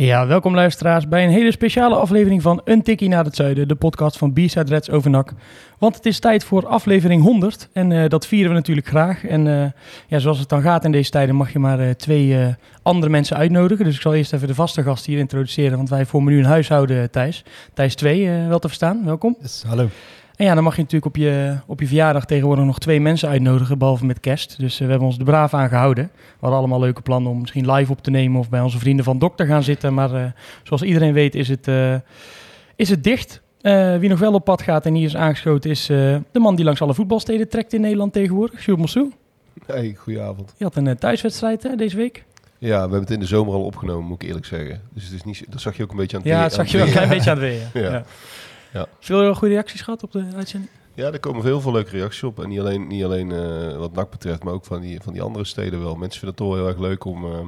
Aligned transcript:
Ja, 0.00 0.26
welkom 0.26 0.54
luisteraars 0.54 1.08
bij 1.08 1.24
een 1.24 1.30
hele 1.30 1.52
speciale 1.52 1.94
aflevering 1.94 2.42
van 2.42 2.60
Een 2.64 2.82
Tikkie 2.82 3.08
naar 3.08 3.24
het 3.24 3.36
Zuiden, 3.36 3.68
de 3.68 3.74
podcast 3.74 4.18
van 4.18 4.32
B-Side 4.32 4.64
Reds 4.64 4.90
over 4.90 5.10
NAC. 5.10 5.32
Want 5.78 5.96
het 5.96 6.06
is 6.06 6.18
tijd 6.18 6.44
voor 6.44 6.66
aflevering 6.66 7.22
100 7.22 7.68
en 7.72 7.92
eh, 7.92 8.08
dat 8.08 8.26
vieren 8.26 8.48
we 8.48 8.56
natuurlijk 8.56 8.86
graag. 8.86 9.24
En 9.24 9.46
eh, 9.46 9.70
ja, 10.06 10.18
zoals 10.18 10.38
het 10.38 10.48
dan 10.48 10.62
gaat 10.62 10.84
in 10.84 10.92
deze 10.92 11.10
tijden 11.10 11.34
mag 11.34 11.52
je 11.52 11.58
maar 11.58 11.80
eh, 11.80 11.90
twee 11.90 12.36
andere 12.82 13.12
mensen 13.12 13.36
uitnodigen. 13.36 13.84
Dus 13.84 13.94
ik 13.94 14.00
zal 14.00 14.14
eerst 14.14 14.32
even 14.32 14.48
de 14.48 14.54
vaste 14.54 14.82
gast 14.82 15.06
hier 15.06 15.18
introduceren, 15.18 15.76
want 15.76 15.88
wij 15.88 16.06
vormen 16.06 16.32
nu 16.32 16.38
een 16.38 16.44
huishouden, 16.44 17.10
Thijs. 17.10 17.44
Thijs 17.74 17.94
2, 17.94 18.28
eh, 18.28 18.48
wel 18.48 18.58
te 18.58 18.68
verstaan, 18.68 19.04
welkom. 19.04 19.36
hallo. 19.66 19.88
En 20.38 20.44
ja, 20.44 20.54
dan 20.54 20.64
mag 20.64 20.76
je 20.76 20.82
natuurlijk 20.82 21.14
op 21.16 21.16
je, 21.22 21.56
op 21.66 21.80
je 21.80 21.86
verjaardag 21.86 22.24
tegenwoordig 22.24 22.64
nog 22.64 22.78
twee 22.78 23.00
mensen 23.00 23.28
uitnodigen, 23.28 23.78
behalve 23.78 24.04
met 24.06 24.20
kerst. 24.20 24.58
Dus 24.58 24.74
eh, 24.74 24.84
we 24.84 24.90
hebben 24.90 25.06
ons 25.08 25.18
er 25.18 25.24
braaf 25.24 25.54
aan 25.54 25.68
gehouden. 25.68 26.10
We 26.14 26.20
hadden 26.40 26.58
allemaal 26.58 26.80
leuke 26.80 27.02
plannen 27.02 27.30
om 27.30 27.40
misschien 27.40 27.72
live 27.72 27.92
op 27.92 28.02
te 28.02 28.10
nemen 28.10 28.40
of 28.40 28.48
bij 28.48 28.60
onze 28.60 28.78
vrienden 28.78 29.04
van 29.04 29.18
Dokter 29.18 29.46
gaan 29.46 29.62
zitten. 29.62 29.94
Maar 29.94 30.14
eh, 30.14 30.24
zoals 30.62 30.82
iedereen 30.82 31.12
weet 31.12 31.34
is 31.34 31.48
het, 31.48 31.68
eh, 31.68 31.94
is 32.76 32.88
het 32.90 33.04
dicht. 33.04 33.40
Wie 34.00 34.08
nog 34.08 34.18
wel 34.18 34.32
op 34.32 34.44
pad 34.44 34.62
gaat 34.62 34.86
en 34.86 34.94
hier 34.94 35.06
is 35.06 35.16
aangeschoten 35.16 35.70
is 35.70 35.86
de 35.86 36.22
man 36.32 36.56
die 36.56 36.64
langs 36.64 36.82
alle 36.82 36.94
voetbalsteden 36.94 37.48
trekt 37.48 37.72
in 37.72 37.80
Nederland 37.80 38.12
tegenwoordig, 38.12 38.64
Jules 38.64 38.80
Mossou. 38.80 39.12
Hey, 39.66 39.94
goedenavond. 39.98 40.54
Je 40.56 40.64
had 40.64 40.76
een 40.76 40.98
thuiswedstrijd 40.98 41.62
hè, 41.62 41.76
deze 41.76 41.96
week. 41.96 42.24
Ja, 42.58 42.74
we 42.74 42.80
hebben 42.80 43.00
het 43.00 43.10
in 43.10 43.20
de 43.20 43.26
zomer 43.26 43.54
al 43.54 43.64
opgenomen, 43.64 44.06
moet 44.06 44.22
ik 44.22 44.28
eerlijk 44.28 44.46
zeggen. 44.46 44.80
Dus 44.92 45.04
het 45.04 45.12
is 45.12 45.22
niet, 45.24 45.44
dat 45.48 45.60
zag 45.60 45.76
je 45.76 45.82
ook 45.82 45.90
een 45.90 45.96
beetje 45.96 46.16
aan 46.16 46.22
het 46.22 46.30
Ja, 46.32 46.38
weer- 46.38 46.48
dat 46.48 46.54
zag 46.58 46.66
je 46.68 46.76
wel 46.76 46.86
een 46.86 46.92
klein 46.92 47.08
beetje 47.18 47.30
aan 47.30 47.38
het 47.40 47.46
weer. 47.72 47.82
Ja. 47.82 47.88
Ja. 47.90 47.96
Ja. 47.96 48.04
Ja. 48.72 48.86
Veel 49.00 49.34
goede 49.34 49.54
reacties 49.54 49.80
gehad 49.80 50.02
op 50.02 50.12
de 50.12 50.24
uitzending? 50.34 50.72
Ja, 50.94 51.12
er 51.12 51.20
komen 51.20 51.44
heel 51.44 51.60
veel 51.60 51.72
leuke 51.72 51.90
reacties 51.90 52.22
op. 52.22 52.42
En 52.42 52.48
niet 52.48 52.60
alleen, 52.60 52.86
niet 52.86 53.04
alleen 53.04 53.32
eh, 53.32 53.76
wat 53.76 53.92
NAC 53.92 54.10
betreft, 54.10 54.44
maar 54.44 54.54
ook 54.54 54.64
van 54.64 54.80
die, 54.80 55.00
van 55.00 55.12
die 55.12 55.22
andere 55.22 55.44
steden 55.44 55.80
wel. 55.80 55.94
Mensen 55.94 56.20
vinden 56.20 56.38
het 56.38 56.48
toch 56.48 56.54
heel 56.54 56.68
erg 56.68 56.78
leuk 56.78 57.04
om 57.04 57.24
eh, 57.24 57.46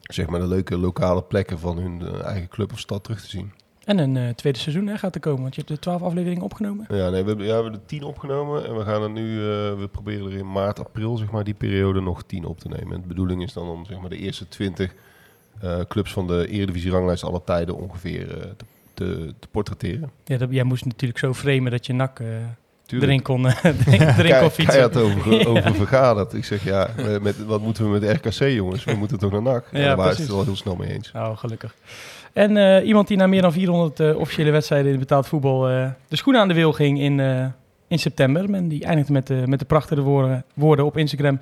zeg 0.00 0.26
maar 0.26 0.40
de 0.40 0.46
leuke 0.46 0.78
lokale 0.78 1.22
plekken 1.22 1.58
van 1.58 1.78
hun 1.78 2.02
eh, 2.02 2.24
eigen 2.24 2.48
club 2.48 2.72
of 2.72 2.78
stad 2.78 3.04
terug 3.04 3.20
te 3.20 3.28
zien. 3.28 3.52
En 3.84 3.98
een 3.98 4.16
eh, 4.16 4.28
tweede 4.28 4.58
seizoen 4.58 4.86
hè, 4.86 4.98
gaat 4.98 5.14
er 5.14 5.20
komen, 5.20 5.42
want 5.42 5.54
je 5.54 5.60
hebt 5.60 5.72
de 5.72 5.80
twaalf 5.80 6.02
afleveringen 6.02 6.42
opgenomen. 6.42 6.86
Ja, 6.88 7.10
nee, 7.10 7.22
we 7.22 7.28
hebben, 7.28 7.46
ja, 7.46 7.56
we 7.56 7.62
hebben 7.62 7.72
er 7.72 7.86
tien 7.86 8.02
opgenomen 8.02 8.66
en 8.66 8.76
we 8.76 8.84
gaan 8.84 9.02
er 9.02 9.10
nu, 9.10 9.38
eh, 9.38 9.78
we 9.78 9.88
proberen 9.90 10.26
er 10.26 10.38
in 10.38 10.52
maart, 10.52 10.78
april, 10.78 11.16
zeg 11.16 11.30
maar, 11.30 11.44
die 11.44 11.54
periode 11.54 12.00
nog 12.00 12.22
tien 12.22 12.44
op 12.44 12.60
te 12.60 12.68
nemen. 12.68 12.94
En 12.94 13.00
de 13.00 13.08
bedoeling 13.08 13.42
is 13.42 13.52
dan 13.52 13.68
om 13.68 13.86
zeg 13.86 14.00
maar 14.00 14.10
de 14.10 14.16
eerste 14.16 14.48
twintig 14.48 14.94
eh, 15.60 15.80
clubs 15.88 16.12
van 16.12 16.26
de 16.26 16.48
Eredivisie 16.48 16.90
ranglijst 16.90 17.24
alle 17.24 17.42
tijden 17.44 17.76
ongeveer 17.76 18.40
eh, 18.40 18.50
te, 18.56 18.64
te, 18.94 19.34
te 19.38 19.48
portretteren. 19.50 20.10
Ja, 20.24 20.36
dat, 20.36 20.48
jij 20.50 20.64
moest 20.64 20.84
natuurlijk 20.84 21.18
zo 21.20 21.34
framen 21.34 21.70
dat 21.70 21.86
je 21.86 21.92
nak 21.92 22.20
Tuurlijk. 22.86 23.10
erin 23.10 23.22
kon, 23.22 23.46
erin, 23.86 24.00
erin 24.00 24.38
kon 24.40 24.50
fietsen. 24.50 24.64
keihard 24.66 24.96
over, 24.96 25.32
Ja. 25.40 25.44
over 25.48 25.74
vergaderd. 25.74 26.34
Ik 26.34 26.44
zeg, 26.44 26.64
ja, 26.64 26.88
met, 27.22 27.44
wat 27.44 27.60
moeten 27.60 27.92
we 27.92 27.98
met 27.98 28.16
RKC, 28.16 28.48
jongens? 28.50 28.84
We 28.84 28.94
moeten 28.94 29.18
toch 29.18 29.30
naar 29.32 29.42
NAC? 29.42 29.64
Ja, 29.72 29.78
Ja, 29.78 29.86
daar 29.86 29.96
waren 29.96 30.14
ze 30.14 30.20
het 30.22 30.30
wel 30.30 30.44
heel 30.44 30.56
snel 30.56 30.76
mee 30.76 30.92
eens. 30.92 31.12
Nou, 31.12 31.36
gelukkig. 31.36 31.74
En 32.32 32.56
eh, 32.56 32.86
iemand 32.86 33.08
die 33.08 33.16
na 33.16 33.26
meer 33.26 33.42
dan 33.42 33.52
400 33.52 34.00
eh, 34.00 34.16
officiële 34.18 34.50
wedstrijden 34.50 34.92
in 34.92 34.98
betaald 34.98 35.26
voetbal 35.26 35.60
de 36.08 36.16
schoenen 36.16 36.42
aan 36.42 36.48
de 36.48 36.54
wil 36.54 36.72
ging 36.72 37.00
in, 37.00 37.20
in 37.88 37.98
september. 37.98 38.54
En 38.54 38.68
die 38.68 38.84
eindigde 38.84 39.12
met, 39.12 39.26
de 39.26 39.42
met 39.46 39.58
de 39.58 39.64
prachtige 39.64 40.00
woorden, 40.02 40.44
woorden 40.54 40.84
op 40.84 40.96
Instagram. 40.96 41.40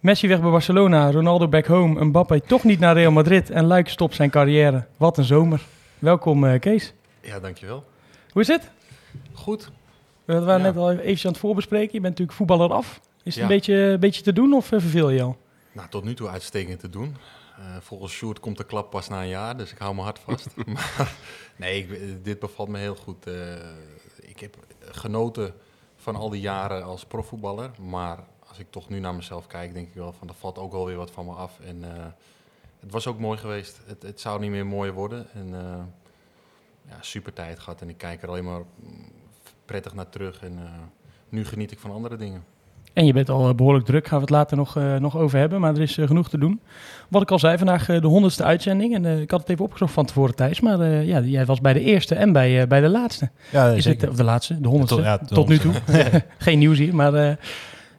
Messi 0.00 0.28
weg 0.28 0.40
bij 0.40 0.50
Barcelona, 0.50 1.10
Ronaldo 1.10 1.48
back 1.48 1.66
home, 1.66 2.04
Mbappé 2.04 2.40
toch 2.40 2.64
niet 2.64 2.78
naar 2.78 2.94
Real 2.94 3.12
Madrid 3.12 3.50
en 3.50 3.64
Luik 3.64 3.88
stopt 3.88 4.14
zijn 4.14 4.30
carrière. 4.30 4.84
Wat 4.96 5.18
een 5.18 5.24
zomer. 5.24 5.60
Welkom 5.98 6.58
Kees. 6.58 6.92
Ja, 7.28 7.40
dankjewel. 7.40 7.84
Hoe 8.30 8.42
is 8.42 8.48
het? 8.48 8.70
Goed. 9.32 9.70
We 10.24 10.40
waren 10.40 10.60
Ja. 10.64 10.66
net 10.66 10.76
al 10.76 10.90
even 10.92 11.26
aan 11.26 11.32
het 11.32 11.40
voorbespreken. 11.40 11.92
Je 11.94 12.00
bent 12.00 12.02
natuurlijk 12.18 12.36
voetballer 12.38 12.72
af. 12.72 13.00
Is 13.22 13.24
het 13.24 13.34
Ja. 13.34 13.42
een, 13.42 13.48
beetje, 13.48 13.74
een 13.74 14.00
beetje 14.00 14.22
te 14.22 14.32
doen 14.32 14.52
of 14.52 14.72
eh, 14.72 14.80
verveel 14.80 15.10
je 15.10 15.22
al? 15.22 15.36
Nou, 15.72 15.88
tot 15.88 16.04
nu 16.04 16.14
toe 16.14 16.28
uitstekend 16.28 16.80
te 16.80 16.88
doen. 16.90 17.16
Eh, 17.58 17.64
volgens 17.80 18.12
Sjoerd 18.12 18.40
komt 18.40 18.56
de 18.56 18.64
klap 18.64 18.90
pas 18.90 19.08
na 19.08 19.22
een 19.22 19.28
jaar, 19.28 19.56
dus 19.56 19.72
ik 19.72 19.78
hou 19.78 19.94
me 19.94 20.00
hard 20.02 20.18
vast. 20.18 20.48
maar 20.66 21.12
nee, 21.56 21.82
ik, 21.82 21.90
eh, 21.92 22.00
dit 22.22 22.38
bevalt 22.38 22.68
me 22.68 22.78
heel 22.78 22.94
goed. 22.96 23.26
Ik 24.20 24.40
heb 24.40 24.56
genoten 24.80 25.54
van 25.96 26.16
al 26.16 26.28
die 26.30 26.40
jaren 26.40 26.84
als 26.84 27.04
profvoetballer. 27.04 27.70
Maar 27.80 28.18
als 28.48 28.58
ik 28.58 28.66
toch 28.70 28.88
nu 28.88 28.98
naar 29.00 29.14
mezelf 29.14 29.46
kijk, 29.46 29.74
denk 29.74 29.88
ik 29.88 29.94
wel 29.94 30.12
van, 30.12 30.28
er 30.28 30.34
valt 30.34 30.58
ook 30.58 30.72
wel 30.72 30.86
weer 30.86 30.96
wat 30.96 31.10
van 31.10 31.24
me 31.24 31.32
af. 31.32 31.60
En 31.60 31.82
het 32.80 32.90
was 32.92 33.06
ook 33.06 33.18
mooi 33.18 33.38
geweest. 33.38 33.80
Het, 33.86 34.02
het 34.02 34.20
zou 34.20 34.40
niet 34.40 34.50
meer 34.50 34.66
mooier 34.66 34.92
worden. 34.94 35.26
En 35.32 35.54
ja, 36.88 36.96
super 37.00 37.32
tijd 37.32 37.58
gehad. 37.58 37.80
En 37.80 37.88
ik 37.88 37.98
kijk 37.98 38.22
er 38.22 38.28
alleen 38.28 38.44
maar 38.44 38.60
mm, 38.60 38.90
prettig 39.64 39.94
naar 39.94 40.08
terug. 40.08 40.42
En 40.42 40.52
eh, 40.58 40.64
nu 41.28 41.44
geniet 41.44 41.70
ik 41.70 41.78
van 41.78 41.90
andere 41.90 42.16
dingen. 42.16 42.44
En 42.92 43.06
je 43.06 43.12
bent 43.12 43.28
al 43.28 43.48
eh, 43.48 43.54
behoorlijk 43.54 43.84
druk, 43.84 44.06
gaan 44.06 44.16
we 44.18 44.24
het 44.24 44.30
later 44.34 44.56
nog, 44.56 44.76
eh, 44.76 44.96
nog 44.96 45.16
over 45.16 45.38
hebben. 45.38 45.60
Maar 45.60 45.74
er 45.74 45.80
is 45.80 45.94
genoeg 45.94 46.28
te 46.28 46.38
doen. 46.38 46.60
Wat 47.08 47.22
ik 47.22 47.30
al 47.30 47.38
zei, 47.38 47.58
vandaag 47.58 47.88
eh, 47.88 48.00
de 48.00 48.06
honderdste 48.06 48.44
uitzending. 48.44 48.94
En 48.94 49.20
ik 49.20 49.30
had 49.30 49.40
het 49.40 49.48
even 49.48 49.64
opgezocht 49.64 49.92
van 49.92 50.04
tevoren, 50.06 50.34
Thijs. 50.34 50.60
Maar 50.60 50.80
eh, 50.80 51.06
ja, 51.06 51.20
jij 51.20 51.44
was 51.46 51.60
bij 51.60 51.72
de 51.72 51.80
eerste 51.80 52.14
en 52.14 52.32
bij, 52.32 52.60
eh, 52.60 52.66
bij 52.66 52.80
de 52.80 52.88
laatste. 52.88 53.30
Ja, 53.50 53.68
is 53.70 53.84
het, 53.84 54.08
of 54.08 54.16
de 54.16 54.24
laatste, 54.24 54.60
de 54.60 54.68
honderdste. 54.68 54.96
Tot- 54.96 55.06
ja, 55.06 55.18
tot, 55.18 55.46
de 55.46 55.52
nu 55.52 55.58
toe. 55.58 55.72
Geen 56.38 56.58
nieuws 56.58 56.78
hier. 56.78 56.94
Maar 56.94 57.14
eh, 57.14 57.34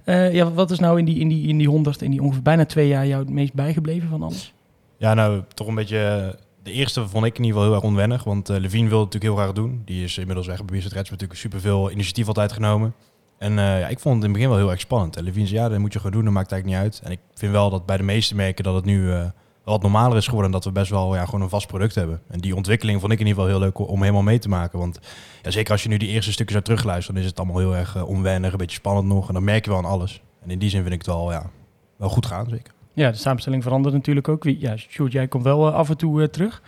eh, 0.03 0.33
ja, 0.33 0.51
wat 0.51 0.71
is 0.71 0.79
nou 0.79 0.99
in 0.99 1.05
die, 1.05 1.19
in 1.19 1.27
die, 1.27 1.47
in 1.47 1.57
die 1.57 1.67
honderd, 1.69 2.01
in 2.01 2.11
die 2.11 2.21
ongeveer 2.21 2.41
bijna 2.41 2.65
twee 2.65 2.87
jaar 2.87 3.07
jou 3.07 3.21
het 3.21 3.29
meest 3.29 3.53
bijgebleven 3.53 4.09
van 4.09 4.23
alles? 4.23 4.53
Ja, 4.97 5.13
nou, 5.13 5.41
toch 5.53 5.67
een 5.67 5.75
beetje... 5.75 6.35
De 6.63 6.71
eerste 6.71 7.07
vond 7.07 7.25
ik 7.25 7.37
in 7.37 7.43
ieder 7.43 7.57
geval 7.57 7.63
heel 7.63 7.73
erg 7.73 7.89
onwennig, 7.89 8.23
want 8.23 8.49
eh 8.49 8.57
Levine 8.57 8.89
wilde 8.89 9.03
het 9.03 9.13
natuurlijk 9.13 9.23
heel 9.23 9.43
graag 9.43 9.53
doen. 9.53 9.81
Die 9.85 10.03
is 10.03 10.17
inmiddels 10.17 10.47
weg 10.47 10.57
bij 10.57 10.65
Bizet 10.65 10.91
Reds, 10.91 11.09
natuurlijk 11.09 11.39
superveel 11.39 11.91
initiatief 11.91 12.27
altijd 12.27 12.51
genomen. 12.51 12.93
En 13.37 13.59
eh, 13.59 13.79
ja, 13.79 13.87
ik 13.87 13.99
vond 13.99 14.15
het 14.15 14.23
in 14.23 14.29
het 14.29 14.31
begin 14.31 14.49
wel 14.49 14.57
heel 14.57 14.71
erg 14.71 14.79
spannend. 14.79 15.15
En 15.15 15.23
Levine 15.23 15.47
zei, 15.47 15.59
ja, 15.59 15.69
dat 15.69 15.79
moet 15.79 15.93
je 15.93 15.99
gewoon 15.99 16.13
doen, 16.13 16.23
dat 16.23 16.33
maakt 16.33 16.51
eigenlijk 16.51 16.83
niet 16.83 16.91
uit. 16.91 17.01
En 17.05 17.11
ik 17.11 17.19
vind 17.33 17.51
wel 17.51 17.69
dat 17.69 17.85
bij 17.85 17.97
de 17.97 18.03
meeste 18.03 18.35
merken 18.35 18.63
dat 18.63 18.75
het 18.75 18.85
nu 18.85 19.11
eh, 19.13 19.25
wat 19.63 19.81
normaler 19.81 20.17
is 20.17 20.25
geworden. 20.25 20.45
En 20.45 20.51
dat 20.51 20.65
we 20.65 20.71
best 20.71 20.89
wel 20.89 21.15
ja, 21.15 21.25
gewoon 21.25 21.41
een 21.41 21.49
vast 21.49 21.67
product 21.67 21.95
hebben. 21.95 22.21
En 22.27 22.39
die 22.39 22.55
ontwikkeling 22.55 22.99
vond 22.99 23.11
ik 23.11 23.19
in 23.19 23.27
ieder 23.27 23.43
geval 23.43 23.57
heel 23.57 23.65
leuk 23.65 23.89
om 23.89 24.01
helemaal 24.01 24.21
mee 24.21 24.39
te 24.39 24.49
maken. 24.49 24.79
Want 24.79 24.99
ja, 25.41 25.51
zeker 25.51 25.71
als 25.71 25.83
je 25.83 25.89
nu 25.89 25.97
die 25.97 26.09
eerste 26.09 26.31
stukjes 26.31 26.51
zou 26.51 26.63
terugluisteren, 26.63 27.13
dan 27.13 27.23
is 27.23 27.29
het 27.29 27.39
allemaal 27.39 27.57
heel 27.57 27.75
erg 27.75 28.03
onwennig, 28.03 28.51
een 28.51 28.57
beetje 28.57 28.77
spannend 28.77 29.07
nog. 29.07 29.27
En 29.27 29.33
dan 29.33 29.43
merk 29.43 29.65
je 29.65 29.71
wel 29.71 29.79
aan 29.79 29.85
alles. 29.85 30.21
En 30.41 30.49
in 30.49 30.59
die 30.59 30.69
zin 30.69 30.81
vind 30.81 30.93
ik 30.93 30.99
het 30.99 31.07
wel, 31.07 31.31
ja, 31.31 31.49
wel 31.97 32.09
goed 32.09 32.25
gaan, 32.25 32.49
zeker. 32.49 32.73
Ja, 32.93 33.11
de 33.11 33.17
samenstelling 33.17 33.63
verandert 33.63 33.93
natuurlijk 33.95 34.27
ook. 34.27 34.43
Wie- 34.43 34.59
Ja, 34.59 34.77
Sjoerd, 34.77 35.11
jij 35.11 35.27
komt 35.27 35.43
wel 35.43 35.67
eh, 35.67 35.73
af 35.73 35.89
en 35.89 35.97
toe 35.97 36.21
eh, 36.21 36.27
terug. 36.27 36.61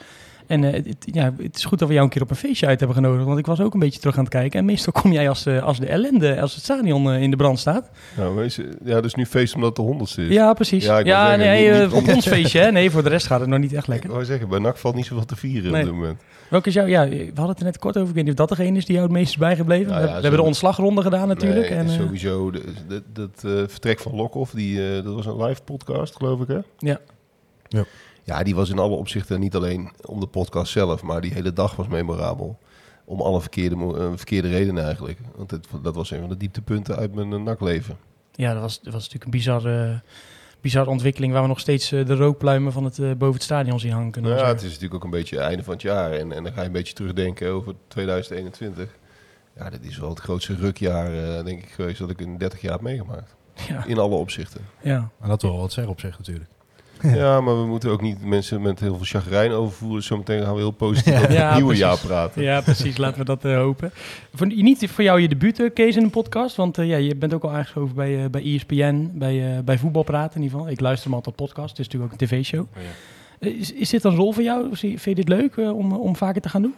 En 0.52 0.64
eh, 0.64 0.74
het, 0.74 0.96
ja, 1.06 1.34
het 1.38 1.56
is 1.58 1.66
goed 1.66 1.80
dat 1.80 1.88
we 1.88 1.94
jou 1.94 2.06
een 2.06 2.12
keer 2.12 2.22
op 2.22 2.30
een 2.30 2.36
feestje 2.36 2.66
uit 2.68 2.80
hebben 2.80 2.98
genodigd. 2.98 3.26
Want 3.26 3.40
ik 3.40 3.46
was 3.46 3.62
ook 3.62 3.74
een 3.74 3.80
beetje 3.80 4.00
terug 4.00 4.18
aan 4.18 4.24
het 4.24 4.34
kijken. 4.34 4.60
En 4.60 4.66
meestal 4.66 4.94
kom 5.02 5.12
jij 5.12 5.30
als, 5.30 5.46
eh, 5.46 5.64
als 5.64 5.80
de 5.80 5.86
ellende, 5.86 6.42
als 6.42 6.54
het 6.56 6.64
stadion 6.64 7.12
eh, 7.12 7.22
in 7.22 7.30
de 7.32 7.38
brand 7.38 7.60
staat. 7.60 7.90
Nou, 8.18 8.36
wees, 8.36 8.60
ja, 8.86 9.02
dus 9.02 9.16
nu 9.16 9.26
feest 9.26 9.56
omdat 9.56 9.70
het 9.70 9.78
de 9.78 9.82
honderdste 9.92 10.22
is. 10.28 10.34
Ja, 10.34 10.54
precies. 10.54 10.86
Ja, 10.86 10.94
Ja, 10.94 11.00
ik 11.00 11.06
zeggen, 11.08 11.40
nee, 11.40 11.72
niet- 11.82 11.94
niet- 11.94 12.02
op 12.10 12.16
ons 12.16 12.28
feestje. 12.28 12.60
Hè? 12.60 12.72
Nee, 12.72 12.92
voor 12.92 13.04
de 13.04 13.10
rest 13.10 13.28
gaat 13.28 13.40
het 13.40 13.50
nog 13.50 13.60
niet 13.60 13.74
echt 13.74 13.84
Ik 13.84 13.90
lekker. 13.90 14.10
wou 14.10 14.26
zeggen, 14.26 14.50
bij 14.50 14.60
NAC 14.60 14.78
valt 14.78 14.96
niet 14.96 15.06
zoveel 15.06 15.26
te 15.26 15.36
vieren 15.36 15.72
Nee. 15.72 15.82
op 15.82 15.88
dit 15.88 15.96
moment. 15.96 16.20
Welke 16.50 16.68
is 16.68 16.74
jou, 16.74 16.90
ja, 16.90 17.08
we 17.10 17.26
hadden 17.26 17.48
het 17.50 17.60
er 17.60 17.66
net 17.66 17.80
kort 17.80 17.96
over. 17.98 18.10
Ik 18.10 18.16
weet 18.16 18.24
niet 18.24 18.40
of 18.40 18.48
dat 18.48 18.58
degene 18.58 18.78
is 18.78 18.86
die 18.86 18.96
jou 18.96 19.08
het 19.08 19.16
meest 19.18 19.30
is 19.30 19.38
bijgebleven. 19.38 19.88
Nou 19.92 20.02
we, 20.02 20.08
ja, 20.08 20.16
we 20.16 20.22
hebben 20.22 20.40
de 20.40 20.46
ontslagronde 20.46 21.02
gedaan 21.02 21.28
natuurlijk. 21.28 21.70
Nee, 21.70 21.78
en, 21.80 21.86
eh, 21.88 21.92
sowieso. 21.94 22.52
Dat 23.14 23.30
eh, 23.44 23.52
vertrek 23.68 24.00
van 24.00 24.16
Lokhoff, 24.16 24.52
die, 24.54 24.96
eh, 24.96 25.04
dat 25.04 25.14
was 25.14 25.26
een 25.26 25.44
live 25.44 25.62
podcast, 25.62 26.16
geloof 26.16 26.42
ik, 26.42 26.48
hè? 26.48 26.60
Ja. 26.78 27.00
Ja. 27.68 27.84
Ja, 28.24 28.44
die 28.44 28.56
was 28.56 28.70
in 28.70 28.80
alle 28.80 28.96
opzichten 28.96 29.40
niet 29.40 29.56
alleen 29.56 29.92
om 30.06 30.20
de 30.20 30.28
podcast 30.28 30.72
zelf, 30.72 31.02
maar 31.02 31.22
die 31.22 31.34
hele 31.34 31.54
dag 31.54 31.76
was 31.76 31.88
memorabel. 31.88 32.60
Om 33.06 33.22
alle 33.22 33.42
verkeerde, 33.42 33.76
eh, 33.76 34.10
verkeerde 34.16 34.50
redenen 34.50 34.84
eigenlijk. 34.84 35.20
Want 35.36 35.52
het, 35.52 35.68
dat 35.82 35.96
was 35.96 36.12
een 36.12 36.20
van 36.20 36.30
de 36.30 36.38
dieptepunten 36.38 36.96
uit 36.96 37.14
mijn 37.16 37.32
uh, 37.32 37.42
nakleven. 37.42 37.98
ja, 38.32 38.54
dat 38.54 38.62
was, 38.62 38.76
dat 38.82 38.94
was 38.94 39.02
natuurlijk 39.04 39.24
een 39.24 39.32
bizarre, 39.40 40.02
bizarre 40.62 40.90
ontwikkeling... 40.90 41.34
waar 41.34 41.42
we 41.42 41.48
nog 41.48 41.60
steeds 41.60 41.92
eh, 41.92 42.06
de 42.06 42.16
rookpluimen 42.16 42.72
van 42.72 42.84
het, 42.84 43.00
eh, 43.00 43.12
boven 43.12 43.34
het 43.34 43.44
stadion 43.44 43.80
zien 43.80 43.92
hangen. 43.92 44.22
Nou 44.22 44.36
ja, 44.36 44.48
het 44.48 44.62
is 44.62 44.68
natuurlijk 44.68 44.94
ook 44.94 45.04
een 45.04 45.10
beetje 45.10 45.36
het 45.36 45.46
einde 45.46 45.64
van 45.64 45.74
het 45.74 45.82
jaar. 45.82 46.12
En, 46.12 46.32
en 46.32 46.44
dan 46.44 46.54
ga 46.54 46.60
je 46.60 46.66
een 46.66 46.72
beetje 46.72 46.94
terugdenken 46.94 47.52
over 47.52 47.76
2021. 47.88 48.96
Ja, 49.56 49.70
dit 49.70 49.86
is 49.86 49.98
wel 49.98 50.10
het 50.10 50.20
grootste 50.20 50.56
rukjaar, 50.56 51.14
eh, 51.14 51.44
denk 51.44 51.64
ik, 51.64 51.70
geweest 51.70 52.00
dat 52.00 52.10
ik 52.10 52.22
in 52.22 52.38
30 52.38 52.62
jaar 52.62 52.72
heb 52.72 52.82
meegemaakt. 52.82 53.36
ja, 53.68 53.86
In 53.86 53.98
alle 53.98 54.16
opzichten. 54.16 54.62
ja. 54.82 55.10
Maar 55.18 55.30
dat 55.30 55.42
wil 55.42 55.52
wel 55.52 55.60
wat 55.60 55.72
zeggen 55.74 55.94
op 55.94 56.00
zich 56.00 56.18
natuurlijk. 56.18 56.50
Ja, 57.04 57.42
maar 57.42 57.60
we 57.62 57.66
moeten 57.66 57.90
ook 57.90 58.02
niet 58.02 58.26
mensen 58.26 58.62
met 58.62 58.80
heel 58.80 58.96
veel 58.96 59.06
chagrijn 59.06 59.52
overvoeren. 59.52 60.04
Zometeen 60.04 60.44
gaan 60.44 60.54
we 60.54 60.60
heel 60.60 60.72
positief 60.72 61.14
over 61.14 61.32
Ja, 61.32 61.46
het 61.46 61.54
nieuwe 61.54 61.68
precies. 61.76 61.86
jaar 61.86 61.98
praten. 61.98 62.44
Ja, 62.44 62.62
precies. 62.62 62.98
Laten 62.98 63.20
we 63.20 63.26
dat 63.26 63.46
eh, 63.46 63.56
hopen. 63.56 63.92
Voor, 64.34 64.48
niet 64.48 64.90
voor 64.90 65.04
jou 65.04 65.22
je 65.22 65.28
debuut, 65.28 65.60
eh, 65.60 65.70
Kees, 65.74 65.96
in 65.96 66.04
een 66.04 66.10
podcast. 66.10 66.56
Want 66.56 66.78
eh, 66.78 66.88
ja, 66.88 66.98
je 66.98 67.16
bent 67.16 67.34
ook 67.34 67.44
al 67.44 67.52
aangeschoven 67.52 67.96
bij, 67.96 68.24
eh, 68.24 68.30
bij 68.30 68.42
ESPN, 68.44 69.10
bij, 69.14 69.56
eh 69.56 69.64
bij 69.64 69.78
Voetbalpraten 69.78 70.36
in 70.36 70.42
ieder 70.42 70.58
geval. 70.58 70.74
Ik 70.74 70.80
luister 70.80 71.06
hem 71.06 71.16
altijd 71.16 71.36
podcast. 71.36 71.70
Het 71.70 71.80
is 71.80 71.86
natuurlijk 71.86 72.14
ook 72.14 72.22
een 72.22 72.28
tv-show. 72.28 72.60
Oh 72.60 72.84
ja. 72.84 72.90
Is, 73.50 73.74
is 73.74 73.90
dit 73.90 74.04
een 74.04 74.16
rol 74.16 74.32
voor 74.32 74.44
jou? 74.44 74.76
Vind 74.76 75.04
je 75.04 75.16
dit 75.16 75.28
leuk 75.30 75.56
eh, 75.58 75.78
om, 75.78 75.92
om 75.94 76.16
vaker 76.16 76.42
te 76.42 76.50
gaan 76.50 76.62
doen? 76.62 76.76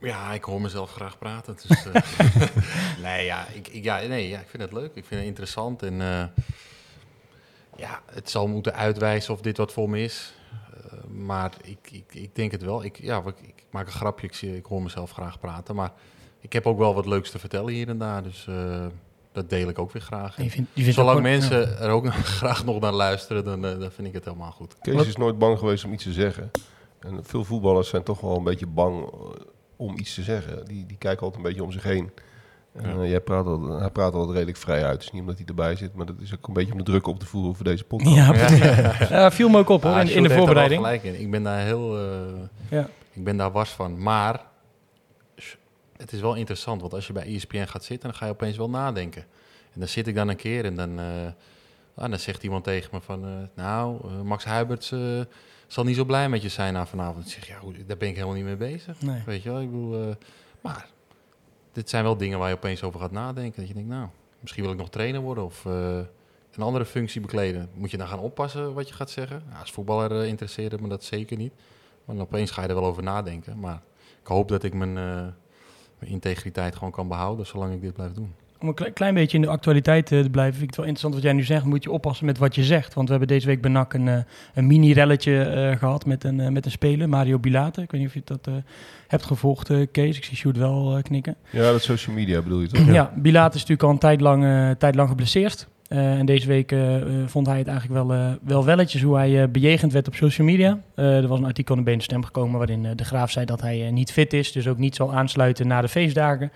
Ja, 0.00 0.32
ik 0.32 0.44
hoor 0.44 0.60
mezelf 0.60 0.92
graag 0.92 1.18
praten. 1.18 1.56
Dus, 1.66 1.86
eh, 1.92 2.02
nee, 3.02 3.24
ja, 3.24 3.46
ik, 3.54 3.68
ik, 3.68 3.84
ja, 3.84 4.00
nee, 4.08 4.28
ja, 4.28 4.38
ik 4.40 4.46
vind 4.48 4.62
het 4.62 4.72
leuk. 4.72 4.90
Ik 4.94 5.04
vind 5.04 5.20
het 5.20 5.28
interessant. 5.28 5.82
En 5.82 6.00
eh, 6.00 6.24
ja, 7.76 8.00
het 8.12 8.30
zal 8.30 8.46
moeten 8.48 8.74
uitwijzen 8.74 9.34
of 9.34 9.40
dit 9.40 9.56
wat 9.56 9.72
voor 9.72 9.90
me 9.90 10.00
is. 10.02 10.32
Eh, 10.74 10.98
maar 11.08 11.52
ik, 11.62 11.78
ik, 11.90 12.14
ik 12.14 12.34
denk 12.34 12.50
het 12.52 12.62
wel. 12.62 12.84
Ik, 12.84 12.98
ja, 13.00 13.18
ik, 13.26 13.34
ik 13.46 13.64
maak 13.70 13.86
een 13.86 13.92
grapje. 13.92 14.26
Ik, 14.26 14.34
zie, 14.34 14.56
ik 14.56 14.64
hoor 14.64 14.82
mezelf 14.82 15.10
graag 15.10 15.38
praten. 15.40 15.74
Maar 15.74 15.92
ik 16.40 16.52
heb 16.52 16.66
ook 16.66 16.78
wel 16.78 16.94
wat 16.94 17.06
leuks 17.06 17.30
te 17.30 17.38
vertellen 17.38 17.72
hier 17.72 17.88
en 17.88 17.98
daar. 17.98 18.22
Dus 18.22 18.46
eh, 18.48 18.86
dat 19.32 19.50
deel 19.50 19.68
ik 19.68 19.78
ook 19.78 19.92
weer 19.92 20.02
graag. 20.02 20.36
En 20.38 20.44
je 20.44 20.50
vindt, 20.50 20.70
je 20.72 20.80
vindt 20.82 20.98
Zolang 20.98 21.18
ook 21.18 21.24
gewoon- 21.24 21.40
ja. 21.42 21.48
mensen 21.48 21.78
er 21.78 21.90
ook 21.90 22.04
nog 22.04 22.14
graag 22.40 22.64
nog 22.64 22.80
naar 22.80 22.92
luisteren, 22.92 23.44
dan, 23.44 23.64
eh, 23.66 23.78
dan 23.78 23.90
vind 23.90 24.08
ik 24.08 24.14
het 24.14 24.24
helemaal 24.24 24.50
goed. 24.52 24.76
Kees 24.80 24.94
Wat- 24.94 25.06
is 25.06 25.16
nooit 25.16 25.38
bang 25.38 25.58
geweest 25.58 25.84
om 25.84 25.92
iets 25.92 26.04
te 26.04 26.12
zeggen. 26.12 26.50
En 27.00 27.24
veel 27.24 27.44
voetballers 27.44 27.88
zijn 27.88 28.02
toch 28.02 28.20
wel 28.20 28.36
een 28.36 28.44
beetje 28.44 28.66
bang 28.66 29.10
om 29.76 29.98
iets 29.98 30.14
te 30.14 30.22
zeggen. 30.22 30.64
Die, 30.64 30.86
die 30.86 30.96
kijken 30.96 31.22
altijd 31.22 31.42
een 31.42 31.48
beetje 31.48 31.64
om 31.64 31.72
zich 31.72 31.82
heen. 31.82 32.10
Ja. 32.82 32.88
eh, 33.02 33.08
jij 33.10 33.20
praat 33.20 33.46
al, 33.46 33.78
hij 33.80 33.90
praat 33.90 34.14
al 34.14 34.32
redelijk 34.32 34.56
vrij 34.56 34.84
uit. 34.84 34.92
Het 34.92 35.02
is 35.02 35.10
niet 35.10 35.20
omdat 35.20 35.36
hij 35.36 35.46
erbij 35.46 35.76
zit, 35.76 35.94
maar 35.94 36.06
dat 36.06 36.16
is 36.20 36.34
ook 36.34 36.46
een 36.48 36.54
beetje 36.54 36.72
om 36.72 36.78
de 36.78 36.84
druk 36.84 37.06
op 37.06 37.18
te 37.18 37.26
voeren 37.26 37.54
voor 37.54 37.64
deze 37.64 37.84
podcast. 37.84 38.14
Ja. 38.16 38.34
Ja, 39.08 39.30
viel 39.38 39.48
me 39.48 39.58
ook 39.58 39.68
op 39.68 39.82
hoor, 39.82 39.98
in, 39.98 40.22
de 40.22 40.28
er 40.28 40.36
voorbereiding. 40.36 40.80
gelijk 40.82 41.02
in. 41.02 41.20
Ik 41.20 41.30
ben 41.30 41.42
daar 41.42 41.60
heel... 41.60 41.98
eh, 41.98 42.12
Ja. 42.70 42.88
Ik 43.12 43.24
ben 43.24 43.36
daar 43.36 43.52
wars 43.52 43.70
van. 43.70 44.02
Maar 44.02 44.40
het 45.96 46.12
is 46.12 46.20
wel 46.20 46.34
interessant, 46.34 46.80
want 46.80 46.94
als 46.94 47.06
je 47.06 47.12
bij 47.12 47.26
ESPN 47.34 47.64
gaat 47.66 47.84
zitten, 47.84 48.08
dan 48.08 48.18
ga 48.18 48.24
je 48.26 48.32
opeens 48.32 48.56
wel 48.56 48.70
nadenken. 48.70 49.22
En 49.72 49.80
dan 49.80 49.88
zit 49.88 50.06
ik 50.06 50.14
dan 50.14 50.28
een 50.28 50.36
keer 50.36 50.64
en 50.64 50.74
dan, 50.76 50.98
eh, 50.98 51.04
ah, 51.94 52.10
dan 52.10 52.18
zegt 52.18 52.42
iemand 52.42 52.64
tegen 52.64 52.88
me 52.92 53.00
van... 53.00 53.24
eh, 53.24 53.30
nou, 53.64 54.06
Max 54.24 54.44
Huiberts 54.44 54.92
eh, 54.92 55.00
zal 55.66 55.84
niet 55.84 55.96
zo 55.96 56.04
blij 56.04 56.28
met 56.28 56.42
je 56.42 56.48
zijn 56.48 56.72
na 56.72 56.86
vanavond. 56.86 57.26
Ik 57.26 57.32
zeg, 57.32 57.46
ja, 57.48 57.58
hoe- 57.60 57.86
daar 57.86 57.96
ben 57.96 58.08
ik 58.08 58.14
helemaal 58.14 58.34
niet 58.36 58.44
mee 58.44 58.56
bezig. 58.56 59.00
Nee. 59.00 59.22
Weet 59.26 59.42
je 59.42 59.50
wel, 59.50 59.60
ik 59.60 59.70
bedoel... 59.70 60.00
eh, 60.08 60.14
maar 60.60 60.86
dit 61.76 61.90
zijn 61.90 62.04
wel 62.04 62.16
dingen 62.16 62.38
waar 62.38 62.48
je 62.48 62.54
opeens 62.54 62.82
over 62.82 63.00
gaat 63.00 63.10
nadenken. 63.10 63.58
Dat 63.60 63.68
je 63.68 63.74
denkt, 63.74 63.88
nou, 63.88 64.08
misschien 64.40 64.62
wil 64.62 64.72
ik 64.72 64.78
nog 64.78 64.90
trainer 64.90 65.20
worden 65.20 65.44
of... 65.44 65.66
eh, 65.66 65.98
een 66.56 66.62
andere 66.62 66.84
functie 66.84 67.20
bekleden. 67.20 67.68
Moet 67.74 67.90
je 67.90 67.96
dan 67.96 68.08
gaan 68.08 68.18
oppassen 68.18 68.74
wat 68.74 68.88
je 68.88 68.94
gaat 68.94 69.10
zeggen? 69.10 69.42
Als 69.60 69.72
voetballer 69.72 70.20
eh, 70.20 70.28
interesseert 70.28 70.80
me 70.80 70.88
dat 70.88 71.04
zeker 71.04 71.36
niet. 71.36 71.52
Maar 72.04 72.18
opeens 72.18 72.50
ga 72.50 72.62
je 72.62 72.68
er 72.68 72.74
wel 72.74 72.84
over 72.84 73.02
nadenken. 73.02 73.58
Maar 73.60 73.82
ik 74.20 74.26
hoop 74.26 74.48
dat 74.48 74.62
ik 74.62 74.74
mijn, 74.74 74.96
eh, 74.96 75.26
mijn 75.98 76.12
integriteit 76.12 76.76
gewoon 76.76 76.90
kan 76.90 77.08
behouden 77.08 77.46
zolang 77.46 77.74
ik 77.74 77.80
dit 77.80 77.92
blijf 77.92 78.12
doen. 78.12 78.34
Om 78.60 78.68
een 78.68 78.74
kle- 78.74 78.90
klein 78.90 79.14
beetje 79.14 79.36
in 79.36 79.42
de 79.42 79.48
actualiteit 79.48 80.12
eh, 80.12 80.20
te 80.20 80.30
blijven, 80.30 80.52
vind 80.52 80.62
ik 80.62 80.68
het 80.68 80.76
wel 80.76 80.86
interessant 80.86 81.14
wat 81.14 81.22
jij 81.22 81.32
nu 81.32 81.42
zegt. 81.42 81.64
Moet 81.64 81.82
je 81.82 81.90
oppassen 81.90 82.26
met 82.26 82.38
wat 82.38 82.54
je 82.54 82.64
zegt. 82.64 82.94
Want 82.94 83.06
we 83.08 83.10
hebben 83.14 83.34
deze 83.34 83.46
week 83.46 83.60
bij 83.60 83.70
NAC 83.70 83.94
een, 83.94 84.08
eh, 84.08 84.18
een 84.54 84.66
mini-relletje 84.66 85.42
eh, 85.42 85.78
gehad 85.78 86.06
met 86.06 86.24
een, 86.24 86.52
met 86.52 86.64
een 86.64 86.70
speler, 86.70 87.08
Mario 87.08 87.38
Bilate. 87.38 87.82
Ik 87.82 87.90
weet 87.90 88.00
niet 88.00 88.08
of 88.08 88.14
je 88.14 88.22
dat 88.24 88.48
hebt 89.06 89.24
gevolgd, 89.24 89.70
Kees. 89.92 90.16
Ik 90.16 90.24
zie 90.24 90.36
Sjoerd 90.36 90.56
wel 90.56 90.98
knikken. 91.02 91.36
Ja, 91.50 91.70
dat 91.70 91.82
social 91.82 92.14
media 92.14 92.42
bedoel 92.42 92.60
je 92.60 92.66
toch? 92.66 92.86
Ja, 92.86 93.12
Bilate 93.16 93.54
is 93.54 93.60
natuurlijk 93.60 93.82
al 93.82 93.90
een 93.90 93.98
tijd 93.98 94.20
lang, 94.20 94.44
tijd 94.78 94.94
lang 94.94 95.08
geblesseerd. 95.08 95.68
En 95.88 96.26
deze 96.26 96.46
week 96.46 96.74
vond 97.26 97.46
hij 97.46 97.58
het 97.58 97.68
eigenlijk 97.68 98.06
wel, 98.06 98.36
wel 98.42 98.64
welletjes 98.64 99.02
hoe 99.02 99.16
hij 99.16 99.50
bejegend 99.50 99.92
werd 99.92 100.06
op 100.06 100.14
social 100.14 100.46
media. 100.46 100.78
Er 100.94 101.26
was 101.26 101.38
een 101.38 101.44
artikel 101.44 101.74
in 101.74 101.84
de 101.84 101.90
Bene 101.90 102.02
Stem 102.02 102.24
gekomen 102.24 102.58
waarin 102.58 102.86
de 102.96 103.04
Graaf 103.04 103.30
zei 103.30 103.44
dat 103.44 103.60
hij 103.60 103.90
niet 103.90 104.12
fit 104.12 104.32
is. 104.32 104.52
Dus 104.52 104.68
ook 104.68 104.78
niet 104.78 104.94
zal 104.94 105.14
aansluiten 105.14 105.66
na 105.66 105.80
de 105.80 105.88
feestdagen. 105.88 106.50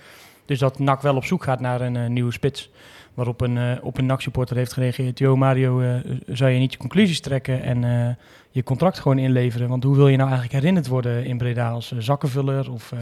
Dus 0.50 0.58
dat 0.58 0.78
NAC 0.78 1.02
wel 1.02 1.16
op 1.16 1.24
zoek 1.24 1.42
gaat 1.42 1.60
naar 1.60 1.80
een 1.80 1.96
eh, 1.96 2.08
nieuwe 2.08 2.32
spits. 2.32 2.70
Waarop 3.14 3.40
een, 3.40 3.58
eh, 3.58 3.72
op 3.82 3.98
een 3.98 4.06
NAC-supporter 4.06 4.56
heeft 4.56 4.72
gereageerd. 4.72 5.18
Yo 5.18 5.36
Mario, 5.36 5.80
eh, 5.80 5.94
zou 6.26 6.50
je 6.50 6.58
niet 6.58 6.72
je 6.72 6.78
conclusies 6.78 7.20
trekken 7.20 7.62
en 7.62 8.16
je 8.50 8.62
contract 8.62 8.98
gewoon 8.98 9.18
inleveren? 9.18 9.68
Want 9.68 9.84
hoe 9.84 9.96
wil 9.96 10.08
je 10.08 10.16
nou 10.16 10.28
eigenlijk 10.28 10.60
herinnerd 10.60 10.86
worden 10.86 11.24
in 11.24 11.38
Breda 11.38 11.70
als 11.70 11.92
zakkenvuller? 11.98 12.72
Of 12.72 12.92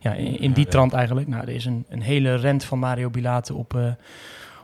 ja, 0.00 0.12
in, 0.12 0.40
in 0.40 0.52
die 0.52 0.64
Ja, 0.64 0.70
trant 0.70 0.92
eigenlijk. 0.92 1.28
Nou, 1.28 1.42
er 1.42 1.54
is 1.54 1.64
een, 1.64 1.84
een 1.88 2.02
hele 2.02 2.34
rent 2.34 2.64
van 2.64 2.78
Mario 2.78 3.10
Bilate 3.10 3.54
op, 3.54 3.78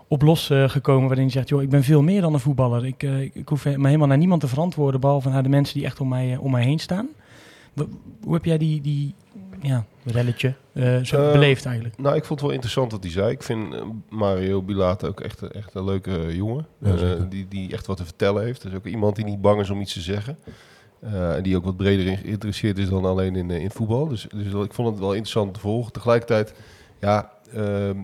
op 0.08 0.22
losgekomen. 0.22 1.06
waarin 1.06 1.24
hij 1.24 1.32
zegt, 1.32 1.48
joh, 1.48 1.62
ik 1.62 1.70
ben 1.70 1.84
veel 1.84 2.02
meer 2.02 2.20
dan 2.20 2.34
een 2.34 2.40
voetballer. 2.40 2.86
Ik, 2.86 3.02
ik, 3.32 3.48
hoef 3.48 3.64
me 3.64 3.86
helemaal 3.86 4.08
naar 4.08 4.18
niemand 4.18 4.40
te 4.40 4.48
verantwoorden... 4.48 5.00
behalve 5.00 5.28
naar 5.28 5.42
de 5.42 5.48
mensen 5.48 5.74
die 5.74 5.84
echt 5.84 6.00
om 6.00 6.08
mij, 6.08 6.36
om 6.36 6.50
mij 6.50 6.64
heen 6.64 6.78
staan. 6.78 7.08
Hoe 8.22 8.34
heb 8.34 8.44
jij 8.44 8.58
die, 8.58 8.80
die 8.80 9.14
ja, 9.62 9.84
relletje 10.04 10.54
eh, 10.72 10.98
zo 11.02 11.26
Eh, 11.26 11.32
beleefd 11.32 11.64
eigenlijk? 11.66 11.98
Nou, 11.98 12.16
ik 12.16 12.24
vond 12.24 12.30
het 12.40 12.40
wel 12.40 12.50
interessant 12.50 12.92
wat 12.92 13.02
hij 13.02 13.12
zei. 13.12 13.30
Ik 13.30 13.42
vind 13.42 13.74
eh, 13.74 13.82
Mario 14.08 14.62
Bilate 14.62 15.06
ook 15.08 15.20
echt, 15.20 15.40
een- 15.40 15.50
echt 15.52 15.74
een 15.74 15.84
leuke 15.84 16.36
jongen. 16.36 16.66
Ja, 16.78 17.14
die, 17.28 17.48
die 17.48 17.72
echt 17.72 17.86
wat 17.86 17.96
te 17.96 18.04
vertellen 18.04 18.44
heeft. 18.44 18.62
Dus 18.62 18.74
ook 18.74 18.86
iemand 18.86 19.16
die 19.16 19.24
niet 19.24 19.40
bang 19.40 19.60
is 19.60 19.70
om 19.70 19.80
iets 19.80 19.92
te 19.92 20.00
zeggen. 20.00 20.38
Eh, 21.00 21.36
en 21.36 21.42
die 21.42 21.56
ook 21.56 21.64
wat 21.64 21.76
breder 21.76 22.06
in 22.06 22.16
geïnteresseerd 22.18 22.78
is 22.78 22.88
dan 22.88 23.04
alleen 23.04 23.36
in, 23.36 23.50
in 23.50 23.70
voetbal. 23.70 24.08
Dus, 24.08 24.26
dus 24.34 24.64
ik 24.64 24.72
vond 24.74 24.88
het 24.88 24.98
wel 24.98 25.12
interessant 25.12 25.54
te 25.54 25.60
volgen. 25.60 25.92
Tegelijkertijd, 25.92 26.54
ja, 27.00 27.30
ehm, 27.54 27.96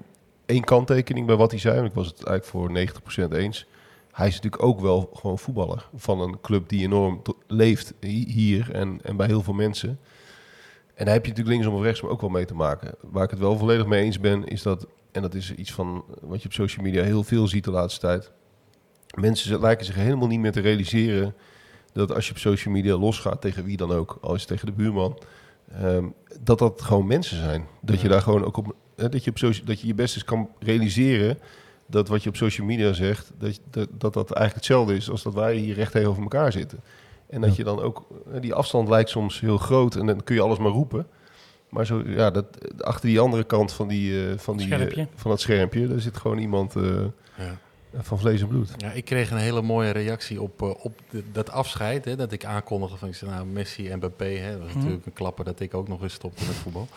één 0.47 0.65
kanttekening 0.65 1.27
bij 1.27 1.37
wat 1.37 1.51
hij 1.51 1.61
zei. 1.61 1.75
Want 1.77 1.89
ik 1.89 1.95
was 1.95 2.06
het 2.06 2.25
eigenlijk 2.25 2.47
voor 2.47 2.71
90% 2.71 3.33
eens. 3.33 3.67
Hij 4.12 4.27
is 4.29 4.35
natuurlijk 4.35 4.62
ook 4.62 4.81
wel 4.81 5.11
gewoon 5.15 5.39
voetballer. 5.39 5.89
Van 5.95 6.21
een 6.21 6.41
club 6.41 6.69
die 6.69 6.83
enorm 6.85 7.23
leeft 7.47 7.95
hi- 8.01 8.31
hier 8.33 8.71
en, 8.73 8.99
en 9.03 9.17
bij 9.17 9.27
heel 9.27 9.43
veel 9.43 9.55
mensen. 9.55 9.99
En 10.94 11.05
daar 11.05 11.14
heb 11.14 11.25
je 11.25 11.31
natuurlijk 11.31 11.56
linksom 11.56 11.75
of 11.75 11.82
rechtsom 11.82 12.08
ook 12.08 12.20
wel 12.20 12.31
mee 12.31 12.44
te 12.44 12.55
maken. 12.55 12.94
Waar 13.00 13.25
ik 13.25 13.31
het 13.31 13.38
wel 13.38 13.58
volledig 13.58 13.87
mee 13.87 14.05
eens 14.05 14.20
ben, 14.20 14.44
is 14.44 14.62
dat... 14.62 14.87
En 15.12 15.23
dat 15.23 15.35
is 15.35 15.55
iets 15.55 15.73
van 15.73 16.05
wat 16.20 16.41
je 16.43 16.49
op 16.49 16.52
social 16.52 16.85
media 16.85 17.02
heel 17.02 17.25
veel 17.25 17.49
ziet 17.49 17.64
de 17.64 17.70
laatste 17.70 18.00
tijd. 18.00 18.32
Mensen 19.14 19.61
lijken 19.61 19.87
zich 19.87 19.94
helemaal 19.94 20.29
niet 20.29 20.41
meer 20.41 20.52
te 20.52 20.61
realiseren... 20.61 21.35
dat 21.93 22.14
als 22.14 22.26
je 22.26 22.32
op 22.32 22.38
social 22.38 22.75
media 22.75 22.96
losgaat 22.96 23.41
tegen 23.41 23.64
wie 23.64 23.76
dan 23.76 23.93
ook... 23.93 24.19
al 24.20 24.35
is 24.35 24.41
het 24.41 24.49
tegen 24.49 24.67
de 24.67 24.73
buurman... 24.73 25.19
ehm, 25.73 26.05
dat 26.41 26.58
dat 26.58 26.82
gewoon 26.82 27.06
mensen 27.06 27.37
zijn. 27.37 27.67
Dat 27.81 28.00
je 28.00 28.08
daar 28.08 28.23
gewoon 28.23 28.44
ook 28.44 28.56
op... 28.56 28.75
eh, 28.96 29.08
dat, 29.11 29.25
je 29.25 29.31
op 29.31 29.38
socia- 29.38 29.64
dat 29.64 29.81
je 29.81 29.87
je 29.87 29.94
best 29.94 30.14
eens 30.14 30.25
kan 30.25 30.49
realiseren... 30.58 31.38
dat 31.87 32.08
wat 32.08 32.23
je 32.23 32.29
op 32.29 32.37
social 32.37 32.67
media 32.67 32.93
zegt... 32.93 33.32
dat 33.38 33.61
dat, 33.70 33.88
dat, 33.99 34.12
dat 34.12 34.31
eigenlijk 34.32 34.55
hetzelfde 34.55 34.94
is... 34.94 35.11
als 35.11 35.23
dat 35.23 35.35
wij 35.35 35.56
hier 35.56 35.75
recht 35.75 35.93
tegenover 35.93 36.23
elkaar 36.23 36.52
zitten. 36.52 36.81
En 37.35 37.41
dat 37.41 37.51
Ja. 37.51 37.57
je 37.57 37.65
dan 37.65 37.81
ook... 37.81 38.05
eh, 38.33 38.41
Die 38.41 38.55
afstand 38.55 38.89
lijkt 38.89 39.11
soms 39.11 39.41
heel 39.41 39.59
groot... 39.59 39.95
en 39.97 40.07
dan 40.07 40.23
kun 40.25 40.35
je 40.35 40.41
alles 40.41 40.59
maar 40.59 40.71
roepen... 40.71 41.07
Maar 41.69 41.87
zo, 41.87 42.03
ja, 42.07 42.31
dat, 42.31 42.47
achter 42.85 43.09
die 43.09 43.21
andere 43.21 43.45
kant 43.45 43.73
van, 43.73 43.89
die, 43.89 44.29
eh, 44.31 44.39
van, 44.39 44.57
die, 44.57 44.67
eh, 44.69 44.75
Schermpje. 44.75 45.07
van 45.15 45.31
dat 45.31 45.41
schermpje, 45.41 45.89
daar 45.89 46.01
zit 46.01 46.17
gewoon 46.17 46.39
iemand 46.39 46.77
eh, 46.77 46.83
Ja. 47.37 47.59
van 48.03 48.19
vlees 48.19 48.41
en 48.41 48.49
bloed. 48.49 48.71
Ja, 48.77 48.91
ik 48.91 49.05
kreeg 49.05 49.31
een 49.31 49.37
hele 49.37 49.63
mooie 49.63 49.91
reactie 49.91 50.43
op, 50.43 50.63
op 50.63 50.99
de- 51.11 51.23
dat 51.33 51.51
afscheid. 51.51 52.05
Hè, 52.05 52.17
dat 52.17 52.33
ik 52.33 52.45
aankondigde 52.45 52.97
van 52.97 53.09
ik 53.09 53.15
zei, 53.15 53.31
nou, 53.31 53.47
Messi 53.47 53.89
en 53.89 53.97
Mbappé. 53.97 54.25
Hè, 54.25 54.51
dat 54.51 54.59
was 54.61 54.69
Mhm. 54.69 54.79
natuurlijk 54.79 55.07
een 55.07 55.13
klapper 55.13 55.45
dat 55.45 55.61
ik 55.61 55.75
ook 55.75 55.89
nog 55.89 56.03
eens 56.03 56.15
stopte 56.15 56.44
met 56.47 56.55
voetbal. 56.55 56.89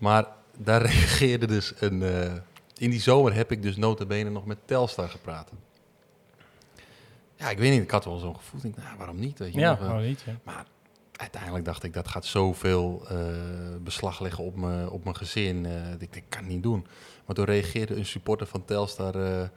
Maar 0.00 0.26
daar 0.58 0.82
reageerde 0.92 1.46
dus 1.46 1.72
een... 1.80 2.02
eh, 2.02 2.32
in 2.76 2.90
die 2.90 3.00
zomer 3.00 3.34
heb 3.34 3.52
ik 3.52 3.62
dus 3.62 3.76
nota 3.76 4.04
bene 4.06 4.30
nog 4.30 4.46
met 4.46 4.58
Telstar 4.64 5.08
gepraat. 5.08 5.50
Ja, 7.38 7.50
ik 7.50 7.58
weet 7.58 7.70
niet. 7.70 7.82
Ik 7.82 7.90
had 7.90 8.04
wel 8.04 8.18
zo'n 8.18 8.36
gevoel. 8.36 8.60
Ik 8.64 8.76
nou, 8.76 8.96
waarom 8.98 9.18
niet? 9.18 9.38
Weet 9.38 9.52
je 9.52 9.58
Ja, 9.60 9.72
eh, 9.72 9.80
waarom 9.80 10.02
niet? 10.02 10.20
Ja. 10.26 10.32
Maar 10.44 10.64
uiteindelijk 11.16 11.64
dacht 11.64 11.82
ik, 11.82 11.92
dat 11.92 12.08
gaat 12.08 12.24
zoveel 12.24 13.02
eh, 13.08 13.16
beslag 13.82 14.20
leggen 14.20 14.44
op, 14.44 14.56
me, 14.56 14.90
op 14.90 15.04
mijn 15.04 15.16
gezin. 15.16 15.66
eh, 15.66 15.72
dat 15.90 16.02
ik 16.02 16.12
denk, 16.12 16.24
kan 16.28 16.46
niet 16.46 16.62
doen. 16.62 16.86
Maar 17.26 17.34
toen 17.36 17.44
reageerde 17.44 17.96
een 17.96 18.06
supporter 18.06 18.46
van 18.46 18.64
Telstar... 18.64 19.14
eh, 19.14 19.48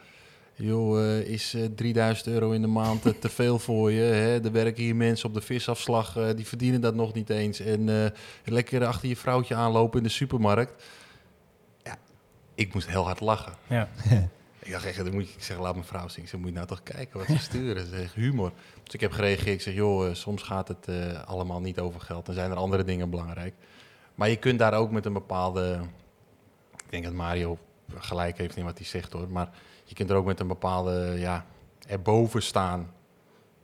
joh, 0.55 1.17
is 1.19 1.53
eh, 1.53 1.65
3000 1.75 2.27
euro 2.27 2.51
in 2.51 2.61
de 2.61 2.67
maand 2.67 3.01
te 3.21 3.29
veel 3.39 3.59
voor 3.59 3.91
je? 3.91 4.01
Hè? 4.01 4.43
Er 4.43 4.51
werken 4.51 4.83
hier 4.83 4.95
mensen 4.95 5.27
op 5.27 5.33
de 5.33 5.41
visafslag, 5.41 6.33
die 6.35 6.47
verdienen 6.47 6.81
dat 6.81 6.95
nog 6.95 7.13
niet 7.13 7.29
eens. 7.29 7.59
En 7.59 8.13
lekker 8.45 8.85
achter 8.85 9.09
je 9.09 9.15
vrouwtje 9.15 9.55
aanlopen 9.55 9.97
in 9.97 10.03
de 10.03 10.09
supermarkt. 10.11 10.83
Ja, 11.83 11.97
ik 12.55 12.73
moest 12.73 12.87
heel 12.87 13.03
hard 13.03 13.19
lachen. 13.19 13.53
Ja. 13.67 13.89
Ik 14.63 14.71
dacht 14.71 14.85
echt, 14.85 15.11
moet 15.11 15.23
ik 15.23 15.43
zeg, 15.43 15.59
laat 15.59 15.73
mijn 15.73 15.85
vrouw 15.85 16.07
zien. 16.07 16.27
Zeg, 16.27 16.39
moet 16.39 16.53
nou 16.53 16.67
toch 16.67 16.83
kijken 16.83 17.19
wat 17.19 17.27
ze 17.27 17.37
sturen. 17.49 17.85
Ze 17.85 17.97
zegt, 17.97 18.13
humor. 18.13 18.51
Dus 18.83 18.93
ik 18.93 18.99
heb 19.01 19.11
gereageerd. 19.11 19.47
Ik 19.47 19.61
zeg, 19.61 19.73
joh, 19.73 20.07
eh, 20.07 20.13
soms 20.13 20.41
gaat 20.41 20.67
het 20.67 20.87
eh, 20.87 21.23
allemaal 21.23 21.61
niet 21.61 21.79
over 21.79 22.01
geld. 22.01 22.25
Dan 22.25 22.35
zijn 22.35 22.51
er 22.51 22.57
andere 22.57 22.83
dingen 22.83 23.09
belangrijk. 23.09 23.53
Maar 24.15 24.29
je 24.29 24.35
kunt 24.35 24.59
daar 24.59 24.73
ook 24.73 24.91
met 24.91 25.05
een 25.05 25.13
bepaalde... 25.13 25.79
Ik 26.71 26.89
denk 26.89 27.03
dat 27.03 27.13
Mario 27.13 27.57
gelijk 27.97 28.37
heeft 28.37 28.55
in 28.55 28.63
wat 28.63 28.77
hij 28.77 28.87
zegt 28.87 29.13
hoor. 29.13 29.29
Maar 29.29 29.49
je 29.83 29.95
kunt 29.95 30.09
er 30.09 30.15
ook 30.15 30.25
met 30.25 30.39
een 30.39 30.47
bepaalde, 30.47 31.13
ja, 31.17 31.45
erboven 31.87 32.43
staan 32.43 32.93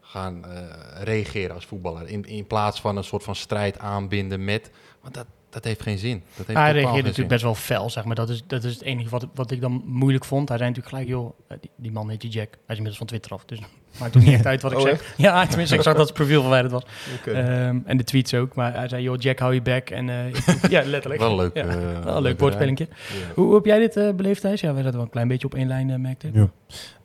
gaan 0.02 0.46
eh, 0.46 1.04
reageren 1.04 1.56
als 1.56 1.66
voetballer. 1.66 2.08
In, 2.08 2.26
in 2.26 2.48
plaats 2.48 2.82
van 2.82 2.98
een 2.98 3.04
soort 3.04 3.24
van 3.24 3.36
strijd 3.36 3.80
aanbinden 3.80 4.46
met... 4.46 4.72
Want 5.02 5.14
dat, 5.14 5.28
dat 5.50 5.64
heeft 5.64 5.82
geen 5.82 5.98
zin. 5.98 6.24
Dat 6.36 6.46
heeft 6.48 6.60
Hij 6.60 6.72
reageerde 6.72 6.92
natuurlijk 6.92 7.16
zin. 7.16 7.28
best 7.28 7.44
wel 7.44 7.56
fel, 7.56 7.90
zeg 7.90 8.04
maar. 8.06 8.16
Dat 8.16 8.30
is, 8.30 8.44
dat 8.48 8.64
is 8.64 8.74
het 8.74 8.82
enige 8.84 9.10
wat, 9.10 9.28
wat 9.34 9.52
ik 9.52 9.62
dan 9.62 9.84
moeilijk 9.86 10.26
vond. 10.26 10.50
Hij 10.50 10.58
zei 10.58 10.70
natuurlijk 10.70 10.96
gelijk, 10.96 11.18
joh, 11.18 11.34
eh, 11.48 11.58
die, 11.62 11.70
die 11.76 11.92
man 11.92 12.10
heet 12.10 12.22
je 12.22 12.28
Jack. 12.28 12.50
Hij 12.50 12.58
is 12.68 12.68
inmiddels 12.68 12.98
van 12.98 13.08
Twitter 13.08 13.32
af, 13.32 13.46
dus 13.46 13.60
maakt 14.00 14.18
ook 14.18 14.24
niet 14.24 14.34
echt 14.34 14.46
uit 14.54 14.62
wat 14.62 14.72
ik 14.72 14.78
Oh, 14.78 14.84
zeg. 14.84 15.14
Ja, 15.18 15.46
tenminste, 15.48 15.76
ik 15.76 15.82
zag 15.82 15.96
dat 15.96 16.06
zijn 16.08 16.18
profiel 16.18 16.42
verwijderd 16.42 16.74
was. 16.74 16.84
Oké. 17.20 17.32
Ehm, 17.32 17.80
en 17.86 17.98
de 17.98 18.04
tweets 18.04 18.34
ook. 18.34 18.56
Maar 18.56 18.74
hij 18.74 18.88
zei, 18.88 19.04
joh, 19.04 19.16
Jack, 19.20 19.40
hou 19.40 19.54
je 19.54 19.62
back. 19.62 19.90
En 19.90 20.10
eh, 20.10 20.34
ja, 20.70 20.84
letterlijk. 20.86 21.22
Wel 21.22 21.36
leuk. 21.36 21.56
Ja, 21.56 21.66
eh, 21.66 22.04
wel 22.04 22.16
een 22.16 22.22
leuk 22.22 22.40
woordspellingje. 22.40 22.88
Ja. 22.90 23.34
Hoe, 23.36 23.46
hoe 23.46 23.56
heb 23.56 23.66
jij 23.66 23.80
dit 23.80 23.96
eh, 23.98 24.10
beleefd, 24.12 24.42
Thijs? 24.42 24.62
Ja, 24.62 24.74
wij 24.74 24.82
zaten 24.82 24.96
wel 24.96 25.06
een 25.06 25.12
klein 25.12 25.28
beetje 25.28 25.46
op 25.48 25.56
één 25.56 25.68
lijn, 25.68 25.90
eh, 25.90 25.98
merkte 25.98 26.28
ik. 26.28 26.34
Ja. 26.36 26.50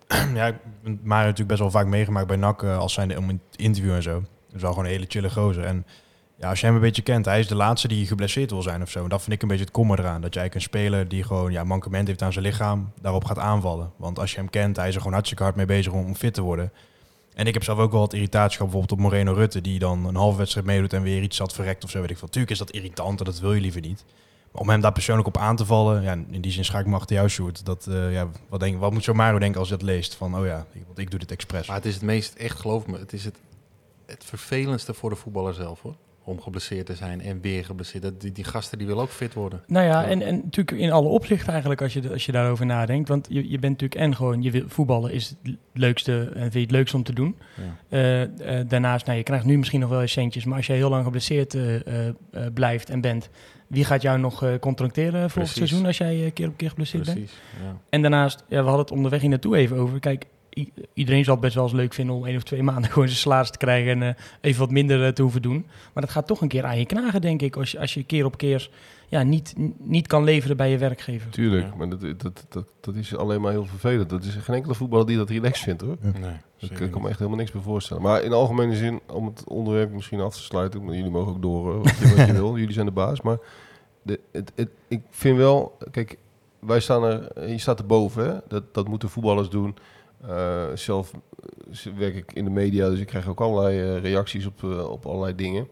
ja, 0.34 0.46
ik 0.46 0.54
ben 0.82 1.00
Mario 1.02 1.22
natuurlijk 1.24 1.48
best 1.48 1.60
wel 1.60 1.70
vaak 1.70 1.86
meegemaakt 1.86 2.26
bij 2.26 2.36
NAC 2.36 2.62
als 2.64 2.92
zijnde 2.92 3.18
om 3.18 3.28
in 3.30 3.40
het 3.50 3.60
interview 3.60 3.94
en 3.94 4.02
zo. 4.02 4.12
Dat 4.12 4.54
is 4.54 4.62
wel 4.62 4.70
gewoon 4.70 4.84
een 4.84 4.90
hele 4.92 5.06
chille 5.08 5.30
gozer. 5.30 5.64
En 5.64 5.86
ja, 6.42 6.48
als 6.48 6.60
je 6.60 6.66
hem 6.66 6.74
een 6.74 6.80
beetje 6.80 7.02
kent, 7.02 7.24
hij 7.24 7.38
is 7.38 7.46
de 7.46 7.54
laatste 7.54 7.88
die 7.88 8.06
geblesseerd 8.06 8.50
wil 8.50 8.62
zijn 8.62 8.82
of 8.82 8.90
zo. 8.90 9.02
En 9.02 9.08
dat 9.08 9.22
vind 9.22 9.32
ik 9.32 9.42
een 9.42 9.48
beetje 9.48 9.64
het 9.64 9.72
kommer 9.72 9.98
eraan. 9.98 10.20
Dat 10.20 10.34
jij 10.34 10.50
een 10.54 10.60
speler 10.60 11.08
die 11.08 11.22
gewoon 11.22 11.52
ja, 11.52 11.64
mankement 11.64 12.06
heeft 12.06 12.22
aan 12.22 12.32
zijn 12.32 12.44
lichaam, 12.44 12.92
daarop 13.00 13.24
gaat 13.24 13.38
aanvallen. 13.38 13.92
Want 13.96 14.18
als 14.18 14.30
je 14.30 14.36
hem 14.36 14.50
kent, 14.50 14.76
hij 14.76 14.88
is 14.88 14.94
er 14.94 14.98
gewoon 15.00 15.12
hartstikke 15.12 15.42
hard 15.42 15.56
mee 15.56 15.66
bezig 15.66 15.92
om, 15.92 16.14
fit 16.14 16.34
te 16.34 16.42
worden. 16.42 16.72
En 17.34 17.46
ik 17.46 17.54
heb 17.54 17.64
zelf 17.64 17.78
ook 17.78 17.90
wel 17.90 18.00
wat 18.00 18.12
irritatie 18.12 18.56
gehad 18.56 18.72
bijvoorbeeld 18.72 19.00
op 19.00 19.10
Moreno 19.10 19.32
Rutte, 19.32 19.60
die 19.60 19.78
dan 19.78 20.06
een 20.06 20.16
halve 20.16 20.38
wedstrijd 20.38 20.66
meedoet 20.66 20.92
en 20.92 21.02
weer 21.02 21.22
iets 21.22 21.36
zat 21.36 21.52
verrekt 21.52 21.84
of 21.84 21.90
zo. 21.90 22.00
Weet 22.00 22.10
ik 22.10 22.18
veel. 22.18 22.28
Tuurlijk 22.28 22.52
is 22.52 22.58
dat 22.58 22.70
irritant 22.70 23.18
en 23.18 23.24
dat 23.24 23.40
wil 23.40 23.54
je 23.54 23.60
liever 23.60 23.80
niet. 23.80 24.04
Maar 24.52 24.62
om 24.62 24.68
hem 24.68 24.80
daar 24.80 24.92
persoonlijk 24.92 25.28
op 25.28 25.36
aan 25.36 25.56
te 25.56 25.66
vallen, 25.66 26.02
ja, 26.02 26.12
in 26.30 26.40
die 26.40 26.52
zin 26.52 26.64
schaak 26.64 26.80
ik 26.80 26.86
me 26.86 26.94
achter 26.94 27.16
jou, 27.16 27.28
Sjoerd. 27.28 27.64
Dat, 27.66 27.86
eh, 27.86 28.12
ja, 28.12 28.28
wat, 28.48 28.60
denk, 28.60 28.78
wat 28.78 28.92
moet 28.92 29.04
zo'n 29.04 29.16
Mario 29.16 29.38
denken 29.38 29.60
als 29.60 29.68
hij 29.68 29.78
dat 29.78 29.86
leest? 29.86 30.14
Van, 30.14 30.38
oh 30.38 30.46
ja, 30.46 30.66
ik, 30.72 30.82
want 30.86 30.98
ik 30.98 31.10
doe 31.10 31.18
dit 31.18 31.30
expres. 31.30 31.66
Maar 31.66 31.76
het 31.76 31.86
is 31.86 31.94
het 31.94 32.02
meest, 32.02 32.34
echt 32.34 32.60
geloof 32.60 32.86
me, 32.86 32.98
het 32.98 33.12
is 33.12 33.24
het, 33.24 33.36
het 34.06 34.24
vervelendste 34.24 34.94
voor 34.94 35.10
de 35.10 35.16
voetballer 35.16 35.54
zelf 35.54 35.80
hoor. 35.82 35.94
Om 36.24 36.40
geblesseerd 36.40 36.86
te 36.86 36.94
zijn 36.94 37.20
en 37.20 37.40
weer 37.40 37.64
geblesseerd. 37.64 38.02
Dat, 38.02 38.20
die, 38.20 38.32
die 38.32 38.44
gasten 38.44 38.78
die 38.78 38.86
willen 38.86 39.02
ook 39.02 39.10
fit 39.10 39.34
worden. 39.34 39.62
Nou 39.66 39.86
ja, 39.86 40.02
Ja. 40.02 40.08
en, 40.08 40.22
en 40.22 40.34
natuurlijk 40.34 40.78
in 40.78 40.92
alle 40.92 41.08
opzichten 41.08 41.48
eigenlijk 41.50 41.82
als 41.82 41.92
je, 41.92 42.10
als 42.10 42.26
je 42.26 42.32
daarover 42.32 42.66
nadenkt. 42.66 43.08
Want 43.08 43.26
je, 43.30 43.50
je 43.50 43.58
bent 43.58 43.72
natuurlijk 43.80 44.00
en 44.00 44.16
gewoon, 44.16 44.42
je 44.42 44.50
wil, 44.50 44.62
voetballen 44.66 45.12
is 45.12 45.34
het 45.42 45.56
leukste 45.72 46.30
en 46.34 46.40
vind 46.40 46.52
je 46.52 46.60
het 46.60 46.70
leukste 46.70 46.96
om 46.96 47.02
te 47.02 47.12
doen. 47.12 47.36
Ja. 47.56 47.76
Eh, 47.88 48.22
eh, 48.58 48.68
daarnaast, 48.68 49.06
nou, 49.06 49.18
je 49.18 49.24
krijgt 49.24 49.44
nu 49.44 49.58
misschien 49.58 49.80
nog 49.80 49.90
wel 49.90 50.00
eens 50.00 50.12
centjes, 50.12 50.44
maar 50.44 50.56
als 50.56 50.66
je 50.66 50.72
heel 50.72 50.90
lang 50.90 51.04
geblesseerd 51.04 51.54
eh, 51.54 51.82
blijft 52.54 52.90
en 52.90 53.00
bent, 53.00 53.30
wie 53.66 53.84
gaat 53.84 54.02
jou 54.02 54.18
nog 54.18 54.58
contracteren 54.60 55.30
volgend 55.30 55.56
seizoen 55.56 55.86
als 55.86 55.98
jij 55.98 56.30
keer 56.34 56.48
op 56.48 56.56
keer 56.56 56.68
geblesseerd 56.68 57.04
bent? 57.04 57.16
Precies. 57.16 57.36
Ja. 57.62 57.76
En 57.88 58.02
daarnaast, 58.02 58.44
ja, 58.48 58.58
we 58.58 58.68
hadden 58.68 58.84
het 58.84 58.90
onderweg 58.90 59.20
hier 59.20 59.30
naartoe 59.30 59.56
even 59.56 59.76
over. 59.76 60.00
Kijk, 60.00 60.26
iedereen 60.94 61.24
zal 61.24 61.32
het 61.34 61.42
best 61.42 61.54
wel 61.54 61.64
eens 61.64 61.72
leuk 61.72 61.92
vinden 61.92 62.14
om 62.14 62.26
één 62.26 62.36
of 62.36 62.42
twee 62.42 62.62
maanden 62.62 62.90
gewoon 62.92 63.08
zijn 63.08 63.20
salaris 63.20 63.50
te 63.50 63.58
krijgen 63.58 64.02
en 64.02 64.02
eh, 64.16 64.22
even 64.40 64.60
wat 64.60 64.70
minder 64.70 65.04
eh, 65.06 65.12
te 65.12 65.22
hoeven 65.22 65.42
doen. 65.42 65.66
Maar 65.92 66.02
dat 66.02 66.12
gaat 66.12 66.26
toch 66.26 66.40
een 66.40 66.48
keer 66.48 66.64
aan 66.64 66.78
je 66.78 66.86
knagen, 66.86 67.20
denk 67.20 67.42
ik, 67.42 67.56
als 67.56 67.70
je, 67.70 67.78
als 67.80 67.94
je 67.94 68.02
keer 68.04 68.24
op 68.24 68.36
keer 68.36 68.70
ja, 69.08 69.22
niet, 69.22 69.54
niet 69.78 70.06
kan 70.06 70.24
leveren 70.24 70.56
bij 70.56 70.70
je 70.70 70.78
werkgever. 70.78 71.30
Tuurlijk, 71.30 71.66
Ja. 71.66 71.74
maar 71.76 71.88
dat, 71.88 72.00
dat, 72.00 72.44
dat, 72.48 72.66
dat 72.80 72.94
is 72.94 73.16
alleen 73.16 73.40
maar 73.40 73.52
heel 73.52 73.66
vervelend. 73.66 74.10
Dat 74.10 74.24
is 74.24 74.34
geen 74.34 74.56
enkele 74.56 74.74
voetballer 74.74 75.06
die 75.06 75.16
dat 75.16 75.30
relaxed 75.30 75.64
vindt 75.64 75.82
hoor. 75.82 75.96
Nee, 76.00 76.36
Ik 76.80 76.90
kan 76.90 77.02
me 77.02 77.08
echt 77.08 77.18
helemaal 77.18 77.38
niks 77.38 77.50
bij 77.52 77.60
voorstellen. 77.60 78.02
Maar 78.02 78.22
in 78.22 78.32
algemene 78.32 78.76
zin, 78.76 79.00
om 79.12 79.26
het 79.26 79.44
onderwerp 79.44 79.92
misschien 79.92 80.20
af 80.20 80.34
te 80.34 80.42
sluiten, 80.42 80.84
maar 80.84 80.94
jullie 80.94 81.10
mogen 81.10 81.32
ook 81.32 81.42
door 81.42 81.78
wat 81.82 81.98
je, 81.98 82.14
wat 82.16 82.26
je 82.26 82.32
wil. 82.42 82.58
Jullie 82.58 82.74
zijn 82.74 82.86
de 82.86 82.92
baas. 82.92 83.20
Maar 83.20 83.38
de, 84.02 84.20
het, 84.32 84.52
het, 84.54 84.68
ik 84.88 85.00
vind 85.10 85.36
wel, 85.36 85.76
kijk, 85.90 86.18
wij 86.58 86.80
staan 86.80 87.04
er, 87.04 87.48
je 87.48 87.58
staat 87.58 87.78
erboven. 87.78 88.26
Hè? 88.26 88.38
Dat, 88.48 88.74
dat 88.74 88.88
moeten 88.88 89.08
voetballers 89.08 89.48
doen. 89.48 89.74
Eh, 90.26 90.64
zelf 90.74 91.12
eh, 91.12 91.92
werk 91.96 92.14
ik 92.14 92.32
in 92.32 92.44
de 92.44 92.50
media, 92.50 92.88
dus 92.88 93.00
ik 93.00 93.06
krijg 93.06 93.28
ook 93.28 93.40
allerlei 93.40 93.80
eh, 93.80 94.02
reacties 94.02 94.46
op, 94.46 94.62
op 94.64 95.06
allerlei 95.06 95.34
dingen. 95.34 95.68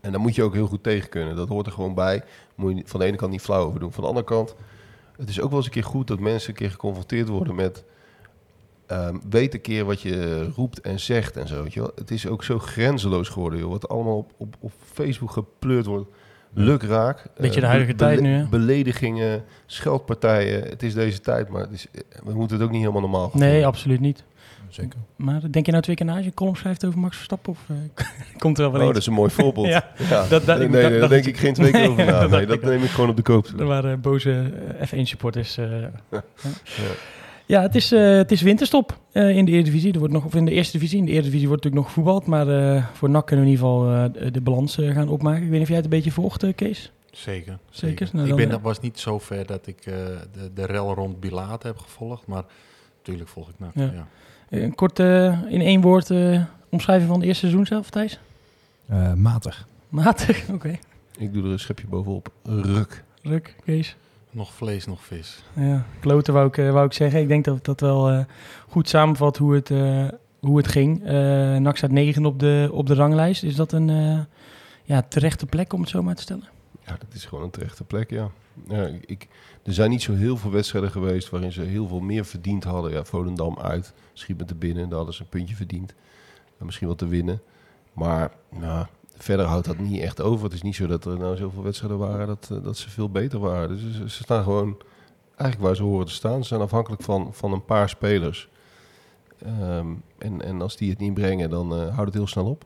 En 0.00 0.12
daar 0.12 0.20
moet 0.20 0.34
je 0.34 0.42
ook 0.42 0.54
heel 0.54 0.66
goed 0.66 0.82
tegen 0.82 1.08
kunnen. 1.08 1.36
Dat 1.36 1.48
hoort 1.48 1.66
er 1.66 1.72
gewoon 1.72 1.94
bij. 1.94 2.22
Moet 2.54 2.76
je 2.76 2.82
van 2.86 3.00
de 3.00 3.06
ene 3.06 3.16
kant 3.16 3.30
niet 3.30 3.40
flauw 3.40 3.66
over 3.66 3.80
doen. 3.80 3.92
Van 3.92 4.02
de 4.02 4.08
andere 4.08 4.26
kant, 4.26 4.54
het 5.16 5.28
is 5.28 5.40
ook 5.40 5.48
wel 5.48 5.56
eens 5.56 5.66
een 5.66 5.72
keer 5.72 5.84
goed 5.84 6.06
dat 6.06 6.18
mensen 6.18 6.50
een 6.50 6.56
keer 6.56 6.70
geconfronteerd 6.70 7.28
worden 7.28 7.54
met 7.54 7.84
Ehm, 8.86 9.16
weet 9.28 9.54
een 9.54 9.60
keer 9.60 9.84
wat 9.84 10.00
je 10.00 10.44
roept 10.54 10.80
en 10.80 11.00
zegt 11.00 11.36
en 11.36 11.48
zo. 11.48 11.62
Weet 11.62 11.72
je 11.72 11.80
wel. 11.80 11.92
Het 11.94 12.10
is 12.10 12.26
ook 12.26 12.44
zo 12.44 12.58
grenzeloos 12.58 13.28
geworden, 13.28 13.58
joh. 13.58 13.70
Wat 13.70 13.88
allemaal 13.88 14.16
op, 14.16 14.32
op, 14.36 14.56
op 14.60 14.72
Facebook 14.92 15.30
gepleurd 15.30 15.86
wordt. 15.86 16.10
Lukraak. 16.58 17.24
Beetje 17.36 17.54
Eh, 17.54 17.60
de 17.60 17.66
huidige 17.66 17.92
be- 17.92 17.98
tijd 17.98 18.20
nu, 18.20 18.32
hè? 18.34 18.44
Beledigingen, 18.46 19.44
scheldpartijen. 19.66 20.62
Het 20.62 20.82
is 20.82 20.94
deze 20.94 21.20
tijd, 21.20 21.48
maar 21.48 21.60
het 21.60 21.70
is, 21.72 21.86
we 22.24 22.34
moeten 22.34 22.56
het 22.56 22.64
ook 22.66 22.70
niet 22.72 22.80
helemaal 22.80 23.00
normaal 23.00 23.28
gaan 23.28 23.40
Nee, 23.40 23.66
absoluut 23.66 24.00
niet. 24.00 24.24
Zeker. 24.68 24.98
Maar 25.16 25.40
denk 25.50 25.64
je 25.66 25.70
nou 25.70 25.82
twee 25.82 25.96
keer 25.96 26.06
na 26.06 26.12
als 26.12 26.20
je 26.20 26.26
een 26.26 26.34
column 26.34 26.56
schrijft 26.56 26.84
over 26.86 26.98
Max 26.98 27.14
Verstappen? 27.16 27.52
Of 27.52 27.58
eh, 27.68 28.04
komt 28.42 28.58
er 28.58 28.62
wel 28.62 28.72
wel 28.72 28.80
Oh, 28.80 28.86
dat 28.86 28.96
is 28.96 29.06
een 29.06 29.12
mooi 29.12 29.30
voorbeeld. 29.30 29.66
Ja, 29.76 29.88
Ja. 30.08 30.26
dat- 30.28 30.44
dat- 30.46 30.56
nee, 30.58 30.66
ik- 30.66 30.72
nee, 30.72 30.90
dat- 30.90 31.00
daar 31.00 31.08
denk 31.08 31.24
ik 31.24 31.36
geen 31.36 31.54
twee 31.54 31.70
keer 31.70 31.88
over 31.90 31.96
Nee, 32.04 32.06
na. 32.12 32.20
dat 32.20 32.30
Nee, 32.30 32.46
dat 32.46 32.62
neem 32.62 32.82
ik 32.82 32.90
gewoon 32.90 33.10
op 33.10 33.16
de 33.16 33.22
koop. 33.22 33.46
Er 33.58 33.66
waren 33.66 34.00
boze 34.00 34.52
eh, 34.78 34.86
F1-supporters. 34.88 35.56
eh. 35.58 35.66
ja. 36.10 36.22
Ja. 37.46 37.62
Het 37.62 37.74
is, 37.74 37.92
eh, 37.92 38.16
het 38.16 38.32
is 38.32 38.42
winterstop 38.42 38.98
eh, 39.12 39.36
in 39.36 39.44
de 39.44 39.52
Eredivisie. 39.52 39.92
Er 39.92 39.98
wordt 39.98 40.14
nog, 40.14 40.24
of 40.24 40.34
in 40.34 40.44
de 40.44 40.50
Eerste 40.50 40.72
Divisie. 40.78 40.98
In 40.98 41.04
de 41.04 41.10
Eredivisie 41.12 41.48
wordt 41.48 41.64
natuurlijk 41.64 41.92
nog 41.94 41.94
gevoetbald. 41.94 42.26
Maar 42.26 42.74
eh, 42.76 42.86
voor 42.92 43.10
NAC 43.10 43.26
kunnen 43.26 43.44
we 43.44 43.50
in 43.50 43.56
ieder 43.56 43.68
geval 43.68 43.92
eh, 44.24 44.32
de- 44.32 44.40
balans 44.40 44.74
gaan 44.80 45.08
opmaken. 45.08 45.42
Ik 45.42 45.48
weet 45.48 45.52
niet 45.52 45.62
of 45.62 45.66
jij 45.68 45.76
het 45.76 45.84
een 45.84 45.90
beetje 45.90 46.10
volgt, 46.12 46.54
Kees? 46.54 46.92
Zeker. 47.10 47.58
Zeker. 47.70 48.08
Nou, 48.12 48.28
ik 48.28 48.34
ben, 48.36 48.48
dat 48.48 48.60
was 48.60 48.80
niet 48.80 48.98
zo 48.98 49.18
ver 49.18 49.46
dat 49.46 49.66
ik 49.66 49.78
eh, 49.86 49.94
de, 50.32 50.50
de 50.54 50.66
rel 50.66 50.94
rond 50.94 51.20
Bilaat 51.20 51.62
heb 51.62 51.78
gevolgd. 51.78 52.26
Maar 52.26 52.44
natuurlijk 52.96 53.28
volg 53.28 53.48
ik 53.48 53.54
NAC. 53.58 53.70
Ja. 53.74 53.90
Ja. 53.94 54.06
Een 54.58 54.74
kort 54.74 54.98
eh, 54.98 55.40
in 55.48 55.60
één 55.60 55.80
woord 55.80 56.10
eh, 56.10 56.42
omschrijving 56.70 57.08
van 57.08 57.18
het 57.18 57.26
eerste 57.28 57.40
seizoen 57.46 57.66
zelf, 57.66 57.90
Thijs? 57.90 58.18
Eh, 58.86 59.12
matig. 59.14 59.66
Matig, 59.88 60.48
oké. 60.54 60.78
Ik 61.18 61.32
doe 61.32 61.44
er 61.44 61.50
een 61.50 61.58
schepje 61.58 61.86
bovenop. 61.86 62.28
Ruk. 62.44 63.04
Ruk, 63.22 63.56
Kees. 63.64 63.96
Nog 64.36 64.52
vlees, 64.52 64.86
nog 64.86 65.04
vis. 65.04 65.42
Ja, 65.54 65.86
kloten 66.00 66.32
wou 66.34 66.46
ik, 66.46 66.58
eh, 66.58 66.70
wou 66.70 66.86
ik 66.86 66.92
zeggen. 66.92 67.20
Ik 67.20 67.28
denk 67.28 67.44
dat 67.44 67.64
dat 67.64 67.80
wel 67.80 68.10
eh, 68.10 68.24
goed 68.68 68.88
samenvat 68.88 69.36
hoe 69.36 69.54
het, 69.54 69.70
eh, 69.70 70.08
hoe 70.40 70.56
het 70.56 70.68
ging. 70.68 71.04
Eh 71.04 71.56
NAC 71.56 71.76
staat 71.76 71.90
negen 71.90 72.26
op 72.26 72.38
de, 72.38 72.68
op 72.72 72.86
de 72.86 72.94
ranglijst. 72.94 73.42
Is 73.42 73.54
dat 73.54 73.72
een 73.72 73.90
eh, 73.90 74.20
ja, 74.82 75.02
terechte 75.02 75.46
plek 75.46 75.72
om 75.72 75.80
het 75.80 75.88
zo 75.88 76.02
maar 76.02 76.14
te 76.14 76.22
stellen? 76.22 76.48
Ja, 76.86 76.96
dat 76.98 77.14
is 77.14 77.24
gewoon 77.24 77.44
een 77.44 77.50
terechte 77.50 77.84
plek, 77.84 78.10
ja. 78.10 78.30
ja 78.68 78.90
ik, 79.06 79.28
er 79.62 79.72
zijn 79.72 79.90
niet 79.90 80.02
zo 80.02 80.14
heel 80.14 80.36
veel 80.36 80.50
wedstrijden 80.50 80.90
geweest 80.90 81.30
waarin 81.30 81.52
ze 81.52 81.62
heel 81.62 81.88
veel 81.88 82.00
meer 82.00 82.24
verdiend 82.24 82.64
hadden. 82.64 82.92
Ja, 82.92 83.04
Volendam 83.04 83.58
uit, 83.58 83.92
schiet 84.12 84.38
met 84.38 84.48
de 84.48 84.54
binnen, 84.54 84.88
daar 84.88 84.96
hadden 84.96 85.14
ze 85.14 85.22
een 85.22 85.28
puntje 85.28 85.54
verdiend. 85.54 85.94
En 86.58 86.66
misschien 86.66 86.88
wat 86.88 86.98
te 86.98 87.08
winnen. 87.08 87.40
Maar 87.92 88.32
nou, 88.48 88.86
verder 89.18 89.46
houdt 89.46 89.66
dat 89.66 89.78
niet 89.78 90.00
echt 90.00 90.20
over. 90.20 90.44
Het 90.44 90.54
is 90.54 90.62
niet 90.62 90.74
zo 90.74 90.86
dat 90.86 91.04
er 91.04 91.18
nou 91.18 91.36
zoveel 91.36 91.62
wedstrijden 91.62 91.98
waren 91.98 92.26
dat, 92.26 92.48
eh, 92.52 92.62
dat 92.62 92.76
ze 92.76 92.90
veel 92.90 93.10
beter 93.10 93.38
waren. 93.38 93.68
Dus 93.68 94.14
ze, 94.14 94.22
staan 94.22 94.42
gewoon 94.42 94.76
eigenlijk 95.36 95.60
waar 95.60 95.76
ze 95.76 95.82
horen 95.82 96.06
te 96.06 96.12
staan. 96.12 96.42
Ze 96.42 96.48
zijn 96.48 96.60
afhankelijk 96.60 97.02
van, 97.02 97.28
van 97.32 97.52
een 97.52 97.64
paar 97.64 97.88
spelers. 97.88 98.48
Ehm, 99.44 99.86
en, 100.18 100.42
en 100.42 100.62
als 100.62 100.76
die 100.76 100.90
het 100.90 100.98
niet 100.98 101.14
brengen, 101.14 101.50
dan 101.50 101.72
eh, 101.72 101.78
houdt 101.78 102.04
het 102.04 102.14
heel 102.14 102.26
snel 102.26 102.46
op. 102.46 102.64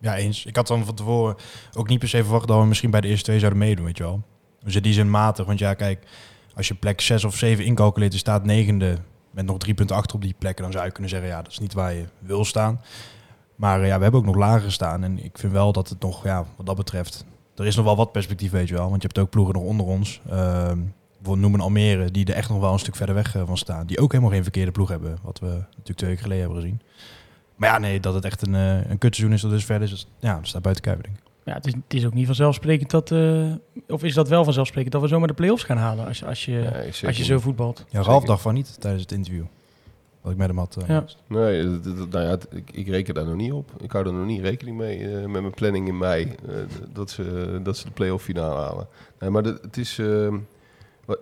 Ja. 0.00 0.16
eens. 0.16 0.46
Ik 0.46 0.56
had 0.56 0.66
dan 0.66 0.84
van 0.84 0.94
tevoren 0.94 1.36
ook 1.76 1.88
niet 1.88 1.98
per 1.98 2.08
se 2.08 2.22
verwacht 2.22 2.48
dat 2.48 2.60
we 2.60 2.66
misschien 2.66 2.90
bij 2.90 3.00
de 3.00 3.08
eerste 3.08 3.24
twee 3.24 3.38
zouden 3.38 3.58
meedoen, 3.58 3.84
weet 3.84 3.96
je 3.96 4.02
wel. 4.02 4.22
Dus 4.62 4.76
in 4.76 4.82
die 4.82 4.92
zin 4.92 5.10
matig. 5.10 5.46
Want 5.46 5.58
ja, 5.58 5.74
kijk, 5.74 6.06
als 6.54 6.68
je 6.68 6.74
plek 6.74 7.00
6 7.00 7.24
of 7.24 7.36
7 7.36 7.64
incalculeert, 7.64 8.12
er 8.12 8.18
staat 8.18 8.44
negende 8.44 8.98
met 9.30 9.46
nog 9.46 9.58
drie 9.58 9.74
punten 9.74 9.96
achter 9.96 10.14
op 10.16 10.22
die 10.22 10.34
plekken, 10.38 10.62
dan 10.62 10.72
zou 10.72 10.84
je 10.84 10.90
kunnen 10.90 11.10
zeggen, 11.10 11.28
ja, 11.28 11.42
dat 11.42 11.52
is 11.52 11.58
niet 11.58 11.72
waar 11.72 11.92
je 11.92 12.04
wil 12.18 12.44
staan. 12.44 12.80
Maar 13.60 13.80
eh, 13.80 13.86
ja, 13.86 13.96
we 13.96 14.02
hebben 14.02 14.20
ook 14.20 14.26
nog 14.26 14.36
lager 14.36 14.60
gestaan. 14.60 15.04
En 15.04 15.24
ik 15.24 15.38
vind 15.38 15.52
wel 15.52 15.72
dat 15.72 15.88
het 15.88 16.00
nog, 16.00 16.24
ja, 16.24 16.44
wat 16.56 16.66
dat 16.66 16.76
betreft, 16.76 17.24
er 17.54 17.66
is 17.66 17.76
nog 17.76 17.84
wel 17.84 17.96
wat 17.96 18.12
perspectief, 18.12 18.50
weet 18.50 18.68
je 18.68 18.74
wel. 18.74 18.90
Want 18.90 19.02
je 19.02 19.08
hebt 19.08 19.18
ook 19.18 19.30
ploegen 19.30 19.54
nog 19.54 19.62
onder 19.62 19.86
ons. 19.86 20.20
Ehm 20.30 20.78
bijvoorbeeld 21.20 21.50
noemen 21.50 21.60
Almere, 21.60 22.10
die 22.10 22.26
er 22.26 22.34
echt 22.34 22.48
nog 22.48 22.60
wel 22.60 22.72
een 22.72 22.78
stuk 22.78 22.96
verder 22.96 23.14
weg 23.14 23.36
eh, 23.36 23.42
van 23.46 23.56
staan. 23.56 23.86
Die 23.86 23.98
ook 24.00 24.12
helemaal 24.12 24.32
geen 24.32 24.42
verkeerde 24.42 24.70
ploeg 24.70 24.88
hebben, 24.88 25.18
wat 25.22 25.38
we 25.38 25.46
natuurlijk 25.46 25.96
twee 25.96 26.10
weken 26.10 26.22
geleden 26.22 26.44
hebben 26.44 26.62
gezien. 26.62 26.80
Maar 27.56 27.68
ja, 27.68 27.78
nee, 27.78 28.00
dat 28.00 28.14
het 28.14 28.24
echt 28.24 28.46
een, 28.46 28.54
eh 28.54 28.90
een 28.90 28.98
kutseizoen 28.98 29.36
is, 29.36 29.42
dat 29.42 29.52
is 29.52 29.64
verder. 29.64 29.88
Dus 29.88 30.06
ja, 30.18 30.34
dat 30.36 30.46
staat 30.46 30.62
buiten 30.62 30.84
kijf, 30.84 31.00
denk 31.00 31.16
ik. 31.16 31.22
Ja, 31.44 31.54
het 31.54 31.66
is, 31.66 31.72
het 31.72 31.94
is 31.94 32.06
ook 32.06 32.14
niet 32.14 32.26
vanzelfsprekend 32.26 32.90
dat... 32.90 33.10
eh, 33.10 33.52
of 33.88 34.04
is 34.04 34.14
dat 34.14 34.28
wel 34.28 34.44
vanzelfsprekend 34.44 34.92
dat 34.92 35.02
we 35.02 35.08
zomaar 35.08 35.28
de 35.28 35.34
play-offs 35.34 35.64
gaan 35.64 35.76
halen 35.76 36.06
als, 36.06 36.24
als, 36.24 36.44
je, 36.44 36.52
Ja, 37.00 37.06
als 37.06 37.16
je 37.16 37.24
zo 37.24 37.38
voetbalt? 37.38 37.84
Ja, 37.88 38.02
Ralf 38.02 38.24
dacht 38.24 38.42
van 38.42 38.54
niet 38.54 38.80
tijdens 38.80 39.02
het 39.02 39.12
interview. 39.12 39.44
Wat 40.20 40.32
ik 40.32 40.38
met 40.38 40.46
hem 40.48 40.58
had. 40.58 40.76
eh, 40.76 40.88
Ja. 40.88 41.04
Nee, 41.26 41.62
dat- 41.80 41.96
dat- 41.96 42.10
nou 42.10 42.24
ja, 42.24 42.38
ik, 42.50 42.70
ik 42.72 42.86
reken 42.88 43.14
daar 43.14 43.24
nog 43.24 43.34
niet 43.34 43.52
op. 43.52 43.70
Ik 43.82 43.92
hou 43.92 44.06
er 44.06 44.12
nog 44.12 44.26
niet 44.26 44.40
rekening 44.40 44.76
mee 44.76 44.98
eh, 45.08 45.20
met 45.26 45.40
mijn 45.42 45.54
planning 45.54 45.88
in 45.88 45.98
mei. 45.98 46.34
eh, 46.48 46.54
dat, 46.92 47.10
ze, 47.10 47.60
dat 47.62 47.76
ze 47.76 47.84
de 47.84 47.90
play-off 47.90 48.24
finale 48.24 48.60
halen. 48.60 48.88
Nee, 49.18 49.30
maar 49.30 49.42
dat- 49.42 49.62
het 49.62 49.76
is... 49.76 49.98
ehm, 49.98 50.38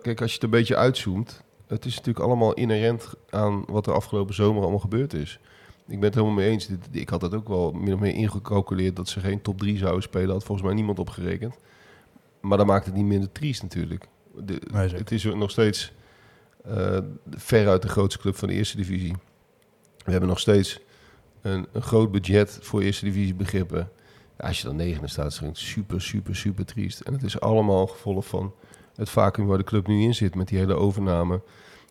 kijk, 0.01 0.21
als 0.21 0.29
je 0.29 0.35
het 0.35 0.43
een 0.43 0.49
beetje 0.49 0.75
uitzoomt... 0.75 1.43
Het 1.67 1.85
is 1.85 1.95
natuurlijk 1.95 2.25
allemaal 2.25 2.53
inherent 2.53 3.13
aan 3.29 3.63
wat 3.67 3.87
er 3.87 3.93
afgelopen 3.93 4.35
zomer 4.35 4.61
allemaal 4.61 4.79
gebeurd 4.79 5.13
is. 5.13 5.39
Ik 5.87 5.95
ben 5.99 6.03
het 6.09 6.13
helemaal 6.13 6.35
mee 6.35 6.49
eens. 6.49 6.67
Dit- 6.67 6.87
Ik 6.91 7.09
had 7.09 7.19
dat 7.21 7.33
ook 7.33 7.47
wel 7.47 7.71
min 7.71 7.93
of 7.93 7.99
meer 7.99 8.13
ingecalculeerd... 8.13 8.95
dat 8.95 9.07
ze 9.09 9.19
geen 9.19 9.41
top 9.41 9.57
3 9.57 9.77
zouden 9.77 10.01
spelen. 10.03 10.29
Had 10.29 10.43
volgens 10.43 10.67
mij 10.67 10.75
niemand 10.75 10.99
opgerekend. 10.99 11.55
Maar 12.41 12.57
dat 12.57 12.67
maakt 12.67 12.85
het 12.85 12.95
niet 12.95 13.05
minder 13.05 13.31
triest 13.31 13.61
natuurlijk. 13.61 14.07
De, 14.35 14.61
Nee, 14.73 14.87
het 14.89 15.11
is 15.11 15.23
nog 15.23 15.51
steeds 15.51 15.91
veruit 17.29 17.81
de 17.81 17.87
grootste 17.87 18.19
club 18.19 18.35
van 18.35 18.47
de 18.47 18.53
eerste 18.53 18.77
divisie. 18.77 19.15
We 20.05 20.11
hebben 20.11 20.29
nog 20.29 20.39
steeds 20.39 20.79
een, 21.41 21.67
een 21.71 21.81
groot 21.81 22.11
budget 22.11 22.59
voor 22.61 22.81
eerste 22.81 23.05
divisie 23.05 23.35
begrippen. 23.35 23.91
Als 24.37 24.61
je 24.61 24.67
dan 24.67 24.75
negende 24.75 25.07
staat, 25.07 25.31
is 25.31 25.39
het 25.39 25.57
super, 25.57 26.01
super, 26.01 26.35
super 26.35 26.65
triest. 26.65 26.99
En 26.99 27.13
het 27.13 27.23
is 27.23 27.39
allemaal 27.39 27.87
gevolg 27.87 28.27
van 28.27 28.53
het 28.95 29.09
vacuüm 29.09 29.45
waar 29.45 29.57
de 29.57 29.63
club 29.63 29.87
nu 29.87 30.01
in 30.01 30.15
zit... 30.15 30.35
met 30.35 30.47
die 30.47 30.57
hele 30.57 30.75
overname, 30.75 31.41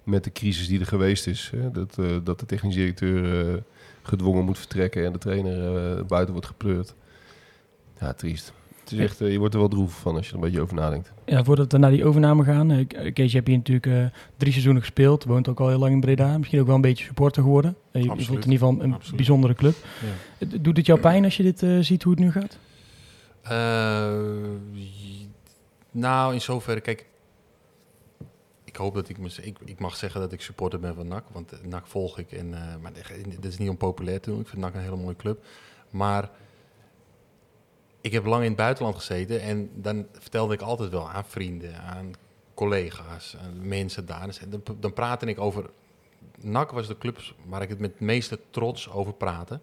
met 0.05 0.25
de 0.25 0.33
crisis 0.33 0.69
die 0.69 0.81
er 0.81 0.87
geweest 0.87 1.27
is. 1.27 1.51
Hè? 1.57 1.71
Dat, 1.71 1.99
eh, 1.99 2.17
dat 2.25 2.41
de 2.41 2.47
technisch 2.47 2.75
directeur 2.75 3.49
eh, 3.55 3.61
gedwongen 4.03 4.45
moet 4.45 4.59
vertrekken... 4.59 5.05
en 5.05 5.13
de 5.13 5.19
trainer 5.19 5.77
eh, 5.77 6.05
buiten 6.05 6.33
wordt 6.33 6.49
gepleurd. 6.49 6.95
Ja, 8.01 8.13
triest. 8.13 8.53
Het 8.91 8.99
is 8.99 9.05
echt, 9.05 9.19
je 9.19 9.39
wordt 9.39 9.55
er 9.55 9.61
wel 9.61 9.69
droevig 9.69 9.99
van 9.99 10.17
als 10.17 10.25
je 10.27 10.31
er 10.31 10.39
een 10.39 10.45
beetje 10.45 10.61
over 10.61 10.75
nadenkt. 10.75 11.13
Ja, 11.25 11.45
voordat 11.45 11.73
we 11.73 11.79
naar 11.79 11.91
die 11.91 12.05
overname 12.05 12.45
gaan. 12.45 12.71
eh, 12.71 12.87
Ke- 12.87 13.11
Kees, 13.11 13.31
je 13.31 13.37
hebt 13.37 13.49
hier 13.49 13.57
natuurlijk 13.57 13.87
eh, 13.87 14.21
drie 14.37 14.51
seizoenen 14.53 14.83
gespeeld. 14.83 15.25
Woont 15.25 15.49
ook 15.49 15.61
al 15.61 15.69
heel 15.69 15.79
lang 15.79 15.93
in 15.93 16.01
Breda. 16.01 16.39
Misschien 16.39 16.61
ook 16.61 16.67
wel 16.67 16.75
een 16.75 16.81
beetje 16.81 17.05
supporter 17.05 17.43
geworden. 17.43 17.77
Eh, 17.91 18.03
je, 18.03 18.09
voelt 18.09 18.21
in 18.45 18.51
ieder 18.51 18.67
geval 18.69 18.81
een 18.85 18.93
Absoluut. 18.93 19.17
bijzondere 19.17 19.55
club. 19.55 19.75
Ja. 20.39 20.47
Doet 20.61 20.77
het 20.77 20.87
jou 20.87 21.01
pijn 21.01 21.25
als 21.25 21.37
je 21.37 21.43
dit 21.43 21.63
eh, 21.63 21.79
ziet 21.81 22.03
hoe 22.03 22.13
het 22.13 22.23
nu 22.23 22.31
gaat? 22.33 22.59
Eh, 23.43 24.13
nou, 25.91 26.35
in 26.35 26.41
zoverre, 26.41 26.81
kijk, 26.81 27.07
ik 28.65 28.77
hoop 28.77 28.95
dat 28.95 29.09
ik, 29.09 29.19
me, 29.19 29.29
ik, 29.43 29.57
ik 29.65 29.79
mag 29.79 29.97
zeggen 29.97 30.21
dat 30.21 30.33
ik 30.33 30.41
supporter 30.41 30.81
ben 30.81 30.95
van 30.95 31.09
NAC, 31.09 31.25
want 31.33 31.53
NAC 31.69 31.87
volg 31.87 32.19
ik. 32.19 32.33
En, 32.33 32.55
eh, 32.55 32.61
maar 32.83 32.93
dit 33.41 33.45
is 33.45 33.59
niet 33.59 33.69
om 33.69 33.77
populair 33.77 34.21
te 34.21 34.31
doen, 34.31 34.41
ik 34.41 34.49
vind 34.49 34.63
NAC 34.63 34.75
een 34.75 34.81
hele 34.81 34.97
mooie 34.97 35.17
club. 35.17 35.45
Maar 35.91 36.31
ik 38.01 38.13
heb 38.13 38.25
lang 38.25 38.43
in 38.43 38.49
het 38.49 38.57
buitenland 38.57 38.97
gezeten 38.97 39.41
en 39.41 39.71
dan 39.75 40.07
vertelde 40.19 40.55
ik 40.55 40.61
altijd 40.61 40.91
wel 40.91 41.11
aan 41.11 41.25
vrienden, 41.25 41.81
aan 41.81 42.13
collega's, 42.55 43.37
aan 43.43 43.69
mensen 43.69 44.07
daar. 44.07 44.39
Dan, 44.49 44.63
dan 44.81 44.93
praatte 44.93 45.27
ik 45.27 45.41
over, 45.41 45.71
NAC 46.41 46.71
was 46.71 46.87
de 46.87 46.99
club 46.99 47.21
waar 47.47 47.63
ik 47.63 47.69
het 47.69 47.79
met 47.79 48.01
meeste 48.01 48.39
trots 48.51 48.91
over 48.91 49.13
praatte. 49.13 49.61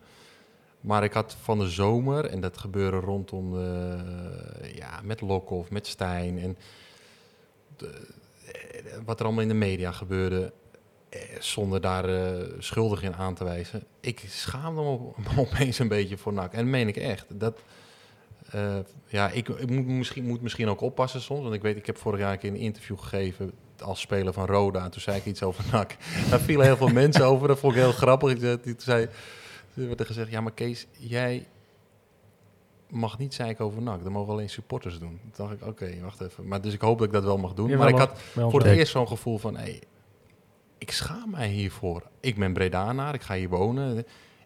Maar 0.82 1.04
ik 1.04 1.14
had 1.14 1.36
van 1.42 1.60
de 1.60 1.70
zomer, 1.70 2.26
en 2.26 2.42
dat 2.42 2.58
gebeurde 2.58 2.98
rondom 2.98 3.52
de, 3.54 3.98
ja, 4.76 5.00
met 5.04 5.22
Lokhoff, 5.22 5.70
met 5.70 5.88
Stijn 5.88 6.40
en 6.40 6.58
de- 7.78 8.08
eh, 8.54 8.94
wat 9.06 9.20
er 9.20 9.26
allemaal 9.26 9.44
in 9.44 9.48
de 9.50 9.54
media 9.54 9.92
gebeurde, 9.92 10.52
eh, 11.10 11.20
zonder 11.40 11.82
daar 11.82 12.06
eh, 12.10 12.52
schuldig 12.60 13.04
in 13.04 13.16
aan 13.16 13.34
te 13.36 13.44
wijzen. 13.44 13.84
Ik 14.00 14.24
schaamde 14.28 14.82
me 14.82 14.88
op- 14.88 15.16
opeens 15.38 15.80
een 15.80 15.88
beetje 15.88 16.18
voor 16.18 16.34
NAC. 16.34 16.52
En 16.52 16.58
dat 16.60 16.68
meen 16.68 16.88
ik 16.88 16.98
echt. 16.98 17.26
Dat, 17.30 17.60
eh, 18.52 18.78
ja, 19.08 19.30
ik, 19.30 19.50
ik 19.50 19.70
moet, 19.70 19.86
misschien, 19.86 20.26
moet 20.26 20.42
misschien 20.42 20.68
ook 20.68 20.82
oppassen 20.82 21.22
soms, 21.22 21.42
want 21.42 21.54
ik 21.54 21.62
weet, 21.62 21.78
ik 21.78 21.86
heb 21.86 21.98
vorig 21.98 22.20
jaar 22.20 22.32
een 22.32 22.40
keer 22.40 22.50
een 22.50 22.56
interview 22.56 22.98
gegeven 22.98 23.52
als 23.80 24.00
speler 24.00 24.34
van 24.34 24.46
Roda. 24.46 24.84
En 24.84 24.92
toen 24.92 25.02
zei 25.02 25.18
ik 25.18 25.26
iets 25.26 25.44
over 25.44 25.64
NAC. 25.72 25.96
Daar 26.30 26.40
vielen 26.40 26.66
heel 26.66 26.78
veel 26.78 26.88
mensen 26.88 27.26
over, 27.32 27.48
dat 27.48 27.60
vond 27.60 27.74
ik 27.76 27.80
heel 27.80 27.92
grappig. 27.92 28.32
Ik 28.32 28.40
zei, 28.40 28.60
toen 28.60 28.76
zei, 28.78 29.04
er 29.74 29.88
werd 29.88 30.00
er 30.00 30.06
gezegd, 30.06 30.32
ja, 30.32 30.42
maar 30.42 30.54
Kees, 30.54 30.88
jij 30.98 31.48
mag 32.90 33.18
niet 33.18 33.34
zeiken 33.34 33.66
over 33.66 33.82
NAC. 33.82 34.04
Dat 34.04 34.12
mogen 34.12 34.34
alleen 34.34 34.50
supporters 34.50 35.00
doen. 35.00 35.20
Toen 35.32 35.48
dacht 35.48 35.62
ik, 35.62 35.68
oké, 35.68 36.00
wacht 36.02 36.22
even. 36.22 36.48
Maar 36.48 36.62
dus 36.62 36.74
ik 36.74 36.82
hoop 36.82 36.98
dat 36.98 37.08
ik 37.08 37.14
dat 37.14 37.24
wel 37.24 37.38
mag 37.38 37.54
doen. 37.54 37.78
Maar 37.78 37.90
ik 37.90 37.98
had 37.98 38.20
voor 38.20 38.62
het 38.62 38.78
eerst 38.78 38.92
zo'n 38.92 39.08
gevoel 39.08 39.38
van, 39.38 39.58
hey, 39.58 39.82
ik 40.78 40.92
schaam 40.92 41.30
mij 41.30 41.48
hiervoor. 41.48 42.04
Ik 42.20 42.36
ben 42.36 42.54
Bredanaar, 42.54 43.14
ik 43.14 43.22
ga 43.22 43.36
hier 43.36 43.50
wonen. 43.50 44.06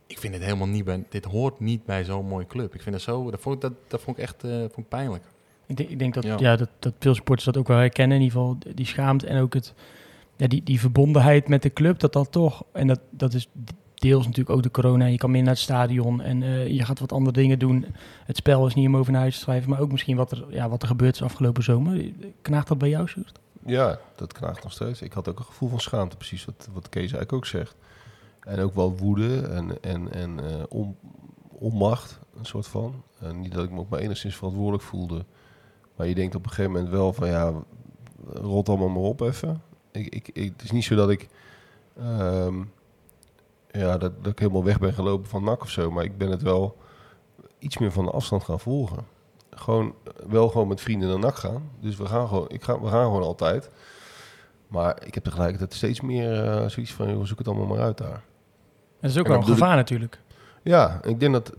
Ik 0.09 0.17
vind 0.17 0.33
het 0.33 0.43
helemaal 0.43 0.67
niet 0.67 0.85
bij, 0.85 1.03
dit 1.09 1.25
hoort 1.25 1.59
niet 1.59 1.85
bij 1.85 2.03
zo'n 2.03 2.25
mooie 2.25 2.47
club. 2.47 2.73
Ik 2.73 2.81
vind 2.81 2.95
het 2.95 3.03
zo, 3.03 3.31
dat 3.31 3.41
vond 3.41 3.55
ik, 3.55 3.61
dat, 3.61 3.73
dat 3.87 4.01
vond 4.01 4.17
ik 4.17 4.23
echt 4.23 4.43
eh, 4.43 4.59
vond 4.59 4.77
ik 4.77 4.87
pijnlijk. 4.87 5.23
Ik 5.65 5.77
denk, 5.77 5.89
ik 5.89 5.99
denk 5.99 6.13
dat, 6.13 6.23
Ja. 6.23 6.35
ja. 6.39 6.55
dat, 6.55 6.69
dat 6.79 6.93
veel 6.99 7.15
supporters 7.15 7.45
dat 7.45 7.57
ook 7.57 7.67
wel 7.67 7.77
herkennen. 7.77 8.17
In 8.17 8.23
ieder 8.23 8.39
geval 8.39 8.57
die 8.75 8.85
schaamte 8.85 9.27
en 9.27 9.41
ook 9.41 9.53
het, 9.53 9.73
ja, 10.35 10.47
die, 10.47 10.63
die 10.63 10.79
verbondenheid 10.79 11.47
met 11.47 11.61
de 11.61 11.73
club. 11.73 11.99
Dat 11.99 12.13
dat 12.13 12.31
toch, 12.31 12.63
en 12.71 12.87
dat, 12.87 12.99
dat 13.09 13.33
is 13.33 13.47
deels 13.95 14.25
natuurlijk 14.25 14.55
ook 14.55 14.63
de 14.63 14.71
corona. 14.71 15.05
Je 15.05 15.17
kan 15.17 15.31
meer 15.31 15.41
naar 15.41 15.53
het 15.53 15.61
stadion 15.61 16.21
en 16.21 16.43
eh, 16.43 16.67
je 16.67 16.83
gaat 16.83 16.99
wat 16.99 17.11
andere 17.11 17.37
dingen 17.37 17.59
doen. 17.59 17.85
Het 18.25 18.37
spel 18.37 18.67
is 18.67 18.73
niet 18.73 18.87
om 18.87 18.97
over 18.97 19.11
naar 19.11 19.21
huis 19.21 19.35
te 19.35 19.41
schrijven. 19.41 19.69
Maar 19.69 19.79
ook 19.79 19.91
misschien 19.91 20.17
wat 20.17 20.31
er, 20.31 20.45
ja, 20.49 20.69
wat 20.69 20.81
er 20.81 20.87
gebeurd 20.87 21.15
is 21.15 21.21
afgelopen 21.21 21.63
zomer. 21.63 22.11
Knaagt 22.41 22.67
dat 22.67 22.77
bij 22.77 22.89
jou, 22.89 23.07
Sjoerd? 23.07 23.39
Ja, 23.65 23.99
dat 24.15 24.33
knaagt 24.33 24.63
nog 24.63 24.71
steeds. 24.71 25.01
Ik 25.01 25.13
had 25.13 25.29
ook 25.29 25.39
een 25.39 25.45
gevoel 25.45 25.69
van 25.69 25.79
schaamte, 25.79 26.17
precies 26.17 26.45
wat, 26.45 26.69
wat 26.73 26.89
Kees 26.89 27.01
eigenlijk 27.01 27.33
ook 27.33 27.45
zegt. 27.45 27.75
En 28.39 28.59
ook 28.59 28.75
wel 28.75 28.97
woede 28.97 29.41
en, 29.41 29.83
en, 29.83 30.13
en 30.13 30.39
eh, 30.49 30.63
on, 30.69 30.97
onmacht, 31.49 32.19
een 32.37 32.45
soort 32.45 32.67
van. 32.67 33.03
En 33.19 33.39
niet 33.39 33.53
dat 33.53 33.63
ik 33.63 33.71
me 33.71 33.79
ook 33.79 33.89
maar 33.89 33.99
enigszins 33.99 34.35
verantwoordelijk 34.35 34.83
voelde. 34.83 35.25
Maar 35.95 36.07
je 36.07 36.15
denkt 36.15 36.35
op 36.35 36.43
een 36.43 36.49
gegeven 36.49 36.71
moment 36.71 36.89
wel 36.89 37.13
van 37.13 37.27
ja, 37.27 37.53
rot 38.33 38.69
allemaal 38.69 38.89
maar 38.89 39.01
op 39.01 39.21
even. 39.21 39.61
Ik, 39.91 40.07
ik, 40.07 40.29
het 40.33 40.63
is 40.63 40.71
niet 40.71 40.83
zo 40.83 40.95
dat 40.95 41.09
ik, 41.09 41.27
ehm, 41.97 42.63
ja, 43.71 43.97
dat, 43.97 44.11
ik 44.23 44.39
helemaal 44.39 44.63
weg 44.63 44.79
ben 44.79 44.93
gelopen 44.93 45.29
van 45.29 45.43
NAC 45.43 45.61
of 45.61 45.69
zo. 45.69 45.91
Maar 45.91 46.03
ik 46.03 46.17
ben 46.17 46.29
het 46.29 46.41
wel 46.41 46.77
iets 47.59 47.77
meer 47.77 47.91
van 47.91 48.05
de 48.05 48.11
afstand 48.11 48.43
gaan 48.43 48.59
volgen. 48.59 49.05
Gewoon, 49.49 49.93
wel 50.27 50.49
gewoon 50.49 50.67
met 50.67 50.81
vrienden 50.81 51.09
naar 51.09 51.19
NAC 51.19 51.35
gaan. 51.35 51.69
Dus 51.79 51.95
we 51.95 52.05
gaan 52.05 52.27
gewoon, 52.27 52.49
ik 52.49 52.63
ga, 52.63 52.81
we 52.81 52.87
gaan 52.87 53.05
gewoon 53.05 53.23
altijd. 53.23 53.69
Maar 54.67 55.05
ik 55.05 55.13
heb 55.13 55.23
tegelijkertijd 55.23 55.73
steeds 55.73 56.01
meer 56.01 56.43
eh, 56.43 56.67
zoiets 56.67 56.93
van, 56.93 57.09
joh, 57.09 57.25
zoek 57.25 57.37
het 57.37 57.47
allemaal 57.47 57.65
maar 57.65 57.79
uit 57.79 57.97
daar. 57.97 58.23
Dat 59.01 59.09
is 59.11 59.17
ook 59.17 59.25
En 59.25 59.31
wel 59.31 59.39
een 59.41 59.47
ik- 59.47 59.53
gevaar 59.53 59.75
natuurlijk. 59.75 60.19
Ja, 60.63 60.99
ik 61.03 61.19
denk 61.19 61.33
dat, 61.33 61.53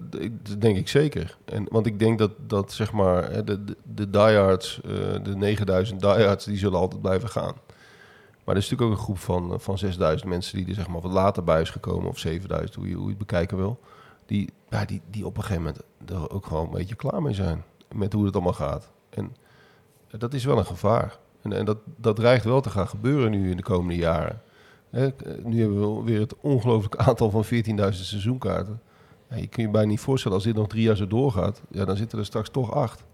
denk 0.59 0.77
ik 0.77 0.89
zeker. 0.89 1.37
En, 1.45 1.67
want 1.71 1.87
ik 1.87 1.99
denk 1.99 2.19
dat, 2.19 2.31
dat 2.47 2.73
zeg 2.73 2.93
maar, 2.93 3.45
de, 3.45 3.65
de, 3.65 3.77
de 3.95 4.11
diehards, 4.11 4.81
eh, 4.85 4.91
de 5.23 5.37
9000 5.37 6.01
diehards, 6.01 6.45
die 6.45 6.57
zullen 6.59 6.79
altijd 6.79 7.01
blijven 7.03 7.29
gaan. 7.29 7.55
Maar 8.45 8.55
er 8.55 8.63
is 8.63 8.71
natuurlijk 8.71 8.91
ook 8.91 8.97
een 8.99 9.05
groep 9.05 9.19
van, 9.19 9.53
eh, 9.53 9.59
van 9.59 9.79
6000 9.79 10.31
mensen 10.31 10.57
die 10.57 10.69
er 10.69 10.75
zeg 10.75 10.89
maar 10.89 11.01
wat 11.01 11.13
later 11.13 11.45
bij 11.45 11.61
is 11.61 11.71
gekomen, 11.71 12.09
of 12.09 12.19
7000, 12.19 12.75
hoe 12.75 12.89
je, 12.89 12.95
hoe 12.95 13.03
je 13.03 13.09
het 13.09 13.19
bekijken 13.19 13.57
wil. 13.57 13.81
Die, 14.27 14.53
ja, 14.71 14.85
die, 14.85 15.01
die 15.11 15.27
op 15.27 15.37
een 15.37 15.43
gegeven 15.43 15.63
moment 15.63 15.83
er 16.09 16.31
ook 16.31 16.47
gewoon 16.47 16.65
een 16.65 16.71
beetje 16.71 16.95
klaar 16.95 17.23
mee 17.23 17.35
zijn 17.35 17.65
met 17.95 18.13
hoe 18.13 18.25
het 18.25 18.35
allemaal 18.35 18.53
gaat. 18.53 18.91
En 19.11 19.37
eh, 20.11 20.21
dat 20.21 20.35
is 20.35 20.45
wel 20.45 20.59
een 20.59 20.67
gevaar. 20.67 21.19
En, 21.43 21.53
en 21.53 21.65
dat, 21.65 21.79
dat 21.97 22.17
dreigt 22.17 22.45
wel 22.45 22.61
te 22.61 22.71
gaan 22.71 22.89
gebeuren 22.89 23.31
nu 23.31 23.51
in 23.51 23.57
de 23.57 23.63
komende 23.63 23.97
jaren. 23.97 24.43
Hè, 24.91 25.07
eh, 25.07 25.45
nu 25.45 25.61
hebben 25.61 25.97
we 25.97 26.03
weer 26.05 26.21
het 26.21 26.35
ongelooflijke 26.41 26.99
aantal 27.09 27.31
van 27.31 27.45
14.000 27.45 27.51
seizoenkaarten. 27.91 28.81
Ja, 29.29 29.37
je 29.37 29.47
kunt 29.47 29.67
je 29.67 29.73
bijna 29.73 29.89
niet 29.89 30.01
voorstellen, 30.01 30.37
als 30.37 30.47
dit 30.47 30.55
nog 30.55 30.69
drie 30.69 30.83
jaar 30.83 30.97
zo 30.97 31.07
doorgaat, 31.07 31.63
ja, 31.71 31.85
dan 31.85 31.97
zitten 31.97 32.19
er 32.19 32.25
straks 32.25 32.51
toch 32.51 32.73
acht. 32.73 33.05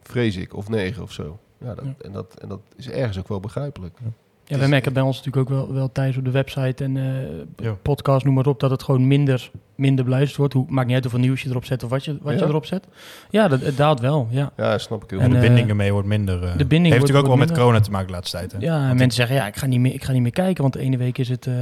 Vrees 0.00 0.36
ik, 0.36 0.56
of 0.56 0.68
negen 0.68 1.02
of 1.02 1.12
zo. 1.12 1.38
Ja, 1.58 1.74
dat. 1.74 1.84
En, 1.98 2.12
dat, 2.12 2.34
en 2.40 2.48
dat 2.48 2.60
is 2.76 2.88
ergens 2.88 3.18
ook 3.18 3.28
wel 3.28 3.40
begrijpelijk. 3.40 3.98
Ja, 4.04 4.12
wij 4.56 4.68
merken 4.68 4.92
bij 4.92 5.02
ons 5.02 5.16
natuurlijk 5.24 5.50
ook 5.50 5.56
wel, 5.58 5.74
wel 5.74 5.92
thuis 5.92 6.16
op 6.16 6.24
de 6.24 6.30
website 6.30 6.84
en 6.84 6.96
eh, 6.96 7.64
Ja. 7.64 7.72
podcast, 7.82 8.24
noem 8.24 8.34
maar 8.34 8.46
op, 8.46 8.60
dat 8.60 8.70
het 8.70 8.82
gewoon 8.82 9.06
minder, 9.06 9.50
minder 9.74 10.04
beluisterd 10.04 10.36
wordt. 10.36 10.54
Hoe, 10.54 10.64
maakt 10.68 10.86
niet 10.86 10.94
uit 10.94 11.04
hoeveel 11.04 11.20
nieuws 11.22 11.42
je 11.42 11.48
erop 11.50 11.64
zet 11.64 11.82
of 11.84 11.90
wat 11.90 12.04
je, 12.04 12.18
wat 12.22 12.32
je 12.34 12.40
Ja. 12.40 12.46
erop 12.46 12.66
zet. 12.66 12.86
Ja, 13.30 13.48
dat, 13.48 13.60
het 13.60 13.76
daalt 13.76 14.00
wel, 14.00 14.28
ja. 14.30 14.50
Ja, 14.56 14.78
snap 14.78 15.04
ik 15.04 15.10
heel 15.10 15.18
En, 15.18 15.24
goed. 15.24 15.34
de 15.34 15.40
eh, 15.40 15.46
binding 15.46 15.68
ermee 15.68 15.92
wordt 15.92 16.08
minder. 16.08 16.34
eh. 16.34 16.40
de 16.40 16.46
binding 16.48 16.70
Heeft 16.72 16.72
wordt- 16.72 16.90
natuurlijk 17.00 17.24
ook 17.24 17.36
wel 17.38 17.46
met 17.46 17.52
corona 17.58 17.80
te 17.80 17.90
maken 17.90 18.06
de 18.06 18.12
laatste 18.12 18.36
tijd. 18.36 18.52
Hè? 18.52 18.58
Ja, 18.58 18.78
Want 18.86 18.98
mensen 18.98 19.12
zeggen, 19.12 19.36
ja, 19.36 19.46
ik 19.46 19.56
ga, 19.56 19.66
niet 19.66 19.80
meer, 19.80 19.94
ik 19.94 20.04
ga 20.04 20.12
niet 20.12 20.22
meer 20.22 20.30
kijken, 20.30 20.62
want 20.62 20.74
de 20.74 20.80
ene 20.80 20.96
week 20.96 21.18
is 21.18 21.28
het, 21.28 21.46
eh, 21.46 21.54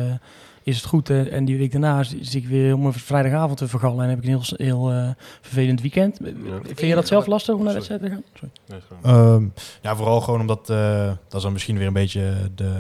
is 0.67 0.77
het 0.77 0.85
goed 0.85 1.11
en 1.11 1.45
die 1.45 1.59
week 1.59 1.73
daarna 1.73 2.03
zie 2.03 2.25
zie 2.25 2.41
ik 2.43 2.49
weer 2.49 2.75
om 2.75 2.87
een 2.87 2.93
vrijdagavond 2.93 3.59
te 3.59 3.69
vergallen 3.69 4.03
en 4.05 4.09
heb 4.11 4.19
ik 4.19 4.25
een 4.25 4.31
heel, 4.31 4.43
heel 4.67 4.91
eh, 4.93 5.09
vervelend 5.41 5.81
weekend. 5.81 6.19
Vind 6.65 6.81
je 6.81 6.95
dat 6.95 7.07
zelf 7.07 7.27
lastig 7.27 7.55
om 7.55 7.65
naar 7.65 7.75
wedstrijd 7.75 8.01
te 8.03 8.09
gaan? 8.09 8.23
Sorry. 8.35 8.51
Nee, 8.69 8.79
is 8.79 8.85
gewoon- 9.03 9.35
Ehm, 9.35 9.49
ja, 9.83 9.97
vooral 9.97 10.21
gewoon 10.21 10.41
omdat, 10.41 10.71
eh, 10.71 11.07
dat 11.07 11.35
is 11.37 11.43
dan 11.43 11.53
misschien 11.53 11.79
weer 11.79 11.87
een 11.87 11.93
beetje 11.93 12.35
de, 12.55 12.73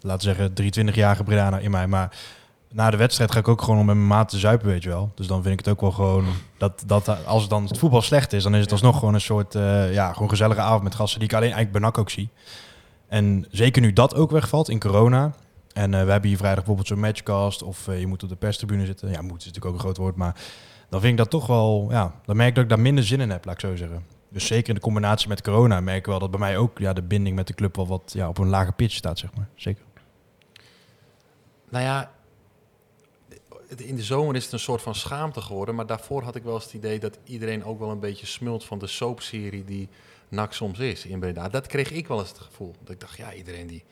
laten 0.00 0.28
we 0.28 0.34
zeggen, 0.34 0.52
23-jarige 0.54 1.24
Bredana 1.24 1.58
in 1.58 1.70
mij. 1.70 1.86
Maar 1.86 2.16
na 2.72 2.90
de 2.90 2.96
wedstrijd 2.96 3.32
ga 3.32 3.38
ik 3.38 3.48
ook 3.48 3.62
gewoon 3.62 3.80
om 3.80 3.86
met 3.86 3.94
mijn 3.94 4.06
maat 4.08 4.28
te 4.28 4.38
zuipen, 4.38 4.66
weet 4.66 4.82
je 4.82 4.88
wel. 4.88 5.12
Dus 5.14 5.26
dan 5.26 5.42
vind 5.42 5.52
ik 5.58 5.64
het 5.64 5.74
ook 5.74 5.80
wel 5.80 5.90
gewoon, 5.92 6.24
dat, 6.58 6.82
dat 6.86 7.26
als 7.26 7.48
dan 7.48 7.64
het 7.66 7.78
voetbal 7.78 8.02
slecht 8.02 8.32
is, 8.32 8.42
dan 8.42 8.54
is 8.54 8.60
het 8.60 8.72
alsnog 8.72 8.98
gewoon 8.98 9.14
een 9.14 9.20
soort, 9.20 9.54
eh, 9.54 9.92
ja, 9.92 10.12
gewoon 10.12 10.28
gezellige 10.28 10.60
avond 10.60 10.82
met 10.82 10.94
gasten 10.94 11.18
die 11.20 11.28
ik 11.28 11.34
alleen 11.34 11.52
eigenlijk 11.52 11.78
bij 11.78 11.82
NAC 11.90 11.98
ook 11.98 12.10
zie. 12.10 12.28
En 13.08 13.46
zeker 13.50 13.82
nu 13.82 13.92
dat 13.92 14.14
ook 14.14 14.30
wegvalt 14.30 14.68
in 14.68 14.80
corona. 14.80 15.32
En 15.72 15.94
eh, 15.94 16.04
we 16.04 16.10
hebben 16.10 16.28
hier 16.28 16.38
vrijdag 16.38 16.58
bijvoorbeeld 16.58 16.88
zo'n 16.88 17.00
matchcast 17.00 17.62
of 17.62 17.88
eh, 17.88 18.00
je 18.00 18.06
moet 18.06 18.22
op 18.22 18.28
de 18.28 18.36
perstribune 18.36 18.86
zitten. 18.86 19.10
Ja, 19.10 19.22
moet 19.22 19.40
is 19.40 19.46
natuurlijk 19.46 19.66
ook 19.66 19.74
een 19.74 19.80
groot 19.80 19.96
woord, 19.96 20.16
maar 20.16 20.40
dan 20.88 21.00
vind 21.00 21.12
ik 21.12 21.18
dat 21.18 21.30
toch 21.30 21.46
wel, 21.46 21.86
ja, 21.90 22.14
dan 22.24 22.36
merk 22.36 22.48
ik 22.48 22.54
dat 22.54 22.64
ik 22.64 22.70
daar 22.70 22.80
minder 22.80 23.04
zin 23.04 23.20
in 23.20 23.30
heb, 23.30 23.44
laat 23.44 23.54
ik 23.54 23.60
zo 23.60 23.76
zeggen. 23.76 24.04
Dus 24.28 24.46
zeker 24.46 24.68
in 24.68 24.74
de 24.74 24.80
combinatie 24.80 25.28
met 25.28 25.42
corona 25.42 25.80
merk 25.80 25.98
ik 25.98 26.06
wel 26.06 26.18
dat 26.18 26.30
bij 26.30 26.40
mij 26.40 26.56
ook 26.56 26.78
ja, 26.78 26.92
de 26.92 27.02
binding 27.02 27.36
met 27.36 27.46
de 27.46 27.54
club 27.54 27.76
wel 27.76 27.86
wat 27.86 28.12
ja, 28.14 28.28
op 28.28 28.38
een 28.38 28.48
lage 28.48 28.72
pitch 28.72 28.94
staat, 28.94 29.18
zeg 29.18 29.34
maar. 29.34 29.48
Zeker. 29.54 29.84
Nou 31.68 31.84
ja, 31.84 32.10
in 33.76 33.96
de 33.96 34.02
zomer 34.02 34.36
is 34.36 34.44
het 34.44 34.52
een 34.52 34.58
soort 34.58 34.82
van 34.82 34.94
schaamte 34.94 35.40
geworden. 35.40 35.74
Maar 35.74 35.86
daarvoor 35.86 36.22
had 36.22 36.36
ik 36.36 36.42
wel 36.42 36.54
eens 36.54 36.64
het 36.64 36.72
idee 36.72 36.98
dat 36.98 37.18
iedereen 37.24 37.64
ook 37.64 37.78
wel 37.78 37.90
een 37.90 38.00
beetje 38.00 38.26
smult 38.26 38.64
van 38.64 38.78
de 38.78 38.86
soapserie 38.86 39.64
die 39.64 39.88
NAC 40.28 40.52
soms 40.52 40.78
is 40.78 41.06
in 41.06 41.20
Breda. 41.20 41.48
Dat 41.48 41.66
kreeg 41.66 41.90
ik 41.90 42.06
wel 42.06 42.18
eens 42.18 42.28
het 42.28 42.38
gevoel. 42.38 42.74
Dat 42.80 42.90
ik 42.94 43.00
dacht, 43.00 43.16
ja, 43.16 43.32
iedereen 43.32 43.66
die... 43.66 43.84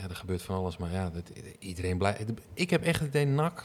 Ja, 0.00 0.08
er 0.08 0.16
gebeurt 0.16 0.42
van 0.42 0.56
alles, 0.56 0.76
maar 0.76 0.92
ja, 0.92 1.10
dat, 1.10 1.30
iedereen 1.58 1.98
blijft... 1.98 2.24
Ik 2.54 2.70
heb 2.70 2.82
echt 2.82 3.00
het 3.00 3.08
idee, 3.08 3.26
NAC, 3.26 3.64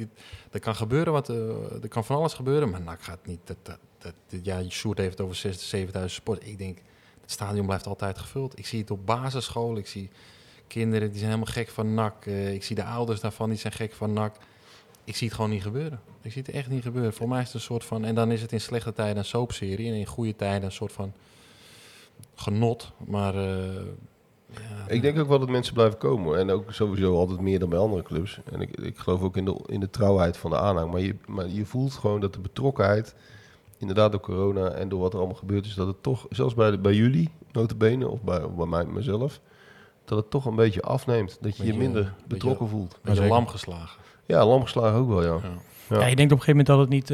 er 0.50 0.60
kan 0.60 0.74
gebeuren 0.76 1.12
wat... 1.12 1.28
eh, 1.28 1.82
er 1.82 1.88
kan 1.88 2.04
van 2.04 2.16
alles 2.16 2.34
gebeuren, 2.34 2.70
maar 2.70 2.80
NAC 2.80 3.02
gaat 3.02 3.26
niet... 3.26 3.40
Dat, 3.44 3.56
dat, 3.62 3.78
dat, 3.98 4.14
ja, 4.42 4.68
Sjoerd 4.68 4.98
heeft 4.98 5.18
het 5.18 5.26
over 5.26 5.42
6.000, 5.46 5.50
7000 5.50 6.12
sport. 6.20 6.46
Ik 6.46 6.58
denk, 6.58 6.78
het 7.20 7.30
stadion 7.30 7.66
blijft 7.66 7.86
altijd 7.86 8.18
gevuld. 8.18 8.58
Ik 8.58 8.66
zie 8.66 8.80
het 8.80 8.90
op 8.90 9.06
basisschool, 9.06 9.76
ik 9.76 9.86
zie 9.86 10.10
kinderen 10.66 11.08
die 11.08 11.18
zijn 11.18 11.30
helemaal 11.30 11.52
gek 11.52 11.68
van 11.68 11.94
NAC. 11.94 12.26
Eh, 12.26 12.52
ik 12.52 12.64
zie 12.64 12.76
de 12.76 12.84
ouders 12.84 13.20
daarvan, 13.20 13.48
die 13.48 13.58
zijn 13.58 13.72
gek 13.72 13.92
van 13.92 14.12
NAC. 14.12 14.36
Ik 15.04 15.16
zie 15.16 15.26
het 15.26 15.36
gewoon 15.36 15.50
niet 15.50 15.62
gebeuren. 15.62 16.00
Ik 16.22 16.32
zie 16.32 16.42
het 16.46 16.54
echt 16.54 16.68
niet 16.68 16.82
gebeuren. 16.82 17.12
Voor 17.12 17.28
mij 17.28 17.40
is 17.40 17.46
het 17.46 17.54
een 17.54 17.60
soort 17.60 17.84
van... 17.84 18.04
En 18.04 18.14
dan 18.14 18.32
is 18.32 18.42
het 18.42 18.52
in 18.52 18.60
slechte 18.60 18.92
tijden 18.92 19.16
een 19.16 19.24
soapserie. 19.24 19.88
En 19.88 19.94
in 19.94 20.06
goede 20.06 20.36
tijden 20.36 20.62
een 20.64 20.72
soort 20.72 20.92
van 20.92 21.12
genot. 22.34 22.92
Maar... 23.06 23.34
eh, 23.34 23.82
ja, 24.52 24.88
Ik 24.94 25.02
denk 25.02 25.18
ook 25.18 25.28
wel 25.28 25.38
dat 25.38 25.48
mensen 25.48 25.74
blijven 25.74 25.98
komen. 25.98 26.24
hoor. 26.24 26.36
En 26.36 26.50
ook 26.50 26.72
sowieso 26.72 27.14
altijd 27.16 27.40
meer 27.40 27.58
dan 27.58 27.68
bij 27.68 27.78
andere 27.78 28.02
clubs. 28.02 28.40
En 28.52 28.60
ik, 28.60 28.76
ik 28.76 28.98
geloof 28.98 29.20
ook 29.22 29.36
in 29.36 29.44
de, 29.44 29.60
in 29.66 29.80
de 29.80 29.90
trouwheid 29.90 30.36
van 30.36 30.50
de 30.50 30.58
aanhang. 30.58 30.90
Maar 30.92 31.00
je, 31.00 31.14
maar 31.26 31.48
je 31.48 31.64
voelt 31.66 31.92
gewoon 31.92 32.20
dat 32.20 32.32
de 32.32 32.40
betrokkenheid 32.40 33.14
inderdaad 33.78 34.12
door 34.12 34.20
corona 34.20 34.68
en 34.68 34.88
door 34.88 35.00
wat 35.00 35.12
er 35.12 35.18
allemaal 35.18 35.36
gebeurd 35.36 35.66
is, 35.66 35.74
dat 35.74 35.86
het 35.86 36.02
toch, 36.02 36.26
zelfs 36.30 36.54
bij, 36.54 36.70
de, 36.70 36.78
bij 36.78 36.94
jullie, 36.94 37.30
notabene, 37.52 38.08
of 38.08 38.22
bij, 38.22 38.42
of 38.42 38.54
bij 38.54 38.66
mij, 38.66 38.84
mezelf, 38.84 39.40
dat 40.04 40.18
het 40.18 40.30
toch 40.30 40.44
een 40.44 40.54
beetje 40.56 40.82
afneemt. 40.82 41.38
Dat 41.40 41.56
je 41.56 41.62
je 41.62 41.68
Beetje- 41.68 41.84
minder 41.84 42.02
beetje- 42.02 42.26
betrokken 42.26 42.68
voelt. 42.68 42.98
Beetje 43.02 43.26
lam 43.26 43.46
geslagen. 43.46 44.00
Ja, 44.26 44.46
lam 44.46 44.62
geslagen 44.62 44.98
ook 44.98 45.08
wel, 45.08 45.22
ja. 45.22 45.28
Ja. 45.42 45.50
Ja. 45.88 46.00
Ja, 46.00 46.06
je 46.06 46.16
denkt 46.16 46.32
op 46.32 46.38
een 46.38 46.44
gegeven 46.44 46.64
moment 46.64 46.66
dat 46.66 46.78
het 46.78 46.88
niet, 46.88 47.10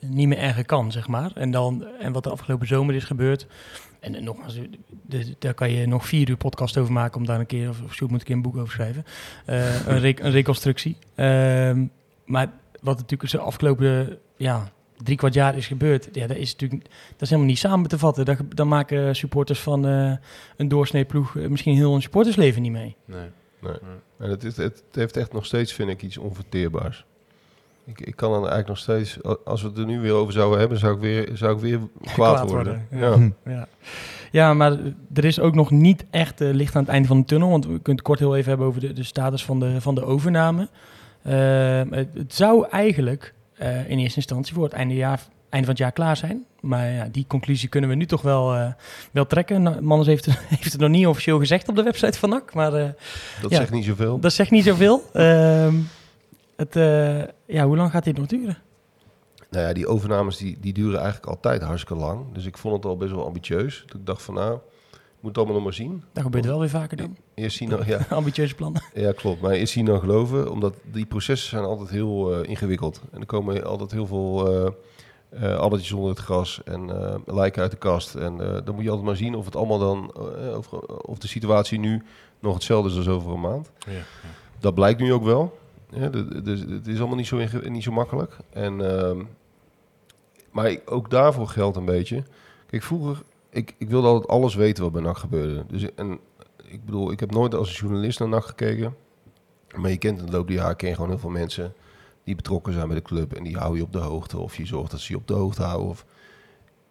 eh, 0.00 0.08
niet 0.10 0.28
meer 0.28 0.38
erger 0.38 0.64
kan, 0.66 0.92
zeg 0.92 1.08
maar. 1.08 1.30
En, 1.34 1.50
dan, 1.50 1.84
en 2.00 2.12
wat 2.12 2.24
de 2.24 2.30
afgelopen 2.30 2.66
zomer 2.66 2.94
is 2.94 3.04
gebeurd. 3.04 3.46
En, 4.00 4.24
nogmaals, 4.24 4.58
de- 5.02 5.34
daar 5.38 5.54
kan 5.54 5.70
je 5.70 5.86
nog 5.86 6.06
vier 6.06 6.28
uur 6.28 6.36
podcast 6.36 6.78
over 6.78 6.92
maken 6.92 7.16
om 7.20 7.26
daar 7.26 7.40
een 7.40 7.46
keer, 7.46 7.68
of, 7.68 7.82
of 7.82 7.94
Sjoerd 7.94 8.10
moet 8.10 8.22
keer 8.22 8.34
een 8.34 8.42
boek 8.42 8.56
over 8.56 8.72
schrijven. 8.72 9.04
Eh, 9.46 9.86
een, 9.86 9.98
re- 10.00 10.14
een 10.16 10.30
reconstructie. 10.30 10.96
Ehm, 11.14 11.86
maar 12.24 12.50
wat 12.80 12.96
natuurlijk 12.98 13.30
de 13.30 13.38
afgelopen 13.38 14.18
ja, 14.36 14.72
drie 14.96 15.16
kwart 15.16 15.34
jaar 15.34 15.56
is 15.56 15.66
gebeurd, 15.66 16.08
ja, 16.12 16.26
dat 16.26 16.36
is 16.36 16.52
natuurlijk 16.52 16.82
dat 16.82 17.20
is 17.22 17.28
helemaal 17.28 17.50
niet 17.50 17.58
samen 17.58 17.88
te 17.88 17.98
vatten. 17.98 18.24
Daar, 18.24 18.38
daar 18.48 18.66
maken 18.66 19.16
supporters 19.16 19.60
van 19.60 19.86
eh, 19.86 20.12
een 20.56 20.68
doorsneeploeg 20.68 21.36
eh, 21.36 21.46
misschien 21.48 21.74
heel 21.74 21.92
hun 21.92 22.02
supportersleven 22.02 22.62
niet 22.62 22.72
mee. 22.72 22.96
Nee. 23.04 23.28
En 24.18 24.30
het, 24.30 24.44
is, 24.44 24.56
het 24.56 24.82
heeft 24.92 25.16
echt 25.16 25.32
nog 25.32 25.46
steeds, 25.46 25.72
vind 25.72 25.90
ik, 25.90 26.02
iets 26.02 26.16
onverteerbaars. 26.18 27.04
Ik, 27.86 28.00
ik 28.00 28.16
kan 28.16 28.28
dan 28.30 28.38
eigenlijk 28.38 28.68
nog 28.68 28.78
steeds, 28.78 29.18
als 29.44 29.62
we 29.62 29.68
het 29.68 29.78
er 29.78 29.84
nu 29.86 30.00
weer 30.00 30.12
over 30.12 30.32
zouden 30.32 30.58
hebben, 30.58 30.78
zou 30.78 30.94
ik 30.94 31.00
weer, 31.00 31.30
zou 31.34 31.54
ik 31.54 31.60
weer 31.60 31.78
kwaad, 32.02 32.34
Kwaad 32.34 32.50
worden. 32.50 32.86
worden, 32.90 33.32
Ja. 33.44 33.52
Ja. 33.54 33.66
ja, 34.30 34.54
maar 34.54 34.72
er 35.14 35.24
is 35.24 35.40
ook 35.40 35.54
nog 35.54 35.70
niet 35.70 36.04
echt 36.10 36.40
eh, 36.40 36.50
licht 36.52 36.74
aan 36.76 36.82
het 36.82 36.90
einde 36.90 37.08
van 37.08 37.18
de 37.18 37.24
tunnel. 37.24 37.50
Want 37.50 37.64
we 37.64 37.70
kunnen 37.70 37.92
het 37.92 38.02
kort 38.02 38.18
heel 38.18 38.36
even 38.36 38.48
hebben 38.48 38.66
over 38.66 38.80
de, 38.80 38.92
de 38.92 39.02
status 39.02 39.44
van 39.44 39.60
de, 39.60 39.80
van 39.80 39.94
de 39.94 40.04
overname. 40.04 40.68
Ehm, 41.24 41.92
het, 41.92 42.08
het 42.14 42.34
zou 42.34 42.66
eigenlijk 42.70 43.34
eh, 43.56 43.90
in 43.90 43.98
eerste 43.98 44.16
instantie 44.16 44.54
voor 44.54 44.64
het 44.64 44.72
einde, 44.72 44.94
jaar, 44.94 45.20
einde 45.48 45.66
van 45.66 45.74
het 45.74 45.78
jaar 45.78 45.92
klaar 45.92 46.16
zijn. 46.16 46.44
Maar 46.60 46.90
ja, 46.92 47.08
die 47.12 47.24
conclusie 47.28 47.68
kunnen 47.68 47.90
we 47.90 47.96
nu 47.96 48.06
toch 48.06 48.22
wel, 48.22 48.54
eh, 48.54 48.66
wel 49.12 49.26
trekken. 49.26 49.62
Nou, 49.62 49.80
Manders 49.80 50.08
heeft, 50.08 50.26
heeft 50.54 50.72
het 50.72 50.80
nog 50.80 50.90
niet 50.90 51.06
officieel 51.06 51.38
gezegd 51.38 51.68
op 51.68 51.76
de 51.76 51.82
website 51.82 52.18
van 52.18 52.28
NAC. 52.28 52.54
Maar 52.54 52.70
Dat 52.70 53.50
Ja. 53.50 53.56
zegt 53.56 53.70
niet 53.70 53.84
zoveel. 53.84 54.18
dat 54.20 54.32
zegt 54.32 54.50
niet 54.50 54.64
zoveel. 54.64 55.02
Ehm, 55.12 55.74
het, 56.60 56.76
eh, 56.76 57.54
ja, 57.56 57.66
hoe 57.66 57.76
lang 57.76 57.90
gaat 57.90 58.04
dit 58.04 58.16
nog 58.16 58.26
duren? 58.26 58.58
Nou 59.50 59.66
ja, 59.66 59.72
die 59.72 59.86
overnames 59.86 60.36
die, 60.36 60.56
die 60.60 60.72
duren 60.72 60.98
eigenlijk 60.98 61.26
altijd 61.26 61.62
hartstikke 61.62 62.02
lang. 62.02 62.32
Dus 62.32 62.46
ik 62.46 62.58
vond 62.58 62.74
het 62.74 62.84
al 62.84 62.96
best 62.96 63.12
wel 63.12 63.24
ambitieus. 63.24 63.82
Dus 63.86 64.00
ik 64.00 64.06
dacht 64.06 64.22
van 64.22 64.34
nou, 64.34 64.58
moet 65.20 65.28
het 65.30 65.36
allemaal 65.36 65.54
nog 65.54 65.64
maar 65.64 65.72
zien. 65.72 66.04
Dat 66.12 66.22
gebeurt 66.22 66.44
wel 66.44 66.58
weer 66.58 66.68
vaker 66.68 66.96
dan. 66.96 67.16
Eerst 67.34 67.56
zien 67.56 67.68
dan, 67.68 67.82
ja, 67.86 68.06
Ambitieuze 68.10 68.54
plannen. 68.54 68.82
ja, 68.94 69.12
klopt. 69.12 69.40
Maar 69.40 69.52
eerst 69.52 69.72
zien 69.72 69.84
dan 69.84 70.00
geloven. 70.00 70.50
Omdat 70.50 70.74
die 70.92 71.06
processen 71.06 71.50
zijn 71.50 71.64
altijd 71.64 71.90
heel 71.90 72.34
eh, 72.34 72.48
ingewikkeld. 72.48 73.00
En 73.12 73.20
er 73.20 73.26
komen 73.26 73.64
altijd 73.64 73.90
heel 73.90 74.06
veel 74.06 74.64
eh 74.64 74.72
eh, 75.30 75.56
addertjes 75.56 75.92
onder 75.92 76.10
het 76.10 76.18
gras 76.18 76.60
en 76.64 76.90
eh, 76.90 77.14
lijken 77.26 77.62
uit 77.62 77.70
de 77.70 77.76
kast. 77.76 78.14
En 78.14 78.40
eh, 78.40 78.60
dan 78.64 78.74
moet 78.74 78.84
je 78.84 78.90
altijd 78.90 79.06
maar 79.06 79.16
zien 79.16 79.34
of 79.34 79.44
het 79.44 79.56
allemaal 79.56 79.78
dan, 79.78 80.14
of, 80.56 80.72
of 81.02 81.18
de 81.18 81.28
situatie 81.28 81.78
nu 81.78 82.02
nog 82.40 82.54
hetzelfde 82.54 82.90
is 82.90 82.96
als 82.96 83.08
over 83.08 83.32
een 83.32 83.40
maand. 83.40 83.70
Ja, 83.86 83.92
ja. 83.92 84.00
Dat 84.58 84.74
blijkt 84.74 85.00
nu 85.00 85.12
ook 85.12 85.24
wel. 85.24 85.58
Ja, 85.92 86.08
dus 86.42 86.60
het 86.60 86.86
is 86.86 86.98
allemaal 86.98 87.16
niet 87.16 87.26
zo, 87.26 87.46
niet 87.68 87.82
zo 87.82 87.92
makkelijk. 87.92 88.36
En, 88.50 88.98
ehm, 88.98 89.24
maar 90.50 90.76
ook 90.84 91.10
daarvoor 91.10 91.48
geldt 91.48 91.76
een 91.76 91.84
beetje. 91.84 92.22
Kijk, 92.66 92.82
vroeger, 92.82 93.22
ik, 93.50 93.74
ik 93.78 93.88
wilde 93.88 94.08
altijd 94.08 94.30
alles 94.30 94.54
weten 94.54 94.82
wat 94.82 94.92
bij 94.92 95.02
NAC 95.02 95.18
gebeurde. 95.18 95.64
Dus, 95.68 95.94
en 95.94 96.18
ik 96.64 96.84
bedoel, 96.84 97.10
ik 97.12 97.20
heb 97.20 97.30
nooit 97.30 97.54
als 97.54 97.78
journalist 97.78 98.18
naar 98.18 98.28
NAC 98.28 98.44
gekeken. 98.44 98.96
Maar 99.76 99.90
je 99.90 99.98
kent 99.98 100.18
in 100.18 100.26
de 100.26 100.32
loop 100.32 100.46
der 100.46 100.56
jaren 100.56 100.94
gewoon 100.94 101.10
heel 101.10 101.18
veel 101.18 101.30
mensen 101.30 101.74
die 102.24 102.34
betrokken 102.34 102.72
zijn 102.72 102.86
bij 102.86 102.96
de 102.96 103.02
club. 103.02 103.32
En 103.32 103.42
die 103.42 103.56
hou 103.56 103.76
je 103.76 103.82
op 103.82 103.92
de 103.92 103.98
hoogte. 103.98 104.38
Of 104.38 104.56
je 104.56 104.66
zorgt 104.66 104.90
dat 104.90 105.00
ze 105.00 105.12
je 105.12 105.18
op 105.18 105.26
de 105.26 105.34
hoogte 105.34 105.62
houden. 105.62 105.88
Of... 105.88 106.04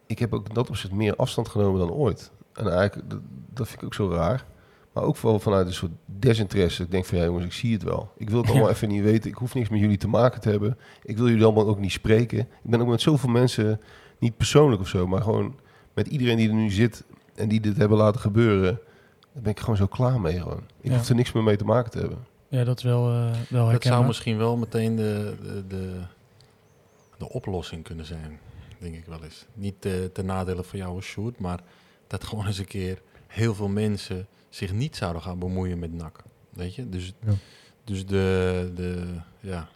Ik 0.05 0.19
heb 0.19 0.33
ook 0.33 0.47
in 0.47 0.53
dat 0.53 0.69
opzicht 0.69 0.93
meer 0.93 1.15
afstand 1.15 1.47
genomen 1.47 1.79
dan 1.79 1.91
ooit. 1.91 2.31
En 2.53 2.71
eigenlijk, 2.71 3.09
dat, 3.09 3.19
dat 3.53 3.67
vind 3.67 3.79
ik 3.81 3.85
ook 3.85 3.93
zo 3.93 4.09
raar. 4.09 4.45
Maar 4.93 5.03
ook 5.03 5.17
wel 5.17 5.39
vanuit 5.39 5.67
een 5.67 5.73
soort 5.73 5.91
desinteresse. 6.05 6.83
Ik 6.83 6.91
denk 6.91 7.05
van, 7.05 7.17
ja 7.17 7.23
jongens, 7.23 7.45
ik 7.45 7.53
zie 7.53 7.73
het 7.73 7.83
wel. 7.83 8.11
Ik 8.17 8.29
wil 8.29 8.41
het 8.41 8.49
allemaal 8.49 8.69
even 8.69 8.87
niet 8.87 9.03
weten. 9.03 9.29
Ik 9.29 9.35
hoef 9.35 9.53
niks 9.53 9.69
met 9.69 9.79
jullie 9.79 9.97
te 9.97 10.07
maken 10.07 10.41
te 10.41 10.49
hebben. 10.49 10.77
Ik 11.03 11.17
wil 11.17 11.27
jullie 11.29 11.43
allemaal 11.43 11.67
ook 11.67 11.79
niet 11.79 11.91
spreken. 11.91 12.39
Ik 12.39 12.47
ben 12.69 12.81
ook 12.81 12.87
met 12.87 13.01
zoveel 13.01 13.29
mensen, 13.29 13.81
niet 14.19 14.37
persoonlijk 14.37 14.81
of 14.81 14.87
zo, 14.87 15.07
maar 15.07 15.21
gewoon 15.21 15.55
met 15.93 16.07
iedereen 16.07 16.37
die 16.37 16.47
er 16.47 16.53
nu 16.55 16.69
zit 16.69 17.03
en 17.35 17.47
die 17.49 17.59
dit 17.59 17.77
hebben 17.77 17.97
laten 17.97 18.21
gebeuren. 18.21 18.79
Daar 19.33 19.43
ben 19.43 19.51
ik 19.51 19.59
gewoon 19.59 19.75
zo 19.77 19.87
klaar 19.87 20.21
mee 20.21 20.39
gewoon. 20.39 20.63
Ik 20.81 20.91
Ja. 20.91 20.97
hoef 20.97 21.09
er 21.09 21.15
niks 21.15 21.31
meer 21.31 21.43
mee 21.43 21.55
te 21.57 21.65
maken 21.65 21.91
te 21.91 21.99
hebben. 21.99 22.17
Ja, 22.47 22.63
dat 22.63 22.77
is 22.77 22.83
wel, 22.83 23.07
eh 23.09 23.13
wel 23.21 23.31
Dat 23.31 23.39
zou 23.49 23.69
herkenbaar. 23.69 24.05
misschien 24.05 24.37
wel 24.37 24.57
meteen 24.57 24.95
de, 24.95 25.35
de, 25.43 25.67
de, 25.67 25.99
de 27.17 27.29
oplossing 27.29 27.83
kunnen 27.83 28.05
zijn, 28.05 28.39
denk 28.79 28.95
ik 28.95 29.05
wel 29.05 29.23
eens. 29.23 29.45
Niet 29.53 29.85
eh, 29.85 29.91
ten 30.13 30.25
nadele 30.25 30.63
van 30.63 30.79
jou 30.79 30.95
als 30.95 31.05
shoot, 31.05 31.39
maar 31.39 31.59
dat 32.07 32.23
gewoon 32.23 32.45
eens 32.47 32.57
een 32.57 32.65
keer 32.67 33.01
heel 33.27 33.55
veel 33.55 33.67
mensen 33.67 34.27
zich 34.49 34.73
niet 34.73 34.95
zouden 34.95 35.21
gaan 35.21 35.39
bemoeien 35.39 35.79
met 35.79 35.93
NAC. 35.93 36.21
Weet 36.53 36.75
je? 36.75 36.89
Dus, 36.89 37.13
Ja. 37.25 37.31
dus 37.83 38.05
de, 38.05 38.71
de, 38.75 39.03
ja. 39.39 39.67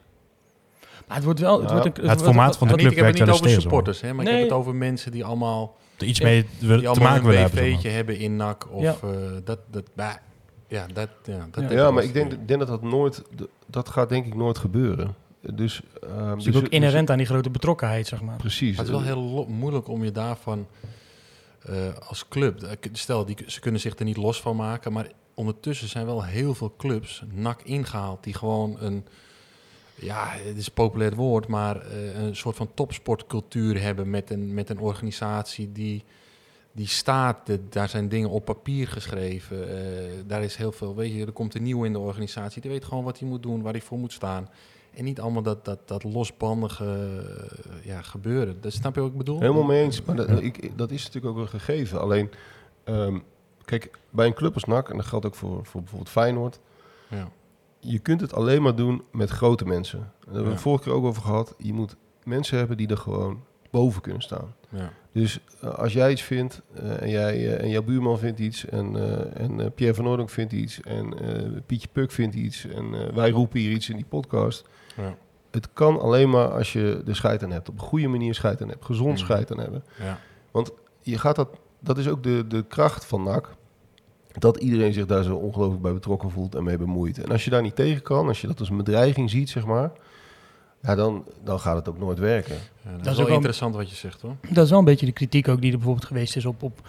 Maar 1.07 1.15
het 1.15 1.25
wordt 1.25 1.39
wel... 1.39 1.59
Het, 1.61 1.69
Ja, 1.69 1.75
wordt 1.75 1.85
een, 1.85 1.93
het 1.93 2.03
wordt- 2.05 2.21
formaat 2.23 2.57
van 2.57 2.67
de 2.67 2.73
club 2.73 2.89
ik 2.91 2.95
heb 2.97 3.05
het 3.05 3.17
werkt 3.17 3.31
niet 3.41 3.41
over 3.49 3.61
supporters, 3.61 4.01
hè, 4.01 4.13
maar 4.13 4.25
ik 4.25 4.31
Nee. 4.31 4.39
heb 4.39 4.49
het 4.49 4.57
over 4.59 4.75
mensen 4.75 5.11
die 5.11 5.25
allemaal, 5.25 5.75
Er 5.97 6.05
iets 6.05 6.21
mee 6.21 6.43
te, 6.43 6.49
die 6.59 6.67
te 6.67 6.73
allemaal 6.87 6.95
maken 6.95 7.15
een 7.17 7.23
willen 7.29 7.41
hebben. 7.41 7.71
maar. 7.83 7.91
hebben 7.91 8.17
in 8.17 8.35
NAC. 8.35 8.67
Of 8.71 8.81
Ja. 8.81 8.95
eh, 9.03 9.09
dat, 9.43 9.59
dat, 9.71 9.83
bah, 9.95 10.13
ja, 10.67 10.85
dat, 10.93 11.09
ja, 11.23 11.47
dat 11.51 11.71
Ja. 11.71 11.87
ik 11.87 11.93
maar 11.93 12.03
ik 12.03 12.13
denk, 12.13 12.47
denk 12.47 12.59
dat 12.59 12.67
dat 12.67 12.81
nooit, 12.81 13.21
dat 13.67 13.89
gaat 13.89 14.09
denk 14.09 14.25
ik 14.25 14.35
nooit 14.35 14.57
gebeuren. 14.57 15.15
Dus, 15.41 15.51
ehm, 15.51 15.55
Het 15.55 15.63
is 15.69 15.83
dus- 15.83 16.27
natuurlijk 16.27 16.55
ook 16.55 16.61
dus- 16.61 16.69
inherent 16.79 17.09
aan 17.09 17.17
die 17.17 17.25
grote 17.25 17.49
betrokkenheid, 17.49 18.07
zeg 18.07 18.21
maar. 18.21 18.35
Precies. 18.37 18.75
Maar 18.77 18.85
het 18.85 18.95
is 18.95 19.01
wel 19.03 19.15
heel 19.15 19.45
moeilijk 19.49 19.87
om 19.87 20.03
je 20.03 20.11
daarvan 20.11 20.67
eh, 21.65 21.93
als 22.07 22.27
club. 22.27 22.63
eh, 22.63 22.77
Stel, 22.91 23.25
die, 23.25 23.37
ze 23.47 23.59
kunnen 23.59 23.81
zich 23.81 23.99
er 23.99 24.05
niet 24.05 24.17
los 24.17 24.41
van 24.41 24.55
maken. 24.55 24.93
Maar 24.93 25.11
ondertussen 25.33 25.87
zijn 25.87 26.05
wel 26.05 26.23
heel 26.23 26.55
veel 26.55 26.73
clubs 26.77 27.23
nak 27.31 27.61
ingehaald. 27.61 28.23
Die 28.23 28.33
gewoon 28.33 28.75
een. 28.79 29.05
Ja, 29.95 30.27
het 30.29 30.57
is 30.57 30.65
een 30.65 30.73
populair 30.73 31.15
woord. 31.15 31.47
Maar 31.47 31.81
eh, 31.81 32.23
een 32.23 32.35
soort 32.35 32.55
van 32.55 32.69
topsportcultuur 32.73 33.81
hebben. 33.81 34.09
Met 34.09 34.29
een, 34.29 34.53
met 34.53 34.69
een 34.69 34.79
organisatie 34.79 35.71
die. 35.71 36.03
Die 36.75 36.87
staat, 36.87 37.37
daar 37.69 37.89
zijn 37.89 38.09
dingen 38.09 38.29
op 38.29 38.45
papier 38.45 38.87
geschreven. 38.87 39.67
daar 40.27 40.43
is 40.43 40.55
heel 40.55 40.71
veel, 40.71 40.95
weet 40.95 41.13
je, 41.13 41.25
er 41.25 41.31
komt 41.31 41.55
een 41.55 41.63
nieuwe 41.63 41.85
in 41.85 41.93
de 41.93 41.99
organisatie. 41.99 42.61
Die 42.61 42.71
weet 42.71 42.85
gewoon 42.85 43.03
wat 43.03 43.19
hij 43.19 43.27
moet 43.27 43.43
doen, 43.43 43.61
waar 43.61 43.71
hij 43.71 43.81
voor 43.81 43.97
moet 43.97 44.11
staan. 44.11 44.49
En 44.93 45.03
niet 45.03 45.19
allemaal 45.19 45.41
dat, 45.41 45.65
dat, 45.65 45.87
dat 45.87 46.03
losbandige 46.03 46.85
eh, 46.85 47.85
ja, 47.85 48.01
gebeuren. 48.01 48.61
Dat 48.61 48.73
snap 48.73 48.95
je 48.95 49.01
wat 49.01 49.11
ik 49.11 49.17
bedoel? 49.17 49.39
Helemaal 49.39 49.63
mee 49.63 49.83
eens. 49.83 50.01
Maar 50.03 50.15
dat, 50.15 50.29
ik, 50.41 50.77
dat 50.77 50.91
is 50.91 51.05
natuurlijk 51.05 51.35
ook 51.35 51.41
een 51.41 51.49
gegeven. 51.59 51.99
Alleen, 52.01 52.29
ehm, 52.83 53.19
kijk, 53.65 53.91
bij 54.09 54.25
een 54.25 54.33
club 54.33 54.53
als 54.53 54.63
NAC, 54.63 54.89
en 54.89 54.97
dat 54.97 55.05
geldt 55.05 55.25
ook 55.25 55.35
voor, 55.35 55.65
voor 55.65 55.79
bijvoorbeeld 55.81 56.09
Feyenoord... 56.11 56.59
Ja. 57.09 57.29
je 57.79 57.99
kunt 57.99 58.21
het 58.21 58.33
alleen 58.33 58.61
maar 58.61 58.75
doen 58.75 59.03
met 59.11 59.29
grote 59.29 59.65
mensen. 59.65 59.99
Daar 59.99 60.09
hebben 60.23 60.41
we 60.41 60.47
Ja. 60.47 60.53
het 60.53 60.61
vorige 60.61 60.83
keer 60.83 60.93
ook 60.93 61.03
over 61.05 61.21
gehad. 61.21 61.55
Je 61.57 61.73
moet 61.73 61.95
mensen 62.23 62.57
hebben 62.57 62.77
die 62.77 62.87
er 62.87 62.97
gewoon 62.97 63.43
boven 63.71 64.01
kunnen 64.01 64.21
staan. 64.21 64.55
Ja. 64.69 64.91
Dus 65.11 65.39
eh, 65.61 65.69
als 65.69 65.93
jij 65.93 66.11
iets 66.11 66.21
vindt 66.21 66.61
eh, 66.73 67.01
en, 67.01 67.09
jij, 67.09 67.57
en 67.57 67.69
jouw 67.69 67.83
buurman 67.83 68.19
vindt 68.19 68.39
iets 68.39 68.65
en, 68.65 68.95
en 69.35 69.73
Pierre 69.73 69.95
van 69.95 70.07
Oordonk 70.07 70.29
vindt 70.29 70.53
iets 70.53 70.81
en 70.81 71.13
Pietje 71.65 71.87
Puk 71.91 72.11
vindt 72.11 72.35
iets 72.35 72.65
en 72.67 73.13
wij 73.15 73.29
roepen 73.29 73.59
hier 73.59 73.71
iets 73.71 73.89
in 73.89 73.95
die 73.95 74.05
podcast. 74.05 74.67
Ja. 74.97 75.15
Het 75.51 75.69
kan 75.73 75.99
alleen 75.99 76.29
maar 76.29 76.47
als 76.51 76.73
je 76.73 77.01
de 77.05 77.13
scheid 77.13 77.43
aan 77.43 77.51
hebt. 77.51 77.69
Op 77.69 77.73
een 77.75 77.85
goede 77.85 78.07
manier 78.07 78.33
scheid 78.33 78.61
aan 78.61 78.69
hebt. 78.69 78.85
Gezond 78.85 79.09
Mhm. 79.09 79.17
scheid 79.17 79.51
aan 79.51 79.59
hebben. 79.59 79.83
Ja. 79.99 80.17
Je 81.01 81.17
gaat 81.17 81.35
dat, 81.35 81.49
dat 81.79 81.97
is 81.97 82.07
ook 82.07 82.23
de, 82.23 82.47
de 82.47 82.65
kracht 82.67 83.05
van 83.05 83.23
NAC. 83.23 83.55
Dat 84.31 84.57
iedereen 84.57 84.93
zich 84.93 85.05
daar 85.05 85.23
zo 85.23 85.35
ongelooflijk 85.35 85.81
bij 85.81 85.93
betrokken 85.93 86.31
voelt 86.31 86.55
en 86.55 86.63
mee 86.63 86.77
bemoeit. 86.77 87.23
En 87.23 87.31
als 87.31 87.43
je 87.43 87.49
daar 87.49 87.61
niet 87.61 87.75
tegen 87.75 88.01
kan, 88.01 88.27
als 88.27 88.41
je 88.41 88.47
dat 88.47 88.59
als 88.59 88.69
een 88.69 88.77
bedreiging 88.77 89.29
ziet, 89.29 89.49
zeg 89.49 89.65
maar. 89.65 89.91
Ja, 90.81 90.95
dan, 90.95 91.25
dan 91.43 91.59
gaat 91.59 91.75
het 91.75 91.89
ook 91.89 91.99
nooit 91.99 92.19
werken. 92.19 92.55
Ja, 92.83 92.91
dat, 92.91 93.05
is 93.05 93.11
is 93.11 93.19
ook 93.19 93.25
wel 93.25 93.35
interessant 93.35 93.75
wat 93.75 93.89
je 93.89 93.95
zegt 93.95 94.21
hoor. 94.21 94.35
Dat 94.49 94.63
is 94.63 94.69
wel 94.69 94.79
een 94.79 94.85
beetje 94.85 95.05
de 95.05 95.11
kritiek 95.11 95.47
ook 95.47 95.61
die 95.61 95.71
er 95.71 95.77
bijvoorbeeld 95.77 96.05
geweest 96.07 96.35
is 96.35 96.45
op, 96.45 96.63
op, 96.63 96.87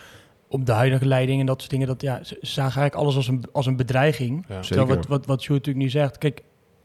op 0.48 0.66
de 0.66 0.72
huidige 0.72 1.06
leiding 1.06 1.40
en 1.40 1.46
dat 1.46 1.58
soort 1.58 1.70
dingen. 1.70 1.86
Dat, 1.86 2.00
ja, 2.00 2.24
ze 2.24 2.38
zagen 2.40 2.80
eigenlijk 2.80 2.94
alles 2.94 3.16
als 3.16 3.28
een, 3.28 3.44
als 3.52 3.66
een 3.66 3.76
bedreiging. 3.76 4.44
Ja. 4.48 4.62
Zeker. 4.62 4.66
Terwijl 4.76 4.98
wat, 4.98 5.06
wat, 5.06 5.26
wat 5.26 5.42
Sjoerd 5.42 5.58
natuurlijk 5.58 5.84
nu 5.84 5.90
zegt, 5.90 6.18
kijk, 6.18 6.42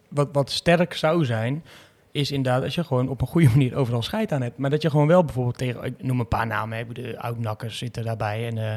wat, 0.09 0.29
wat 0.31 0.51
sterk 0.51 0.93
zou 0.93 1.25
zijn, 1.25 1.63
is 2.11 2.31
inderdaad 2.31 2.63
als 2.63 2.75
je 2.75 2.83
gewoon 2.83 3.09
op 3.09 3.21
een 3.21 3.27
goede 3.27 3.49
manier 3.49 3.75
overal 3.75 4.01
scheid 4.01 4.31
aan 4.31 4.41
hebt. 4.41 4.57
Maar 4.57 4.69
dat 4.69 4.81
je 4.81 4.89
gewoon 4.89 5.07
wel 5.07 5.23
bijvoorbeeld 5.23 5.57
tegen, 5.57 5.83
ik 5.83 6.03
noem 6.03 6.19
een 6.19 6.27
paar 6.27 6.47
namen, 6.47 6.77
hè, 6.77 6.85
de 6.93 7.19
oud-nakkers 7.19 7.77
zitten 7.77 8.03
daarbij 8.03 8.47
en 8.47 8.57
eh, 8.57 8.73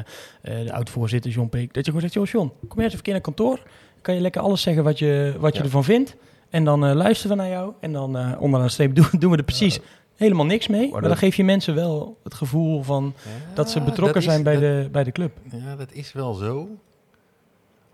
eh, 0.59 0.65
de 0.65 0.73
oud-voorzitter 0.73 1.31
John 1.31 1.49
Peek. 1.49 1.73
Dat 1.73 1.85
je 1.85 1.91
gewoon 1.91 2.01
zegt, 2.09 2.13
joh 2.13 2.25
John, 2.27 2.51
kom 2.67 2.75
jij 2.75 2.83
eens 2.83 2.85
even 2.85 2.97
een 2.97 3.01
keer 3.03 3.13
naar 3.13 3.21
kantoor. 3.21 3.59
kan 4.01 4.15
je 4.15 4.21
lekker 4.21 4.41
alles 4.41 4.61
zeggen 4.61 4.83
wat 4.83 4.99
je, 4.99 5.35
wat 5.39 5.55
je 5.57 5.63
ervan 5.63 5.83
vindt. 5.83 6.15
En 6.49 6.63
dan 6.63 6.85
eh, 6.85 6.93
luisteren 6.95 7.37
we 7.37 7.43
naar 7.43 7.51
jou. 7.51 7.73
En 7.79 7.91
dan 7.91 8.37
onderaan 8.39 8.65
de 8.67 8.71
streep 8.71 8.95
doen, 8.95 9.07
doen 9.19 9.31
we 9.31 9.37
er 9.37 9.43
precies 9.43 9.79
helemaal 10.15 10.45
niks 10.45 10.67
mee. 10.67 10.91
Maar, 10.91 11.01
dan 11.01 11.17
geef 11.17 11.35
je 11.35 11.43
mensen 11.43 11.75
wel 11.75 12.17
het 12.23 12.33
gevoel 12.33 12.83
van 12.83 13.13
dat 13.53 13.69
ze 13.71 13.79
betrokken 13.81 14.13
dat 14.13 14.23
is- 14.23 14.29
zijn 14.29 14.43
bij, 14.43 14.53
dat- 14.53 14.61
de, 14.61 14.89
bij 14.91 15.03
de 15.03 15.11
club. 15.11 15.31
Ja, 15.51 15.75
dat 15.75 15.91
is 15.91 16.13
wel 16.13 16.33
zo. 16.33 16.67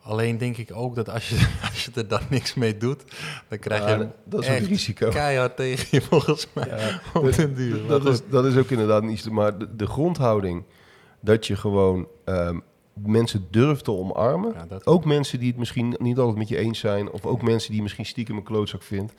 Alleen 0.09 0.37
denk 0.37 0.57
ik 0.57 0.69
ook 0.73 0.95
dat 0.95 1.09
als 1.09 1.29
je, 1.29 1.35
als 1.69 1.85
je 1.85 1.91
er 1.95 2.07
dan 2.07 2.19
niks 2.29 2.53
mee 2.53 2.77
doet, 2.77 3.03
dan 3.47 3.59
krijg 3.59 3.83
je 3.83 3.89
Ja, 3.89 4.11
dat 4.23 4.41
is 4.41 4.47
een 4.47 4.65
risico. 4.65 5.09
keihard 5.09 5.55
tegen 5.55 5.87
je 5.91 6.01
volgens 6.01 6.47
mij. 6.53 6.67
Ja, 6.67 7.45
duur. 7.55 7.79
Maar 7.79 7.99
dat, 7.99 8.13
is, 8.13 8.21
dat 8.29 8.45
is 8.45 8.57
ook 8.57 8.69
inderdaad 8.69 9.03
niet. 9.03 9.29
Maar 9.29 9.57
de, 9.57 9.75
de 9.75 9.85
grondhouding 9.87 10.63
dat 11.19 11.47
je 11.47 11.55
gewoon 11.55 12.07
ehm, 12.25 12.59
mensen 12.93 13.47
durft 13.49 13.83
te 13.83 13.91
omarmen. 13.91 14.53
Ja, 14.53 14.65
dat- 14.69 14.85
Ook 14.87 15.05
mensen 15.05 15.39
die 15.39 15.47
het 15.49 15.57
misschien 15.57 15.95
niet 15.99 16.17
altijd 16.17 16.37
met 16.37 16.47
je 16.47 16.57
eens 16.57 16.79
zijn. 16.79 17.11
Of 17.11 17.25
ook 17.25 17.41
mensen 17.41 17.67
die 17.67 17.77
je 17.77 17.83
misschien 17.83 18.05
stiekem 18.05 18.37
een 18.37 18.43
klootzak 18.43 18.83
vindt. 18.83 19.13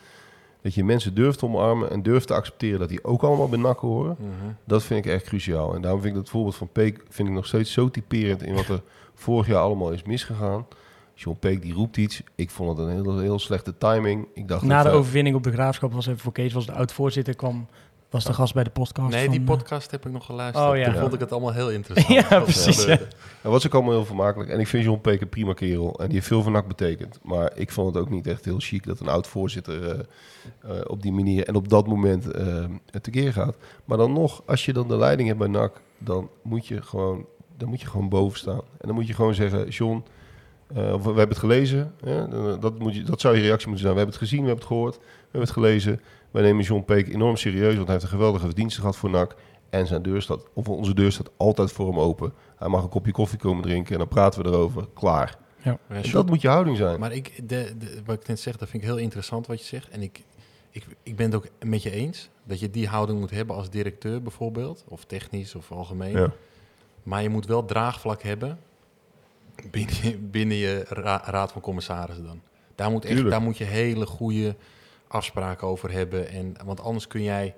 Dat 0.63 0.75
je 0.75 0.85
mensen 0.85 1.15
durft 1.15 1.39
te 1.39 1.45
omarmen 1.45 1.91
en 1.91 2.03
durft 2.03 2.27
te 2.27 2.35
accepteren 2.35 2.79
dat 2.79 2.89
die 2.89 3.05
ook 3.05 3.23
allemaal 3.23 3.49
bij 3.49 3.75
horen. 3.77 4.17
Mhm. 4.19 4.53
Dat 4.65 4.83
vind 4.83 5.05
ik 5.05 5.13
echt 5.13 5.25
cruciaal. 5.25 5.75
En 5.75 5.81
daarom 5.83 6.01
vind 6.01 6.15
ik 6.15 6.21
dat 6.21 6.31
voorbeeld 6.31 6.57
van 6.57 6.69
Peek 6.73 7.05
vind 7.09 7.29
ik 7.29 7.35
nog 7.35 7.47
steeds 7.47 7.73
zo 7.73 7.91
typerend 7.91 8.43
in 8.43 8.55
wat 8.55 8.69
er 8.69 8.83
vorig 9.21 9.47
jaar 9.47 9.61
allemaal 9.63 9.91
is 9.93 10.03
misgegaan. 10.03 10.67
John 11.15 11.37
Peek 11.41 11.63
die 11.63 11.75
roept 11.75 11.97
iets. 11.97 12.23
Ik 12.35 12.51
vond 12.51 12.79
het 12.79 12.87
een 12.87 12.93
heel, 13.03 13.19
heel 13.19 13.39
slechte 13.39 13.79
timing. 13.79 14.27
Ik 14.35 14.49
dacht 14.49 14.63
Na 14.63 14.77
dat, 14.77 14.85
de 14.85 14.91
eh, 14.91 14.97
overwinning 14.97 15.37
op 15.37 15.43
de 15.43 15.53
Graafschap 15.53 15.93
was 15.93 16.07
even 16.07 16.21
voor 16.21 16.33
Kees, 16.33 16.53
was 16.53 16.67
de 16.67 16.73
oud-voorzitter, 16.73 17.35
kwam, 17.37 17.67
was 18.11 18.25
de 18.25 18.33
gast 18.33 18.55
bij 18.55 18.65
de 18.65 18.71
podcast. 18.71 19.11
Nee, 19.11 19.23
van, 19.25 19.31
die 19.33 19.41
eh, 19.41 19.47
podcast 19.47 19.91
heb 19.91 20.07
ik 20.07 20.13
nog 20.13 20.25
geluisterd. 20.27 20.69
Oh, 20.71 20.77
ja. 20.77 20.85
Toen 20.85 20.95
Ja. 20.95 21.01
vond 21.01 21.15
ik 21.15 21.21
het 21.21 21.33
allemaal 21.33 21.53
heel 21.53 21.71
interessant. 21.71 22.15
Ja, 22.21 22.31
er 22.31 22.43
precies. 22.43 22.85
Dat 22.87 22.99
was 23.53 23.67
ook 23.67 23.75
allemaal 23.75 23.93
heel 23.93 24.05
vermakelijk. 24.05 24.51
En 24.51 24.61
ik 24.61 24.67
vind 24.67 24.85
John 24.85 25.01
Peek 25.01 25.21
een 25.21 25.29
prima 25.29 25.53
kerel. 25.53 25.99
En 25.99 26.05
die 26.05 26.15
heeft 26.15 26.27
veel 26.27 26.43
van 26.43 26.53
NAC 26.53 26.67
betekend. 26.69 27.19
Maar 27.23 27.51
ik 27.55 27.71
vond 27.73 27.95
het 27.95 28.03
ook 28.05 28.11
niet 28.11 28.27
echt 28.27 28.45
heel 28.45 28.59
chic 28.59 28.85
dat 28.87 29.01
een 29.01 29.09
oud-voorzitter 29.09 29.91
eh, 29.91 30.01
eh, 30.63 30.81
op 30.87 31.03
die 31.03 31.13
manier 31.13 31.47
en 31.49 31.55
op 31.55 31.69
dat 31.69 31.87
moment 31.87 32.31
eh 32.31 32.65
tekeer 33.01 33.33
gaat. 33.33 33.57
Maar 33.85 33.99
dan 33.99 34.13
nog, 34.13 34.43
als 34.47 34.65
je 34.65 34.73
dan 34.73 34.89
de 34.89 34.97
leiding 34.97 35.29
hebt 35.29 35.41
bij 35.41 35.49
NAC, 35.49 35.81
dan 35.99 36.29
moet 36.43 36.67
je 36.67 36.83
gewoon, 36.83 37.27
dan 37.61 37.69
moet 37.69 37.81
je 37.81 37.87
gewoon 37.87 38.09
boven 38.09 38.39
staan. 38.39 38.61
En 38.79 38.87
dan 38.87 38.95
moet 38.95 39.07
je 39.07 39.15
gewoon 39.15 39.35
zeggen, 39.35 39.69
John, 39.69 40.05
eh, 40.67 40.77
we 40.77 41.07
hebben 41.07 41.29
het 41.29 41.39
gelezen. 41.39 41.95
Hè? 42.05 42.29
Dat, 42.59 42.79
moet 42.79 42.95
je, 42.95 43.03
dat 43.03 43.21
zou 43.21 43.37
je 43.37 43.43
reactie 43.43 43.69
moeten 43.69 43.87
zijn. 43.87 43.95
We 43.95 44.01
hebben 44.01 44.19
het 44.19 44.29
gezien, 44.29 44.43
we 44.43 44.47
hebben 44.47 44.65
het 44.65 44.75
gehoord, 44.75 44.97
we 44.97 45.23
hebben 45.23 45.41
het 45.41 45.51
gelezen. 45.51 46.01
Wij 46.31 46.43
nemen 46.43 46.65
John 46.65 46.85
Peek 46.85 47.09
enorm 47.09 47.37
serieus, 47.37 47.75
want 47.75 47.87
hij 47.87 47.93
heeft 47.93 48.03
een 48.03 48.19
geweldige 48.19 48.47
verdienste 48.47 48.81
gehad 48.81 48.97
voor 48.97 49.11
NAC. 49.11 49.35
En 49.71 49.87
zijn 49.87 50.03
deur 50.03 50.23
staat, 50.23 50.47
of 50.53 50.69
onze 50.69 50.95
deur 50.95 51.13
staat 51.13 51.31
altijd 51.37 51.73
voor 51.73 51.87
hem 51.87 51.99
open. 51.99 52.33
Hij 52.57 52.69
mag 52.69 52.83
een 52.83 52.89
kopje 52.89 53.13
koffie 53.13 53.39
komen 53.39 53.63
drinken 53.63 53.93
en 53.93 53.99
dan 53.99 54.09
praten 54.09 54.43
we 54.43 54.49
erover. 54.49 54.89
Klaar. 54.95 55.39
Ja, 55.63 55.79
En 55.89 56.11
dat 56.11 56.27
moet 56.27 56.41
je 56.41 56.49
houding 56.49 56.77
zijn. 56.77 57.01
Maar 57.01 57.13
ik, 57.13 57.49
de, 57.49 57.75
de, 57.79 58.01
wat 58.05 58.21
ik 58.21 58.27
net 58.27 58.41
zeg, 58.41 58.57
dat 58.57 58.69
vind 58.69 58.83
ik 58.83 58.89
heel 58.89 58.99
interessant 58.99 59.47
wat 59.47 59.61
je 59.61 59.67
zegt. 59.67 59.89
En 59.89 60.03
ik, 60.03 60.25
ik, 60.71 60.87
ik 61.03 61.17
ben 61.17 61.27
het 61.27 61.35
ook 61.35 61.47
met 61.65 61.83
je 61.83 61.91
eens. 61.91 62.29
Dat 62.45 62.61
je 62.61 62.71
die 62.71 62.89
houding 62.89 63.21
moet 63.21 63.31
hebben 63.31 63.57
als 63.57 63.71
directeur 63.71 64.23
bijvoorbeeld. 64.23 64.85
Of 64.89 65.05
technisch 65.05 65.55
of 65.55 65.73
algemeen. 65.73 66.17
Ja. 66.17 66.33
Maar 67.03 67.23
je 67.23 67.29
moet 67.29 67.47
wel 67.47 67.65
draagvlak 67.65 68.23
hebben 68.23 68.59
binnen, 69.71 69.95
je- 70.03 70.19
binnen 70.19 70.57
je 70.57 70.85
ra- 70.89 71.23
raad 71.25 71.53
van 71.53 71.61
commissarissen 71.61 72.25
dan. 72.27 72.41
Daar 72.75 72.91
moet, 72.91 73.03
echt, 73.05 73.13
Tuurlijk. 73.15 73.35
daar 73.35 73.45
moet 73.45 73.59
je 73.59 73.65
hele 73.65 74.07
goede 74.07 74.57
afspraken 75.09 75.67
over 75.67 75.91
hebben. 75.93 76.29
En, 76.29 76.55
want 76.65 76.81
anders 76.81 77.07
kun 77.07 77.23
jij 77.23 77.55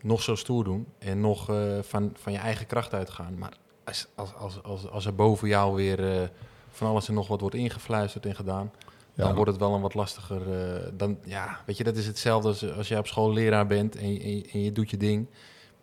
nog 0.00 0.22
zo 0.22 0.34
stoer 0.34 0.64
doen 0.64 0.86
en 0.98 1.20
nog 1.20 1.50
eh, 1.50 1.78
van, 1.82 2.12
van 2.14 2.32
je 2.32 2.38
eigen 2.38 2.66
kracht 2.66 2.94
uitgaan. 2.94 3.38
Maar 3.38 3.52
als, 3.84 4.06
als, 4.14 4.34
als, 4.34 4.62
als, 4.62 4.88
als 4.90 5.06
er 5.06 5.14
boven 5.14 5.48
jou 5.48 5.74
weer 5.74 6.12
eh, 6.20 6.28
van 6.70 6.88
alles 6.88 7.08
en 7.08 7.14
nog 7.14 7.28
wat 7.28 7.40
wordt 7.40 7.56
ingefluisterd 7.56 8.26
en 8.26 8.34
gedaan, 8.34 8.70
dan 9.14 9.34
wordt 9.34 9.50
het 9.50 9.60
wel 9.60 9.74
een 9.74 9.80
wat 9.80 9.94
lastiger. 9.94 10.74
eh, 10.74 10.82
dan, 10.92 11.18
ja, 11.24 11.60
weet 11.66 11.76
je, 11.76 11.84
dat 11.84 11.96
is 11.96 12.06
hetzelfde 12.06 12.48
als 12.48 12.72
als 12.72 12.88
jij 12.88 12.98
op 12.98 13.06
school 13.06 13.32
leraar 13.32 13.66
bent 13.66 13.96
en 13.96 14.20
en 14.20 14.44
en 14.52 14.62
je 14.62 14.72
doet 14.72 14.90
je 14.90 14.96
ding. 14.96 15.26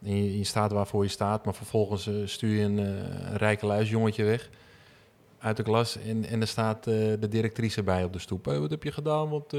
En 0.03 0.37
je, 0.37 0.43
staat 0.43 0.71
waarvoor 0.71 1.03
je 1.03 1.09
staat, 1.09 1.45
maar 1.45 1.53
vervolgens 1.53 2.07
eh, 2.07 2.13
stuur 2.25 2.55
je 2.55 2.63
een, 2.63 2.79
eh, 2.79 2.85
een 3.31 3.37
rijke 3.37 3.65
luisjongetje 3.65 4.23
weg 4.23 4.49
uit 5.39 5.57
de 5.57 5.63
klas. 5.63 5.97
En, 5.97 6.25
en 6.25 6.41
er 6.41 6.47
staat 6.47 6.87
eh, 6.87 6.93
de 7.19 7.27
directrice 7.29 7.83
bij 7.83 8.03
op 8.03 8.13
de 8.13 8.19
stoep. 8.19 8.45
Wat 8.45 8.69
heb 8.69 8.83
je 8.83 8.91
gedaan? 8.91 9.29
Want, 9.29 9.53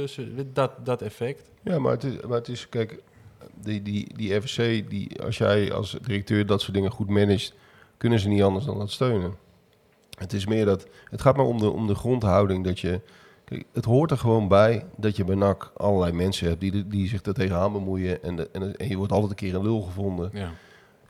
dat, 0.53 0.87
dat 0.87 1.03
effect. 1.03 1.51
Ja, 1.63 1.79
maar 1.79 1.93
het 1.93 2.05
is, 2.05 2.21
maar 2.21 2.39
het 2.39 2.49
is 2.49 2.69
kijk, 2.69 3.03
die, 3.55 3.83
die, 3.83 4.15
die 4.17 4.41
FSC, 4.41 4.57
die, 4.91 5.23
als 5.23 5.39
jij 5.39 5.73
als 5.73 5.97
directeur 6.03 6.47
dat 6.47 6.61
soort 6.61 6.75
dingen 6.75 6.91
goed 6.91 7.09
managt, 7.09 7.55
kunnen 7.97 8.19
ze 8.19 8.29
niet 8.29 8.43
anders 8.43 8.65
dan 8.65 8.79
dat 8.79 8.91
steunen. 8.91 9.35
Het 10.19 10.33
is 10.33 10.47
meer 10.47 10.65
dat, 10.65 10.87
het 11.11 11.21
gaat 11.21 11.37
maar 11.37 11.47
om 11.47 11.59
de, 11.59 11.71
om 11.71 11.87
de 11.87 11.95
grondhouding 11.95 12.65
dat 12.65 12.81
je, 12.81 13.01
kijk, 13.45 13.65
het 13.73 13.85
hoort 13.85 14.11
er 14.11 14.19
gewoon 14.19 14.49
bij 14.49 14.85
dat 14.97 15.17
je 15.17 15.25
bij 15.25 15.35
NAC 15.35 15.73
allerlei 15.77 16.13
mensen 16.13 16.49
hebt 16.49 16.61
die, 16.61 16.87
die 16.87 17.09
zich 17.09 17.23
er 17.23 17.35
tegenaan 17.35 17.73
bemoeien 17.73 18.23
en, 18.23 18.37
de, 18.37 18.49
en, 18.53 18.77
en 18.77 18.89
je 18.89 18.97
wordt 18.97 19.13
altijd 19.13 19.31
een 19.31 19.37
keer 19.37 19.55
een 19.55 19.63
lul 19.63 19.81
gevonden. 19.81 20.31
Ja. 20.33 20.51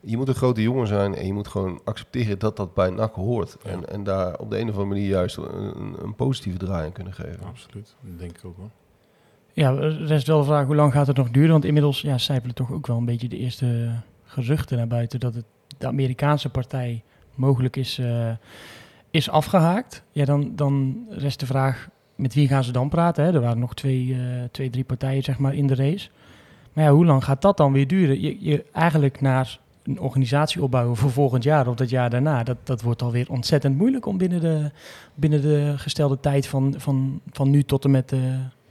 Je 0.00 0.16
moet 0.16 0.28
een 0.28 0.34
grote 0.34 0.62
jongen 0.62 0.86
zijn 0.86 1.14
en 1.14 1.26
je 1.26 1.32
moet 1.32 1.48
gewoon 1.48 1.80
accepteren 1.84 2.38
dat 2.38 2.56
dat 2.56 2.74
bij 2.74 2.90
NAC 2.90 3.14
hoort. 3.14 3.56
Ja. 3.62 3.70
En, 3.70 3.88
en 3.88 4.04
daar 4.04 4.38
op 4.38 4.50
de 4.50 4.58
een 4.58 4.68
of 4.68 4.74
andere 4.74 4.94
manier 4.94 5.08
juist 5.08 5.36
een, 5.36 5.96
een, 6.02 6.14
positieve 6.14 6.58
draai 6.58 6.86
aan 6.86 6.92
kunnen 6.92 7.12
geven. 7.12 7.46
Absoluut. 7.46 7.94
Dat 8.00 8.18
denk 8.18 8.38
ik 8.38 8.44
ook 8.44 8.56
wel. 8.56 8.70
Ja, 9.52 9.72
er 9.72 10.04
rest 10.04 10.26
wel 10.26 10.38
de 10.38 10.44
vraag 10.44 10.66
hoe 10.66 10.74
lang 10.74 10.92
gaat 10.92 11.06
het 11.06 11.16
nog 11.16 11.30
duren? 11.30 11.50
Want 11.50 11.64
inmiddels 11.64 12.00
ja, 12.00 12.18
sijpelen 12.18 12.54
toch 12.54 12.72
ook 12.72 12.86
wel 12.86 12.96
een 12.96 13.04
beetje 13.04 13.28
de 13.28 13.38
eerste 13.38 13.92
geruchten 14.24 14.76
naar 14.76 14.86
buiten 14.86 15.20
dat 15.20 15.34
het 15.34 15.44
de 15.78 15.86
Amerikaanse 15.86 16.48
partij 16.48 17.02
mogelijk 17.34 17.76
is, 17.76 17.98
eh, 17.98 18.32
is 19.10 19.30
afgehaakt. 19.30 20.02
Ja, 20.12 20.24
dan, 20.24 20.52
dan 20.56 21.04
rest 21.10 21.40
de 21.40 21.46
vraag 21.46 21.88
met 22.14 22.34
wie 22.34 22.48
gaan 22.48 22.64
ze 22.64 22.72
dan 22.72 22.88
praten? 22.88 23.24
Hè? 23.24 23.32
Er 23.32 23.40
waren 23.40 23.58
nog 23.58 23.74
twee, 23.74 24.12
eh, 24.12 24.44
twee, 24.50 24.70
drie 24.70 24.84
partijen 24.84 25.22
zeg 25.22 25.38
maar, 25.38 25.54
in 25.54 25.66
de 25.66 25.74
race. 25.74 26.08
Maar 26.72 26.84
ja, 26.84 26.90
hoe 26.90 27.04
lang 27.04 27.24
gaat 27.24 27.42
dat 27.42 27.56
dan 27.56 27.72
weer 27.72 27.86
duren? 27.86 28.20
Je, 28.20 28.36
je 28.40 28.64
eigenlijk 28.72 29.20
naar 29.20 29.58
een 29.82 30.00
organisatie 30.00 30.62
opbouwen 30.62 30.96
voor 30.96 31.10
volgend 31.10 31.42
jaar 31.42 31.68
of 31.68 31.74
dat 31.74 31.90
jaar 31.90 32.10
daarna, 32.10 32.42
dat, 32.42 32.56
dat 32.62 32.82
wordt 32.82 33.02
alweer 33.02 33.30
ontzettend 33.30 33.76
moeilijk 33.76 34.06
om 34.06 34.18
binnen 34.18 34.40
de, 34.40 34.70
binnen 35.14 35.42
de 35.42 35.74
gestelde 35.76 36.20
tijd 36.20 36.46
van, 36.46 36.74
van, 36.76 37.20
van 37.32 37.50
nu 37.50 37.62
tot 37.62 37.84
en 37.84 37.90
met, 37.90 38.12
eh, 38.12 38.20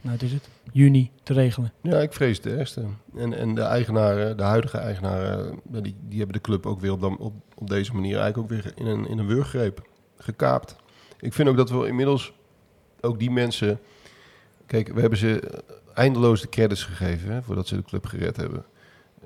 nou 0.01 0.17
is 0.19 0.31
het, 0.31 0.49
juni 0.71 1.11
te 1.23 1.33
regelen. 1.33 1.71
Ja, 1.81 1.99
ik 1.99 2.13
vrees 2.13 2.37
het 2.37 2.45
ergste. 2.45 2.81
En, 3.15 3.37
en 3.37 3.55
de 3.55 3.61
eigenaren, 3.61 4.37
de 4.37 4.43
huidige 4.43 4.77
eigenaren, 4.77 5.59
die, 5.63 5.95
die 6.07 6.17
hebben 6.17 6.35
de 6.35 6.41
club 6.41 6.65
ook 6.65 6.79
weer 6.79 6.91
op, 6.91 7.01
dan, 7.01 7.17
op, 7.17 7.33
op 7.55 7.69
deze 7.69 7.93
manier 7.93 8.19
eigenlijk 8.19 8.37
ook 8.37 8.61
weer 8.61 8.73
in 8.75 8.85
een, 8.85 9.07
in 9.07 9.17
een 9.17 9.27
wurggreep 9.27 9.87
gekaapt. 10.17 10.75
Ik 11.19 11.33
vind 11.33 11.49
ook 11.49 11.57
dat 11.57 11.69
we 11.69 11.87
inmiddels 11.87 12.33
ook 13.03 13.19
die 13.19 13.31
mensen... 13.31 13.79
Kijk, 14.65 14.93
we 14.93 15.01
hebben 15.01 15.19
ze 15.19 15.61
eindeloos 15.93 16.41
de 16.41 16.49
credits 16.49 16.83
gegeven 16.83 17.31
hè, 17.31 17.43
voordat 17.43 17.67
ze 17.67 17.75
de 17.75 17.83
club 17.83 18.05
gered 18.05 18.37
hebben. 18.37 18.65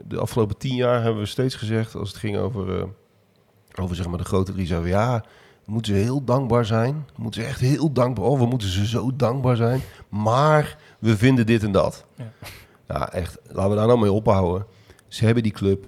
De 0.08 0.20
afgelopen 0.20 0.58
tien 0.58 0.76
jaar 0.76 1.04
hebben 1.04 1.22
we 1.22 1.28
steeds 1.28 1.56
gezegd, 1.56 1.96
als 1.96 2.10
het 2.10 2.18
ging 2.18 2.38
over, 2.38 2.80
eh, 2.80 2.86
over 3.82 3.96
zeg 3.96 4.08
maar 4.08 4.18
de 4.18 4.24
grote 4.26 4.54
drie, 4.54 4.66
zeiden 4.66 4.90
we, 4.90 4.96
ja, 4.96 5.24
moeten 5.66 5.96
ze 5.96 6.00
heel 6.00 6.24
dankbaar 6.24 6.66
zijn. 6.66 7.06
Moeten 7.16 7.42
ze 7.42 7.48
echt 7.48 7.60
heel 7.60 7.92
dankbaar, 7.92 8.26
oh, 8.26 8.40
we 8.40 8.46
moeten 8.46 8.68
ze 8.68 8.88
zo 8.88 9.16
dankbaar 9.16 9.56
zijn. 9.56 9.82
Maar 10.10 10.78
we 11.00 11.18
vinden 11.18 11.46
dit 11.46 11.64
en 11.64 11.72
dat. 11.72 12.06
Ja. 12.16 12.32
Ja, 12.88 13.12
echt. 13.12 13.38
Laten 13.48 13.70
we 13.70 13.76
daar 13.76 13.88
nou 13.88 14.00
mee 14.00 14.12
ophouden. 14.12 14.66
Ze 15.08 15.26
hebben 15.26 15.44
die 15.44 15.52
club 15.52 15.86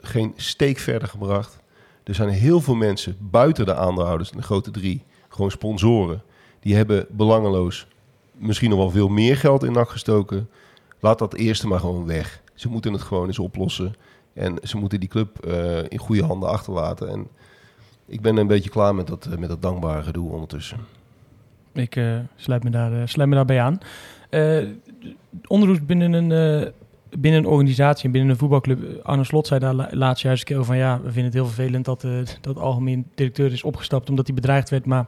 geen 0.00 0.32
steek 0.36 0.78
verder 0.78 1.08
gebracht. 1.08 1.58
Er 2.04 2.14
zijn 2.14 2.28
heel 2.28 2.60
veel 2.60 2.74
mensen 2.74 3.16
buiten 3.20 3.66
de 3.66 3.74
aandeelhouders, 3.74 4.30
de 4.30 4.42
grote 4.42 4.70
drie, 4.70 5.04
gewoon 5.28 5.50
sponsoren. 5.50 6.22
Die 6.60 6.74
hebben 6.74 7.06
belangeloos 7.10 7.86
misschien 8.38 8.70
nog 8.70 8.78
wel 8.78 8.90
veel 8.90 9.08
meer 9.08 9.36
geld 9.36 9.64
in 9.64 9.72
NAC 9.72 9.88
gestoken. 9.88 10.48
Laat 11.00 11.18
dat 11.18 11.34
eerste 11.34 11.66
maar 11.66 11.80
gewoon 11.80 12.06
weg. 12.06 12.42
Ze 12.54 12.68
moeten 12.68 12.92
het 12.92 13.02
gewoon 13.02 13.26
eens 13.26 13.38
oplossen. 13.38 13.94
En 14.32 14.56
ze 14.62 14.76
moeten 14.76 15.00
die 15.00 15.08
club 15.08 15.44
eh, 15.44 15.78
in 15.88 15.98
goede 15.98 16.24
handen 16.24 16.48
achterlaten. 16.48 17.08
En 17.08 17.26
ik 18.06 18.20
ben 18.20 18.36
een 18.36 18.46
beetje 18.46 18.70
klaar 18.70 18.94
met 18.94 19.06
dat, 19.06 19.26
eh, 19.26 19.38
met 19.38 19.48
dat 19.48 19.62
dankbare 19.62 20.02
gedoe 20.02 20.30
ondertussen. 20.30 20.78
Ik 21.72 21.96
eh, 21.96 22.16
sluit, 22.36 22.64
me 22.64 22.70
daar, 22.70 23.08
sluit 23.08 23.28
me 23.28 23.34
daarbij 23.34 23.60
aan. 23.60 23.78
Onderzoek 25.46 25.86
binnen 25.86 26.12
een, 26.12 26.72
binnen 27.18 27.40
een 27.40 27.46
organisatie 27.46 28.04
en 28.04 28.10
binnen 28.10 28.30
een 28.30 28.36
voetbalclub. 28.36 29.00
Arne 29.02 29.24
Slot 29.24 29.46
zei 29.46 29.60
daar 29.60 29.74
la- 29.74 29.88
laatst 29.90 30.22
juist 30.22 30.40
een 30.40 30.46
keer 30.46 30.56
over 30.56 30.68
van 30.68 30.76
ja, 30.76 30.96
we 30.96 31.04
vinden 31.04 31.24
het 31.24 31.34
heel 31.34 31.46
vervelend 31.46 31.84
dat, 31.84 32.06
dat 32.40 32.58
algemeen 32.58 33.06
directeur 33.14 33.52
is 33.52 33.62
opgestapt 33.62 34.10
omdat 34.10 34.26
hij 34.26 34.34
bedreigd 34.34 34.70
werd. 34.70 34.86
Maar 34.86 35.06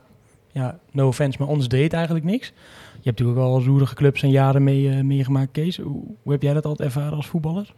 ja, 0.53 0.79
no 0.91 1.07
offense, 1.07 1.39
maar 1.39 1.49
ons 1.49 1.69
deed 1.69 1.93
eigenlijk 1.93 2.25
niks. 2.25 2.47
Je 2.47 3.05
hebt 3.05 3.19
natuurlijk 3.19 3.39
al 3.39 3.63
roerige 3.63 3.95
clubs 3.95 4.23
en 4.23 4.31
jaren 4.31 4.65
mee, 4.65 4.91
eh, 4.91 5.01
meegemaakt, 5.01 5.51
Kees. 5.51 5.77
Hoe, 5.77 6.05
heb 6.25 6.43
jij 6.43 6.55
dat 6.55 6.65
altijd 6.65 6.89
ervaren 6.89 7.17
als 7.17 7.27
voetballer? 7.27 7.75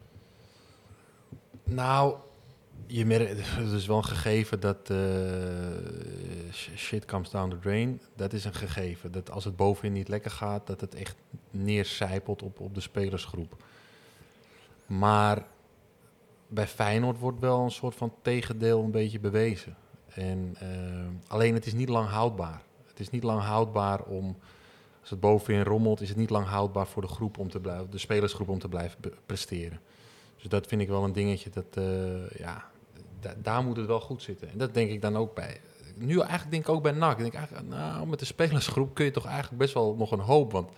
Nou, 1.64 2.14
je 2.86 3.04
het 3.06 3.72
is 3.72 3.86
wel 3.86 3.96
een 3.96 4.04
gegeven 4.04 4.60
dat 4.60 4.90
eh, 4.90 4.96
sh- 6.50 6.68
shit 6.76 7.04
comes 7.04 7.30
down 7.30 7.50
the 7.50 7.58
drain. 7.58 8.00
Dat 8.16 8.32
is 8.32 8.44
een 8.44 8.54
gegeven. 8.54 9.12
Dat 9.12 9.30
als 9.30 9.44
het 9.44 9.56
bovenin 9.56 9.92
niet 9.92 10.08
lekker 10.08 10.30
gaat, 10.30 10.66
dat 10.66 10.80
het 10.80 10.94
echt 10.94 11.16
neercijpelt 11.50 12.42
op, 12.42 12.60
op 12.60 12.74
de 12.74 12.80
spelersgroep. 12.80 13.64
Maar 14.86 15.46
bij 16.48 16.66
Feyenoord 16.66 17.18
wordt 17.18 17.40
wel 17.40 17.60
een 17.60 17.70
soort 17.70 17.94
van 17.94 18.12
tegendeel 18.22 18.82
een 18.82 18.90
beetje 18.90 19.20
bewezen. 19.20 19.76
En, 20.14 20.56
eh, 20.58 20.68
alleen 21.26 21.54
het 21.54 21.66
is 21.66 21.72
niet 21.72 21.88
lang 21.88 22.08
houdbaar. 22.08 22.62
Het 22.86 23.00
is 23.00 23.10
niet 23.10 23.22
lang 23.22 23.40
houdbaar 23.42 24.02
om, 24.02 24.36
als 25.00 25.10
het 25.10 25.20
bovenin 25.20 25.62
rommelt, 25.62 26.00
is 26.00 26.08
het 26.08 26.16
niet 26.18 26.30
lang 26.30 26.46
houdbaar 26.46 26.86
voor 26.86 27.02
de 27.02 27.08
groep 27.08 27.38
om 27.38 27.50
te 27.50 27.60
blijven, 27.60 27.90
de 27.90 27.98
spelersgroep 27.98 28.48
om 28.48 28.58
te 28.58 28.68
blijven 28.68 28.98
presteren. 29.26 29.80
Dus 30.36 30.48
dat 30.48 30.66
vind 30.66 30.80
ik 30.80 30.88
wel 30.88 31.04
een 31.04 31.12
dingetje. 31.12 31.50
Dat, 31.50 31.64
eh, 31.74 32.30
ja, 32.38 32.64
da- 33.20 33.34
daar 33.42 33.64
moet 33.64 33.76
het 33.76 33.86
wel 33.86 34.00
goed 34.00 34.22
zitten. 34.22 34.50
En 34.50 34.58
dat 34.58 34.74
denk 34.74 34.90
ik 34.90 35.00
dan 35.02 35.16
ook 35.16 35.34
bij. 35.34 35.60
nu 35.96 36.18
eigenlijk 36.20 36.50
denk 36.50 36.62
ik 36.62 36.68
ook 36.68 36.82
bij 36.82 36.92
NAC. 36.92 37.12
Ik 37.16 37.18
denk 37.22 37.34
eigenlijk, 37.34 37.68
nou, 37.68 38.06
met 38.06 38.18
de 38.18 38.24
spelersgroep 38.24 38.94
kun 38.94 39.04
je 39.04 39.10
toch 39.10 39.26
eigenlijk 39.26 39.58
best 39.58 39.74
wel 39.74 39.94
nog 39.98 40.10
een 40.12 40.18
hoop. 40.20 40.52
Want 40.52 40.70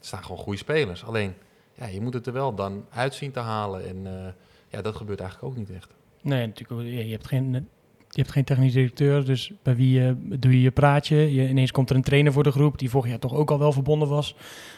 staan 0.00 0.22
gewoon 0.22 0.38
goede 0.38 0.58
spelers. 0.58 1.04
Alleen, 1.04 1.34
ja, 1.74 1.86
je 1.86 2.00
moet 2.00 2.14
het 2.14 2.26
er 2.26 2.32
wel 2.32 2.54
dan 2.54 2.86
uitzien 2.90 3.30
te 3.32 3.38
halen. 3.40 3.86
En 3.88 4.06
eh, 4.26 4.32
ja, 4.68 4.82
dat 4.82 4.96
gebeurt 4.96 5.20
eigenlijk 5.20 5.52
ook 5.52 5.58
niet 5.58 5.70
echt. 5.70 5.90
Nee, 6.20 6.46
natuurlijk. 6.46 6.88
Je 6.88 7.10
hebt 7.12 7.26
geen, 7.26 7.68
je 8.16 8.22
hebt 8.22 8.34
geen 8.34 8.44
technisch 8.44 8.72
directeur, 8.72 9.24
dus 9.24 9.52
bij 9.62 9.76
wie 9.76 10.06
eh, 10.06 10.12
doe 10.18 10.52
je 10.52 10.60
je 10.60 10.70
praatje? 10.70 11.34
Je, 11.34 11.48
ineens 11.48 11.70
komt 11.70 11.90
er 11.90 11.96
een 11.96 12.02
trainer 12.02 12.32
voor 12.32 12.42
de 12.42 12.50
groep, 12.50 12.78
die 12.78 12.90
vorig 12.90 13.10
jaar 13.10 13.18
toch 13.18 13.34
ook 13.34 13.50
al 13.50 13.58
wel 13.58 13.72
verbonden 13.72 14.08
was, 14.08 14.36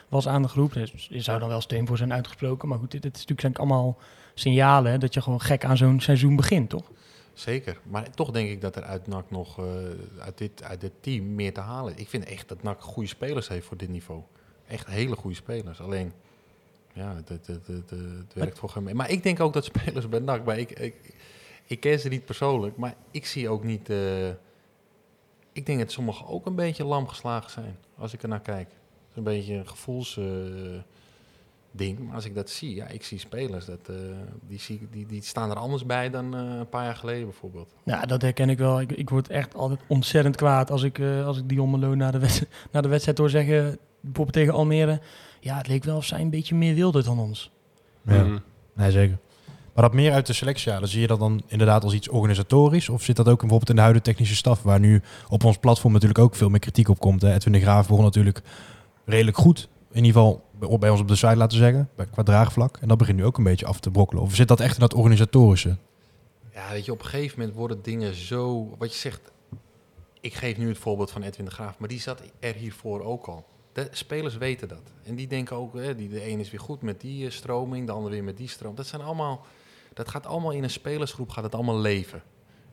was 0.08 0.28
aan 0.28 0.42
de 0.42 0.48
groep. 0.48 0.72
Dus 0.72 1.08
je 1.10 1.20
zou 1.20 1.38
dan 1.38 1.48
wel 1.48 1.60
steun 1.60 1.86
voor 1.86 1.96
zijn 1.96 2.12
uitgesproken. 2.12 2.68
Maar 2.68 2.78
goed, 2.78 2.90
dit, 2.90 3.02
dit 3.02 3.16
is 3.16 3.20
natuurlijk 3.26 3.40
zijn 3.40 3.56
allemaal 3.56 3.98
signalen 4.34 4.92
hè, 4.92 4.98
dat 4.98 5.14
je 5.14 5.22
gewoon 5.22 5.40
gek 5.40 5.64
aan 5.64 5.76
zo'n 5.76 6.00
seizoen 6.00 6.36
begint, 6.36 6.68
toch? 6.68 6.90
Zeker. 7.34 7.78
Maar 7.82 8.10
toch 8.10 8.30
denk 8.30 8.50
ik 8.50 8.60
dat 8.60 8.76
er 8.76 8.82
uit 8.82 9.06
NAC 9.06 9.30
nog, 9.30 9.58
eh, 9.58 9.64
uit, 10.18 10.38
dit, 10.38 10.62
uit 10.62 10.80
dit 10.80 10.92
team, 11.00 11.34
meer 11.34 11.54
te 11.54 11.60
halen 11.60 11.94
is. 11.94 12.00
Ik 12.00 12.08
vind 12.08 12.24
echt 12.24 12.48
dat 12.48 12.62
NAC 12.62 12.80
goede 12.82 13.08
spelers 13.08 13.48
heeft 13.48 13.66
voor 13.66 13.76
dit 13.76 13.88
niveau. 13.88 14.22
Echt 14.66 14.86
hele 14.86 15.16
goede 15.16 15.36
spelers. 15.36 15.80
Alleen, 15.80 16.12
ja, 16.92 17.14
het, 17.14 17.46
het, 17.46 17.66
het, 17.66 18.34
werkt 18.34 18.58
voor 18.58 18.68
geen... 18.68 18.96
Maar 18.96 19.10
ik 19.10 19.22
denk 19.22 19.40
ook 19.40 19.52
dat 19.52 19.64
spelers 19.64 20.08
bij 20.08 20.20
NAC, 20.20 20.44
maar 20.44 20.58
ik, 20.58 20.70
ik, 20.70 20.94
ik 21.68 21.80
ken 21.80 22.00
ze 22.00 22.08
niet 22.08 22.24
persoonlijk, 22.24 22.76
maar 22.76 22.94
ik 23.10 23.26
zie 23.26 23.48
ook 23.48 23.64
niet... 23.64 23.90
eh, 23.90 24.28
ik 25.52 25.66
denk 25.66 25.78
dat 25.78 25.92
sommigen 25.92 26.26
ook 26.26 26.46
een 26.46 26.54
beetje 26.54 26.84
lam 26.84 27.08
geslagen 27.08 27.50
zijn, 27.50 27.76
als 27.96 28.12
ik 28.12 28.22
er 28.22 28.28
naar 28.28 28.40
kijk. 28.40 28.68
Het 28.68 29.10
is 29.10 29.16
een 29.16 29.22
beetje 29.22 29.54
een 29.54 29.68
gevoels... 29.68 30.16
eh, 30.16 30.24
ding. 31.70 31.98
Maar 31.98 32.14
als 32.14 32.24
ik 32.24 32.34
dat 32.34 32.50
zie, 32.50 32.74
ja, 32.74 32.86
ik 32.86 33.04
zie 33.04 33.18
spelers, 33.18 33.64
dat, 33.64 33.88
eh, 33.88 33.96
die, 34.46 34.58
zie, 34.58 34.88
die, 34.90 35.06
die 35.06 35.22
staan 35.22 35.50
er 35.50 35.56
anders 35.56 35.86
bij 35.86 36.10
dan 36.10 36.34
eh, 36.36 36.58
een 36.58 36.68
paar 36.68 36.84
jaar 36.84 36.96
geleden 36.96 37.24
bijvoorbeeld. 37.24 37.74
Ja, 37.84 38.06
dat 38.06 38.22
herken 38.22 38.48
ik 38.48 38.58
wel. 38.58 38.80
Ik, 38.80 38.92
ik 38.92 39.10
word 39.10 39.28
echt 39.28 39.54
altijd 39.54 39.80
ontzettend 39.86 40.36
kwaad 40.36 40.70
als 40.70 40.82
ik, 40.82 40.98
eh, 40.98 41.26
als 41.26 41.38
ik 41.38 41.48
Dion 41.48 41.70
Melo 41.70 41.94
na 41.94 42.10
de, 42.10 42.18
wedstrijd, 42.18 42.52
na 42.72 42.80
de 42.80 42.88
wedstrijd 42.88 43.18
hoor 43.18 43.30
zeggen, 43.30 43.78
bijvoorbeeld 44.00 44.32
tegen 44.36 44.52
Almere, 44.54 45.00
ja, 45.40 45.56
het 45.56 45.68
leek 45.68 45.84
wel 45.84 45.96
of 45.96 46.04
zij 46.04 46.20
een 46.20 46.30
beetje 46.30 46.54
meer 46.54 46.74
wilde 46.74 47.02
dan 47.02 47.18
ons. 47.18 47.50
Ja. 48.02 48.24
Mhm. 48.24 48.38
Nee, 48.74 48.90
zeker. 48.90 49.18
Maar 49.78 49.86
dat 49.88 49.96
meer 49.96 50.12
uit 50.12 50.26
de 50.26 50.32
selectiejaren, 50.32 50.88
zie 50.88 51.00
je 51.00 51.06
dat 51.06 51.18
dan 51.18 51.42
inderdaad 51.46 51.84
als 51.84 51.92
iets 51.92 52.08
organisatorisch? 52.08 52.88
Of 52.88 53.02
zit 53.02 53.16
dat 53.16 53.28
ook 53.28 53.38
bijvoorbeeld 53.38 53.68
in 53.70 53.74
de 53.76 53.80
huidige 53.80 54.04
technische 54.04 54.34
staf, 54.34 54.62
waar 54.62 54.80
nu 54.80 55.02
op 55.28 55.44
ons 55.44 55.58
platform 55.58 55.92
natuurlijk 55.92 56.18
ook 56.20 56.34
veel 56.34 56.48
meer 56.48 56.58
kritiek 56.58 56.88
op 56.88 56.98
komt? 56.98 57.22
Hè? 57.22 57.34
Edwin 57.34 57.52
de 57.52 57.60
Graaf 57.60 57.88
begon 57.88 58.04
natuurlijk 58.04 58.42
redelijk 59.04 59.36
goed, 59.36 59.68
in 59.90 60.04
ieder 60.04 60.22
geval 60.22 60.44
bij- 60.78 60.90
ons 60.90 61.00
op 61.00 61.08
de 61.08 61.16
site 61.16 61.36
laten 61.36 61.58
zeggen, 61.58 61.88
qua 62.10 62.22
draagvlak. 62.22 62.76
En 62.76 62.88
dat 62.88 62.98
begint 62.98 63.16
nu 63.18 63.24
ook 63.24 63.38
een 63.38 63.44
beetje 63.44 63.66
af 63.66 63.80
te 63.80 63.90
brokkelen. 63.90 64.22
Of 64.22 64.34
zit 64.34 64.48
dat 64.48 64.60
echt 64.60 64.74
in 64.74 64.80
dat 64.80 64.94
organisatorische? 64.94 65.76
Ja, 66.54 66.70
weet 66.70 66.84
je, 66.84 66.92
op 66.92 67.00
een 67.00 67.06
gegeven 67.06 67.38
moment 67.38 67.56
worden 67.56 67.82
dingen 67.82 68.14
zo... 68.14 68.74
Wat 68.78 68.92
je 68.92 68.98
zegt, 68.98 69.20
ik 70.20 70.34
geef 70.34 70.56
nu 70.56 70.68
het 70.68 70.78
voorbeeld 70.78 71.10
van 71.10 71.22
Edwin 71.22 71.44
de 71.44 71.50
Graaf, 71.50 71.78
maar 71.78 71.88
die 71.88 72.00
zat 72.00 72.22
er 72.40 72.54
hiervoor 72.54 73.02
ook 73.02 73.26
al. 73.26 73.44
De 73.72 73.88
spelers 73.90 74.36
weten 74.36 74.68
dat. 74.68 74.82
En 75.04 75.14
die 75.14 75.26
denken 75.26 75.56
ook, 75.56 75.74
hè, 75.74 75.94
die, 75.94 76.08
de 76.08 76.30
een 76.30 76.40
is 76.40 76.50
weer 76.50 76.60
goed 76.60 76.82
met 76.82 77.00
die 77.00 77.26
eh, 77.26 77.30
stroming, 77.30 77.86
de 77.86 77.92
ander 77.92 78.10
weer 78.10 78.24
met 78.24 78.36
die 78.36 78.48
stroom. 78.48 78.74
Dat 78.74 78.86
zijn 78.86 79.02
allemaal... 79.02 79.46
Dat 79.98 80.08
gaat 80.08 80.26
allemaal 80.26 80.50
in 80.50 80.62
een 80.62 80.70
spelersgroep, 80.70 81.30
gaat 81.30 81.44
het 81.44 81.54
allemaal 81.54 81.78
leven. 81.78 82.22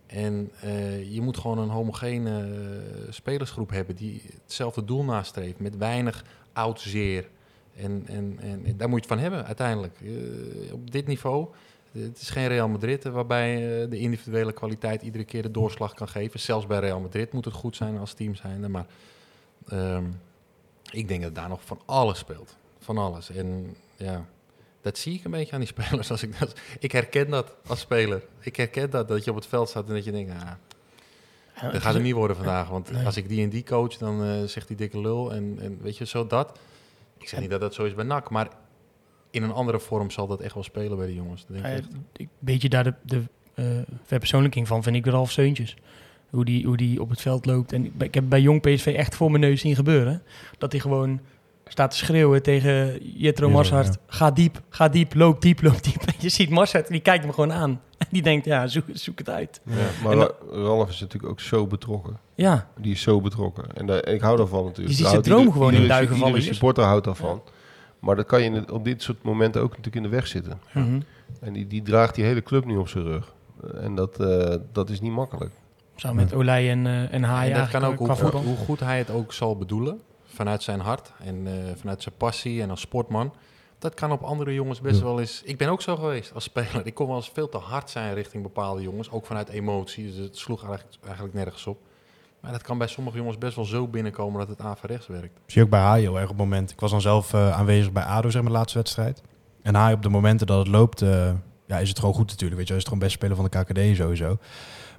En 0.06 0.52
eh, 0.62 1.14
je 1.14 1.22
moet 1.22 1.38
gewoon 1.38 1.58
een 1.58 1.70
homogene 1.70 2.40
eh, 2.40 3.12
spelersgroep 3.12 3.70
hebben 3.70 3.96
die 3.96 4.22
hetzelfde 4.44 4.84
doel 4.84 5.04
nastreeft, 5.04 5.60
met 5.60 5.78
weinig 5.78 6.26
oud 6.54 6.82
zeer. 6.82 7.30
En, 7.76 8.04
en, 8.08 8.38
en, 8.42 8.78
daar 8.78 8.90
moet 8.90 9.04
je 9.04 9.10
het 9.10 9.20
van 9.20 9.20
hebben 9.20 9.46
uiteindelijk. 9.46 10.02
Eh, 10.02 10.74
op 10.74 10.92
dit 10.92 11.08
niveau, 11.08 11.48
het 11.92 12.22
is 12.22 12.30
geen 12.30 12.48
Real 12.48 12.68
Madrid 12.68 13.04
waarbij 13.04 13.56
de 13.90 14.00
individuele 14.00 14.54
kwaliteit 14.54 15.02
iedere 15.02 15.24
keer 15.24 15.42
de 15.42 15.52
doorslag 15.52 15.94
kan 15.94 16.08
geven. 16.08 16.40
Zelfs 16.40 16.66
bij 16.66 16.80
Real 16.80 17.00
Madrid 17.00 17.34
moet 17.34 17.46
het 17.46 17.54
goed 17.54 17.76
zijn 17.76 17.98
als 17.98 18.14
team 18.14 18.36
zijn. 18.36 18.72
Maar 18.72 18.86
ehm, 19.68 20.06
ik 20.92 21.08
denk 21.08 21.22
dat 21.22 21.36
daar 21.36 21.50
nog 21.50 21.66
van 21.66 21.82
alles 21.86 22.18
speelt. 22.18 22.56
Van 22.80 22.98
alles. 22.98 23.30
En 23.30 23.76
ja, 23.96 24.26
dat 24.86 24.98
zie 24.98 25.14
ik 25.14 25.24
een 25.24 25.32
beetje 25.32 25.54
aan 25.54 25.60
die 25.60 25.68
spelers. 25.78 26.12
Als 26.12 26.24
ik, 26.24 26.40
dat, 26.40 26.60
ik 26.80 26.92
herken 26.92 27.30
dat 27.30 27.56
als 27.68 27.80
speler. 27.80 28.22
Ik 28.40 28.56
herken 28.56 28.90
dat, 28.90 29.08
dat 29.08 29.24
je 29.24 29.30
op 29.30 29.36
het 29.36 29.46
veld 29.46 29.70
staat 29.70 29.88
en 29.88 29.94
dat 29.94 30.04
je 30.04 30.12
denkt, 30.12 30.32
ah, 30.32 30.52
Ja, 31.62 31.72
dat 31.72 31.82
gaat 31.82 31.94
het 31.94 32.04
niet 32.04 32.14
worden 32.14 32.36
vandaag. 32.36 32.70
Want 32.70 32.92
Nee. 32.92 33.06
als 33.06 33.18
ik 33.18 33.30
die 33.30 33.44
en 33.44 33.50
die 33.50 33.64
coach, 33.64 33.98
dan 33.98 34.24
eh, 34.24 34.44
zegt 34.44 34.68
die 34.68 34.78
dikke 34.78 35.02
lul. 35.02 35.34
En, 35.34 35.58
en 35.62 35.80
weet 35.82 35.98
je, 35.98 36.06
zo 36.06 36.28
dat. 36.28 36.60
Ik 37.18 37.28
zeg 37.28 37.40
niet 37.40 37.50
dat 37.50 37.60
dat 37.60 37.74
zo 37.74 37.84
is 37.84 37.94
bij 37.94 38.06
NAC, 38.06 38.30
maar 38.30 38.48
in 39.32 39.44
een 39.44 39.52
andere 39.52 39.80
vorm 39.80 40.12
zal 40.12 40.28
dat 40.28 40.42
echt 40.42 40.54
wel 40.54 40.64
spelen 40.64 40.98
bij 40.98 41.08
de 41.08 41.14
jongens. 41.16 41.46
Echt. 41.62 41.88
ik 42.14 42.28
weet 42.40 42.62
je 42.62 42.70
daar 42.70 42.84
de, 42.84 42.94
de 43.04 43.24
eh, 43.54 43.66
verpersoonlijking 44.04 44.68
van, 44.68 44.84
vind 44.84 44.96
ik 44.96 45.06
Ralf 45.06 45.32
Seuntjes. 45.32 45.76
Hoe 46.30 46.46
die, 46.46 46.66
hoe 46.66 46.78
die 46.78 47.02
op 47.02 47.10
het 47.10 47.22
veld 47.22 47.46
loopt. 47.46 47.72
En 47.74 47.86
ik, 47.86 47.92
ik 47.98 48.14
heb 48.14 48.24
bij 48.30 48.42
Jong 48.42 48.62
PSV 48.62 48.94
echt 48.98 49.16
voor 49.16 49.30
mijn 49.30 49.42
neus 49.42 49.62
zien 49.62 49.76
gebeuren. 49.76 50.24
Dat 50.58 50.72
hij 50.72 50.82
gewoon 50.82 51.20
staat 51.68 51.92
te 51.92 51.98
schreeuwen 51.98 52.44
tegen 52.44 53.00
Jetro 53.18 53.64
ja. 53.64 53.84
Ga 54.08 54.32
diep, 54.32 54.62
ga 54.70 54.90
diep, 54.90 55.14
loop 55.14 55.42
diep, 55.42 55.62
loop 55.62 55.84
diep. 55.84 56.02
En 56.02 56.14
je 56.26 56.30
ziet 56.30 56.50
Marshart, 56.50 56.88
die 56.88 57.00
kijkt 57.00 57.24
hem 57.24 57.34
gewoon 57.34 57.54
aan. 57.54 57.80
En 57.98 58.08
die 58.12 58.22
denkt, 58.22 58.46
ja, 58.46 58.68
zoek, 58.68 58.84
zoek 58.94 59.18
het 59.18 59.30
uit. 59.30 59.62
Ja, 59.64 59.74
maar 60.04 60.30
Ralf 60.52 60.90
is 60.90 61.00
natuurlijk 61.00 61.32
ook 61.32 61.40
zo 61.40 61.68
betrokken. 61.68 62.18
Ja, 62.36 62.68
Die 62.78 62.92
is 62.92 63.02
zo 63.02 63.22
betrokken. 63.22 63.66
En, 63.74 63.86
daar- 63.86 64.00
en 64.00 64.14
ik 64.14 64.22
hou 64.22 64.38
daarvan 64.38 64.64
natuurlijk. 64.64 64.90
Je 64.90 64.96
ziet 65.02 65.08
zijn 65.08 65.22
droom 65.22 65.38
ieder- 65.40 65.54
gewoon 65.54 65.74
in 65.74 65.88
duigen 65.88 66.08
vallen 66.16 66.26
Iedere 66.28 66.44
hier. 66.44 66.54
supporter 66.54 66.84
houdt 66.84 67.06
daarvan. 67.06 67.42
Maar 68.00 68.16
dat 68.16 68.26
kan 68.26 68.42
je 68.44 68.64
op 68.74 68.84
dit 68.84 69.02
soort 69.04 69.24
momenten 69.24 69.62
ook 69.62 69.70
natuurlijk 69.70 69.96
in 69.96 70.04
de 70.04 70.10
weg 70.10 70.28
zitten. 70.28 70.60
Mhm. 70.74 71.00
En 71.42 71.54
die, 71.54 71.68
die 71.68 71.82
draagt 71.82 72.16
die 72.16 72.24
hele 72.24 72.44
club 72.44 72.66
nu 72.66 72.78
op 72.78 72.88
zijn 72.88 73.04
rug. 73.04 73.34
En 73.82 73.96
dat, 73.96 74.20
eh, 74.20 74.56
dat 74.72 74.90
is 74.90 75.02
niet 75.02 75.12
makkelijk. 75.12 75.52
Zo 75.96 76.14
met 76.14 76.34
Olij 76.34 76.70
en, 76.72 76.88
eh 76.88 77.14
en 77.14 77.24
Haai 77.24 77.52
en 77.52 77.60
dat 77.60 77.70
kan 77.70 77.84
ook 77.86 77.98
qua 77.98 78.16
hoe, 78.32 78.42
hoe 78.42 78.58
goed 78.58 78.80
hij 78.80 78.98
het 78.98 79.10
ook 79.10 79.34
zal 79.34 79.58
bedoelen. 79.58 80.00
Vanuit 80.36 80.64
zijn 80.64 80.80
hart 80.80 81.12
en 81.24 81.48
eh, 81.48 81.54
vanuit 81.76 82.02
zijn 82.04 82.16
passie 82.18 82.62
en 82.62 82.70
als 82.70 82.82
sportman. 82.82 83.34
Dat 83.80 83.94
kan 83.94 84.12
op 84.12 84.22
andere 84.22 84.54
jongens 84.54 84.82
best 84.82 84.98
Ja. 85.00 85.04
wel 85.04 85.20
eens... 85.20 85.42
Ik 85.46 85.58
ben 85.58 85.70
ook 85.70 85.82
zo 85.82 85.96
geweest 85.96 86.34
als 86.34 86.44
speler. 86.44 86.86
Ik 86.86 86.94
kon 86.94 87.08
wel 87.08 87.16
eens 87.16 87.30
veel 87.34 87.50
te 87.50 87.58
hard 87.58 87.90
zijn 87.90 88.14
richting 88.14 88.44
bepaalde 88.44 88.82
jongens. 88.82 89.12
Ook 89.12 89.26
vanuit 89.26 89.50
emotie. 89.50 90.06
Dus 90.06 90.16
het 90.16 90.38
sloeg 90.38 90.64
eigenlijk, 90.68 90.96
eigenlijk 91.06 91.34
nergens 91.36 91.68
op. 91.68 91.78
Maar 92.40 92.52
dat 92.52 92.62
kan 92.62 92.78
bij 92.78 92.88
sommige 92.88 93.18
jongens 93.18 93.38
best 93.38 93.56
wel 93.56 93.66
zo 93.66 93.88
binnenkomen 93.88 94.40
dat 94.40 94.48
het 94.48 94.62
averechts 94.62 95.08
werkt. 95.08 95.40
Zie 95.46 95.58
je 95.60 95.64
ook 95.64 95.70
bij 95.70 95.80
Haai 95.80 96.02
heel 96.02 96.16
erg 96.16 96.24
op 96.24 96.30
het 96.30 96.38
moment. 96.38 96.72
Ik 96.72 96.80
was 96.80 96.92
dan 96.92 97.02
zelf 97.02 97.34
eh, 97.34 97.52
aanwezig 97.52 97.92
bij 97.92 98.04
ADO, 98.04 98.30
zeg 98.30 98.42
maar, 98.42 98.52
de 98.52 98.58
laatste 98.58 98.78
wedstrijd. 98.78 99.22
En 99.62 99.76
Haai 99.76 99.94
op 99.94 100.02
de 100.02 100.10
momenten 100.10 100.48
dat 100.48 100.58
het 100.58 100.68
loopt, 100.68 101.02
eh, 101.02 101.32
ja, 101.66 101.78
is 101.80 101.90
het 101.90 102.00
gewoon 102.00 102.14
goed 102.16 102.28
natuurlijk. 102.30 102.56
Weet 102.58 102.66
je, 102.68 102.74
hij 102.74 102.82
is 102.82 102.88
gewoon 102.88 103.00
best 103.04 103.14
speler 103.16 103.36
van 103.36 103.48
de 103.50 103.64
KKD 103.64 103.96
sowieso. 103.98 104.38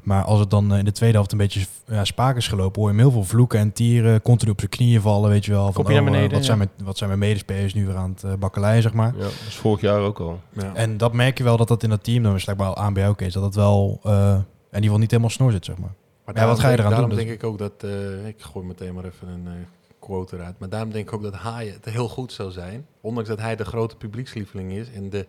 Maar 0.07 0.25
als 0.25 0.41
het 0.41 0.51
dan 0.51 0.73
eh, 0.73 0.79
in 0.79 0.85
de 0.85 0.93
tweede 0.93 1.15
helft 1.15 1.33
een 1.33 1.39
beetje 1.39 1.67
ja, 1.87 2.05
spaak 2.05 2.37
is 2.37 2.49
gelopen, 2.49 2.81
hoor 2.81 2.91
je 2.91 2.97
hem 2.97 3.05
heel 3.05 3.15
veel 3.15 3.25
vloeken 3.25 3.59
en 3.59 3.73
tieren. 3.73 4.23
Continu 4.23 4.51
op 4.51 4.59
zijn 4.59 4.71
knieën 4.71 5.01
vallen, 5.01 5.31
weet 5.31 5.45
je 5.45 5.51
wel. 5.53 5.73
Van, 5.73 5.85
naar 5.85 5.93
oh, 5.93 5.99
eh, 5.99 6.05
beneden, 6.05 6.31
wat, 6.33 6.45
zijn 6.45 6.59
mijn, 6.59 6.71
wat 6.83 6.97
zijn 6.97 7.09
mijn 7.09 7.21
medespelers 7.21 7.75
nu 7.75 7.87
weer 7.87 7.97
aan 7.97 8.11
het 8.11 8.23
uh, 8.23 8.33
bakkeleien, 8.35 8.83
zeg 8.83 8.93
maar. 8.93 9.13
Ja, 9.17 9.23
dat 9.23 9.33
is 9.49 9.55
vorig 9.55 9.81
jaar 9.81 10.01
ook 10.01 10.19
al. 10.19 10.41
Ja. 10.53 10.75
En 10.75 10.97
dat 10.97 11.13
merk 11.13 11.39
je 11.39 11.45
wel 11.45 11.57
dat 11.57 11.69
dat 11.69 11.83
in 11.83 11.91
dat 11.91 12.05
team, 12.05 12.23
dan 12.23 12.35
is 12.35 12.45
blijkbaar 12.45 12.75
aan 12.75 12.93
bij 12.93 13.03
jou, 13.03 13.15
Kees, 13.15 13.33
dat 13.33 13.43
dat 13.43 13.55
wel 13.55 14.01
eh, 14.03 14.13
in 14.13 14.83
ieder 14.83 14.83
geval 14.83 14.99
niet 14.99 15.11
helemaal 15.11 15.31
snor 15.31 15.53
zit, 15.53 15.65
zeg 15.65 15.79
maar. 15.79 15.95
Maar 16.25 16.37
Ja, 16.37 16.47
wat 16.47 16.59
ga 16.59 16.69
je 16.71 16.79
eraan 16.79 16.91
daarom 16.91 17.09
doen? 17.09 17.19
denk 17.19 17.31
ik 17.31 17.45
ook 17.45 17.59
dat... 17.59 17.73
eh, 17.79 18.27
ik 18.27 18.43
gooi 18.43 18.67
meteen 18.67 18.95
maar 18.95 19.05
even 19.05 19.29
een 19.29 19.47
eh, 19.47 19.53
quote 19.99 20.37
eruit. 20.37 20.59
Maar 20.59 20.69
daarom 20.69 20.91
denk 20.91 21.09
ik 21.09 21.15
ook 21.15 21.23
dat 21.23 21.35
Haaien 21.35 21.73
het 21.73 21.85
heel 21.85 22.09
goed 22.09 22.33
zou 22.33 22.51
zijn. 22.51 22.87
Ondanks 23.01 23.29
dat 23.29 23.41
hij 23.41 23.57
de 23.57 23.65
grote 23.65 23.97
publiekslieveling 23.97 24.73
is 24.73 24.91
en 24.91 25.11
de, 25.11 25.27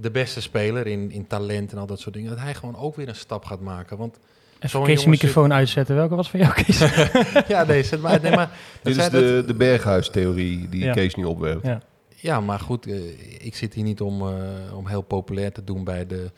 de 0.00 0.10
beste 0.10 0.40
speler 0.40 0.86
in, 0.86 1.10
in 1.10 1.26
talent 1.26 1.72
en 1.72 1.78
al 1.78 1.86
dat 1.86 2.00
soort 2.00 2.14
dingen. 2.14 2.30
Dat 2.30 2.38
hij 2.40 2.54
gewoon 2.54 2.76
ook 2.76 2.96
weer 2.96 3.08
een 3.08 3.14
stap 3.14 3.44
gaat 3.44 3.60
maken. 3.60 3.96
Want 3.96 4.18
Even 4.60 4.82
Kees 4.82 4.86
de 4.86 4.88
jongen 4.94 5.08
microfoon 5.10 5.52
uitzetten. 5.52 5.94
Welke 5.96 6.14
was 6.14 6.30
van 6.30 6.40
jou, 6.40 6.52
Kees? 6.52 6.78
ja, 7.48 7.64
nee, 7.64 7.82
zet 7.82 8.00
maar. 8.00 8.20
Nee, 8.22 8.30
maar, 8.34 8.50
Dit 8.82 8.96
is 8.96 9.08
de, 9.10 9.34
dat- 9.36 9.46
de 9.46 9.54
Berghuis-theorie 9.54 10.68
die 10.68 10.84
Ja. 10.84 10.92
Kees 10.92 11.14
nu 11.14 11.24
opwerpt. 11.24 11.66
Ja. 11.66 11.82
Ja, 12.20 12.40
maar 12.40 12.60
goed, 12.60 12.86
eh, 12.86 13.44
ik 13.44 13.56
zit 13.56 13.74
hier 13.74 13.84
niet 13.84 14.00
om, 14.00 14.20
eh, 14.28 14.76
om 14.76 14.86
heel 14.86 15.02
populair 15.02 15.52
te 15.52 15.64
doen 15.64 15.84
bij 15.84 16.06
de, 16.06 16.30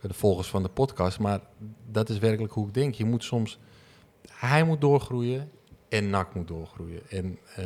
bij 0.00 0.08
de 0.10 0.14
volgers 0.14 0.48
van 0.48 0.62
de 0.62 0.68
podcast. 0.68 1.18
Maar 1.18 1.40
dat 1.90 2.08
is 2.08 2.18
werkelijk 2.18 2.52
hoe 2.52 2.66
ik 2.68 2.74
denk. 2.74 2.94
Je 2.94 3.04
moet 3.04 3.24
soms... 3.24 3.58
Hij 4.30 4.64
moet 4.64 4.80
doorgroeien 4.80 5.50
en 5.94 6.10
NAC 6.10 6.34
moet 6.34 6.48
doorgroeien. 6.48 7.00
En 7.08 7.38
eh, 7.56 7.64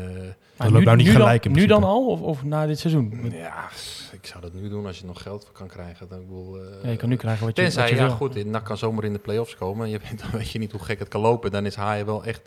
Maar 0.56 0.70
loopt 0.70 0.84
nou 0.84 0.96
niet 0.96 1.06
nu 1.06 1.12
gelijk 1.12 1.42
dan, 1.42 1.52
in 1.52 1.58
Nu 1.58 1.66
dan 1.66 1.84
al 1.84 2.06
of, 2.06 2.20
of 2.20 2.44
na 2.44 2.66
dit 2.66 2.78
seizoen? 2.78 3.30
ja, 3.32 3.68
ik 4.12 4.26
zou 4.26 4.40
dat 4.40 4.52
nu 4.52 4.68
doen 4.68 4.86
als 4.86 4.98
je 4.98 5.06
nog 5.06 5.22
geld 5.22 5.44
voor 5.44 5.54
kan 5.54 5.66
krijgen. 5.68 6.08
Dan, 6.08 6.20
ik 6.20 6.26
bedoel, 6.26 6.56
eh, 6.58 6.82
Ja, 6.82 6.90
je 6.90 6.96
kan 6.96 7.08
nu 7.08 7.16
krijgen 7.16 7.46
wat 7.46 7.56
je, 7.56 7.62
Tenzij, 7.62 7.82
wat 7.82 7.90
je 7.90 7.96
ja 7.96 8.06
wil. 8.06 8.14
goed, 8.16 8.44
NAC 8.44 8.64
kan 8.64 8.78
zomaar 8.78 9.04
in 9.04 9.12
de 9.12 9.18
play-offs 9.18 9.56
komen. 9.56 9.84
En 9.86 9.90
je 9.92 9.98
weet, 9.98 10.18
dan 10.22 10.30
weet 10.30 10.50
je 10.50 10.58
niet 10.58 10.72
hoe 10.72 10.80
gek 10.80 10.98
het 10.98 11.08
kan 11.08 11.20
lopen. 11.20 11.50
Dan 11.50 11.66
is 11.66 11.74
Haaien 11.74 12.06
wel 12.06 12.24
echt 12.24 12.42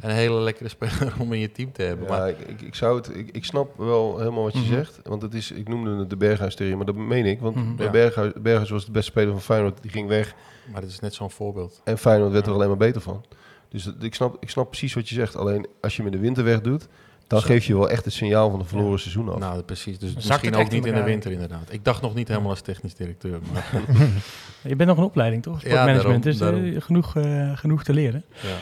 een 0.00 0.10
hele 0.10 0.40
lekkere 0.40 0.68
speler 0.68 1.14
om 1.20 1.32
in 1.32 1.40
je 1.40 1.52
team 1.52 1.72
te 1.72 1.82
hebben. 1.82 2.06
Ja, 2.06 2.16
maar, 2.18 2.28
ik, 2.28 2.38
ik, 2.38 2.60
ik 2.62 2.74
zou 2.74 2.96
het, 2.96 3.16
ik, 3.16 3.28
ik 3.32 3.44
snap 3.44 3.76
wel 3.78 4.18
helemaal 4.18 4.42
wat 4.42 4.52
je 4.52 4.58
Mhm. 4.58 4.68
zegt. 4.72 5.00
Want 5.02 5.22
het 5.22 5.34
is, 5.34 5.50
ik 5.50 5.68
noemde 5.68 5.96
het 5.96 6.10
de 6.10 6.16
Berghuis-theorie, 6.16 6.76
maar 6.76 6.86
dat 6.86 6.94
meen 6.96 7.26
ik. 7.26 7.40
Want 7.40 7.76
bij 7.76 7.86
Ja. 7.86 7.92
Berghuis, 7.92 8.32
Berghuis 8.36 8.70
was 8.70 8.84
de 8.84 8.90
beste 8.90 9.10
speler 9.10 9.32
van 9.32 9.42
Feyenoord. 9.42 9.82
Die 9.82 9.90
ging 9.90 10.08
weg 10.08 10.34
maar 10.72 10.80
dit 10.80 10.90
is 10.90 11.00
net 11.00 11.14
zo'n 11.14 11.30
voorbeeld. 11.30 11.80
en 11.84 11.98
Feyenoord 11.98 12.32
werd 12.32 12.44
Ja. 12.44 12.50
er 12.50 12.56
alleen 12.56 12.68
maar 12.68 12.76
beter 12.76 13.00
van. 13.00 13.24
Dus 13.68 13.84
dat- 13.84 13.94
ik, 14.00 14.14
snap, 14.14 14.36
ik 14.40 14.50
snap 14.50 14.68
precies 14.68 14.94
wat 14.94 15.08
je 15.08 15.14
zegt. 15.14 15.36
Alleen 15.36 15.66
als 15.80 15.96
je 15.96 16.02
hem 16.02 16.12
in 16.12 16.16
de 16.18 16.24
winter 16.24 16.44
weg 16.44 16.60
doet, 16.60 16.88
dan 17.26 17.40
Zo. 17.40 17.46
geef 17.46 17.64
je 17.64 17.74
wel 17.76 17.90
echt 17.90 18.04
het 18.04 18.14
signaal 18.14 18.50
van 18.50 18.60
een 18.60 18.66
verloren 18.66 18.98
seizoen 18.98 19.28
af. 19.28 19.38
Nou, 19.38 19.62
precies. 19.62 19.98
Dus 19.98 20.10
Zakt 20.10 20.26
misschien 20.26 20.54
ook 20.56 20.70
niet 20.70 20.86
in 20.86 20.94
de 20.94 21.02
winter 21.02 21.32
inderdaad. 21.32 21.72
Ik 21.72 21.84
dacht 21.84 22.02
nog 22.02 22.14
niet 22.14 22.28
helemaal 22.28 22.50
als 22.50 22.60
technisch 22.60 22.94
directeur. 22.94 23.38
Maar 23.52 23.70
Je 24.62 24.76
bent 24.76 24.88
nog 24.88 24.98
een 24.98 25.04
opleiding, 25.04 25.42
toch? 25.42 25.62
Ja, 25.62 25.68
Sportmanagement. 25.68 26.22
daarom, 26.24 26.60
dus 26.60 26.64
eh, 26.64 26.72
daarom. 26.72 26.80
genoeg, 26.80 27.16
eh, 27.16 27.56
genoeg 27.58 27.82
te 27.84 27.92
leren. 27.92 28.24
Ja. 28.42 28.56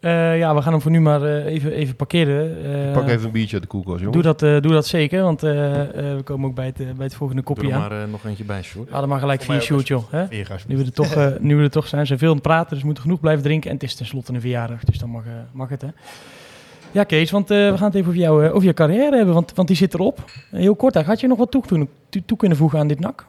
Eh, 0.00 0.38
ja, 0.38 0.54
we 0.54 0.62
gaan 0.62 0.72
hem 0.72 0.80
voor 0.80 0.90
nu 0.90 1.00
maar 1.00 1.22
eh, 1.22 1.44
even, 1.46 1.72
even 1.72 1.96
parkeren. 1.96 2.64
Eh, 2.88 2.92
Pak 2.92 3.08
even 3.08 3.26
een 3.26 3.30
biertje 3.32 3.52
uit 3.52 3.62
de 3.62 3.68
koelkast, 3.68 3.98
jongen. 3.98 4.12
doe, 4.12 4.22
dat, 4.22 4.42
eh, 4.42 4.60
doe 4.60 4.72
dat 4.72 4.86
zeker, 4.86 5.22
want 5.22 5.42
eh, 5.42 5.80
eh, 5.82 6.16
we 6.16 6.22
komen 6.22 6.48
ook 6.48 6.54
bij 6.54 6.66
het, 6.66 6.76
bij 6.76 7.06
het 7.06 7.14
volgende 7.14 7.42
Doe 7.42 7.54
kopje 7.54 7.68
er 7.70 7.74
aan. 7.74 7.88
maar 7.88 8.08
nog 8.08 8.24
eentje 8.24 8.44
bij, 8.44 8.62
Sjoerd. 8.62 8.90
Haal 8.90 9.02
er 9.02 9.08
maar 9.08 9.18
gelijk 9.20 9.42
vier 9.42 9.60
shoot, 9.60 9.86
joh. 9.88 10.02
Hè? 10.10 10.24
Nu 10.66 10.76
we, 10.76 10.84
er 10.84 10.92
toch, 10.92 11.12
eh, 11.14 11.26
nu 11.40 11.56
we 11.56 11.62
er 11.62 11.70
toch 11.70 11.86
zijn, 11.88 12.06
zijn 12.06 12.18
veel 12.18 12.28
aan 12.28 12.34
het 12.34 12.42
praten, 12.42 12.68
dus 12.70 12.78
we 12.78 12.84
moeten 12.84 13.02
genoeg 13.04 13.20
blijven 13.20 13.42
drinken. 13.44 13.68
En 13.70 13.76
het 13.76 13.84
is 13.84 13.94
tenslotte 13.94 14.32
een 14.32 14.40
verjaardag, 14.40 14.84
dus 14.84 14.98
dan 14.98 15.10
mag, 15.10 15.22
mag 15.52 15.68
het, 15.68 15.80
hè. 15.82 15.88
Ja, 16.92 17.04
Kees, 17.04 17.30
want 17.30 17.50
eh, 17.50 17.70
we 17.70 17.76
gaan 17.76 17.86
het 17.86 17.94
even 17.94 18.08
over, 18.08 18.20
jou, 18.20 18.44
eh, 18.46 18.54
over 18.54 18.66
je 18.66 18.74
carrière 18.74 19.16
hebben, 19.16 19.34
want, 19.34 19.52
want 19.54 19.68
die 19.68 19.76
zit 19.76 19.94
erop. 19.94 20.24
Heel 20.50 20.74
kort, 20.76 20.94
had 20.94 21.20
je 21.20 21.26
nog 21.26 21.38
wat 21.38 21.50
toe- 21.50 21.86
toe 22.26 22.36
kunnen 22.36 22.58
voegen 22.58 22.78
aan 22.78 22.88
dit 22.88 23.00
NAC? 23.00 23.26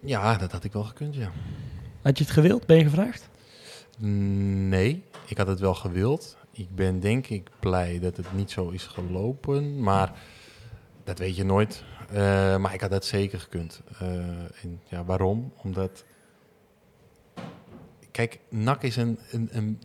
Ja, 0.00 0.36
dat 0.36 0.52
had 0.52 0.64
ik 0.64 0.72
wel 0.72 0.82
gekund, 0.84 1.14
ja. 1.14 1.30
Had 2.02 2.18
je 2.18 2.24
het 2.24 2.32
gewild? 2.32 2.66
Ben 2.66 2.76
je 2.76 2.84
gevraagd? 2.84 3.28
Nee, 3.98 5.04
ik 5.26 5.38
had 5.38 5.46
het 5.46 5.60
wel 5.60 5.74
gewild. 5.74 6.36
Ik 6.50 6.74
ben 6.74 7.00
denk 7.00 7.26
ik 7.26 7.50
blij 7.60 7.98
dat 7.98 8.16
het 8.16 8.32
niet 8.32 8.50
zo 8.50 8.68
is 8.68 8.86
gelopen, 8.86 9.80
maar 9.80 10.12
dat 11.04 11.18
weet 11.18 11.36
je 11.36 11.44
nooit. 11.44 11.84
Eh, 12.10 12.56
maar 12.56 12.74
ik 12.74 12.80
had 12.80 12.90
dat 12.90 13.04
zeker 13.04 13.40
gekund. 13.40 13.82
Eh, 13.98 14.08
ja, 14.84 15.04
waarom? 15.04 15.52
Omdat, 15.62 16.04
kijk, 18.10 18.38
NAC 18.48 18.82
is 18.82 18.96
een, 18.96 19.18
een, 19.30 19.48
een, 19.52 19.82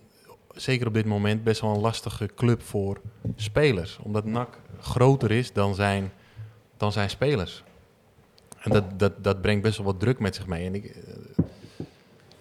zeker 0.54 0.88
op 0.88 0.94
dit 0.94 1.06
moment 1.06 1.44
best 1.44 1.62
wel 1.62 1.74
een 1.74 1.82
lastige 1.82 2.30
club 2.36 2.62
voor 2.62 3.02
spelers. 3.36 3.98
Omdat 3.98 4.26
NAC 4.26 4.60
groter 4.80 5.32
is 5.32 5.54
dan 5.54 5.76
zijn, 5.76 6.12
dan 6.78 6.92
zijn 6.92 7.10
spelers. 7.10 7.64
En 8.60 8.72
dat, 8.72 9.00
dat, 9.00 9.24
dat 9.24 9.42
brengt 9.42 9.64
best 9.64 9.78
wel 9.78 9.86
wat 9.86 10.00
druk 10.00 10.20
met 10.20 10.36
zich 10.36 10.48
mee. 10.48 10.66
En 10.66 10.76
ik, 10.76 10.86
eh, 10.86 11.33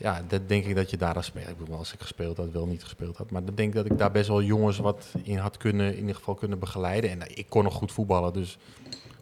ja, 0.02 0.22
dat 0.28 0.48
denk 0.48 0.64
ik 0.64 0.74
dat 0.74 0.90
je 0.90 0.96
daar 0.96 1.14
als 1.14 1.26
speler, 1.26 1.48
ik 1.48 1.58
bedoel, 1.58 1.76
als 1.76 1.92
ik 1.92 2.00
gespeeld 2.00 2.36
had, 2.36 2.50
wel 2.52 2.66
niet 2.66 2.82
gespeeld 2.82 3.16
had, 3.16 3.30
maar 3.30 3.44
dan 3.44 3.54
denk 3.54 3.68
ik 3.68 3.74
dat 3.74 3.86
ik 3.92 3.98
daar 3.98 4.10
best 4.12 4.28
wel 4.28 4.42
jongens 4.42 4.78
wat 4.78 5.06
in 5.22 5.36
had 5.36 5.56
kunnen, 5.56 5.92
in 5.94 6.00
ieder 6.00 6.14
geval 6.14 6.34
kunnen 6.34 6.58
begeleiden. 6.58 7.10
En 7.10 7.22
eh, 7.22 7.36
ik 7.38 7.46
kon 7.48 7.64
nog 7.64 7.74
goed 7.74 7.92
voetballen, 7.92 8.32
dus 8.32 8.58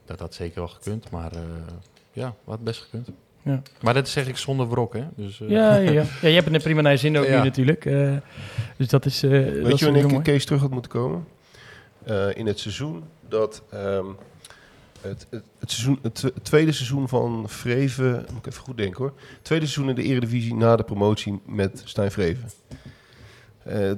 dat 0.04 0.20
had 0.20 0.34
zeker 0.34 0.58
wel 0.58 0.68
gekund. 0.68 1.10
Maar 1.10 1.32
eh, 1.32 1.40
ja, 2.12 2.34
wat 2.44 2.64
best 2.64 2.80
gekund. 2.80 3.08
Ja. 3.42 3.62
Maar 3.82 3.94
dat 3.94 4.08
zeg 4.08 4.28
ik 4.28 4.36
zonder 4.36 4.68
wrok, 4.68 4.94
hè? 4.94 5.04
Dus, 5.16 5.40
eh, 5.40 5.48
Ja, 5.48 5.74
ja, 5.76 5.90
ja. 5.90 6.02
ja 6.22 6.28
je 6.28 6.34
hebt 6.34 6.46
het 6.46 6.54
er 6.54 6.62
prima 6.62 6.80
naar 6.80 6.92
je 6.92 6.98
zin 6.98 7.18
ook 7.18 7.24
Ja. 7.26 7.36
nu 7.38 7.44
natuurlijk. 7.44 7.84
eh, 7.84 8.16
dus 8.76 8.88
dat 8.88 9.04
is, 9.04 9.22
eh 9.22 9.30
dat 9.30 9.40
Weet 9.40 9.72
is 9.72 9.78
je 9.78 9.84
wanneer 9.84 10.04
ik 10.04 10.10
mooi. 10.10 10.22
Kees 10.22 10.44
terug 10.44 10.60
had 10.60 10.70
moeten 10.70 10.90
komen? 10.90 11.26
Eh, 12.04 12.36
in 12.36 12.46
het 12.46 12.58
seizoen 12.58 13.04
dat... 13.28 13.62
ehm, 13.70 14.04
het, 15.00 15.26
het, 15.30 15.44
het, 15.58 15.70
seizoen, 15.70 15.98
het 16.02 16.14
twe- 16.14 16.30
het 16.34 16.44
tweede 16.44 16.72
seizoen 16.72 17.08
van 17.08 17.44
Vreven... 17.48 18.12
Moet 18.12 18.38
ik 18.38 18.46
even 18.46 18.62
goed 18.62 18.76
denken 18.76 18.98
hoor. 18.98 19.12
Het 19.16 19.44
tweede 19.44 19.66
seizoen 19.66 19.88
in 19.88 20.02
de 20.02 20.08
Eredivisie 20.08 20.54
na 20.54 20.76
de 20.76 20.82
promotie 20.82 21.40
met 21.46 21.82
Stijn 21.84 22.10
Vreven. 22.10 22.50
Eh, 23.62 23.90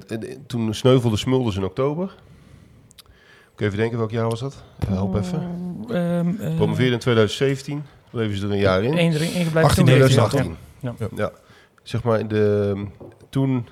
toen 0.46 0.74
sneuvelde 0.74 1.16
Smulders 1.16 1.56
in 1.56 1.64
oktober. 1.64 2.04
Moet 2.04 3.60
ik 3.60 3.66
even 3.66 3.78
denken, 3.78 3.98
welk 3.98 4.10
jaar 4.10 4.28
was 4.28 4.40
dat? 4.40 4.62
Eh, 4.78 4.88
help 4.88 5.14
even. 5.14 5.42
Ehm, 5.88 6.28
eh, 6.40 6.56
Promoveerde 6.56 6.92
in 6.92 6.98
2017. 6.98 7.82
Bleven 8.10 8.36
ze 8.36 8.46
er 8.46 8.52
een 8.52 8.58
jaar 8.58 8.82
in. 8.82 8.98
één 8.98 9.12
erin 9.12 9.32
ingebleven. 9.32 9.62
18 9.68 9.84
toen 9.84 9.94
deed 9.94 10.02
deed 10.02 10.16
hij 10.16 10.28
hij 10.28 10.30
dat, 10.30 10.56
2018. 10.80 11.06
Ja. 11.16 11.24
Ja. 11.24 11.32
Zeg 11.82 12.02
maar, 12.02 12.28
de, 12.28 12.84
toen 13.28 13.66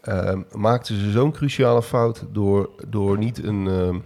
ehm, 0.00 0.42
maakten 0.52 1.00
ze 1.00 1.10
zo'n 1.10 1.32
cruciale 1.32 1.82
fout 1.82 2.24
door, 2.32 2.70
door 2.88 3.18
niet 3.18 3.44
een, 3.44 3.66
ehm, 3.66 3.98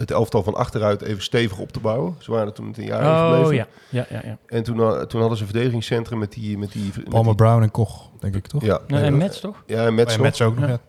het 0.00 0.10
elftal 0.10 0.42
van 0.42 0.54
achteruit 0.54 1.02
even 1.02 1.22
stevig 1.22 1.58
op 1.58 1.72
te 1.72 1.80
bouwen. 1.80 2.14
Ze 2.18 2.30
waren 2.30 2.46
er 2.46 2.52
toen 2.52 2.66
met 2.66 2.78
een 2.78 2.84
jaar 2.84 3.02
Oh 3.02 3.30
gebleven. 3.34 3.54
ja, 3.54 3.66
ja, 3.88 4.06
ja. 4.10 4.20
ja. 4.24 4.38
En 4.46 4.62
toen, 4.62 4.78
ha- 4.80 5.06
toen 5.06 5.20
hadden 5.20 5.38
ze 5.38 5.44
een 5.44 5.50
verdedigingscentrum 5.50 6.18
met 6.18 6.32
die... 6.32 6.58
Met 6.58 6.72
die, 6.72 6.90
met 6.94 7.08
Palmer 7.08 7.36
die- 7.36 7.44
Brown 7.44 7.62
en 7.62 7.70
Koch, 7.70 8.08
denk 8.20 8.34
ik 8.34 8.46
toch? 8.46 8.62
ja, 8.64 8.80
Nee, 8.86 9.02
en 9.02 9.16
Mets 9.16 9.40
toch? 9.40 9.62
Ja, 9.66 9.86
en 9.86 9.94
Mets 9.94 10.10
en 10.12 10.16
nog. 10.18 10.26
Mets 10.26 10.42
ook 10.42 10.58
nog. 10.58 10.68
Ja. 10.68 10.80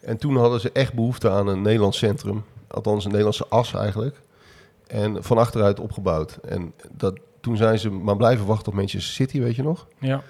En 0.00 0.16
toen 0.16 0.36
hadden 0.36 0.60
ze 0.60 0.70
echt 0.72 0.92
behoefte 0.94 1.30
aan 1.30 1.46
een 1.46 1.62
Nederlands 1.62 1.98
centrum. 1.98 2.44
Althans, 2.68 3.02
een 3.04 3.08
Nederlandse 3.10 3.46
as 3.48 3.74
eigenlijk. 3.74 4.20
En 4.86 5.24
van 5.24 5.38
achteruit 5.38 5.80
opgebouwd. 5.80 6.38
En 6.48 6.72
dat, 6.92 7.18
toen 7.40 7.56
zijn 7.56 7.78
ze 7.78 7.90
maar 7.90 8.16
blijven 8.16 8.46
wachten 8.46 8.68
op 8.68 8.74
Manchester 8.74 9.12
City, 9.12 9.40
weet 9.40 9.56
je 9.56 9.62
nog? 9.62 9.86
Ja. 9.98 10.22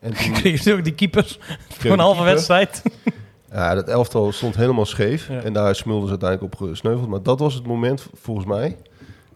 En 0.00 0.12
toen 0.24 0.32
Kreeg 0.32 0.64
je 0.64 0.72
ook 0.74 0.84
die 0.84 0.94
keepers 0.94 1.38
voor 1.68 1.90
een 1.90 1.98
halve 1.98 2.14
keeper. 2.16 2.34
wedstrijd. 2.34 2.82
Ja, 3.52 3.74
dat 3.74 3.88
elftal 3.88 4.32
stond 4.32 4.56
helemaal 4.56 4.86
scheef. 4.86 5.28
Ja. 5.28 5.40
En 5.42 5.52
daar 5.52 5.74
smulden 5.74 6.04
ze 6.04 6.10
uiteindelijk 6.10 6.54
op 6.54 6.68
gesneuveld. 6.68 7.08
Maar 7.08 7.22
dat 7.22 7.38
was 7.38 7.54
het 7.54 7.66
moment, 7.66 8.06
volgens 8.14 8.46
mij. 8.46 8.76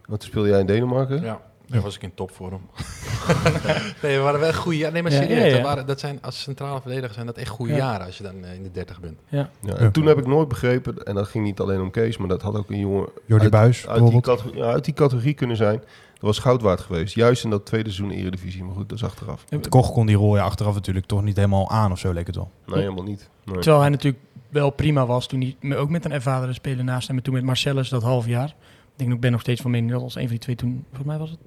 Want 0.07 0.21
toen 0.21 0.31
speelde 0.31 0.49
jij 0.49 0.61
in 0.61 0.67
Denemarken. 0.67 1.23
Ja, 1.23 1.41
daar 1.67 1.81
was 1.81 1.95
ik 1.97 2.03
in 2.03 2.15
topvorm. 2.15 2.61
nee, 4.03 4.17
we 4.17 4.23
waren 4.23 4.41
wel 4.41 4.53
goede 4.53 4.77
jaren. 4.79 4.93
Nee, 4.93 5.03
maar 5.03 5.13
serieus. 5.13 5.39
ja, 5.39 5.45
ja. 5.47 5.53
Dat, 5.53 5.63
waren, 5.63 5.87
dat 5.87 6.01
zijn, 6.01 6.19
als 6.23 6.43
centrale 6.43 6.81
verdediger 6.81 7.15
zijn 7.15 7.27
dat 7.27 7.37
echt 7.37 7.49
goede 7.49 7.73
Ja. 7.73 7.79
jaren 7.79 8.07
als 8.07 8.17
je 8.17 8.23
dan 8.23 8.45
eh, 8.45 8.55
in 8.55 8.63
de 8.63 8.71
30 8.71 9.01
bent. 9.01 9.19
Ja, 9.29 9.51
en 9.67 9.83
Ja. 9.85 9.91
toen 9.91 10.07
heb 10.07 10.19
ik 10.19 10.27
nooit 10.27 10.49
begrepen, 10.49 11.03
en 11.03 11.15
dat 11.15 11.29
ging 11.29 11.45
niet 11.45 11.61
alleen 11.61 11.81
om 11.81 11.91
Kees, 11.91 12.17
maar 12.17 12.29
dat 12.29 12.43
had 12.43 12.57
ook 12.57 12.71
een 12.71 12.79
jongen 12.79 13.09
Jordi 13.27 13.43
uit, 13.45 13.53
Buis 13.53 13.89
uit, 13.89 14.07
die 14.53 14.63
uit 14.65 14.85
die 14.85 14.95
categorie 14.95 15.35
kunnen 15.35 15.57
zijn. 15.57 15.83
Dat 16.23 16.31
was 16.35 16.39
goud 16.39 16.62
waard 16.62 16.81
geweest. 16.81 17.14
Juist 17.14 17.45
in 17.45 17.51
dat 17.51 17.66
tweede 17.66 17.91
seizoen 17.91 18.16
Eredivisie. 18.18 18.64
Maar 18.64 18.75
goed, 18.75 18.89
dat 18.89 18.99
is 18.99 19.05
achteraf. 19.05 19.45
De 19.45 19.68
Koch 19.68 19.93
kon 19.93 20.07
die 20.07 20.16
rol 20.16 20.37
ja, 20.37 20.43
achteraf 20.43 20.75
natuurlijk 20.75 21.07
toch 21.07 21.23
niet 21.23 21.37
helemaal 21.37 21.70
aan 21.70 21.93
of 21.93 21.99
zo, 21.99 22.12
leek 22.12 22.27
het 22.27 22.37
wel. 22.37 22.51
Nee, 22.66 22.79
helemaal 22.81 23.05
niet. 23.05 23.29
Nee. 23.45 23.55
Terwijl 23.59 23.81
hij 23.81 23.91
natuurlijk 23.91 24.23
wel 24.49 24.70
prima 24.70 25.07
was 25.07 25.27
toen 25.27 25.41
hij 25.41 25.57
me- 25.61 25.77
ook 25.77 25.91
met 25.91 26.05
een 26.05 26.12
ervaren 26.12 26.55
speler 26.55 26.85
naast 26.85 27.09
hem. 27.09 27.16
En 27.16 27.23
toen 27.23 27.35
met 27.35 27.43
Marcellus 27.45 27.89
dat 27.89 28.03
half 28.03 28.27
jaar. 28.27 28.49
Ik 28.49 28.55
denk, 28.97 29.12
ik 29.12 29.20
ben 29.20 29.33
nog 29.33 29.41
steeds 29.41 29.61
van 29.61 29.70
mening 29.70 29.93
dat 29.93 30.03
als 30.03 30.14
een 30.14 30.20
van 30.23 30.31
die 30.31 30.39
twee 30.39 30.57
toen, 30.57 30.85
volgens 30.89 31.07
mij 31.09 31.18
was 31.18 31.31
het. 31.31 31.39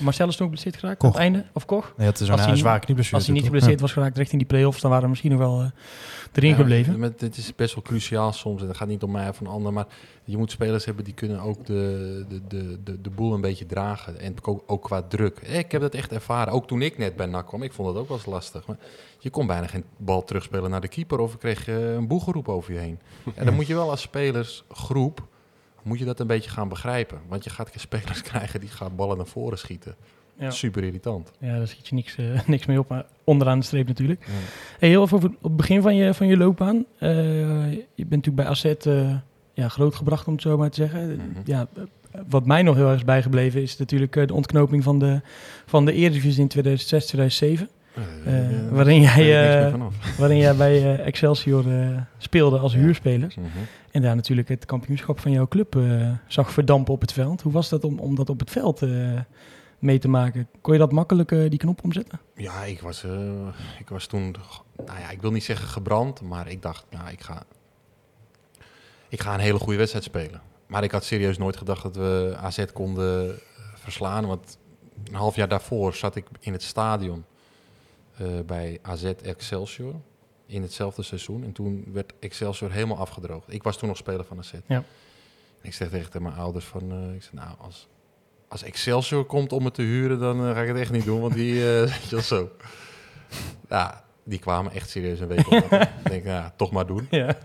Marcellus 0.00 0.36
toen 0.36 0.46
geblesseerd 0.46 0.76
geraakt 0.76 0.98
Koch. 0.98 1.10
het 1.12 1.20
einde, 1.20 1.44
of 1.52 1.64
Koch? 1.64 1.92
Nee, 1.96 2.06
het 2.06 2.20
is 2.20 2.30
Als 2.30 2.40
een 2.40 2.46
hij- 2.46 2.54
uh, 2.54 2.60
zware 2.60 2.80
knieblessure. 2.80 3.16
Als 3.16 3.26
hij 3.26 3.34
niet 3.34 3.44
geblesseerd 3.44 3.80
was 3.80 3.92
geraakt 3.92 4.16
richting 4.16 4.38
die 4.40 4.50
play-offs, 4.50 4.80
dan 4.80 4.88
waren 4.90 5.04
we 5.04 5.10
misschien 5.10 5.30
nog 5.30 5.40
wel 5.40 5.60
eh, 5.60 5.66
erin 6.32 6.50
Ja, 6.50 6.56
gebleven. 6.56 6.98
met- 6.98 7.20
Het 7.20 7.36
is 7.36 7.54
best 7.54 7.74
wel 7.74 7.82
cruciaal 7.84 8.32
soms. 8.32 8.60
En 8.60 8.66
dat 8.66 8.76
gaat 8.76 8.88
niet 8.88 9.02
om 9.02 9.10
mij 9.10 9.28
of 9.28 9.40
een 9.40 9.46
ander. 9.46 9.72
Maar 9.72 9.86
je 10.24 10.36
moet 10.36 10.50
spelers 10.50 10.84
hebben 10.84 11.04
die 11.04 11.14
kunnen 11.14 11.40
ook 11.40 11.66
de, 11.66 12.24
de, 12.28 12.40
de, 12.48 12.78
de, 12.82 13.00
de 13.00 13.10
boel 13.10 13.34
een 13.34 13.40
beetje 13.40 13.66
dragen. 13.66 14.20
En 14.20 14.34
ook, 14.42 14.62
ook 14.66 14.82
qua 14.82 15.02
druk. 15.02 15.38
Ik 15.40 15.72
heb 15.72 15.80
dat 15.80 15.94
echt 15.94 16.12
ervaren. 16.12 16.52
Ook 16.52 16.66
toen 16.66 16.82
ik 16.82 16.98
net 16.98 17.16
bij 17.16 17.26
NAC 17.26 17.46
kwam. 17.46 17.62
Ik 17.62 17.72
vond 17.72 17.88
dat 17.92 18.02
ook 18.02 18.08
wel 18.08 18.16
eens 18.16 18.26
lastig. 18.26 18.66
Maar 18.66 18.76
je 19.18 19.30
kon 19.30 19.46
bijna 19.46 19.66
geen 19.66 19.84
bal 19.96 20.24
terugspelen 20.24 20.70
naar 20.70 20.80
de 20.80 20.88
keeper. 20.88 21.18
Of 21.18 21.38
kreeg 21.38 21.66
je 21.66 21.72
een 21.72 22.06
boegeroep 22.08 22.48
over 22.48 22.72
je 22.72 22.78
heen. 22.78 22.98
En 23.34 23.44
dan 23.44 23.54
moet 23.54 23.66
je 23.66 23.74
wel 23.74 23.90
als 23.90 24.00
spelersgroep... 24.00 25.26
Moet 25.82 25.98
je 25.98 26.04
dat 26.04 26.20
een 26.20 26.26
beetje 26.26 26.50
gaan 26.50 26.68
begrijpen. 26.68 27.20
Want 27.28 27.44
je 27.44 27.50
gaat 27.50 27.70
spelers 27.76 28.22
krijgen 28.22 28.60
die 28.60 28.68
gaan 28.68 28.96
ballen 28.96 29.16
naar 29.16 29.26
voren 29.26 29.58
schieten. 29.58 29.94
Ja. 30.38 30.50
Super 30.50 30.84
irritant. 30.84 31.32
Ja, 31.38 31.56
daar 31.58 31.68
schiet 31.68 31.88
je 31.88 31.94
niks, 31.94 32.16
eh, 32.16 32.24
niks 32.46 32.66
mee 32.66 32.78
op, 32.78 32.88
maar 32.88 33.04
onderaan 33.24 33.58
de 33.58 33.64
streep 33.64 33.86
natuurlijk. 33.86 34.26
Hey, 34.78 34.88
heel 34.88 35.02
even 35.02 35.16
over 35.16 35.28
op 35.28 35.42
het 35.42 35.56
begin 35.56 35.82
van 35.82 35.94
je, 35.96 36.14
van 36.14 36.26
je 36.26 36.36
loopbaan. 36.36 36.84
Eh, 36.98 37.72
je 37.72 37.84
bent 38.06 38.10
natuurlijk 38.10 38.36
bij 38.36 38.46
AZ 38.46 38.64
eh, 38.64 39.14
ja, 39.54 39.68
grootgebracht, 39.68 40.26
om 40.26 40.32
het 40.32 40.42
zo 40.42 40.56
maar 40.56 40.70
te 40.70 40.76
zeggen. 40.80 41.14
Mhm. 41.16 41.22
ja, 41.44 41.66
wat 42.28 42.46
mij 42.46 42.62
nog 42.62 42.76
heel 42.76 42.86
erg 42.88 42.96
is 42.96 43.04
bijgebleven 43.04 43.62
is 43.62 43.76
natuurlijk 43.76 44.12
de 44.26 44.34
ontknoping 44.34 44.82
van 44.82 44.98
de, 44.98 45.20
van 45.66 45.84
de 45.84 45.92
Eredivisie 45.92 46.42
in 46.42 46.48
2006, 46.48 47.06
2007. 47.06 47.68
Eh, 47.94 48.02
Eh, 48.26 48.66
eh, 48.66 48.72
waarin 48.72 49.00
jij, 49.00 49.72
waarin 50.18 50.38
jij 50.38 50.56
bij 50.56 50.96
Excelsior 51.00 51.64
speelde 52.18 52.58
als 52.58 52.72
Ja. 52.72 52.78
huurspeler. 52.78 53.34
Mhm. 53.36 53.46
En 53.90 54.02
daar 54.02 54.16
natuurlijk 54.16 54.48
het 54.48 54.64
kampioenschap 54.64 55.20
van 55.20 55.30
jouw 55.30 55.48
club 55.48 55.78
zag 56.26 56.52
verdampen 56.52 56.94
op 56.94 57.00
het 57.00 57.12
veld. 57.12 57.42
Hoe 57.42 57.52
was 57.52 57.68
dat 57.68 57.84
om, 57.84 57.98
om 57.98 58.14
dat 58.14 58.30
op 58.30 58.40
het 58.40 58.50
veld 58.50 58.82
mee 59.78 59.98
te 59.98 60.08
maken? 60.08 60.48
Kon 60.60 60.72
je 60.72 60.78
dat 60.78 60.92
makkelijk 60.92 61.32
eh, 61.32 61.50
die 61.50 61.58
knop 61.58 61.84
omzetten? 61.84 62.20
Ja, 62.34 62.64
ik 62.64 62.80
was, 62.80 63.04
eh, 63.04 63.48
ik 63.78 63.88
was 63.88 64.06
toen, 64.06 64.34
nou 64.76 65.00
ja, 65.00 65.10
ik 65.10 65.20
wil 65.20 65.30
niet 65.30 65.44
zeggen 65.44 65.68
gebrand, 65.68 66.20
maar 66.20 66.48
ik 66.48 66.62
dacht, 66.62 66.84
nou, 66.90 67.10
ik 67.10 67.20
ga, 67.20 67.42
ik 69.08 69.20
ga 69.20 69.34
een 69.34 69.40
hele 69.40 69.58
goede 69.58 69.78
wedstrijd 69.78 70.04
spelen. 70.04 70.40
Maar 70.66 70.84
ik 70.84 70.90
had 70.90 71.04
serieus 71.04 71.38
nooit 71.38 71.56
gedacht 71.56 71.82
dat 71.82 71.96
we 71.96 72.34
AZ 72.36 72.64
konden 72.72 73.30
eh, 73.30 73.34
verslaan, 73.74 74.26
want 74.26 74.58
een 75.04 75.14
half 75.14 75.36
jaar 75.36 75.48
daarvoor 75.48 75.94
zat 75.94 76.16
ik 76.16 76.26
in 76.40 76.52
het 76.52 76.62
stadion 76.62 77.24
bij 78.46 78.78
AZ 78.82 79.04
Excelsior 79.04 79.94
in 80.46 80.62
hetzelfde 80.62 81.02
seizoen. 81.02 81.44
En 81.44 81.52
toen 81.52 81.84
werd 81.92 82.12
Excelsior 82.18 82.70
helemaal 82.70 82.96
afgedroogd. 82.96 83.52
Ik 83.52 83.62
was 83.62 83.78
toen 83.78 83.88
nog 83.88 83.96
speler 83.96 84.24
van 84.24 84.38
AZ. 84.38 84.52
Ja. 84.52 84.76
En 85.60 85.62
ik 85.62 85.74
zeg 85.74 85.88
tegen 85.88 86.22
mijn 86.22 86.34
ouders 86.34 86.64
van, 86.64 87.12
ik 87.14 87.22
zeg, 87.22 87.32
nou, 87.32 87.50
als, 87.58 87.88
als 88.60 88.68
Excelsior 88.68 89.24
komt 89.24 89.52
om 89.52 89.62
me 89.62 89.70
te 89.70 89.82
huren, 89.82 90.18
dan 90.18 90.46
eh, 90.46 90.54
ga 90.54 90.62
ik 90.62 90.68
het 90.68 90.76
echt 90.76 90.90
niet 90.92 91.04
doen, 91.04 91.20
want 91.20 91.34
die, 91.34 91.62
wel 92.10 92.20
zo. 92.20 92.50
Ja, 93.68 94.04
die 94.24 94.38
kwamen 94.38 94.72
echt 94.72 94.90
serieus 94.90 95.20
een 95.20 95.28
week 95.28 95.50
later. 95.50 95.82
ik 96.04 96.10
denk, 96.10 96.24
nou, 96.24 96.50
toch 96.56 96.70
maar 96.70 96.86
doen. 96.86 97.06
Ja. 97.10 97.36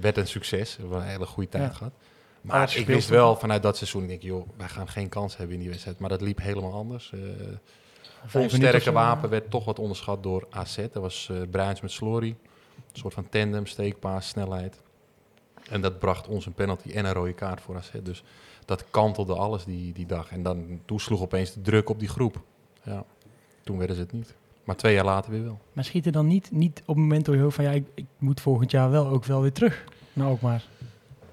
Werd 0.00 0.16
een 0.16 0.26
succes, 0.26 0.76
we 0.76 0.82
hebben 0.82 1.00
een 1.00 1.06
hele 1.08 1.26
goede 1.26 1.48
tijd 1.48 1.64
Ja. 1.64 1.72
gehad. 1.72 1.92
Maar 2.40 2.76
ik 2.76 2.86
wist 2.86 3.08
wel 3.08 3.36
vanuit 3.36 3.62
dat 3.62 3.76
seizoen, 3.76 4.02
ik 4.02 4.08
denk, 4.08 4.22
joh, 4.22 4.48
wij 4.56 4.68
gaan 4.68 4.88
geen 4.88 5.08
kans 5.08 5.36
hebben 5.36 5.54
in 5.54 5.60
die 5.60 5.70
wedstrijd. 5.70 5.98
Maar 5.98 6.08
dat 6.08 6.20
liep 6.20 6.40
helemaal 6.40 6.72
anders. 6.72 7.12
Of 8.24 8.44
sterke 8.50 8.92
wapen 8.92 9.30
werd 9.30 9.50
toch 9.50 9.64
wat 9.64 9.78
onderschat 9.78 10.22
door 10.22 10.46
AZ. 10.50 10.76
Dat 10.76 11.02
was 11.02 11.28
eh 11.30 11.36
Bruins 11.50 11.80
met 11.80 11.90
Slory. 11.90 12.28
Een 12.28 13.00
soort 13.00 13.14
van 13.14 13.28
tandem, 13.28 13.66
steekpaas, 13.66 14.28
snelheid. 14.28 14.82
En 15.68 15.80
dat 15.80 15.98
bracht 15.98 16.28
ons 16.28 16.46
een 16.46 16.52
penalty 16.52 16.90
en 16.90 17.04
een 17.04 17.12
rode 17.12 17.32
kaart 17.32 17.60
voor 17.60 17.76
AZ. 17.76 17.90
Dus 18.02 18.22
dat 18.64 18.84
kantelde 18.90 19.34
alles 19.34 19.64
die, 19.64 19.92
die 19.92 20.06
dag. 20.06 20.30
En 20.30 20.42
dan 20.42 20.80
toen 20.84 21.00
sloeg 21.00 21.20
opeens 21.20 21.52
de 21.52 21.60
druk 21.60 21.88
op 21.88 21.98
die 21.98 22.08
groep. 22.08 22.42
Ja. 22.82 23.04
toen 23.62 23.78
werden 23.78 23.96
ze 23.96 24.02
het 24.02 24.12
niet. 24.12 24.34
Maar 24.64 24.76
twee 24.76 24.94
jaar 24.94 25.04
later 25.04 25.30
weer 25.30 25.44
wel. 25.44 25.58
Maar 25.72 25.84
schiet 25.84 26.06
er 26.06 26.12
dan 26.12 26.26
niet, 26.26 26.50
niet 26.50 26.80
op 26.80 26.86
het 26.86 26.96
moment 26.96 27.24
door 27.24 27.34
je 27.34 27.40
hoofd 27.40 27.56
van... 27.56 27.64
ja, 27.64 27.70
ik, 27.70 27.86
ik 27.94 28.06
moet 28.18 28.40
volgend 28.40 28.70
jaar 28.70 28.90
wel 28.90 29.06
ook 29.06 29.24
wel 29.24 29.40
weer 29.40 29.52
terug 29.52 29.84
naar 30.12 30.26
Alkmaar. 30.26 30.64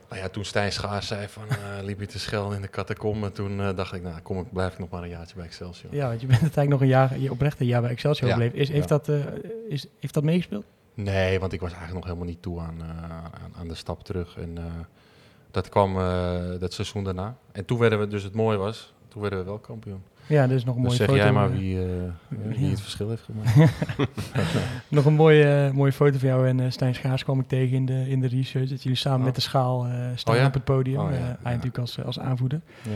Nou 0.09 0.23
ja, 0.23 0.29
toen 0.29 0.45
Stijn 0.45 0.71
Schaars 0.71 1.07
zei 1.07 1.27
van 1.27 1.49
eh, 1.49 1.57
liep 1.87 1.99
je 1.99 2.05
te 2.05 2.19
schelden 2.19 2.55
in 2.55 2.61
de 2.61 2.69
catacombe, 2.69 3.31
toen 3.31 3.61
eh, 3.61 3.75
dacht 3.75 3.93
ik, 3.93 4.03
nou 4.03 4.19
kom 4.21 4.39
ik, 4.39 4.53
blijf 4.53 4.73
ik 4.73 4.79
nog 4.79 4.89
maar 4.89 5.03
een 5.03 5.09
jaartje 5.09 5.35
bij 5.35 5.45
Excelsior. 5.45 5.95
Ja, 5.95 6.07
want 6.07 6.21
je 6.21 6.27
bent 6.27 6.41
uiteindelijk 6.41 6.81
nog 6.81 6.81
een 6.81 6.97
jaar, 6.97 7.19
je 7.19 7.31
oprecht 7.31 7.59
een 7.59 7.65
jaar 7.65 7.81
bij 7.81 7.89
Excelsior 7.89 8.27
Ja, 8.27 8.33
gebleven. 8.33 8.59
Is, 8.59 8.69
heeft, 8.69 8.89
ja. 8.89 8.97
dat, 8.97 9.09
eh, 9.09 9.25
is, 9.69 9.87
heeft 9.99 10.13
dat 10.13 10.23
meegespeeld? 10.23 10.65
Nee, 10.93 11.39
want 11.39 11.53
ik 11.53 11.59
was 11.59 11.69
eigenlijk 11.71 11.99
nog 11.99 12.13
helemaal 12.13 12.33
niet 12.33 12.41
toe 12.41 12.59
aan, 12.59 12.83
aan, 12.83 13.53
aan 13.57 13.67
de 13.67 13.75
stap 13.75 14.03
terug. 14.03 14.37
En 14.37 14.57
dat 15.51 15.69
kwam 15.69 15.97
eh, 15.97 16.39
dat 16.59 16.73
seizoen 16.73 17.03
daarna. 17.03 17.35
En 17.51 17.65
toen 17.65 17.77
werden 17.77 17.99
we, 17.99 18.07
dus 18.07 18.23
het 18.23 18.33
mooie 18.33 18.57
was, 18.57 18.93
toen 19.07 19.21
werden 19.21 19.39
we 19.39 19.45
wel 19.45 19.57
kampioen. 19.59 20.01
Ja, 20.27 20.47
dat 20.47 20.57
is 20.57 20.63
nog 20.63 20.75
een 20.75 20.81
Dus 20.81 20.97
mooie 20.99 21.03
zeg 21.03 21.07
foto. 21.07 21.21
jij 21.21 21.31
maar 21.31 21.51
wie, 21.51 21.79
eh, 21.79 21.87
wie 22.27 22.63
ja. 22.65 22.69
het 22.69 22.81
verschil 22.81 23.09
heeft 23.09 23.23
gemaakt. 23.23 23.71
Nog 24.87 25.05
een 25.05 25.13
mooie, 25.13 25.65
eh, 25.67 25.71
mooie 25.71 25.91
foto 25.91 26.17
van 26.17 26.27
jou 26.27 26.47
en 26.47 26.59
eh, 26.59 26.71
Stijn 26.71 26.95
Schaars 26.95 27.23
kwam 27.23 27.39
ik 27.39 27.47
tegen 27.47 27.75
in 27.75 27.85
de, 27.85 28.09
in 28.09 28.19
de 28.19 28.27
research. 28.27 28.69
Dat 28.69 28.83
jullie 28.83 28.97
samen 28.97 29.19
Oh. 29.19 29.25
met 29.25 29.35
de 29.35 29.41
schaal 29.41 29.87
staan 30.15 30.33
Oh 30.35 30.39
ja? 30.41 30.47
op 30.47 30.53
het 30.53 30.63
podium. 30.63 30.99
Oh 30.99 31.11
ja, 31.11 31.17
hij 31.17 31.27
ja. 31.27 31.49
natuurlijk 31.49 31.77
als, 31.77 32.03
als 32.03 32.19
aanvoerder. 32.19 32.61
ja. 32.83 32.91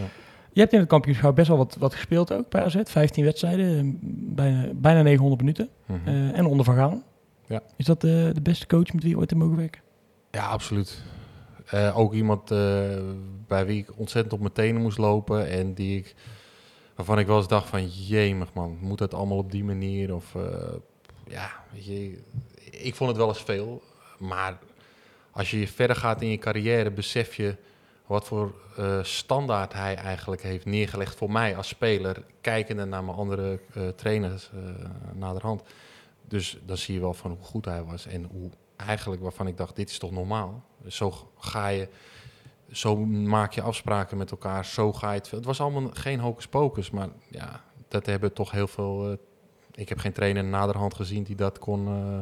Je 0.52 0.62
hebt 0.62 0.74
in 0.74 0.80
het 0.80 0.90
kampioenschap 0.90 1.36
best 1.36 1.48
wel 1.48 1.58
wat, 1.58 1.76
wat 1.80 1.94
gespeeld 1.94 2.34
ook 2.34 2.50
bij 2.50 2.64
AZ. 2.64 2.76
15 2.84 3.24
wedstrijden, 3.24 3.98
bijna, 4.36 4.68
bijna 4.74 5.02
900 5.02 5.42
minuten. 5.42 5.70
Mhm. 5.86 6.08
en 6.34 6.46
onder 6.46 6.66
Van 6.66 6.76
Gaal. 6.76 7.02
Ja. 7.46 7.62
Is 7.76 7.86
dat 7.86 8.02
de, 8.02 8.30
de 8.34 8.42
beste 8.42 8.68
coach 8.68 8.94
met 8.94 9.04
wie 9.04 9.12
je 9.12 9.18
ooit 9.18 9.30
hebt 9.30 9.42
mogen 9.42 9.58
werken? 9.58 9.82
Ja, 10.32 10.46
absoluut. 10.48 11.04
Eh, 11.66 11.98
ook 11.98 12.14
iemand 12.14 12.52
eh, 12.52 12.58
bij 13.48 13.66
wie 13.66 13.82
ik 13.82 13.98
ontzettend 13.98 14.34
op 14.34 14.40
mijn 14.40 14.54
tenen 14.54 14.82
moest 14.82 14.98
lopen. 14.98 15.48
En 15.48 15.74
die 15.74 15.98
ik, 15.98 16.16
waarvan 16.96 17.20
ik 17.20 17.28
wel 17.28 17.38
eens 17.38 17.48
dacht 17.48 17.70
van, 17.70 17.88
jemig 17.88 18.54
man, 18.54 18.78
moet 18.82 18.98
dat 18.98 19.14
allemaal 19.14 19.38
op 19.38 19.52
die 19.52 19.64
manier? 19.64 20.16
Of, 20.16 20.36
eh, 20.36 20.74
ja, 21.28 21.52
weet 21.72 21.86
je, 21.86 22.22
ik 22.72 22.96
vond 22.96 23.10
het 23.10 23.20
wel 23.20 23.28
eens 23.28 23.44
veel. 23.44 23.82
Maar 24.20 24.58
als 25.32 25.52
je 25.52 25.68
verder 25.68 25.96
gaat 25.96 26.22
in 26.22 26.30
je 26.30 26.38
carrière, 26.38 26.92
besef 26.92 27.36
je 27.36 27.56
wat 28.06 28.26
voor 28.26 28.54
standaard 29.02 29.74
hij 29.74 29.96
eigenlijk 29.96 30.42
heeft 30.42 30.66
neergelegd 30.66 31.16
voor 31.16 31.32
mij 31.32 31.56
als 31.56 31.68
speler. 31.68 32.24
Kijkende 32.42 32.86
naar 32.86 33.04
mijn 33.04 33.18
andere 33.18 33.60
trainers 33.96 34.50
naderhand. 35.14 35.62
Dus 36.28 36.58
dan 36.66 36.78
zie 36.78 36.94
je 36.94 37.00
wel 37.00 37.14
van 37.14 37.32
hoe 37.32 37.46
goed 37.46 37.66
hij 37.66 37.84
was. 37.84 38.06
En 38.06 38.24
hoe 38.24 38.50
eigenlijk 38.76 39.22
waarvan 39.22 39.48
ik 39.48 39.58
dacht, 39.58 39.76
dit 39.76 39.90
is 39.90 39.98
toch 39.98 40.12
normaal? 40.12 40.64
Zo 40.88 41.14
ga 41.38 41.68
je, 41.68 41.88
zo 42.72 42.98
maak 43.06 43.54
je 43.54 43.62
afspraken 43.62 44.18
met 44.18 44.32
elkaar, 44.32 44.66
zo 44.66 44.94
ga 44.94 45.12
je 45.12 45.18
het... 45.18 45.32
Het 45.32 45.46
was 45.46 45.62
allemaal 45.62 45.90
geen 45.94 46.20
hocus 46.20 46.48
pocus, 46.48 46.90
maar 46.90 47.10
ja, 47.30 47.64
dat 47.88 48.06
hebben 48.06 48.34
toch 48.34 48.52
heel 48.52 48.68
veel... 48.68 49.12
eh, 49.12 49.18
ik 49.82 49.90
heb 49.90 49.98
geen 49.98 50.14
trainer 50.14 50.44
naderhand 50.44 50.94
gezien 50.94 51.24
die, 51.24 51.36
dat 51.36 51.60
kon, 51.60 51.88
eh, 51.88 52.20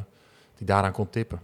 die 0.58 0.68
daaraan 0.68 0.92
kon 0.92 1.10
tippen. 1.10 1.42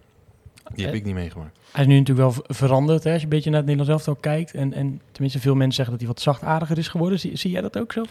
Die 0.73 0.85
heb 0.85 0.93
ik 0.93 1.03
niet 1.03 1.13
meegemaakt. 1.13 1.57
Hij 1.71 1.81
is 1.81 1.87
nu 1.87 1.99
natuurlijk 1.99 2.35
wel 2.35 2.43
veranderd, 2.47 3.03
hè, 3.03 3.09
als 3.09 3.19
je 3.19 3.23
een 3.23 3.33
beetje 3.33 3.49
naar 3.49 3.59
het 3.59 3.69
Nederlands 3.69 4.05
elftal 4.05 4.21
kijkt. 4.21 4.53
En, 4.53 4.73
en 4.73 5.01
tenminste, 5.11 5.39
veel 5.39 5.55
mensen 5.55 5.73
zeggen 5.73 5.93
dat 5.93 6.03
hij 6.05 6.13
wat 6.13 6.21
zachtaardiger 6.21 6.77
is 6.77 6.87
geworden. 6.87 7.19
Zie, 7.19 7.37
zie 7.37 7.51
jij 7.51 7.61
dat 7.61 7.77
ook 7.77 7.91
zo? 7.91 8.03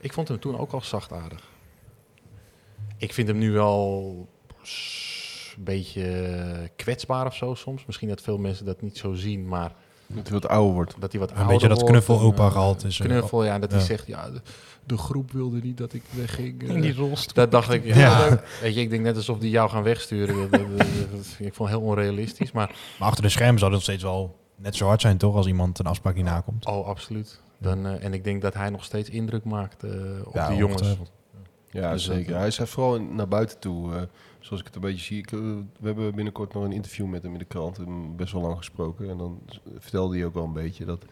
Ik 0.00 0.12
vond 0.12 0.28
hem 0.28 0.38
toen 0.38 0.58
ook 0.58 0.72
al 0.72 0.80
zachtaardig. 0.80 1.50
Ik 2.96 3.12
vind 3.12 3.28
hem 3.28 3.38
nu 3.38 3.52
wel 3.52 4.28
een 5.56 5.64
beetje 5.64 6.70
kwetsbaar 6.76 7.26
of 7.26 7.34
zo 7.34 7.54
soms. 7.54 7.86
Misschien 7.86 8.08
dat 8.08 8.20
veel 8.20 8.38
mensen 8.38 8.64
dat 8.66 8.80
niet 8.82 8.98
zo 8.98 9.12
zien, 9.14 9.48
maar 9.48 9.72
Dat 10.06 10.22
hij 10.28 10.32
wat 10.40 10.48
ouder 10.48 10.74
wordt. 10.74 10.94
dat 10.98 11.10
hij 11.12 11.20
wat 11.20 11.30
Een 11.36 11.46
beetje 11.46 11.68
dat 11.68 11.84
knuffelopa 11.84 12.42
en, 12.42 12.44
eh, 12.46 12.52
gehalte 12.52 12.86
is, 12.86 13.00
eh, 13.00 13.06
Knuffel, 13.06 13.44
ja. 13.44 13.58
Dat 13.58 13.70
hij 13.72 13.80
zegt, 13.80 14.06
ja, 14.06 14.30
de, 14.30 14.40
de 14.86 14.96
groep 14.98 15.32
wilde 15.32 15.58
niet 15.62 15.76
dat 15.76 15.92
ik 15.92 16.02
wegging. 16.10 16.62
eh. 16.62 16.74
In 16.74 16.80
die 16.80 16.94
rolstoel. 16.94 17.34
dat 17.34 17.50
dacht 17.50 17.72
ik, 17.72 17.84
ja, 17.84 17.96
Ja. 17.98 18.28
dat- 18.28 18.40
weet 18.60 18.74
je, 18.74 18.80
ik 18.80 18.90
denk 18.90 19.02
net 19.02 19.16
alsof 19.16 19.38
die 19.38 19.50
jou 19.50 19.70
gaan 19.70 19.82
wegsturen. 19.82 20.36
Dat- 20.36 20.50
dat- 20.50 20.78
dat- 20.78 20.86
dat- 21.10 21.36
ik 21.38 21.54
vond 21.54 21.70
het 21.70 21.78
heel 21.78 21.88
onrealistisch, 21.88 22.52
maar 22.52 22.76
Maar 22.98 23.08
achter 23.08 23.22
de 23.22 23.28
schermen 23.28 23.58
zou 23.58 23.70
het 23.72 23.80
nog 23.80 23.82
steeds 23.82 24.02
wel 24.02 24.38
net 24.56 24.76
zo 24.76 24.86
hard 24.86 25.00
zijn, 25.00 25.16
toch? 25.18 25.34
Als 25.36 25.46
iemand 25.46 25.78
een 25.78 25.86
afspraak 25.86 26.14
niet 26.14 26.24
nakomt. 26.24 26.66
oh, 26.66 26.86
absoluut. 26.86 27.40
Dan, 27.58 27.86
eh, 27.86 28.04
en 28.04 28.14
ik 28.14 28.24
denk 28.24 28.42
dat 28.42 28.54
hij 28.54 28.70
nog 28.70 28.84
steeds 28.84 29.08
indruk 29.10 29.44
maakt 29.44 29.82
eh, 29.84 29.90
op 30.24 30.34
Ja, 30.34 30.48
de 30.48 30.54
jongens. 30.56 30.96
Ja, 31.70 31.92
Dus 31.92 32.04
dat- 32.06 32.16
zeker. 32.16 32.36
Hij 32.36 32.46
is 32.46 32.56
vooral 32.64 33.00
naar 33.00 33.28
buiten 33.28 33.58
toe. 33.58 33.94
eh, 33.94 34.02
zoals 34.44 34.60
ik 34.60 34.66
het 34.66 34.74
een 34.74 34.80
beetje 34.80 35.04
zie. 35.04 35.18
Ik, 35.18 35.32
eh, 35.32 35.38
we 35.80 35.86
hebben 35.86 36.14
binnenkort 36.14 36.54
nog 36.54 36.64
een 36.64 36.72
interview 36.72 37.06
met 37.06 37.22
hem 37.22 37.32
in 37.32 37.38
de 37.38 37.44
krant. 37.44 37.76
We 37.76 37.84
hem 37.84 38.16
best 38.16 38.32
wel 38.32 38.42
lang 38.42 38.56
gesproken. 38.56 39.10
En 39.10 39.16
dan 39.18 39.38
vertelde 39.78 40.16
hij 40.16 40.24
ook 40.26 40.34
wel 40.34 40.44
een 40.44 40.52
beetje 40.52 40.84
dat... 40.84 41.04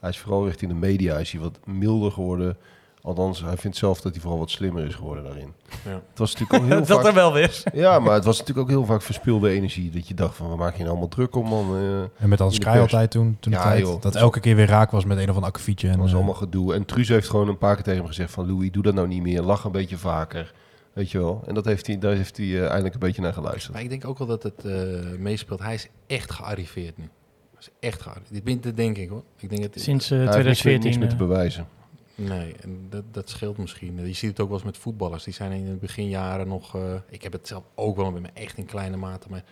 Hij 0.00 0.10
is 0.10 0.18
vooral 0.18 0.46
richting 0.46 0.70
de 0.70 0.76
media 0.76 1.16
is 1.18 1.32
hij 1.32 1.40
wat 1.40 1.58
milder 1.66 2.12
geworden. 2.12 2.56
Althans, 3.02 3.42
hij 3.42 3.56
vindt 3.56 3.76
zelf 3.76 4.00
dat 4.00 4.12
hij 4.12 4.20
vooral 4.20 4.38
wat 4.38 4.50
slimmer 4.50 4.84
is 4.86 4.94
geworden 4.94 5.24
daarin. 5.24 5.52
Ja. 5.84 5.90
Het 5.90 6.18
was 6.18 6.32
natuurlijk 6.34 6.62
ook 6.62 6.68
heel 6.70 6.86
dat 6.86 6.98
er 6.98 7.04
vaak... 7.04 7.14
wel 7.14 7.32
weer. 7.32 7.62
Ja, 7.72 7.98
maar 7.98 8.14
het 8.14 8.24
was 8.24 8.38
natuurlijk 8.38 8.66
ook 8.68 8.74
heel 8.76 8.84
vaak 8.86 9.02
verspilde 9.02 9.50
energie. 9.50 9.90
Dat 9.90 10.08
je 10.08 10.14
dacht 10.14 10.36
van, 10.36 10.48
waar 10.48 10.56
maak 10.56 10.72
je 10.72 10.78
nou 10.78 10.88
allemaal 10.90 11.08
druk 11.08 11.36
om, 11.36 11.48
man? 11.48 11.76
Eh, 11.76 12.00
En 12.22 12.28
met 12.28 12.38
Hans 12.38 12.58
pers. 12.58 12.78
altijd 12.80 13.10
toen, 13.10 13.36
toen 13.40 13.52
de 13.52 13.58
Ja, 13.58 13.64
tijd. 13.64 13.80
joh. 13.80 14.00
Dat 14.00 14.14
elke 14.14 14.40
keer 14.40 14.56
weer 14.56 14.66
raak 14.66 14.90
was 14.90 15.04
met 15.04 15.16
een 15.18 15.28
of 15.28 15.34
ander 15.34 15.48
akkefietje. 15.50 15.86
En, 15.86 15.92
Het 15.92 16.02
was 16.02 16.10
eh, 16.10 16.16
allemaal 16.16 16.34
gedoe. 16.34 16.74
En 16.74 16.84
Truus 16.84 17.08
heeft 17.08 17.28
gewoon 17.28 17.48
een 17.48 17.58
paar 17.58 17.74
keer 17.74 17.84
tegen 17.84 17.98
hem 17.98 18.08
gezegd 18.08 18.30
van... 18.32 18.46
Louis, 18.46 18.70
doe 18.70 18.82
dat 18.82 18.94
nou 18.94 19.08
niet 19.08 19.22
meer. 19.22 19.42
Lach 19.42 19.64
een 19.64 19.72
beetje 19.72 19.96
vaker. 19.98 20.52
Weet 20.92 21.10
je 21.10 21.18
wel. 21.18 21.42
En 21.46 21.54
dat 21.54 21.64
heeft 21.64 21.86
hij, 21.86 21.98
daar 21.98 22.14
heeft 22.14 22.36
hij 22.36 22.46
eh, 22.46 22.66
eindelijk 22.66 22.94
een 22.94 23.00
beetje 23.00 23.22
naar 23.22 23.32
geluisterd. 23.32 23.72
Maar 23.72 23.82
ik 23.82 23.88
denk 23.88 24.04
ook 24.06 24.18
wel 24.18 24.26
dat 24.26 24.42
het 24.42 24.64
eh, 24.64 24.72
meespeelt. 25.18 25.60
Hij 25.60 25.74
is 25.74 25.88
echt 26.06 26.30
gearriveerd 26.32 26.96
nu. 26.98 27.04
Hij 27.50 27.60
is 27.60 27.68
echt 27.80 28.02
gearriveerd. 28.02 28.44
Dit 28.46 28.62
dat 28.62 28.76
denk 28.76 28.96
ik 28.98 29.08
hoor. 29.08 29.22
Ik 29.36 29.50
denk 29.50 29.62
dat 29.62 29.82
Sinds 29.82 30.10
eh, 30.10 30.18
Hij 30.18 30.26
heeft 30.34 30.36
niks 30.46 30.62
meer- 30.62 30.78
2014. 30.80 30.90
niks 30.90 30.96
meer 30.98 31.08
te 31.08 31.14
eh, 31.14 31.28
bewijzen. 31.28 31.66
Nee, 32.14 32.54
en 32.60 32.86
dat, 32.90 33.04
dat 33.10 33.30
scheelt 33.30 33.58
misschien. 33.58 34.06
Je 34.06 34.12
ziet 34.12 34.30
het 34.30 34.40
ook 34.40 34.48
wel 34.48 34.56
eens 34.56 34.66
met 34.66 34.76
voetballers. 34.78 35.24
Die 35.24 35.34
zijn 35.34 35.52
in 35.52 35.64
de 35.64 35.72
beginjaren 35.72 36.48
nog... 36.48 36.74
eh, 36.76 36.94
ik 37.10 37.22
heb 37.22 37.32
het 37.32 37.46
zelf 37.48 37.62
ook 37.74 37.96
wel 37.96 38.10
met 38.10 38.22
me 38.22 38.28
echt 38.34 38.58
in 38.58 38.66
kleine 38.66 38.96
mate. 38.96 39.26
Maar 39.30 39.44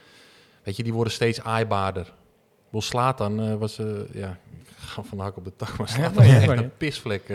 weet 0.62 0.76
je, 0.76 0.82
die 0.82 0.92
worden 0.92 1.12
steeds 1.12 1.40
aaibaarder. 1.42 2.12
Wil 2.70 2.82
slaat 2.82 3.18
dan 3.18 3.58
was... 3.58 3.78
eh 3.78 3.86
ja, 4.12 4.30
ik 4.60 4.66
ga 4.76 5.02
van 5.02 5.18
de 5.18 5.24
hak 5.24 5.36
op 5.36 5.44
de 5.44 5.56
tak. 5.56 5.78
Maar 5.78 5.98
ja, 6.26 6.40
echt 6.40 6.48
een 6.48 6.76
pisvlek 6.76 7.32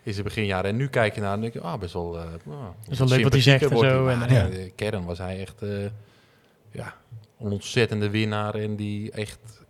eh 0.00 0.06
in 0.06 0.12
zijn 0.12 0.24
beginjaren. 0.24 0.70
En 0.70 0.76
nu 0.76 0.88
kijk 0.88 1.14
je 1.14 1.20
naar 1.20 1.34
en 1.34 1.40
denk 1.40 1.52
je... 1.52 1.60
Ah, 1.60 1.78
best 1.78 1.92
wel... 1.92 2.12
nou, 2.44 2.72
is 2.88 2.98
wel 2.98 3.08
leuk 3.08 3.22
wat 3.22 3.32
hij 3.32 3.42
zegt 3.42 3.70
en 3.70 3.78
zo. 3.78 4.06
En, 4.06 4.18
hij. 4.18 4.28
eh, 4.28 4.64
eh, 4.64 4.72
kern 4.74 5.04
was 5.04 5.18
hij 5.18 5.40
echt... 5.40 5.62
eh, 5.62 5.84
ja, 6.70 6.94
een 7.38 7.52
ontzettende 7.52 8.10
winnaar. 8.10 8.54
En 8.54 8.76
die 8.76 9.10
echt 9.10 9.64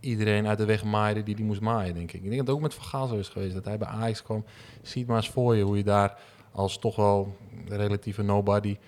iedereen 0.00 0.46
uit 0.46 0.58
de 0.58 0.64
weg 0.64 0.84
maaide 0.84 1.22
die 1.22 1.34
die 1.34 1.44
moest 1.44 1.60
maaien, 1.60 1.94
denk 1.94 2.12
ik. 2.12 2.22
Ik 2.22 2.22
denk 2.22 2.36
dat 2.36 2.46
het 2.46 2.56
ook 2.56 2.62
met 2.62 2.74
Van 2.74 2.84
Gaal 2.84 3.06
zo 3.06 3.16
is 3.16 3.28
geweest. 3.28 3.54
Dat 3.54 3.64
hij 3.64 3.78
bij 3.78 3.88
Ajax 3.88 4.22
kwam. 4.22 4.44
Ziet 4.82 5.06
maar 5.06 5.16
eens 5.16 5.30
voor 5.30 5.56
je 5.56 5.62
hoe 5.62 5.76
je 5.76 5.84
daar 5.84 6.18
als 6.52 6.78
toch 6.78 6.96
wel 6.96 7.36
relatieve 7.68 8.22
nobody... 8.22 8.78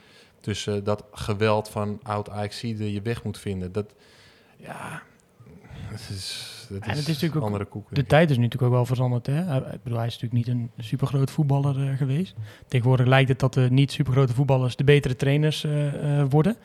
tussen 0.40 0.84
dat 0.84 1.04
geweld 1.12 1.68
van 1.68 2.00
oud 2.02 2.30
ajax 2.30 2.60
je 2.60 3.00
weg 3.02 3.24
moet 3.24 3.38
vinden. 3.38 3.72
Dat, 3.72 3.94
ja... 4.56 5.02
Dat 5.90 6.00
is, 6.10 6.59
dat 6.72 6.82
En 6.82 6.88
het 6.88 6.98
is 6.98 7.06
natuurlijk 7.06 7.36
ook 7.36 7.42
andere 7.42 7.64
koek. 7.64 7.94
De 7.94 8.06
tijd 8.06 8.30
is 8.30 8.36
nu 8.36 8.42
natuurlijk 8.42 8.72
ook 8.72 8.76
wel 8.78 8.86
veranderd. 8.94 9.26
Hè? 9.26 9.32
Hij, 9.32 9.58
ik 9.58 9.82
bedoel, 9.82 9.98
hij 9.98 10.06
is 10.06 10.18
natuurlijk 10.18 10.46
niet 10.46 10.56
een 10.56 10.70
supergroot 10.84 11.30
voetballer 11.30 11.88
eh, 11.90 11.96
geweest. 11.96 12.34
Tegenwoordig 12.68 13.06
lijkt 13.06 13.28
het 13.28 13.38
dat 13.38 13.54
de 13.54 13.66
niet 13.70 13.92
supergrote 13.92 14.34
voetballers 14.34 14.76
de 14.76 14.84
betere 14.84 15.16
trainers 15.16 15.64
eh, 15.64 16.20
eh, 16.20 16.26
worden. 16.30 16.56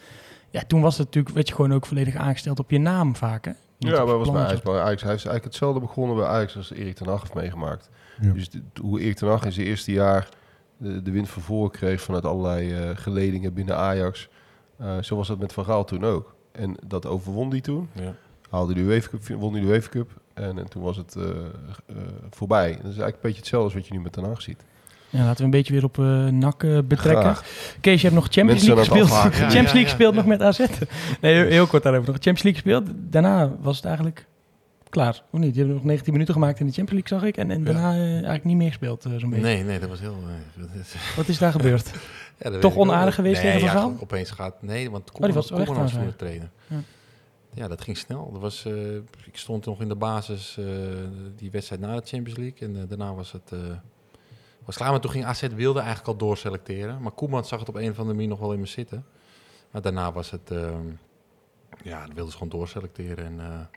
Ja, 0.50 0.62
toen 0.68 0.82
was 0.82 0.98
het 0.98 1.06
natuurlijk, 1.06 1.36
werd 1.36 1.48
je 1.48 1.56
gewoon 1.56 1.74
ook 1.74 1.86
volledig 1.86 2.16
aangesteld 2.16 2.60
op 2.60 2.72
je 2.72 2.80
naam 2.80 3.16
vaak. 3.16 3.46
Hè? 3.46 3.52
Niet 3.80 3.92
Ja, 3.92 4.06
maar 4.06 4.18
was 4.18 4.32
bij. 4.32 4.42
Ajax, 4.44 4.62
bij 4.62 4.74
Ajax. 4.80 5.02
Hij 5.02 5.14
is 5.14 5.26
eigenlijk 5.26 5.44
hetzelfde 5.44 5.80
begonnen 5.80 6.16
bij 6.16 6.26
Ajax 6.26 6.58
als 6.58 6.72
Erik 6.74 6.96
ten 6.96 7.08
Hag 7.08 7.20
heeft 7.22 7.34
meegemaakt. 7.34 7.90
Ja. 8.22 8.32
Dus 8.34 8.50
de- 8.50 8.62
hoe 8.82 9.00
Erik 9.02 9.16
ten 9.16 9.28
Hag 9.28 9.46
in 9.46 9.52
zijn 9.52 9.68
eerste 9.68 9.92
jaar 9.92 10.30
de, 10.78 11.02
de 11.02 11.12
wind 11.12 11.30
van 11.30 11.42
voren 11.42 11.72
kreeg 11.72 12.02
vanuit 12.02 12.26
allerlei 12.26 12.74
eh, 12.74 12.90
geledingen 12.94 13.54
binnen 13.54 13.78
Ajax. 13.78 14.30
eh, 14.78 14.98
zo 15.02 15.16
was 15.16 15.28
dat 15.28 15.40
met 15.40 15.54
Van 15.54 15.66
Gaal 15.66 15.84
toen 15.86 16.04
ook. 16.06 16.36
En 16.52 16.76
dat 16.88 17.06
overwon 17.06 17.50
hij 17.50 17.62
toen. 17.62 17.90
Ja. 17.94 18.16
Haalde 18.56 18.74
de 18.74 18.80
UEFA 18.80 19.10
Cup, 19.10 19.40
won 19.40 19.54
hij 19.54 19.62
de 19.62 19.68
UEFA 19.68 19.90
Cup. 19.90 20.10
En, 20.34 20.60
en 20.60 20.70
toen 20.70 20.84
was 20.84 20.98
het 20.98 21.16
eh, 21.16 21.24
eh, 21.24 21.96
voorbij. 22.30 22.68
Dat 22.70 22.78
is 22.78 22.84
eigenlijk 22.84 23.16
een 23.16 23.20
beetje 23.22 23.40
hetzelfde 23.40 23.66
als 23.66 23.74
wat 23.74 23.88
je 23.88 23.94
nu 23.94 24.00
met 24.00 24.14
Ten 24.14 24.24
Hag 24.24 24.42
ziet. 24.42 24.64
Ja, 25.10 25.24
laten 25.24 25.38
we 25.38 25.44
een 25.44 25.50
beetje 25.50 25.74
weer 25.74 25.84
op 25.84 26.00
eh 26.00 26.28
NAC 26.28 26.58
betrekken. 26.60 27.22
Graag. 27.22 27.46
Kees, 27.82 28.02
je 28.02 28.08
hebt 28.08 28.20
nog 28.20 28.28
Champions 28.32 28.68
Mensen 28.68 28.76
League 28.76 29.06
gespeeld. 29.06 29.34
Ja, 29.34 29.40
Champions 29.40 29.72
ja, 29.72 29.74
League 29.74 30.06
ja. 30.06 30.12
nog 30.12 30.26
met 30.26 30.42
AZ. 30.42 30.58
Nee, 30.58 31.34
heel, 31.34 31.50
heel 31.50 31.68
kort 31.68 31.84
daarover 31.84 32.08
nog. 32.08 32.16
Champions 32.22 32.44
League 32.44 32.62
gespeeld. 32.62 33.12
Daarna 33.12 33.52
was 33.62 33.76
het 33.76 33.86
eigenlijk 33.86 34.26
klaar. 34.90 35.22
Of 35.32 35.40
niet? 35.40 35.56
Je 35.56 35.62
hebt 35.62 35.74
nog 35.74 35.84
19 35.84 36.12
minuten 36.12 36.34
gemaakt 36.34 36.60
in 36.60 36.66
de 36.66 36.72
Champions 36.72 37.10
League, 37.10 37.20
zag 37.20 37.30
ik. 37.30 37.38
En, 37.38 37.52
en 37.52 37.64
daarna 37.64 37.92
eigenlijk 37.92 38.44
niet 38.44 38.58
meer 38.58 38.68
gespeeld, 38.68 39.02
zo'n 39.02 39.30
beetje. 39.30 39.46
Nee, 39.46 39.64
nee, 39.64 39.80
dat 39.80 39.90
was 39.90 40.00
heel... 40.00 40.18
Wat 41.16 41.28
is 41.28 41.38
daar 41.38 41.52
gebeurd? 41.60 41.92
Ja, 42.38 42.50
dat 42.50 42.62
Toch 42.62 42.76
onaardig 42.76 43.16
geweest 43.16 43.44
nee, 43.44 43.52
tegen 43.52 43.68
Van 43.68 43.78
ja, 43.78 43.84
Gaal? 43.84 43.98
Opeens 44.00 44.32
gaat... 44.32 44.56
Nee, 44.62 44.90
want 44.90 45.04
die 45.04 45.14
Koeman 45.14 45.34
was 45.34 45.50
was, 45.50 45.68
was 45.68 45.92
toen 45.92 46.06
de 46.06 46.16
trainer. 46.16 46.50
Ja. 47.56 47.68
Dat 47.68 47.82
ging 47.82 47.98
snel. 47.98 48.32
Dat 48.32 48.42
was, 48.42 48.66
eh, 48.66 48.96
ik 48.96 49.38
stond 49.38 49.66
nog 49.66 49.82
in 49.82 49.88
de 49.88 49.96
basis 49.96 50.58
eh, 50.58 50.66
die 51.36 51.52
wedstrijd 51.52 51.82
na 51.82 51.96
de 51.96 52.08
Champions 52.08 52.40
League. 52.40 52.68
En 52.68 52.82
eh, 52.82 52.88
daarna 52.88 53.14
was 53.14 53.32
het... 53.32 53.52
was 54.66 54.76
klaar, 54.76 54.92
maar 54.92 55.00
toen 55.00 55.12
ging 55.12 55.26
AZ 55.26 55.48
wilde 55.48 55.80
eigenlijk 55.80 56.08
al 56.08 56.18
doorselecteren. 56.18 57.02
Maar 57.02 57.12
Koeman 57.12 57.46
zag 57.46 57.60
het 57.60 57.70
op 57.70 57.76
een 57.76 57.90
of 57.90 57.98
andere 57.98 58.14
manier 58.14 58.30
nog 58.30 58.40
wel 58.40 58.54
in 58.54 58.60
me 58.60 58.66
zitten. 58.66 59.06
Maar 59.72 59.82
daarna 59.82 60.12
was 60.12 60.32
het... 60.32 60.50
ja, 61.84 62.06
dan 62.06 62.16
wilden 62.16 62.32
ze 62.32 62.38
gewoon 62.38 62.60
doorselecteren. 62.60 63.26
En 63.26 63.70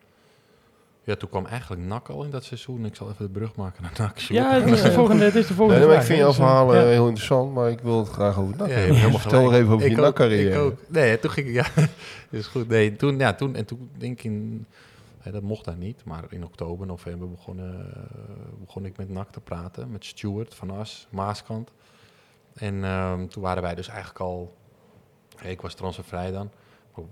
Ja, 1.09 1.17
toen 1.17 1.29
kwam 1.29 1.47
eigenlijk 1.47 1.83
NAC 1.83 2.09
al 2.09 2.25
in 2.25 2.31
dat 2.31 2.45
seizoen. 2.45 2.85
Ik 2.85 2.95
zal 2.95 3.11
even 3.11 3.25
de 3.25 3.31
brug 3.31 3.55
maken 3.55 3.83
naar 3.83 3.93
NAC. 3.99 4.19
Ja, 4.19 4.61
het 4.61 4.71
is 4.71 4.83
de 4.83 4.93
volgende, 4.93 5.25
het 5.25 5.35
is 5.35 5.47
de 5.47 5.55
volgende 5.55 5.81
Nee, 5.81 5.89
maar 5.89 5.99
ik 5.99 6.07
vind 6.07 6.19
jouw 6.19 6.29
Dus, 6.29 6.39
eh, 6.39 6.45
verhaal 6.45 6.75
ja. 6.75 6.83
heel 6.85 7.05
interessant, 7.07 7.55
maar 7.55 7.71
ik 7.71 7.81
wil 7.81 7.99
het 7.99 8.09
graag 8.09 8.39
over 8.39 8.57
NAC 8.57 8.69
Ja, 8.69 8.75
hebben. 8.75 9.21
vertel 9.21 9.53
er 9.53 9.59
even 9.61 9.73
over 9.73 9.87
Ik 9.87 9.93
je 9.93 9.99
ook, 9.99 10.05
NAC-carrière. 10.05 10.51
Ik 10.55 10.61
ook. 10.61 10.79
Nee, 10.89 11.19
toen 11.19 11.31
ging 11.31 11.47
ik, 11.47 11.55
ja, 11.55 11.67
is 12.39 12.47
goed. 12.47 12.69
Nee, 12.69 12.97
toen, 12.97 13.19
ja, 13.19 13.35
toen, 13.35 13.55
en 13.55 13.65
toen 13.65 13.91
denk 13.97 14.19
ik 14.19 14.25
in, 14.25 14.67
hè, 15.19 15.31
dat 15.31 15.43
mocht 15.43 15.65
daar 15.65 15.77
niet, 15.77 16.05
maar 16.05 16.25
in 16.29 16.45
oktober, 16.45 16.87
november 16.87 17.31
begonnen, 17.31 17.93
eh, 17.95 18.03
begon 18.65 18.85
ik 18.85 18.97
met 18.97 19.09
NAC 19.09 19.31
te 19.31 19.41
praten, 19.41 19.91
met 19.91 20.05
Stuart 20.05 20.55
van 20.55 20.71
As, 20.71 21.07
Maaskant. 21.11 21.71
En 22.55 22.85
ehm, 22.85 23.27
toen 23.27 23.43
waren 23.43 23.63
wij 23.63 23.75
dus 23.75 23.89
eigenlijk 23.89 24.21
al, 24.21 24.55
ik 25.43 25.61
was 25.61 25.75
transfervrij 25.75 26.31
dan, 26.31 26.51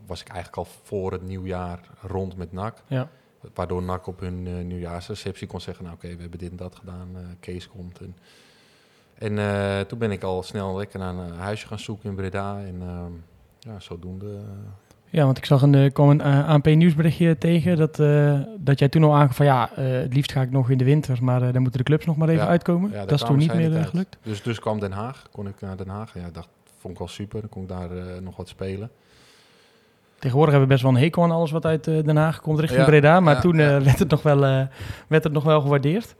was 0.07 0.21
ik 0.21 0.29
eigenlijk 0.29 0.59
al 0.59 0.75
voor 0.83 1.13
het 1.13 1.23
nieuwjaar 1.23 1.81
rond 2.01 2.37
met 2.37 2.53
NAC. 2.53 2.83
Ja. 2.87 3.09
Waardoor 3.55 3.83
NAC 3.83 4.07
op 4.07 4.21
hun 4.21 4.47
eh, 4.47 4.65
nieuwjaarsreceptie 4.65 5.47
kon 5.47 5.61
zeggen, 5.61 5.85
nou 5.85 5.97
oké, 5.97 6.15
we 6.15 6.21
hebben 6.21 6.39
dit 6.39 6.51
en 6.51 6.57
dat 6.57 6.75
gedaan, 6.75 7.09
eh, 7.15 7.21
Kees 7.41 7.69
komt. 7.69 8.01
En, 8.01 8.17
en 9.15 9.39
eh, 9.39 9.81
toen 9.81 9.99
ben 9.99 10.11
ik 10.11 10.23
al 10.23 10.43
snel 10.43 10.77
lekker 10.77 10.99
naar 10.99 11.15
een 11.15 11.33
huisje 11.33 11.67
gaan 11.67 11.79
zoeken 11.79 12.09
in 12.09 12.15
Breda. 12.15 12.59
En 12.59 12.77
ehm, 12.81 13.13
ja, 13.59 13.81
zodoende. 13.81 14.41
Ja, 15.11 15.25
want 15.25 15.39
ik 15.39 15.45
zag 15.45 15.63
een, 15.63 15.93
kwam 15.93 16.11
een 16.11 16.21
ANP 16.23 16.67
nieuwsberichtje 16.67 17.39
tegen 17.39 17.77
dat, 17.77 17.97
dat 18.59 18.79
jij 18.79 18.89
toen 18.89 19.05
al 19.05 19.15
aangaf 19.15 19.37
van 19.37 19.47
ja, 19.47 19.71
het 19.75 20.15
liefst 20.15 20.33
ga 20.33 20.43
ik 20.43 20.51
nog 20.51 20.71
in 20.71 20.79
de 20.79 20.85
winter, 20.85 21.25
maar 21.25 21.53
dan 21.53 21.63
moeten 21.63 21.79
de 21.79 21.87
clubs 21.87 22.05
nog 22.07 22.17
maar 22.17 22.29
even 22.29 22.43
Ja, 22.43 22.49
uitkomen. 22.49 22.91
ja, 22.91 23.05
dat 23.05 23.21
is 23.21 23.27
toen 23.27 23.37
niet 23.37 23.55
meer 23.55 23.85
gelukt. 23.85 24.19
Dus, 24.23 24.43
dus 24.43 24.59
kwam 24.61 24.81
Den 24.81 24.93
Haag, 24.93 25.29
kon 25.31 25.49
ik 25.49 25.61
naar 25.61 25.77
Den 25.77 25.89
Haag. 25.89 26.15
Ja, 26.15 26.31
dat 26.31 26.49
vond 26.79 26.93
ik 26.93 26.99
wel 26.99 27.09
super. 27.09 27.41
Dan 27.41 27.49
kon 27.49 27.63
ik 27.63 27.69
daar 27.69 28.23
nog 28.23 28.37
wat 28.37 28.49
spelen. 28.49 28.91
Tegenwoordig 30.27 30.55
hebben 30.59 30.77
we 30.77 30.83
best 30.83 30.83
wel 30.83 31.03
een 31.03 31.07
hekel 31.07 31.23
aan 31.23 31.39
alles 31.39 31.51
wat 31.51 31.65
uit 31.65 31.87
eh, 31.87 32.05
Den 32.05 32.17
Haag 32.17 32.41
komt 32.41 32.59
richting 32.59 32.81
Ja, 32.81 32.87
Breda, 32.87 33.21
maar 33.21 33.35
ja, 33.35 33.41
toen 33.41 33.59
eh, 33.59 33.67
ja. 33.67 33.83
werd, 33.83 33.99
het 33.99 34.11
nog 34.11 34.23
wel, 34.23 34.45
eh, 34.45 34.67
werd 35.09 35.25
het 35.25 35.33
nog 35.33 35.45
wel 35.45 35.61
gewaardeerd. 35.61 36.15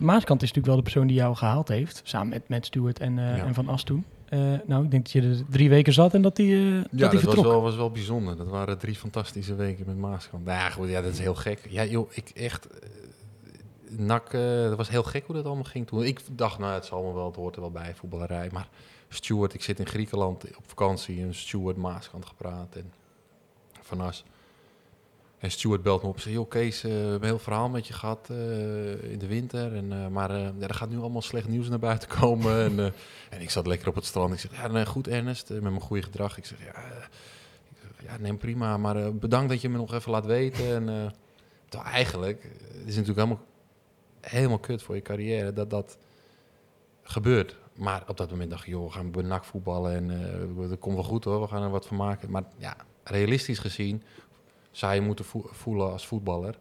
Maaskant 0.00 0.42
is 0.42 0.48
natuurlijk 0.48 0.66
wel 0.66 0.76
de 0.76 0.82
persoon 0.82 1.06
die 1.06 1.16
jou 1.16 1.36
gehaald 1.36 1.68
heeft, 1.68 2.00
samen 2.04 2.28
met, 2.28 2.48
met 2.48 2.66
Stuart 2.66 2.98
en, 2.98 3.18
en 3.18 3.54
Van 3.54 3.68
As 3.68 3.82
toen. 3.82 4.04
Nou, 4.66 4.84
ik 4.84 4.90
denk 4.90 5.02
dat 5.02 5.12
je 5.12 5.22
er 5.22 5.42
drie 5.50 5.68
weken 5.68 5.92
zat 5.92 6.14
en 6.14 6.22
dat 6.22 6.36
hij 6.36 6.46
eh, 6.46 6.74
ja 6.74 6.82
dat 6.90 7.12
hij 7.12 7.20
dat 7.20 7.34
was 7.34 7.44
wel, 7.44 7.62
was 7.62 7.76
wel 7.76 7.90
bijzonder. 7.90 8.36
Dat 8.36 8.48
waren 8.48 8.78
drie 8.78 8.94
fantastische 8.94 9.54
weken 9.54 9.86
met 9.86 9.96
Maaskant. 9.96 10.44
Nou 10.44 10.58
ja, 10.58 10.70
goed, 10.70 10.88
ja, 10.88 11.00
dat 11.00 11.12
is 11.12 11.18
heel 11.18 11.34
gek. 11.34 11.66
Ja, 11.68 11.84
joh, 11.84 12.10
ik 12.12 12.28
echt... 12.34 12.68
NAC, 13.88 14.32
eh, 14.32 14.40
dat 14.62 14.76
was 14.76 14.88
heel 14.88 15.02
gek 15.02 15.26
hoe 15.26 15.36
dat 15.36 15.44
allemaal 15.44 15.64
ging 15.64 15.86
toen. 15.86 16.04
Ik 16.04 16.20
dacht, 16.30 16.58
nou, 16.58 16.74
het 16.74 16.84
zal 16.84 17.02
me 17.02 17.14
wel, 17.14 17.26
het 17.26 17.36
hoort 17.36 17.54
er 17.54 17.60
wel 17.60 17.70
bij, 17.70 17.94
voetballerij. 17.94 18.48
Maar 18.52 18.68
Stuart, 19.08 19.54
ik 19.54 19.62
zit 19.62 19.78
in 19.78 19.86
Griekenland 19.86 20.44
op 20.56 20.64
vakantie 20.66 21.22
en 21.22 21.34
Stuart 21.34 21.76
Maaskant 21.76 22.26
gepraat 22.26 22.74
en 22.74 22.92
Van. 23.86 24.12
En 25.38 25.50
Stuart 25.50 25.82
belt 25.82 26.02
me 26.02 26.08
op 26.08 26.18
en 26.24 26.30
joh 26.30 26.48
Kees, 26.48 26.84
eh, 26.84 26.90
we 26.90 26.96
hebben 26.96 27.14
een 27.14 27.24
heel 27.24 27.38
verhaal 27.38 27.68
met 27.68 27.86
je 27.86 27.92
gehad 27.92 28.30
eh, 28.30 29.10
in 29.12 29.18
de 29.18 29.26
winter. 29.26 29.74
En, 29.74 29.92
eh, 29.92 30.08
maar 30.08 30.38
ja, 30.38 30.52
er 30.60 30.74
gaat 30.74 30.88
nu 30.88 30.98
allemaal 30.98 31.22
slecht 31.22 31.48
nieuws 31.48 31.68
naar 31.68 31.78
buiten 31.78 32.08
komen. 32.20 32.64
en, 32.64 32.94
en 33.30 33.40
ik 33.40 33.50
zat 33.50 33.66
lekker 33.66 33.88
op 33.88 33.94
het 33.94 34.04
strand. 34.04 34.32
Ik 34.32 34.38
zeg, 34.38 34.56
ja, 34.56 34.66
nee, 34.66 34.86
goed 34.86 35.08
Ernest, 35.08 35.50
met 35.50 35.62
mijn 35.62 35.80
goede 35.80 36.02
gedrag. 36.02 36.38
Ik 36.38 36.44
zeg, 36.44 36.58
ja, 36.64 36.82
ja 38.06 38.16
neem 38.18 38.38
prima, 38.38 38.76
maar 38.76 39.14
bedankt 39.14 39.48
dat 39.48 39.60
je 39.60 39.68
me 39.68 39.76
nog 39.76 39.94
even 39.94 40.10
laat 40.10 40.26
weten. 40.26 40.74
En, 40.74 41.14
terwijl 41.68 41.92
eigenlijk, 41.92 42.42
het 42.68 42.86
is 42.86 42.96
natuurlijk 42.96 43.18
helemaal, 43.18 43.44
helemaal 44.20 44.58
kut 44.58 44.82
voor 44.82 44.94
je 44.94 45.02
carrière 45.02 45.52
dat 45.52 45.70
dat 45.70 45.98
gebeurt. 47.02 47.56
Maar 47.76 48.04
op 48.06 48.16
dat 48.16 48.30
moment 48.30 48.50
dacht 48.50 48.66
ik, 48.66 48.68
joh, 48.68 48.86
we 48.86 48.92
gaan 48.92 49.10
bij 49.10 49.22
NAC 49.22 49.44
voetballen 49.44 49.92
en 49.92 50.10
eh, 50.10 50.68
dat 50.68 50.78
komt 50.78 50.94
wel 50.94 51.04
goed 51.04 51.24
hoor, 51.24 51.40
we 51.40 51.46
gaan 51.48 51.62
er 51.62 51.70
wat 51.70 51.86
van 51.86 51.96
maken. 51.96 52.30
Maar 52.30 52.44
ja, 52.56 52.76
realistisch 53.10 53.58
gezien 53.58 54.02
zou 54.70 54.94
je 54.94 55.00
moeten 55.00 55.24
vo- 55.24 55.48
voelen 55.52 55.92
als 55.92 56.06
voetballer. 56.06 56.58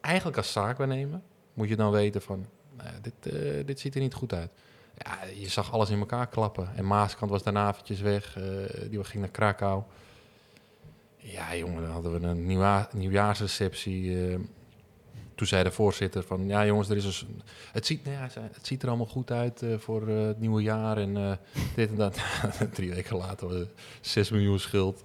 Eigenlijk 0.00 0.36
als 0.36 0.52
zaakwaarnemer 0.52 1.20
moet 1.54 1.68
je 1.68 1.76
dan 1.76 1.90
weten 1.90 2.22
van, 2.22 2.46
nou 2.76 2.90
dit, 3.02 3.34
eh, 3.34 3.66
dit 3.66 3.80
ziet 3.80 3.94
er 3.94 4.00
niet 4.00 4.14
goed 4.14 4.32
uit. 4.32 4.50
Ja, 4.96 5.18
je 5.40 5.48
zag 5.48 5.72
alles 5.72 5.90
in 5.90 5.98
elkaar 5.98 6.26
klappen. 6.28 6.68
En 6.76 6.86
Maaskant 6.86 7.30
was 7.30 7.42
daarna 7.42 7.68
eventjes 7.70 8.00
weg, 8.00 8.36
eh, 8.36 8.44
die 8.90 9.04
ging 9.04 9.22
naar 9.22 9.30
Krakau. 9.32 9.82
Ja, 11.16 11.56
jongen, 11.56 11.82
dan 11.82 11.90
hadden 11.90 12.20
we 12.20 12.26
een 12.26 12.46
nieuwjaar, 12.46 12.88
nieuwjaarsreceptie. 12.92 14.28
eh, 14.30 14.38
toen 15.34 15.46
zei 15.46 15.62
de 15.64 15.70
voorzitter 15.70 16.22
van, 16.22 16.46
ja 16.46 16.66
jongens, 16.66 16.88
er 16.88 16.96
is 16.96 17.04
een, 17.04 17.12
s- 17.12 17.26
het, 17.72 17.86
ziet, 17.86 18.04
nou 18.04 18.16
ja, 18.16 18.28
het 18.52 18.66
ziet 18.66 18.82
er 18.82 18.88
allemaal 18.88 19.06
goed 19.06 19.30
uit 19.30 19.62
voor 19.76 20.08
het 20.08 20.40
nieuwe 20.40 20.62
jaar 20.62 20.96
en 20.96 21.38
dit 21.74 21.88
en 21.88 21.94
dat. 21.96 22.18
Drie 22.74 22.90
weken 22.90 23.16
later 23.16 23.48
was 23.48 23.56
het 23.58 23.70
6 24.00 24.30
miljoen 24.30 24.58
schuld. 24.58 25.04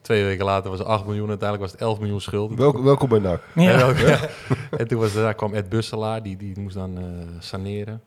Twee 0.00 0.24
weken 0.24 0.44
later 0.44 0.70
was 0.70 0.78
het 0.78 0.88
8 0.88 1.04
miljoen, 1.06 1.28
uiteindelijk 1.28 1.70
was 1.70 1.72
het 1.80 1.88
11 1.88 1.98
miljoen 1.98 2.20
schuld. 2.20 2.54
Welkom, 2.54 2.82
welkom 2.84 3.08
bij 3.08 3.18
NAC. 3.18 3.42
Ja. 3.54 3.88
En, 3.88 3.96
ja. 4.06 4.18
en 4.70 4.88
toen 4.88 4.98
was, 5.00 5.12
daar 5.14 5.34
kwam 5.34 5.54
Ed 5.54 5.68
Busselaar, 5.68 6.22
die, 6.22 6.36
die 6.36 6.60
moest 6.60 6.74
dan 6.74 6.98
eh, 6.98 7.04
saneren. 7.38 8.02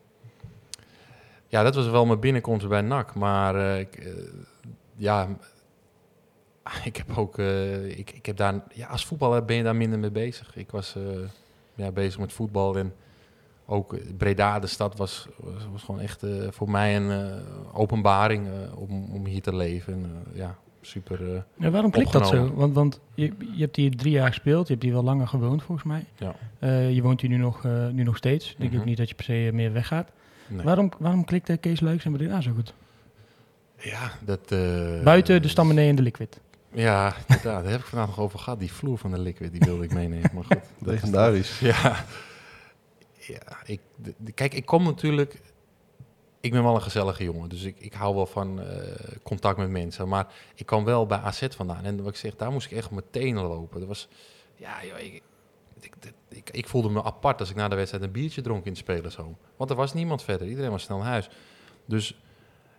Ja, 1.48 1.62
dat 1.62 1.74
was 1.74 1.88
wel 1.88 2.06
mijn 2.06 2.20
binnenkomst 2.20 2.68
bij 2.68 2.80
NAC. 2.80 3.14
Maar 3.14 3.54
eh, 3.56 3.78
ik, 3.78 3.94
eh, 3.94 4.12
ja, 4.96 5.28
ik 6.84 6.96
heb 6.96 7.18
ook... 7.18 7.38
eh, 7.38 7.98
ik, 7.98 8.10
ik 8.10 8.26
heb 8.26 8.36
daar, 8.36 8.62
ja, 8.74 8.86
als 8.86 9.06
voetballer 9.06 9.44
ben 9.44 9.56
je 9.56 9.62
daar 9.62 9.76
minder 9.76 9.98
mee 9.98 10.10
bezig. 10.10 10.56
Ik 10.56 10.70
was 10.70 10.94
eh, 10.96 11.02
ja, 11.74 11.90
bezig 11.90 12.18
met 12.20 12.32
voetbal 12.32 12.76
en 12.78 12.94
ook 13.66 13.96
Breda, 14.16 14.58
de 14.58 14.66
stad, 14.66 14.96
was, 14.96 15.26
was, 15.36 15.68
was 15.72 15.82
gewoon 15.82 16.00
echt 16.00 16.22
eh, 16.22 16.30
voor 16.50 16.70
mij 16.70 16.96
een 16.96 17.10
eh, 17.10 17.78
openbaring 17.78 18.46
eh, 18.46 18.78
om, 18.80 19.04
om 19.12 19.26
hier 19.26 19.42
te 19.42 19.56
leven. 19.56 19.92
En, 19.92 20.24
eh, 20.32 20.36
ja, 20.38 20.56
super... 20.86 21.34
eh, 21.34 21.40
Ja, 21.58 21.70
waarom 21.70 21.90
klikt 21.90 22.12
dat 22.12 22.28
zo? 22.28 22.54
Want, 22.54 22.74
want 22.74 23.00
je, 23.14 23.32
je 23.54 23.60
hebt 23.62 23.76
hier 23.76 23.96
drie 23.96 24.12
jaar 24.12 24.28
gespeeld, 24.28 24.66
je 24.66 24.72
hebt 24.72 24.84
hier 24.84 24.92
wel 24.94 25.02
langer 25.04 25.28
gewoond 25.28 25.62
volgens 25.62 25.86
mij. 25.86 26.04
Ja. 26.18 26.34
Eh, 26.58 26.94
je 26.94 27.02
woont 27.02 27.20
hier 27.20 27.30
nu 27.30 27.36
nog, 27.36 27.64
eh, 27.64 27.88
nu 27.88 28.02
nog 28.02 28.16
steeds. 28.16 28.50
Ik 28.50 28.58
denk 28.58 28.70
Mhm. 28.70 28.80
ook 28.80 28.86
niet 28.86 28.96
dat 28.96 29.08
je 29.08 29.14
per 29.14 29.24
se 29.24 29.50
meer 29.52 29.72
weggaat. 29.72 30.10
nee. 30.48 30.64
Waarom, 30.64 30.90
waarom 30.98 31.24
klikte 31.24 31.56
Kees 31.56 31.80
Luiks 31.80 32.04
en 32.04 32.12
Breda 32.12 32.40
zo 32.40 32.52
goed? 32.54 32.74
Ja, 33.80 34.10
dat... 34.24 34.52
eh, 34.52 35.02
Buiten 35.02 35.42
de 35.42 35.48
stammenee 35.48 35.88
en 35.88 35.96
de 35.96 36.02
liquid. 36.02 36.40
Ja, 36.72 37.14
inderdaad, 37.28 37.62
daar 37.62 37.72
heb 37.72 37.80
ik 37.80 37.86
vandaag 37.86 38.06
nog 38.08 38.18
over 38.20 38.38
gehad. 38.38 38.58
Die 38.58 38.72
vloer 38.72 38.98
van 38.98 39.10
de 39.10 39.18
liquid, 39.18 39.52
die 39.52 39.60
wilde 39.64 39.84
ik 39.84 39.92
meenemen. 39.94 40.30
Maar 40.34 40.44
goed. 40.44 40.48
dat 40.48 40.60
is 40.78 40.86
Legendarisch. 40.86 41.58
Ja. 41.60 42.04
ja 43.18 43.40
ik, 43.64 43.80
de- 44.02 44.14
de- 44.16 44.32
kijk, 44.32 44.54
ik 44.54 44.66
kom 44.66 44.82
natuurlijk... 44.84 45.40
Ik 46.46 46.52
ben 46.52 46.62
wel 46.62 46.74
een 46.74 46.82
gezellige 46.82 47.24
jongen, 47.24 47.48
dus 47.48 47.62
ik, 47.62 47.76
ik 47.78 47.92
hou 47.92 48.14
wel 48.14 48.26
van 48.26 48.60
eh, 48.60 48.76
contact 49.22 49.58
met 49.58 49.70
mensen. 49.70 50.08
Maar 50.08 50.26
ik 50.54 50.66
kwam 50.66 50.84
wel 50.84 51.06
bij 51.06 51.18
AZ 51.18 51.46
vandaan. 51.50 51.84
En 51.84 52.02
wat 52.02 52.12
ik 52.12 52.16
zeg, 52.16 52.36
daar 52.36 52.52
moest 52.52 52.70
ik 52.70 52.76
echt 52.76 52.86
op 52.86 52.92
mijn 52.92 53.06
tenen 53.10 53.44
lopen. 53.44 53.78
Dat 53.78 53.88
was... 53.88 54.08
Ja, 54.54 54.84
joh, 54.84 54.98
ik, 54.98 55.22
ik, 55.80 55.94
ik, 56.28 56.50
ik 56.50 56.68
voelde 56.68 56.90
me 56.90 57.02
apart 57.02 57.40
als 57.40 57.50
ik 57.50 57.56
na 57.56 57.68
de 57.68 57.76
wedstrijd 57.76 58.04
een 58.04 58.10
biertje 58.10 58.42
dronk 58.42 58.64
in 58.64 58.70
het 58.70 58.78
spelen 58.78 59.12
zo. 59.12 59.36
Want 59.56 59.70
er 59.70 59.76
was 59.76 59.94
niemand 59.94 60.22
verder. 60.22 60.48
Iedereen 60.48 60.70
was 60.70 60.82
snel 60.82 60.98
naar 60.98 61.06
huis. 61.06 61.28
Dus 61.84 62.20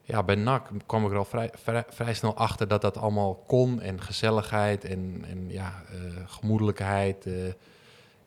ja, 0.03 0.23
bij 0.23 0.35
NAC 0.35 0.69
kwam 0.85 1.05
ik 1.05 1.11
er 1.11 1.17
al 1.17 1.25
vrij, 1.25 1.51
vrij, 1.53 1.83
vrij 1.89 2.13
snel 2.13 2.35
achter 2.35 2.67
dat 2.67 2.81
dat 2.81 2.97
allemaal 2.97 3.35
kon. 3.35 3.81
En 3.81 4.01
gezelligheid 4.01 4.83
en, 4.85 5.23
en 5.27 5.49
ja, 5.49 5.83
eh, 5.91 5.97
gemoedelijkheid. 6.25 7.25
eh. 7.25 7.45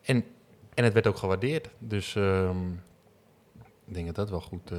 en, 0.01 0.25
en 0.73 0.83
het 0.83 0.93
werd 0.93 1.07
ook 1.07 1.17
gewaardeerd. 1.17 1.69
Dus 1.79 2.15
ehm, 2.15 2.57
ik 3.91 3.97
denk 3.97 4.05
dat 4.05 4.15
dat 4.15 4.29
wel 4.29 4.41
goed... 4.41 4.71
eh, 4.71 4.77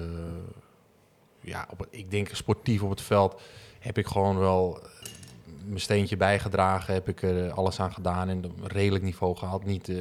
ja, 1.40 1.68
op, 1.70 1.86
ik 1.90 2.10
denk 2.10 2.28
sportief 2.28 2.82
op 2.82 2.90
het 2.90 3.00
veld 3.00 3.40
heb 3.78 3.98
ik 3.98 4.06
gewoon 4.06 4.38
wel 4.38 4.78
eh, 4.78 4.88
mijn 5.64 5.80
steentje 5.80 6.16
bijgedragen. 6.16 6.94
Heb 6.94 7.08
ik 7.08 7.22
er 7.22 7.52
alles 7.52 7.80
aan 7.80 7.92
gedaan 7.92 8.28
en 8.28 8.44
een 8.44 8.66
redelijk 8.66 9.04
niveau 9.04 9.36
gehaald. 9.36 9.64
Niet 9.64 9.88
eh, 9.88 9.96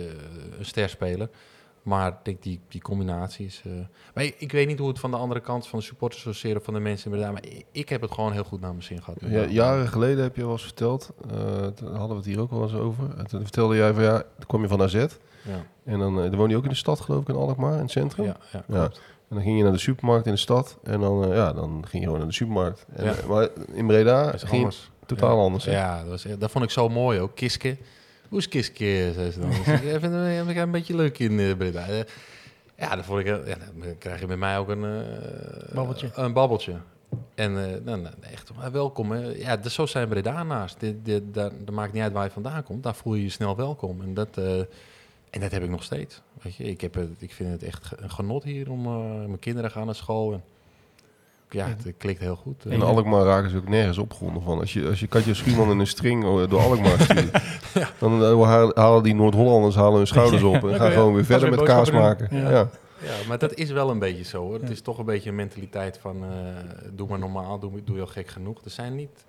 een 0.57 0.65
sterspeler. 0.65 1.29
Maar 1.83 2.07
ik 2.07 2.15
denk 2.23 2.41
die, 2.43 2.59
die 2.67 2.81
combinatie 2.81 3.45
is... 3.45 3.61
eh, 3.65 3.71
maar 4.13 4.23
ik, 4.23 4.35
ik 4.37 4.51
weet 4.51 4.67
niet 4.67 4.79
hoe 4.79 4.87
het 4.87 4.99
van 4.99 5.11
de 5.11 5.17
andere 5.17 5.39
kant 5.39 5.67
van 5.67 5.79
de 5.79 5.85
supporters 5.85 6.27
associëren 6.27 6.61
van 6.63 6.73
de 6.73 6.79
mensen 6.79 7.11
in 7.11 7.17
Breda. 7.17 7.31
Maar 7.31 7.45
ik, 7.45 7.65
ik 7.71 7.89
heb 7.89 8.01
het 8.01 8.11
gewoon 8.11 8.31
heel 8.31 8.43
goed 8.43 8.61
naar 8.61 8.69
mijn 8.71 8.83
zin 8.83 9.03
gehad. 9.03 9.19
Ja, 9.25 9.43
jaren 9.45 9.87
geleden 9.87 10.23
heb 10.23 10.35
je 10.35 10.41
wel 10.41 10.51
eens 10.51 10.63
verteld, 10.63 11.09
eh, 11.31 11.65
toen 11.67 11.89
hadden 11.89 12.09
we 12.09 12.15
het 12.15 12.25
hier 12.25 12.39
ook 12.39 12.49
wel 12.51 12.61
eens 12.63 12.73
over. 12.73 13.17
En 13.17 13.27
toen 13.27 13.41
vertelde 13.41 13.75
jij 13.75 13.93
van 13.93 14.03
ja, 14.03 14.17
toen 14.17 14.47
kwam 14.47 14.61
je 14.61 14.67
van 14.67 14.81
AZ. 14.81 14.93
Ja, 14.93 15.07
En 15.83 15.99
dan, 15.99 16.15
eh, 16.17 16.23
dan 16.29 16.35
woon 16.35 16.49
je 16.49 16.55
ook 16.57 16.63
in 16.63 16.69
de 16.69 16.75
stad 16.75 16.99
geloof 16.99 17.21
ik, 17.21 17.27
in 17.27 17.35
Alkmaar, 17.35 17.73
in 17.73 17.79
het 17.79 17.91
centrum. 17.91 18.25
ja, 18.25 18.37
ja. 18.67 18.83
En 19.29 19.37
dan 19.37 19.41
ging 19.45 19.57
je 19.57 19.63
naar 19.63 19.71
de 19.71 19.77
supermarkt 19.79 20.25
in 20.25 20.31
de 20.31 20.37
stad. 20.39 20.77
En 20.83 20.99
dan, 20.99 21.27
ja, 21.29 21.53
dan 21.53 21.69
ging 21.87 21.91
je 21.91 22.03
gewoon 22.03 22.17
naar 22.17 22.27
de 22.27 22.33
supermarkt. 22.33 22.85
En, 22.93 23.15
Maar 23.27 23.47
in 23.71 23.87
Breda 23.87 24.31
is 24.33 24.43
ging 24.43 24.57
anders. 24.61 24.91
totaal 25.05 25.39
anders. 25.39 25.65
hè? 25.65 25.71
Ja, 25.71 25.99
dat, 25.99 26.07
was, 26.07 26.25
dat 26.39 26.51
vond 26.51 26.63
ik 26.63 26.69
zo 26.69 26.89
mooi 26.89 27.19
ook. 27.19 27.35
Kiske. 27.35 27.77
Hoe 28.31 28.39
is 28.39 28.47
Kiske, 28.47 29.11
zei 29.13 29.31
ze 29.31 29.39
dan. 29.39 29.49
Ik 29.93 29.99
vind 29.99 30.55
een 30.57 30.71
beetje 30.71 30.95
leuk 30.95 31.19
in 31.19 31.39
eh, 31.39 31.55
Breda. 31.57 31.87
Eh, 31.87 31.99
Ja, 32.77 32.95
dan, 32.95 33.03
vond 33.03 33.19
ik, 33.19 33.25
ja, 33.25 33.57
dan 33.79 33.97
krijg 33.97 34.19
je 34.19 34.25
bij 34.25 34.37
mij 34.37 34.57
ook 34.57 34.69
een... 34.69 34.83
eh, 34.83 35.73
Babbeltje. 35.75 36.09
Een 36.15 36.33
babbeltje. 36.33 36.75
En 37.35 37.57
eh, 37.63 37.81
nou, 37.83 38.01
nou, 38.01 38.15
echt, 38.31 38.51
welkom. 38.71 39.11
Hè. 39.11 39.19
Ja, 39.19 39.57
dus 39.57 39.73
zo 39.73 39.85
zijn 39.85 40.07
Bredanaars. 40.07 40.75
Dit, 40.75 41.05
dit, 41.05 41.33
dat, 41.33 41.53
dat 41.65 41.75
maakt 41.75 41.93
niet 41.93 42.01
uit 42.01 42.11
waar 42.13 42.23
je 42.23 42.31
vandaan 42.31 42.63
komt. 42.63 42.83
Daar 42.83 42.95
voel 42.95 43.13
je 43.15 43.23
je 43.23 43.29
snel 43.29 43.55
welkom. 43.55 44.01
En 44.01 44.13
dat, 44.13 44.37
en 45.29 45.39
dat 45.39 45.51
heb 45.51 45.63
ik 45.63 45.69
nog 45.69 45.83
steeds. 45.83 46.21
Weet 46.41 46.55
je, 46.55 46.63
ik, 46.63 46.81
heb 46.81 46.97
ik 47.17 47.33
vind 47.33 47.51
het 47.51 47.63
echt 47.63 47.91
een 47.95 48.11
genot 48.11 48.43
hier 48.43 48.71
om... 48.71 48.81
mijn 49.17 49.39
kinderen 49.39 49.71
gaan 49.71 49.85
naar 49.85 49.95
school. 49.95 50.33
En 50.33 50.43
ja, 51.53 51.67
het 51.67 51.93
klikt 51.97 52.19
heel 52.19 52.35
goed. 52.35 52.65
En 52.65 52.81
Alkmaar 52.81 53.23
raken 53.23 53.49
ze 53.49 53.57
ook 53.57 53.69
nergens 53.69 53.97
opgewonden 53.97 54.43
van. 54.43 54.59
Als 54.59 54.73
je, 54.73 54.87
als 54.87 54.99
je 54.99 55.07
Katja 55.07 55.33
Schuurman 55.33 55.71
in 55.71 55.79
een 55.79 55.87
string 55.87 56.23
eh, 56.23 56.49
door 56.49 56.59
Alkmaar 56.59 57.01
stuurt, 57.01 57.31
dan 57.99 58.23
eh, 58.23 58.73
halen- 58.75 59.03
die 59.03 59.15
Noord-Hollanders 59.15 59.75
halen 59.75 59.97
hun 59.97 60.07
schouders 60.07 60.43
op 60.43 60.53
en 60.53 60.75
gaan 60.75 60.87
ja. 60.87 60.93
gewoon 60.93 61.13
weer 61.13 61.25
verder 61.25 61.49
weer 61.49 61.57
met 61.59 61.67
kaas 61.67 61.91
maken. 61.91 62.37
Ja. 62.37 62.49
Ja. 62.49 62.69
Ja, 63.03 63.27
maar 63.27 63.37
dat 63.39 63.53
is 63.53 63.71
wel 63.71 63.89
een 63.89 63.99
beetje 63.99 64.23
zo 64.23 64.41
hoor. 64.41 64.53
Het 64.53 64.69
is 64.69 64.81
toch 64.81 64.97
een 64.97 65.05
beetje 65.05 65.29
een 65.29 65.35
mentaliteit 65.35 65.97
van 65.97 66.23
eh, 66.23 66.29
doe 66.91 67.07
maar 67.07 67.19
normaal, 67.19 67.59
doe, 67.59 67.83
doe 67.83 67.95
je 67.95 68.01
al 68.01 68.07
gek 68.07 68.27
genoeg. 68.27 68.63
Er 68.63 68.69
zijn 68.69 68.95
niet 68.95 69.25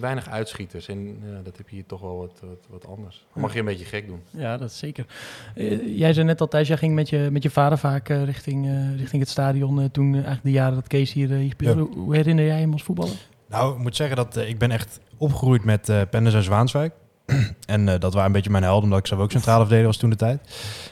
weinig 0.00 0.28
uitschieters 0.30 0.88
en 0.88 1.06
ja, 1.06 1.40
dat 1.44 1.56
heb 1.56 1.68
je 1.68 1.74
hier 1.74 1.86
toch 1.86 2.00
wel 2.00 2.16
wat, 2.18 2.40
wat, 2.40 2.66
wat 2.70 2.86
anders. 2.86 3.26
Dan 3.32 3.42
mag 3.42 3.52
je 3.52 3.58
een 3.58 3.64
beetje 3.64 3.84
gek 3.84 4.06
doen. 4.06 4.20
Ja, 4.30 4.56
dat 4.56 4.70
is 4.70 4.78
zeker. 4.78 5.06
Eh, 5.54 5.98
jij 5.98 6.12
zei 6.12 6.26
net 6.26 6.40
al, 6.40 6.48
Thijs, 6.48 6.68
jij 6.68 6.76
ging 6.76 6.94
met 6.94 7.08
je, 7.08 7.28
met 7.32 7.42
je 7.42 7.50
vader 7.50 7.78
vaak 7.78 8.08
eh, 8.08 8.24
richting, 8.24 8.66
eh, 8.66 8.96
richting 8.98 9.22
het 9.22 9.30
stadion. 9.30 9.80
eh, 9.80 9.84
toen 9.92 10.12
eigenlijk 10.14 10.42
de 10.44 10.50
jaren 10.50 10.74
dat 10.74 10.86
Kees 10.86 11.12
hier, 11.12 11.30
hier 11.30 11.50
speelde. 11.50 11.80
Hoe, 11.80 11.94
hoe 11.98 12.14
herinner 12.16 12.44
jij 12.44 12.60
hem 12.60 12.72
als 12.72 12.82
voetballer? 12.82 13.14
Nou, 13.48 13.72
ik 13.72 13.78
moet 13.78 13.96
zeggen 13.96 14.16
dat 14.16 14.36
ik 14.36 14.58
ben 14.58 14.70
echt 14.70 15.00
opgegroeid 15.16 15.64
met 15.64 15.88
eh 15.88 16.00
Penders 16.10 16.34
en 16.34 16.42
Zwaanswijk. 16.42 16.94
en 17.66 17.88
eh, 17.88 17.98
dat 18.00 18.12
waren 18.12 18.26
een 18.26 18.32
beetje 18.32 18.50
mijn 18.50 18.62
helden, 18.62 18.84
omdat 18.84 18.98
ik 18.98 19.06
zelf 19.06 19.20
ook 19.20 19.30
centrale 19.30 19.58
verdediger 19.60 19.86
was 19.86 19.96
toen 19.96 20.10
de 20.10 20.16
tijd. 20.16 20.40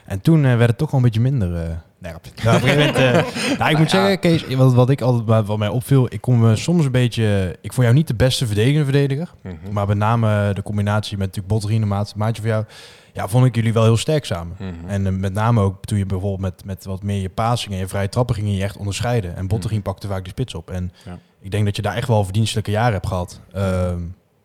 En 0.07 0.21
toen 0.21 0.43
werd 0.43 0.67
het 0.67 0.79
toch 0.79 0.91
wel 0.91 1.01
een 1.01 1.07
beetje 1.07 1.21
minder. 1.21 1.83
Eh. 2.03 2.11
Ja, 2.11 2.57
op 2.57 2.63
een 2.63 2.69
gegeven 2.69 2.77
moment, 2.79 2.97
eh, 2.97 3.59
nou, 3.59 3.71
ik 3.71 3.79
moet 3.79 3.91
zeggen, 3.91 4.19
Kees, 4.19 4.47
wat, 4.55 4.75
wat 4.75 4.91
ik 4.91 5.01
altijd 5.01 5.25
wat- 5.25 5.47
wat 5.47 5.59
mij 5.59 5.69
opviel, 5.69 6.07
ik 6.13 6.21
kon 6.21 6.39
me 6.41 6.57
soms 6.57 6.85
een 6.85 6.91
beetje. 6.93 7.57
Ik 7.61 7.73
vond 7.73 7.87
jou 7.87 7.99
niet 7.99 8.07
de 8.09 8.15
beste 8.15 8.47
verdedigende 8.47 8.85
verdediger. 8.85 9.29
Mhm. 9.43 9.55
Maar 9.73 9.87
met 9.87 9.97
name 9.97 10.51
de 10.55 10.63
combinatie 10.63 11.17
met 11.17 11.27
natuurlijk 11.27 11.55
Botterien, 11.55 11.83
een 11.83 11.89
maat, 11.89 12.15
maatje 12.17 12.43
van 12.43 12.51
jou. 12.51 12.65
Ja, 13.13 13.29
vond 13.29 13.47
ik 13.47 13.55
jullie 13.55 13.73
wel 13.73 13.83
heel 13.83 13.97
sterk 13.97 14.25
samen. 14.25 14.57
Mhm. 14.59 14.89
En 14.89 15.07
eh, 15.07 15.13
met 15.13 15.33
name 15.33 15.61
ook 15.61 15.85
toen 15.85 15.99
je 15.99 16.07
bijvoorbeeld 16.07 16.41
met, 16.41 16.65
met 16.65 16.85
wat 16.85 17.03
meer 17.03 17.21
je 17.21 17.29
passingen 17.29 17.77
en 17.77 17.83
je 17.83 17.89
vrije 17.89 18.09
trappen 18.09 18.35
ging 18.35 18.49
je 18.49 18.55
je 18.57 18.63
echt 18.63 18.77
onderscheiden. 18.77 19.37
En 19.37 19.47
Botterien 19.47 19.83
pakte 19.83 20.07
vaak 20.09 20.25
de 20.25 20.31
spits 20.31 20.55
op. 20.55 20.71
En 20.71 20.93
Ja. 21.05 21.19
ik 21.41 21.51
denk 21.51 21.65
dat 21.65 21.77
je 21.77 21.83
daar 21.83 21.95
echt 21.95 22.09
wel 22.09 22.25
verdienstelijke 22.25 22.71
jaren 22.71 22.93
hebt 22.93 23.07
gehad. 23.07 23.41
Ehm, 23.53 23.99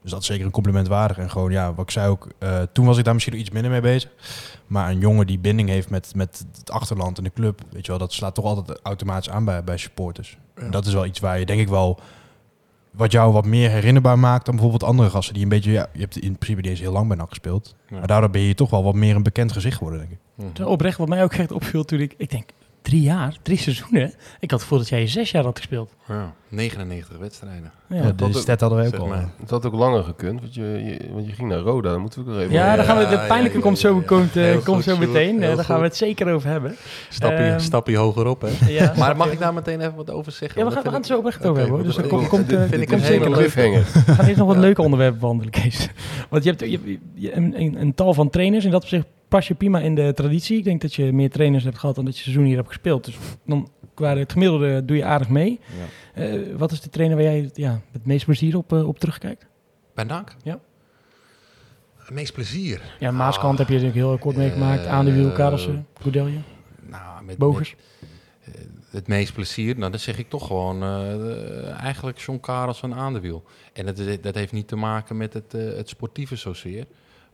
dus 0.05 0.13
dat 0.13 0.23
is 0.23 0.27
zeker 0.27 0.45
een 0.45 0.51
compliment 0.51 0.87
waardig. 0.87 1.17
En 1.17 1.29
gewoon, 1.29 1.51
ja, 1.51 1.73
wat 1.73 1.85
ik 1.85 1.91
zei 1.91 2.09
ook, 2.09 2.27
eh, 2.39 2.61
toen 2.73 2.85
was 2.85 2.97
ik 2.97 3.03
daar 3.03 3.13
misschien 3.13 3.33
nog 3.33 3.43
iets 3.43 3.53
minder 3.53 3.71
mee 3.71 3.81
bezig. 3.81 4.11
Maar 4.67 4.89
een 4.89 4.99
jongen 4.99 5.27
die 5.27 5.39
binding 5.39 5.69
heeft 5.69 5.89
met, 5.89 6.15
met 6.15 6.45
het 6.57 6.71
achterland 6.71 7.17
en 7.17 7.23
de 7.23 7.31
club, 7.33 7.61
weet 7.71 7.85
je 7.85 7.91
wel, 7.91 7.99
dat 7.99 8.13
slaat 8.13 8.35
toch 8.35 8.45
altijd 8.45 8.79
automatisch 8.83 9.29
aan 9.29 9.45
bij, 9.45 9.63
bij 9.63 9.77
supporters. 9.77 10.37
En 10.55 10.71
dat 10.71 10.85
is 10.85 10.93
wel 10.93 11.05
iets 11.05 11.19
waar 11.19 11.39
je 11.39 11.45
denk 11.45 11.59
ik 11.59 11.67
wel, 11.67 11.99
wat 12.91 13.11
jou 13.11 13.33
wat 13.33 13.45
meer 13.45 13.69
herinnerbaar 13.69 14.19
maakt 14.19 14.45
dan 14.45 14.55
bijvoorbeeld 14.55 14.89
andere 14.89 15.09
gasten 15.09 15.33
die 15.33 15.43
een 15.43 15.49
beetje, 15.49 15.71
ja, 15.71 15.87
je 15.93 15.99
hebt 15.99 16.17
in 16.17 16.37
principe 16.37 16.61
deze 16.61 16.81
heel 16.81 16.91
lang 16.91 17.07
bij 17.07 17.17
NAC 17.17 17.29
gespeeld. 17.29 17.75
Ja. 17.89 17.97
Maar 17.97 18.07
daardoor 18.07 18.29
ben 18.29 18.41
je 18.41 18.55
toch 18.55 18.69
wel 18.69 18.83
wat 18.83 18.95
meer 18.95 19.15
een 19.15 19.23
bekend 19.23 19.51
gezicht 19.51 19.77
geworden, 19.77 19.99
denk 19.99 20.11
ik. 20.57 20.65
Oprecht, 20.65 20.97
wat 20.97 21.07
mij 21.07 21.23
ook 21.23 21.33
echt 21.33 21.51
opviel 21.51 21.85
toen 21.85 21.99
ik... 21.99 22.13
Ik 22.17 22.29
denk, 22.29 22.49
drie 22.85 23.01
jaar? 23.01 23.35
Drie 23.41 23.57
seizoenen? 23.57 24.05
Ik 24.39 24.51
had 24.51 24.59
het 24.59 24.61
gevoel 24.61 24.77
dat 24.77 24.89
jij 24.89 25.07
zes 25.07 25.31
jaar 25.31 25.43
had 25.43 25.57
gespeeld. 25.57 25.93
Ja, 26.07 26.33
99 26.49 27.17
wedstrijden. 27.17 27.71
Ja, 27.89 27.95
Ja, 27.95 28.01
dat 28.03 28.17
de 28.17 28.25
ook- 28.25 28.33
stat 28.33 28.59
hadden 28.61 28.79
we 28.79 28.85
ook 28.87 28.95
al. 29.01 29.07
maar. 29.07 29.29
Het 29.39 29.49
had 29.49 29.65
ook 29.65 29.73
langer 29.73 30.03
gekund, 30.03 30.41
want 30.41 30.53
je, 30.55 30.61
je, 30.61 30.99
want 31.13 31.25
je 31.27 31.31
ging 31.33 31.49
naar 31.49 31.57
Roda. 31.59 31.91
Dan 31.91 32.01
moeten 32.01 32.25
we 32.25 32.31
ook 32.31 32.39
even... 32.39 32.51
Ja, 32.51 32.75
daar 32.75 32.85
gaan 32.85 32.97
we, 32.97 33.03
Ja, 33.03 33.09
de 33.09 33.15
ja, 33.15 33.25
pijnlijke 33.27 33.57
ja, 33.57 33.63
komt 33.63 33.79
zo, 33.79 33.89
ja, 33.93 33.99
ja. 33.99 34.05
komt, 34.05 34.35
eh, 34.35 34.43
Heel 34.43 34.53
komt 34.59 34.75
goed, 34.75 34.83
zo 34.83 34.97
meteen. 34.97 35.43
Eh, 35.43 35.55
daar 35.55 35.65
gaan 35.65 35.77
we 35.79 35.83
het 35.85 35.95
zeker 35.95 36.33
over 36.33 36.49
hebben. 36.49 36.75
Stapje, 37.09 37.37
Ehm, 37.43 37.59
stapje 37.59 37.97
hoger 37.97 38.25
op, 38.27 38.41
hè? 38.41 38.49
Ja, 38.73 38.93
Maar 38.97 39.15
mag 39.15 39.31
ik 39.31 39.39
daar 39.39 39.53
meteen 39.53 39.79
even 39.81 39.95
wat 39.95 40.09
over 40.11 40.31
zeggen? 40.31 40.59
Ja, 40.61 40.65
we 40.67 40.73
gaan, 40.73 40.83
we 40.83 40.89
gaan 40.89 40.97
het 40.97 41.05
vind 41.07 41.19
zo 41.19 41.25
oprecht 41.27 41.45
over 41.45 41.61
hebben. 41.61 41.75
Hoor. 41.75 41.85
Dus 41.85 41.95
er 41.95 42.01
dat- 42.01 42.11
komt, 42.11 42.27
komt, 42.27 42.49
Dit- 42.49 42.59
eh, 42.59 42.65
vind 42.69 42.81
ik 42.81 42.91
een 42.91 42.99
zeker 42.99 43.23
hele 43.23 43.35
cliffhanger. 43.35 43.83
We 44.05 44.11
gaan 44.13 44.25
eerst 44.25 44.37
nog 44.37 44.47
wat 44.47 44.57
leuke 44.57 44.81
onderwerpen 44.81 45.19
behandelen, 45.19 45.51
Kees. 45.51 45.89
Want 46.29 46.43
je 46.43 46.49
hebt, 46.49 46.61
een, 46.61 47.53
een, 47.61 47.81
een 47.81 47.93
tal 47.93 48.13
van 48.13 48.29
trainers. 48.29 48.65
En 48.65 48.71
dat 48.71 48.81
op 48.83 48.87
zich 48.89 49.03
pas 49.35 49.47
je 49.47 49.53
prima 49.55 49.79
in 49.79 49.95
de 49.95 50.11
traditie. 50.15 50.57
Ik 50.57 50.63
denk 50.63 50.81
dat 50.81 50.93
je 50.93 51.13
meer 51.13 51.29
trainers 51.29 51.63
hebt 51.63 51.77
gehad 51.77 51.95
dan 51.95 52.05
dat 52.05 52.15
je 52.17 52.23
seizoen 52.23 52.43
hier 52.45 52.55
hebt 52.55 52.67
gespeeld. 52.67 53.05
Dus 53.05 53.17
dan, 53.45 53.69
qua 53.93 54.17
het 54.17 54.31
gemiddelde 54.31 54.85
doe 54.85 54.97
je 54.97 55.03
aardig 55.05 55.29
mee. 55.29 55.59
Ja. 56.13 56.21
Eh, 56.23 56.41
wat 56.57 56.71
is 56.71 56.81
de 56.81 56.89
trainer 56.89 57.17
waar 57.17 57.25
jij 57.25 57.49
ja, 57.53 57.81
het 57.91 58.05
meest 58.05 58.25
plezier 58.25 58.57
op, 58.57 58.73
eh, 58.73 58.87
op 58.87 58.99
terugkijkt? 58.99 59.45
Bij 59.93 60.03
NAC? 60.03 60.35
Ja. 60.43 60.59
Het 61.95 62.09
meest 62.09 62.33
plezier? 62.33 62.81
Ja, 62.99 63.11
Maaskant 63.11 63.51
Ah, 63.53 63.57
heb 63.59 63.67
je 63.67 63.73
natuurlijk 63.73 63.99
heel 64.07 64.17
kort 64.17 64.35
meegemaakt. 64.35 64.85
eh, 64.85 64.91
Aan 64.91 65.05
de 65.05 65.13
wiel, 65.13 65.31
Karelsen, 65.31 65.87
Goedelje, 66.01 66.37
Nou, 66.81 67.23
met, 67.23 67.37
Bogers. 67.37 67.75
met, 68.45 68.67
het 68.89 69.07
meest 69.07 69.33
plezier, 69.33 69.77
nou, 69.77 69.91
dan 69.91 69.99
zeg 69.99 70.17
ik 70.17 70.29
toch 70.29 70.47
gewoon 70.47 70.83
eh, 70.83 71.69
eigenlijk 71.69 72.17
John 72.17 72.39
Karels 72.39 72.79
van 72.79 72.93
aan 72.93 73.13
de 73.13 73.19
wiel. 73.19 73.43
En 73.73 73.85
dat, 73.85 73.97
is- 73.97 74.21
dat 74.21 74.35
heeft 74.35 74.51
niet 74.51 74.67
te 74.67 74.75
maken 74.75 75.17
met 75.17 75.33
het, 75.33 75.51
het 75.51 75.89
sportieve 75.89 76.35
zozeer. 76.35 76.85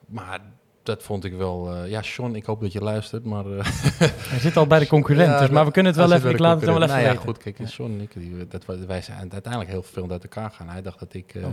Maar 0.06 0.40
dat 0.84 1.04
vond 1.04 1.24
ik 1.24 1.34
wel... 1.34 1.74
eh, 1.74 1.90
ja, 1.90 2.00
John, 2.00 2.36
ik 2.36 2.46
hoop 2.46 2.62
dat 2.62 2.72
je 2.72 2.82
luistert, 2.82 3.24
maar... 3.26 3.46
eh, 3.46 3.66
Hij 4.06 4.40
zit 4.40 4.58
al 4.58 4.68
bij 4.68 4.80
de 4.80 4.88
concurrent, 4.88 5.30
Ja, 5.32 5.40
dus, 5.40 5.50
maar 5.50 5.66
we 5.66 5.72
kunnen 5.72 5.92
het 5.92 6.02
wel 6.08 6.12
even... 6.18 6.30
Ik 6.30 6.40
laat 6.40 6.56
het 6.56 6.66
wel 6.66 6.76
even 6.76 6.88
weten. 6.88 7.04
Nou 7.04 7.16
ja, 7.16 7.22
goed, 7.22 7.38
kijk, 7.38 7.58
John 7.70 7.92
en 7.92 8.02
ik, 8.02 8.14
die, 8.14 8.48
dat, 8.48 8.66
wij 8.66 9.02
zijn 9.02 9.32
uiteindelijk 9.32 9.72
heel 9.72 9.84
veel 9.84 10.10
uit 10.12 10.24
elkaar 10.24 10.52
gaan. 10.52 10.70
Hij 10.70 10.82
dacht 10.82 11.00
dat 11.00 11.14
ik 11.14 11.36
eh, 11.36 11.46
Oh. 11.46 11.52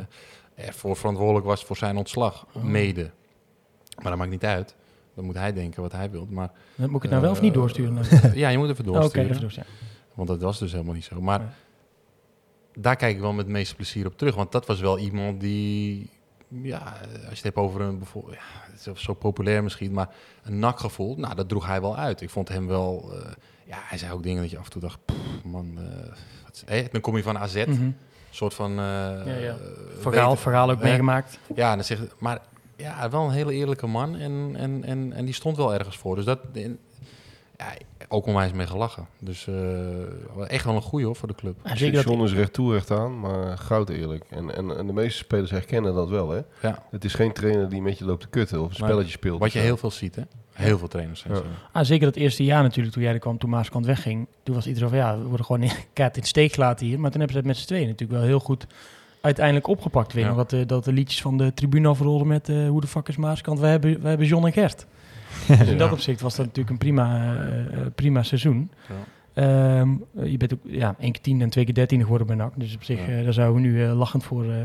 ervoor 0.55 0.97
verantwoordelijk 0.97 1.47
was 1.47 1.65
voor 1.65 1.77
zijn 1.77 1.97
ontslag, 1.97 2.47
Oh. 2.53 2.63
mede. 2.63 3.11
Maar 3.97 4.11
dat 4.11 4.17
maakt 4.19 4.31
niet 4.31 4.45
uit. 4.45 4.75
Dan 5.15 5.25
moet 5.25 5.35
hij 5.37 5.53
denken 5.53 5.83
wat 5.83 5.93
hij 5.93 6.11
wil. 6.11 6.27
Maar 6.31 6.51
moet 6.77 6.95
ik 6.97 7.03
het 7.03 7.11
nou 7.11 7.23
wel 7.23 7.31
of 7.31 7.41
niet 7.41 7.53
Eh, 7.53 7.59
doorsturen? 7.59 7.97
ja, 8.35 8.49
je 8.49 8.59
moet 8.59 8.69
even 8.69 8.87
Oh, 8.89 8.93
doorsturen. 8.93 9.51
Want 10.15 10.29
dat 10.29 10.41
was 10.41 10.59
dus 10.59 10.73
helemaal 10.73 10.95
niet 10.95 11.05
zo. 11.05 11.21
Maar 11.21 11.55
daar 12.75 12.97
kijk 12.97 13.15
ik 13.15 13.21
wel 13.21 13.33
met 13.33 13.45
het 13.45 13.55
meeste 13.55 13.75
plezier 13.75 14.07
op 14.07 14.19
terug. 14.19 14.35
Want 14.35 14.53
dat 14.53 14.67
was 14.67 14.81
wel 14.81 14.99
iemand 14.99 15.41
die... 15.41 16.11
Ja, 16.49 16.79
als 17.13 17.23
je 17.23 17.29
het 17.29 17.43
hebt 17.43 17.57
over 17.57 17.81
een... 17.81 17.99
bijvoorbeeld- 17.99 18.35
Ja, 18.35 18.41
het 18.73 18.97
is 18.97 19.03
zo 19.03 19.15
populair 19.15 19.63
misschien, 19.63 19.93
maar 19.93 20.09
een 20.43 20.59
nakgevoel. 20.59 21.17
Nou, 21.17 21.35
dat 21.35 21.49
droeg 21.49 21.67
hij 21.67 21.81
wel 21.81 21.97
uit. 21.97 22.21
Ik 22.21 22.31
vond 22.31 22.49
hem 22.49 22.67
wel... 22.67 23.11
eh, 23.13 23.31
ja, 23.65 23.77
hij 23.81 23.99
zei 23.99 24.13
ook 24.13 24.23
dingen 24.23 24.43
dat 24.43 24.51
je 24.51 24.59
af 24.59 24.65
en 24.65 24.71
toe 24.71 24.81
dacht... 24.81 24.99
"Pff, 25.05 25.17
man, 25.45 25.79
eh, 25.79 26.07
wat 26.45 26.55
is- 26.55 26.63
hè? 26.67 26.85
dan 26.93 27.01
kom 27.01 27.17
je 27.17 27.23
van 27.23 27.39
AZ. 27.39 27.55
Een 27.55 27.97
soort 28.31 28.55
van... 28.55 28.71
eh 28.71 28.77
ja. 29.43 29.57
Verhaal, 29.99 30.37
verhaal 30.37 30.71
ook 30.71 30.83
meegemaakt. 30.83 31.39
Ja, 31.55 31.75
dan 31.75 31.85
zeg, 31.85 31.99
maar 32.19 32.39
ja, 32.77 33.11
wel 33.11 33.25
een 33.25 33.31
hele 33.31 33.53
eerlijke 33.55 33.87
man. 33.87 34.17
En, 34.17 34.51
en, 34.57 34.85
en, 34.85 35.13
en 35.13 35.25
die 35.25 35.35
stond 35.35 35.57
wel 35.57 35.75
ergens 35.75 35.97
voor. 35.97 36.17
Dus 36.17 36.25
dat... 36.25 36.39
ja, 37.59 37.73
ook 38.09 38.27
onwijs 38.27 38.53
mee 38.53 38.67
gelachen. 38.67 39.07
Dus 39.19 39.47
eh, 39.47 40.51
echt 40.51 40.65
wel 40.65 40.75
een 40.75 40.83
goeie 40.83 41.07
hoor 41.07 41.17
voor 41.17 41.29
de 41.29 41.35
club. 41.35 41.57
Ja, 41.65 41.77
zeker 41.77 41.95
dat, 41.95 42.05
John 42.13 42.25
is 42.25 42.33
recht 42.33 42.53
toe, 42.53 42.73
recht 42.73 42.91
aan, 42.91 43.21
maar 43.21 43.59
goud 43.59 43.89
eerlijk. 43.89 44.25
En, 44.31 44.55
en, 44.57 44.77
en 44.79 44.87
de 44.87 44.93
meeste 44.93 45.19
spelers 45.19 45.51
herkennen 45.51 45.95
dat 45.95 46.09
wel, 46.09 46.31
hè. 46.31 46.41
Ja. 46.63 46.83
Het 46.91 47.05
is 47.05 47.15
geen 47.15 47.33
trainer 47.33 47.69
die 47.69 47.83
met 47.83 47.99
je 47.99 48.05
loopt 48.05 48.21
te 48.21 48.29
kutten 48.29 48.63
of 48.63 48.69
een 48.69 48.75
spelletje 48.75 49.11
speelt. 49.11 49.41
Wat 49.41 49.53
je 49.53 49.59
zo. 49.59 49.65
heel 49.65 49.77
veel 49.77 49.91
ziet, 49.91 50.17
hè? 50.17 50.23
Heel 50.53 50.79
veel 50.79 50.89
trainers 50.89 51.21
zijn 51.21 51.35
Ja. 51.35 51.41
ah, 51.73 51.85
zeker 51.85 52.07
dat 52.07 52.17
eerste 52.17 52.45
jaar 52.45 52.63
natuurlijk, 52.63 52.95
toen 52.95 53.03
jij 53.05 53.13
er 53.13 53.19
kwam, 53.19 53.39
toen 53.39 53.51
Maaskant 53.51 53.87
wegging. 53.87 54.27
Toen 54.43 54.55
was 54.55 54.67
iedereen 54.67 54.89
van, 54.89 54.99
ja, 54.99 55.19
we 55.19 55.25
worden 55.25 55.47
gewoon 55.47 55.63
in, 55.63 55.71
kaart 55.93 56.15
in 56.17 56.23
de 56.23 56.29
steek 56.29 56.53
gelaten 56.53 56.87
hier. 56.87 57.01
Maar 57.01 57.11
toen 57.11 57.21
hebben 57.21 57.37
ze 57.37 57.43
het 57.43 57.47
met 57.53 57.57
z'n 57.57 57.67
tweeën 57.67 57.87
natuurlijk 57.89 58.19
wel 58.19 58.29
heel 58.29 58.41
goed 58.41 58.67
uiteindelijk 59.21 59.67
opgepakt. 59.67 60.09
Ik 60.09 60.15
weet 60.15 60.23
Ja. 60.25 60.29
nog 60.29 60.39
dat, 60.39 60.53
eh, 60.53 60.67
dat 60.67 60.85
de 60.85 60.93
liedjes 60.93 61.23
van 61.23 61.37
de 61.37 61.55
tribune 61.55 61.89
afrolden 61.89 62.27
met 62.27 62.49
eh, 62.49 62.69
hoe 62.69 62.81
de 62.81 62.87
fuck 62.87 63.09
is 63.09 63.17
Maaskant? 63.17 63.59
Wij 63.59 63.71
hebben, 63.71 64.01
wij 64.01 64.09
hebben 64.11 64.27
John 64.29 64.47
en 64.47 64.53
Gert. 64.53 64.87
Dus 65.49 65.69
in 65.69 65.79
dat 65.79 65.93
opzicht 65.93 66.21
was 66.21 66.37
dat 66.37 66.47
natuurlijk 66.47 66.71
een 66.71 66.79
prima, 66.79 67.35
eh, 67.35 67.59
eh, 67.81 67.87
prima 67.95 68.23
seizoen. 68.23 68.71
Ja. 68.89 68.95
Ehm, 69.35 69.95
eh, 70.17 70.31
je 70.31 70.37
bent 70.37 70.55
ook 70.55 70.61
ja, 70.65 70.95
één 70.99 71.13
keer 71.13 71.23
tien 71.23 71.43
en 71.43 71.51
twee 71.51 71.65
keer 71.65 71.75
dertien 71.75 72.03
geworden 72.03 72.27
bij 72.27 72.37
NAC. 72.37 72.53
Dus 72.57 72.75
op 72.75 72.83
zich, 72.83 72.99
Ja. 73.07 73.07
eh, 73.19 73.25
daar 73.25 73.33
zouden 73.33 73.63
we 73.63 73.69
nu 73.69 73.85
lachend 73.87 74.25
voor, 74.25 74.45
eh, 74.53 74.57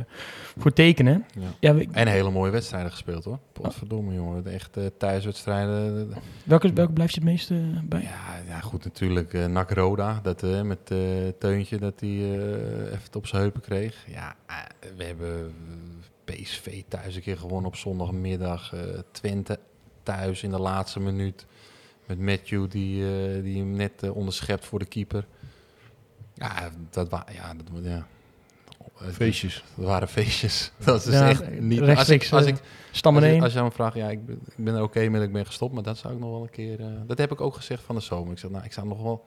voor 0.57 0.74
tekenen. 0.74 1.26
Ja. 1.39 1.47
Ja, 1.59 1.76
we- 1.76 1.88
En 1.91 2.07
hele 2.07 2.32
mooie 2.32 2.51
wedstrijden 2.51 2.91
gespeeld, 2.91 3.24
hoor. 3.24 3.39
Potverdomme, 3.51 4.14
jongen. 4.14 4.45
Echt 4.45 4.78
eh, 4.78 4.84
thuiswedstrijden. 4.97 6.14
welke, 6.45 6.74
welke 6.74 6.93
blijft 6.93 7.14
je 7.14 7.20
het 7.20 7.30
meeste 7.30 7.53
bij? 7.84 8.01
Ja, 8.01 8.41
ja, 8.47 8.59
goed, 8.59 8.84
natuurlijk. 8.84 9.34
eh 9.34 9.45
NAC 9.45 9.72
Roda, 9.72 10.20
dat, 10.24 10.43
eh, 10.43 10.61
met 10.61 10.91
eh 10.91 10.97
Teuntje, 11.39 11.78
dat 11.78 11.99
hij 11.99 12.09
eh, 12.09 12.26
even 12.86 12.99
het 13.03 13.16
op 13.16 13.28
zijn 13.28 13.41
heupen 13.41 13.61
kreeg. 13.61 14.05
Ja, 14.07 14.36
we 14.97 15.03
hebben 15.03 15.53
PSV 16.24 16.82
thuis 16.88 17.16
een 17.16 17.22
keer 17.22 17.38
gewonnen 17.38 17.68
op 17.68 17.76
zondagmiddag. 17.76 18.74
eh 18.74 18.80
Twente 19.11 19.59
thuis 20.04 20.43
in 20.43 20.49
de 20.51 20.60
laatste 20.60 20.99
minuut. 20.99 21.45
Met 22.06 22.20
Matthew, 22.20 22.70
die, 22.72 23.04
eh, 23.06 23.43
die 23.43 23.58
hem 23.58 23.72
net 23.76 24.04
eh, 24.04 24.16
onderschept 24.16 24.66
voor 24.66 24.80
de 24.80 24.86
keeper. 24.86 25.26
Ja, 26.34 26.70
dat, 26.89 27.10
wa 27.10 27.26
ja, 27.32 27.54
dat, 27.54 27.84
ja. 27.84 28.08
Eh, 28.99 29.08
Feestjes. 29.08 29.64
Dat 29.76 29.86
waren 29.86 30.08
feestjes. 30.08 30.72
Dat 30.86 31.06
is 31.06 31.14
Ja, 31.14 31.30
echt 31.30 31.60
niet... 31.60 31.82
Als 31.82 32.10
ik, 32.10 32.28
als 32.32 32.45
ik, 32.45 32.56
Stammen 32.91 33.24
als, 33.24 33.32
je, 33.36 33.41
als 33.41 33.54
jij 33.54 33.64
me 33.64 33.72
vraagt, 33.72 33.95
ja, 33.95 34.10
ik 34.10 34.26
ben, 34.26 34.39
ik 34.58 34.64
ben 34.64 34.76
er 34.76 34.82
oké 34.84 34.99
mee 34.99 35.12
dat 35.20 35.22
ik 35.24 35.32
ben 35.34 35.45
gestopt, 35.45 35.74
maar 35.74 35.84
dat 35.84 35.97
zou 35.97 36.14
ik 36.14 36.20
nog 36.20 36.30
wel 36.32 36.41
een 36.41 36.49
keer... 36.49 36.80
eh, 36.80 36.88
dat 37.08 37.18
heb 37.18 37.32
ik 37.32 37.41
ook 37.41 37.56
gezegd 37.56 37.84
van 37.84 37.95
de 37.95 38.01
zomer. 38.01 38.32
Ik 38.32 38.39
zeg, 38.39 38.51
nou, 38.51 38.64
ik 38.64 38.74
zou 38.74 38.88
nog 38.88 39.01
wel... 39.01 39.26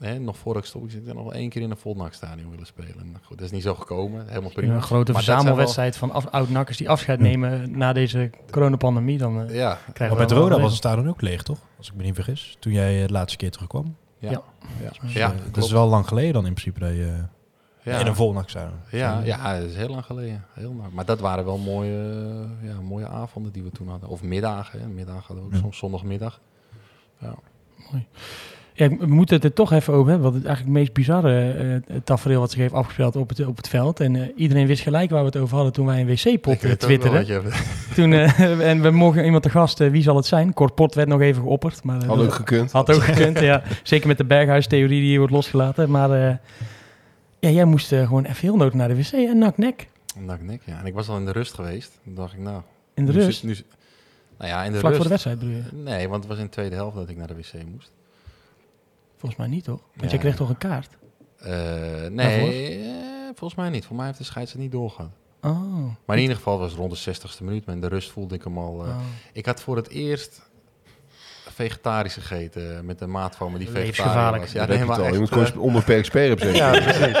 Hè, 0.00 0.18
nog 0.18 0.36
voordat 0.38 0.62
ik 0.62 0.68
stop, 0.68 0.84
ik 0.84 0.90
zou 0.90 1.04
nog 1.14 1.22
wel 1.24 1.32
één 1.34 1.48
keer 1.48 1.62
in 1.62 1.70
een 1.70 1.76
Volnachtstadion 1.76 2.50
willen 2.50 2.66
spelen. 2.66 2.96
Nou, 2.96 3.24
goed, 3.24 3.36
dat 3.38 3.46
is 3.46 3.52
niet 3.52 3.62
zo 3.62 3.74
gekomen. 3.74 4.28
Helemaal 4.28 4.50
prima. 4.50 4.74
Een 4.74 4.82
grote 4.82 5.12
Maar 5.12 5.22
verzamelwedstrijd 5.22 5.96
van 5.96 6.10
af, 6.10 6.26
oud-nakkers 6.26 6.76
die 6.76 6.88
afscheid 6.90 7.18
nemen 7.20 7.78
na 7.78 7.92
deze 7.92 8.30
coronapandemie. 8.50 9.18
Dan 9.18 9.30
eh, 9.40 9.46
wel- 9.46 9.54
Ja, 9.54 9.74
krijgen 9.74 10.16
Maar 10.16 10.26
we 10.26 10.34
met 10.34 10.42
Roda 10.42 10.60
was 10.60 10.68
het 10.70 10.78
stadion 10.78 11.08
ook 11.08 11.20
leeg, 11.20 11.42
toch? 11.42 11.58
Als 11.78 11.88
ik 11.88 11.94
me 11.94 12.02
niet 12.02 12.14
vergis. 12.14 12.56
Toen 12.58 12.72
jij 12.72 13.00
eh, 13.00 13.06
de 13.06 13.12
laatste 13.12 13.36
keer 13.36 13.50
terugkwam. 13.50 13.96
ja, 14.18 14.30
Ja. 14.30 14.42
ja. 14.82 14.90
Dus, 15.02 15.12
ja, 15.12 15.26
eh, 15.30 15.32
dat 15.36 15.42
klopt. 15.42 15.56
is 15.56 15.70
wel 15.72 15.88
lang 15.88 16.08
geleden 16.08 16.32
dan 16.32 16.46
in 16.46 16.52
principe 16.54 16.80
dat 16.80 16.90
je 16.90 17.24
ja. 17.82 17.98
in 17.98 18.06
een 18.06 18.44
zou. 18.46 18.68
Ja, 18.90 19.20
ja, 19.24 19.58
dat 19.60 19.68
is 19.68 19.76
heel 19.76 19.88
lang 19.88 20.04
geleden. 20.04 20.44
Heel 20.54 20.74
lang. 20.74 20.92
Maar 20.92 21.04
dat 21.04 21.20
waren 21.20 21.44
wel 21.44 21.58
mooie, 21.58 22.46
ja, 22.62 22.80
mooie 22.80 23.08
avonden 23.08 23.52
die 23.52 23.62
we 23.62 23.70
toen 23.70 23.88
hadden. 23.88 24.08
Of 24.08 24.22
middagen. 24.22 24.80
Hè. 24.80 24.86
Middagen 24.86 25.22
hadden 25.26 25.44
we 25.44 25.50
ook 25.50 25.54
Ja. 25.56 25.60
soms 25.60 25.78
zondagmiddag. 25.78 26.40
Ja. 27.18 27.34
Ja, 27.92 27.98
Ja, 28.80 28.88
we 28.88 29.06
moeten 29.06 29.36
het 29.36 29.44
er 29.44 29.52
toch 29.52 29.72
even 29.72 29.94
over 29.94 30.10
hebben. 30.10 30.32
Wat 30.32 30.34
het 30.40 30.46
eigenlijk 30.46 30.76
het 30.76 30.84
meest 30.84 30.92
bizarre 30.92 31.52
eh, 31.86 31.96
tafereel 32.04 32.40
wat 32.40 32.50
zich 32.50 32.60
heeft 32.60 32.72
afgespeeld 32.72 33.16
op 33.16 33.28
het, 33.28 33.46
op 33.46 33.56
het 33.56 33.68
veld. 33.68 34.00
En 34.00 34.16
eh, 34.16 34.28
iedereen 34.36 34.66
wist 34.66 34.82
gelijk 34.82 35.10
waar 35.10 35.20
we 35.20 35.26
het 35.26 35.36
over 35.36 35.54
hadden 35.54 35.72
toen 35.72 35.86
wij 35.86 36.00
een 36.00 36.06
wc-pot 36.06 36.78
twitterden. 36.78 37.42
Toen, 37.94 38.12
eh, 38.12 38.68
en 38.70 38.82
we 38.82 38.90
mogen 38.90 39.24
iemand 39.24 39.42
te 39.42 39.50
gast, 39.50 39.78
wie 39.78 40.02
zal 40.02 40.16
het 40.16 40.26
zijn? 40.26 40.52
Kort 40.54 40.74
Pot 40.74 40.94
werd 40.94 41.08
nog 41.08 41.20
even 41.20 41.42
geopperd. 41.42 41.84
Maar, 41.84 42.04
Had 42.04 42.18
ook 42.18 42.32
gekund. 42.34 42.72
had 42.72 42.90
ook 42.94 43.02
gekund, 43.02 43.38
ja. 43.40 43.62
Zeker 43.82 44.06
met 44.08 44.18
de 44.18 44.24
berghuistheorie 44.24 45.00
die 45.00 45.08
hier 45.08 45.18
wordt 45.18 45.32
losgelaten. 45.32 45.90
Maar 45.90 46.10
eh, 46.10 46.36
ja, 47.38 47.48
jij 47.48 47.64
moest 47.64 47.88
gewoon 47.88 48.24
even 48.24 48.40
heel 48.40 48.56
nodig 48.56 48.74
naar 48.74 48.88
de 48.88 48.96
wc 48.96 49.12
en 49.12 49.38
nak-nek. 49.38 49.88
Nak, 50.18 50.42
nek, 50.42 50.62
ja. 50.64 50.78
En 50.78 50.86
ik 50.86 50.94
was 50.94 51.08
al 51.08 51.16
in 51.16 51.24
de 51.24 51.32
rust 51.32 51.54
geweest. 51.54 51.98
Toen 52.04 52.14
dacht 52.14 52.32
ik, 52.32 52.38
nou... 52.38 52.62
In 52.94 53.06
de 53.06 53.12
nu 53.12 53.18
rust. 53.22 53.40
zit- 53.40 53.48
nu, 53.48 53.56
nou 54.38 54.50
ja, 54.50 54.64
in 54.64 54.72
de 54.72 54.78
Vlak 54.78 54.92
rust. 54.92 54.96
voor 54.96 55.04
de 55.04 55.10
wedstrijd 55.10 55.38
bedoel 55.38 55.54
je? 55.54 55.82
Nee, 55.90 56.08
want 56.08 56.20
het 56.22 56.32
was 56.32 56.38
in 56.38 56.44
de 56.44 56.50
tweede 56.50 56.74
helft 56.74 56.96
dat 56.96 57.08
ik 57.08 57.16
naar 57.16 57.26
de 57.26 57.34
wc 57.34 57.52
moest. 57.72 57.90
Volgens 59.20 59.40
mij 59.40 59.50
niet, 59.50 59.64
toch? 59.64 59.80
Want 59.80 60.00
Ja. 60.02 60.08
jij 60.08 60.18
kreeg 60.18 60.36
toch 60.36 60.48
een 60.48 60.58
kaart? 60.58 60.88
Eh, 61.38 61.50
nee, 62.10 62.78
eh, 62.84 62.90
volgens 63.34 63.54
mij 63.54 63.68
niet. 63.68 63.84
Voor 63.84 63.96
mij 63.96 64.06
heeft 64.06 64.18
de 64.18 64.24
scheids 64.24 64.52
het 64.52 64.60
niet 64.60 64.72
doorgehad. 64.72 65.10
Oh. 65.42 65.84
Maar 66.04 66.16
in 66.16 66.22
ieder 66.22 66.36
geval 66.36 66.58
was 66.58 66.70
het 66.70 66.78
rond 66.80 66.90
de 66.92 66.98
60ste 66.98 67.44
minuut. 67.44 67.66
Maar 67.66 67.74
in 67.74 67.80
de 67.80 67.86
rust 67.88 68.10
voelde 68.10 68.34
ik 68.34 68.44
hem 68.44 68.58
al... 68.58 68.84
eh, 68.84 68.88
Oh. 68.90 69.00
Ik 69.32 69.46
had 69.46 69.60
voor 69.62 69.76
het 69.76 69.88
eerst 69.88 70.48
vegetarisch 71.50 72.14
gegeten 72.14 72.84
met 72.84 73.00
een 73.00 73.10
maat 73.10 73.36
van 73.36 73.52
me 73.52 73.58
die 73.58 73.70
Levensgevaarlijk. 73.72 74.42
was. 74.42 74.52
Ja, 74.52 74.60
Ja, 74.62 74.66
nee, 74.68 74.84
maar 74.84 74.98
je 74.98 75.04
echt, 75.04 75.18
moet 75.18 75.30
eh, 75.30 75.44
gewoon 75.46 75.62
onbeperkt 75.62 76.08
op 76.32 76.38
Ja, 76.38 76.70
precies. 76.70 77.20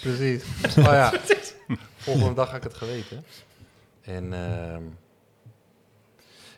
precies. 0.00 0.44
Oh 0.78 0.84
ja, 0.84 1.12
volgende 1.96 2.34
dag 2.34 2.46
had 2.48 2.56
ik 2.56 2.62
het 2.62 2.74
geweten. 2.74 3.24
En 4.00 4.32
ehm, 4.32 4.82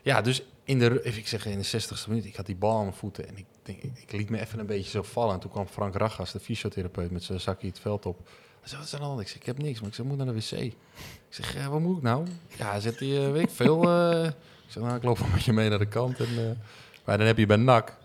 ja, 0.01 0.21
dus 0.21 0.43
in 0.63 0.79
de, 0.79 0.99
ik 1.03 1.27
zeg 1.27 1.45
in 1.45 1.59
de 1.59 1.65
60ste 1.81 2.07
minuut, 2.07 2.25
ik 2.25 2.35
had 2.35 2.45
die 2.45 2.55
bal 2.55 2.77
aan 2.77 2.83
mijn 2.83 2.93
voeten 2.95 3.27
en 3.27 3.37
ik, 3.37 3.45
ik, 3.65 3.83
ik 3.83 4.11
liet 4.11 4.29
me 4.29 4.39
even 4.39 4.59
een 4.59 4.65
beetje 4.65 4.89
zo 4.89 5.01
vallen. 5.01 5.33
En 5.33 5.39
toen 5.39 5.51
kwam 5.51 5.67
Frank 5.67 5.95
Ragas, 5.95 6.31
de 6.31 6.39
fysiotherapeut, 6.39 7.11
met 7.11 7.23
zijn 7.23 7.39
zakje 7.39 7.67
het 7.67 7.79
veld 7.79 8.05
op. 8.05 8.17
Hij 8.59 8.69
zei, 8.69 8.77
wat 8.81 8.85
is 8.93 8.93
er 8.93 9.01
hand? 9.01 9.19
Ik 9.21 9.27
zeg, 9.27 9.35
ik 9.37 9.45
heb 9.45 9.57
niks, 9.57 9.79
maar 9.79 9.89
ik 9.89 9.95
zeg, 9.95 10.05
moet 10.05 10.17
naar 10.17 10.25
de 10.25 10.33
wc. 10.33 10.51
Ik 10.51 10.75
zeg, 11.29 11.53
ja, 11.53 11.69
wat 11.69 11.79
moet 11.79 11.97
ik 11.97 12.03
nou? 12.03 12.27
Ja, 12.57 12.79
zet 12.79 12.97
die, 12.97 13.25
eh, 13.25 13.31
weet 13.31 13.43
ik 13.43 13.49
veel. 13.49 13.83
eh. 13.89 14.25
ik 14.25 14.33
zeg, 14.67 14.83
nou, 14.83 14.95
ik 14.95 15.03
loop 15.03 15.17
wel 15.17 15.27
met 15.33 15.43
je 15.43 15.53
mee 15.53 15.69
naar 15.69 15.79
de 15.79 15.87
kant. 15.87 16.19
En, 16.19 16.25
eh, 16.25 16.51
maar 17.05 17.17
dan 17.17 17.27
heb 17.27 17.37
je 17.37 17.45
bij 17.45 17.57
NAC, 17.57 17.97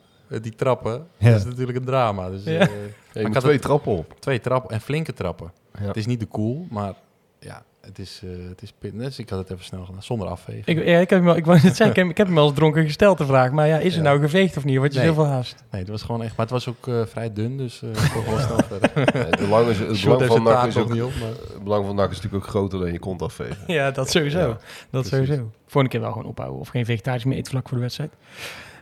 die 0.42 0.54
trappen, 0.54 1.06
Ja. 1.16 1.30
dat 1.30 1.38
is 1.38 1.44
natuurlijk 1.44 1.78
een 1.78 1.84
drama. 1.84 2.30
Dus, 2.30 2.44
Ja. 2.44 2.68
ik 3.12 3.32
had 3.34 3.42
twee 3.42 3.58
trappen 3.58 3.92
op. 3.92 4.14
Twee 4.20 4.40
trappen 4.40 4.70
en 4.70 4.80
flinke 4.80 5.12
trappen. 5.12 5.52
Ja. 5.78 5.84
Het 5.86 5.96
is 5.96 6.06
niet 6.06 6.20
de 6.20 6.28
cool, 6.28 6.66
maar 6.70 6.94
ja, 7.38 7.64
het 7.88 7.98
is, 7.98 8.20
eh 8.24 8.48
het 8.48 8.62
is 8.62 8.72
pit. 8.78 8.98
Dus 8.98 9.18
ik 9.18 9.28
had 9.30 9.38
het 9.38 9.50
even 9.50 9.64
snel 9.64 9.84
gedaan, 9.84 10.02
zonder 10.02 10.28
afvegen. 10.28 10.62
Ik, 10.76 10.84
ja, 10.86 10.98
ik 10.98 11.10
heb 11.10 11.18
hem 11.20 11.28
al, 11.28 11.36
ik 11.36 11.44
wou 11.44 11.58
net 11.62 11.76
zeggen, 11.76 11.90
ik 11.90 11.96
heb, 11.96 12.08
ik 12.08 12.16
heb 12.16 12.26
hem 12.26 12.38
al 12.38 12.46
eens 12.46 12.54
dronken 12.54 12.84
gesteld 12.84 13.18
de 13.18 13.26
vraag. 13.26 13.50
Maar 13.50 13.66
ja, 13.66 13.78
is 13.78 13.92
er 13.92 14.02
Ja. 14.02 14.08
nou 14.08 14.20
geveegd 14.20 14.56
of 14.56 14.64
niet? 14.64 14.76
Word 14.76 14.92
je 14.92 14.98
Nee. 14.98 15.08
zoveel 15.08 15.26
haast? 15.26 15.64
Nee, 15.70 15.80
het 15.80 15.90
was 15.90 16.02
gewoon 16.02 16.22
echt, 16.22 16.30
maar 16.36 16.46
het 16.46 16.50
was 16.54 16.68
ook 16.68 16.86
eh, 16.88 17.02
vrij 17.06 17.32
dun, 17.32 17.56
dus 17.56 17.82
eh 17.82 17.88
ik 17.90 18.10
kon 18.14 18.24
wel 18.24 18.38
snel 18.38 18.58
verder. 18.62 18.90
Ja, 19.18 19.26
Het 19.26 19.38
belang, 19.38 19.68
is, 19.68 19.78
het 19.78 20.02
belang 20.04 20.24
van 20.26 20.42
NAC 20.42 20.66
is 20.66 20.76
ook 20.76 20.92
niet 20.92 21.02
op, 21.02 21.12
maar... 21.20 21.28
het 21.28 21.62
belang 21.64 21.86
van 21.86 21.94
NAC 21.96 22.10
is 22.10 22.16
natuurlijk 22.16 22.44
ook 22.44 22.50
groter 22.50 22.78
dan 22.80 22.92
je 22.92 22.98
kont 22.98 23.22
afvegen. 23.22 23.56
Ja, 23.66 23.90
dat 23.90 24.10
sowieso. 24.10 24.38
Ja, 24.38 24.46
dat 24.46 24.58
precies. 24.90 25.10
sowieso. 25.10 25.50
Volgende 25.66 25.88
keer 25.88 26.00
wel 26.00 26.12
gewoon 26.12 26.28
ophouden. 26.28 26.60
Of 26.60 26.68
geen 26.68 26.84
vegetarisch 26.84 27.24
meer 27.24 27.36
eten 27.36 27.50
vlak 27.50 27.68
voor 27.68 27.76
de 27.76 27.82
wedstrijd. 27.82 28.12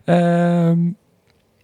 Ehm, 0.04 0.84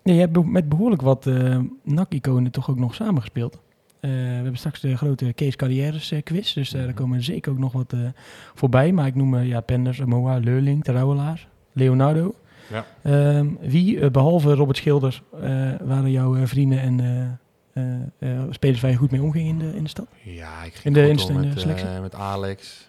ja, 0.03 0.12
je 0.14 0.20
hebt 0.20 0.45
met 0.47 0.68
behoorlijk 0.68 1.03
wat 1.03 1.26
eh 1.26 1.59
NAC-iconen 1.82 2.51
toch 2.51 2.70
ook 2.70 2.78
nog 2.78 2.95
samengespeeld. 2.95 3.59
Eh, 4.03 4.11
we 4.11 4.16
hebben 4.16 4.57
straks 4.57 4.80
de 4.80 4.96
grote 4.96 5.32
Kees 5.32 5.57
Carrières 5.57 6.11
eh, 6.11 6.22
quiz. 6.22 6.53
Dus 6.53 6.74
eh, 6.74 6.82
daar 6.84 6.92
komen 6.94 7.16
er 7.18 7.24
zeker 7.24 7.53
ook 7.53 7.59
nog 7.59 7.72
wat 7.72 7.94
voorbij. 8.55 8.92
Maar 8.92 9.07
ik 9.07 9.14
noem 9.14 9.38
ja, 9.38 9.61
Penders, 9.61 9.98
Moa, 10.05 10.36
Leurling, 10.38 10.84
Terouwelaar, 10.84 11.46
Leonardo. 11.72 12.34
Ja. 12.70 12.86
Ehm, 13.03 13.46
wie, 13.61 14.00
eh, 14.00 14.11
behalve 14.11 14.55
Robert 14.55 14.76
Schilders, 14.78 15.22
waren 15.84 16.11
jouw 16.11 16.46
vrienden 16.46 16.80
en 16.80 17.00
eh, 18.18 18.42
spelers 18.50 18.80
waar 18.80 18.90
je 18.90 18.96
goed 18.96 19.11
mee 19.11 19.22
omging 19.22 19.48
in 19.48 19.59
de, 19.59 19.76
in 19.76 19.82
de 19.82 19.88
stad? 19.88 20.07
Ja, 20.22 20.62
ik 20.64 20.74
ging 20.74 20.96
In 20.96 21.03
de- 21.03 21.09
goed 21.20 21.28
in 21.30 21.36
de- 21.36 21.42
in 21.42 21.55
de 21.55 21.66
met, 21.66 22.00
met 22.00 22.14
Alex, 22.14 22.88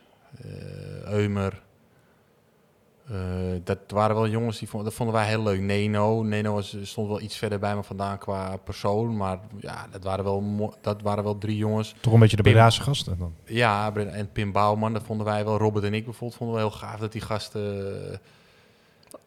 Eumer. 1.06 1.62
Eh, 3.10 3.16
dat 3.64 3.78
waren 3.88 4.16
wel 4.16 4.28
jongens 4.28 4.60
die 4.60 4.70
vonden, 4.70 4.90
dat 4.90 4.98
vonden 4.98 5.16
wij 5.16 5.28
heel 5.28 5.44
leuk. 5.44 5.60
Neno, 5.60 6.22
Neno 6.22 6.54
was, 6.54 6.78
stond 6.82 7.08
wel 7.08 7.22
iets 7.22 7.38
verder 7.38 7.60
bij 7.60 7.76
me 7.76 7.84
vandaan 7.84 8.18
qua 8.18 8.58
persoon, 8.58 9.18
maar 9.18 9.40
ja, 9.60 9.88
dat 9.92 10.04
waren 10.04 10.24
wel, 10.24 10.74
dat 10.82 11.02
waren 11.02 11.24
wel 11.24 11.38
drie 11.38 11.58
jongens. 11.58 11.96
Toch 12.00 12.14
een 12.14 12.20
beetje 12.20 12.36
de. 12.36 12.42
Bredaanse 12.42 12.82
gasten 12.82 13.18
dan. 13.18 13.34
Ja, 13.46 13.94
en 13.96 14.32
Pim 14.32 14.52
Bouwman, 14.52 14.94
dat 14.94 15.04
vonden 15.04 15.26
wij 15.26 15.46
wel. 15.46 15.58
Robert 15.58 15.86
en 15.86 15.94
ik 15.94 16.04
bijvoorbeeld 16.04 16.38
vonden 16.40 16.56
we 16.56 16.62
heel 16.62 16.72
gaaf 16.72 17.00
dat 17.00 17.12
die 17.12 17.22
gasten 17.22 17.62
eh, 18.12 18.18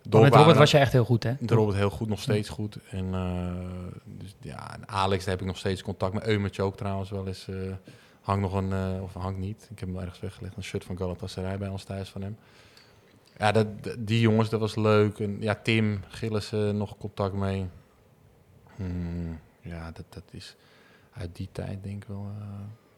door 0.02 0.22
met. 0.22 0.34
Robert 0.34 0.56
was 0.56 0.70
je 0.70 0.78
echt 0.78 0.92
heel 0.92 1.04
goed, 1.04 1.22
hè? 1.22 1.32
De 1.40 1.54
Robert 1.54 1.76
heel 1.76 1.90
goed, 1.90 2.08
nog 2.08 2.20
steeds 2.20 2.48
goed. 2.48 2.78
En, 2.90 3.14
eh, 3.14 4.00
dus, 4.04 4.34
ja, 4.40 4.74
en 4.74 4.88
Alex, 4.88 5.24
daar 5.24 5.32
heb 5.32 5.40
ik 5.42 5.48
nog 5.48 5.58
steeds 5.58 5.82
contact 5.82 6.14
met. 6.14 6.26
Eumertje 6.26 6.62
ook 6.62 6.76
trouwens 6.76 7.10
wel 7.10 7.26
eens. 7.26 7.48
eh 7.48 7.54
hangt 8.20 8.42
nog 8.42 8.52
een, 8.52 9.00
of 9.02 9.14
hangt 9.14 9.38
niet. 9.38 9.68
Ik 9.70 9.78
heb 9.78 9.88
hem 9.88 9.98
ergens 9.98 10.20
weggelegd. 10.20 10.56
Een 10.56 10.62
shirt 10.62 10.84
van 10.84 10.96
Galatasaray 10.96 11.58
bij 11.58 11.68
ons 11.68 11.84
thuis 11.84 12.08
van 12.08 12.22
hem. 12.22 12.36
Ja, 13.36 13.52
dat, 13.52 13.66
die 13.98 14.20
jongens, 14.20 14.48
dat 14.48 14.60
was 14.60 14.76
leuk. 14.76 15.18
En 15.18 15.36
ja, 15.40 15.54
Tim 15.54 16.00
Gillissen 16.08 16.76
nog 16.76 16.98
contact 16.98 17.34
mee. 17.34 17.66
Hmm, 18.76 19.38
ja, 19.60 19.90
dat, 19.90 20.04
dat 20.08 20.24
is 20.30 20.56
uit 21.12 21.36
die 21.36 21.48
tijd 21.52 21.82
denk 21.82 22.02
ik 22.02 22.08
wel 22.08 22.30
eh, 22.38 22.46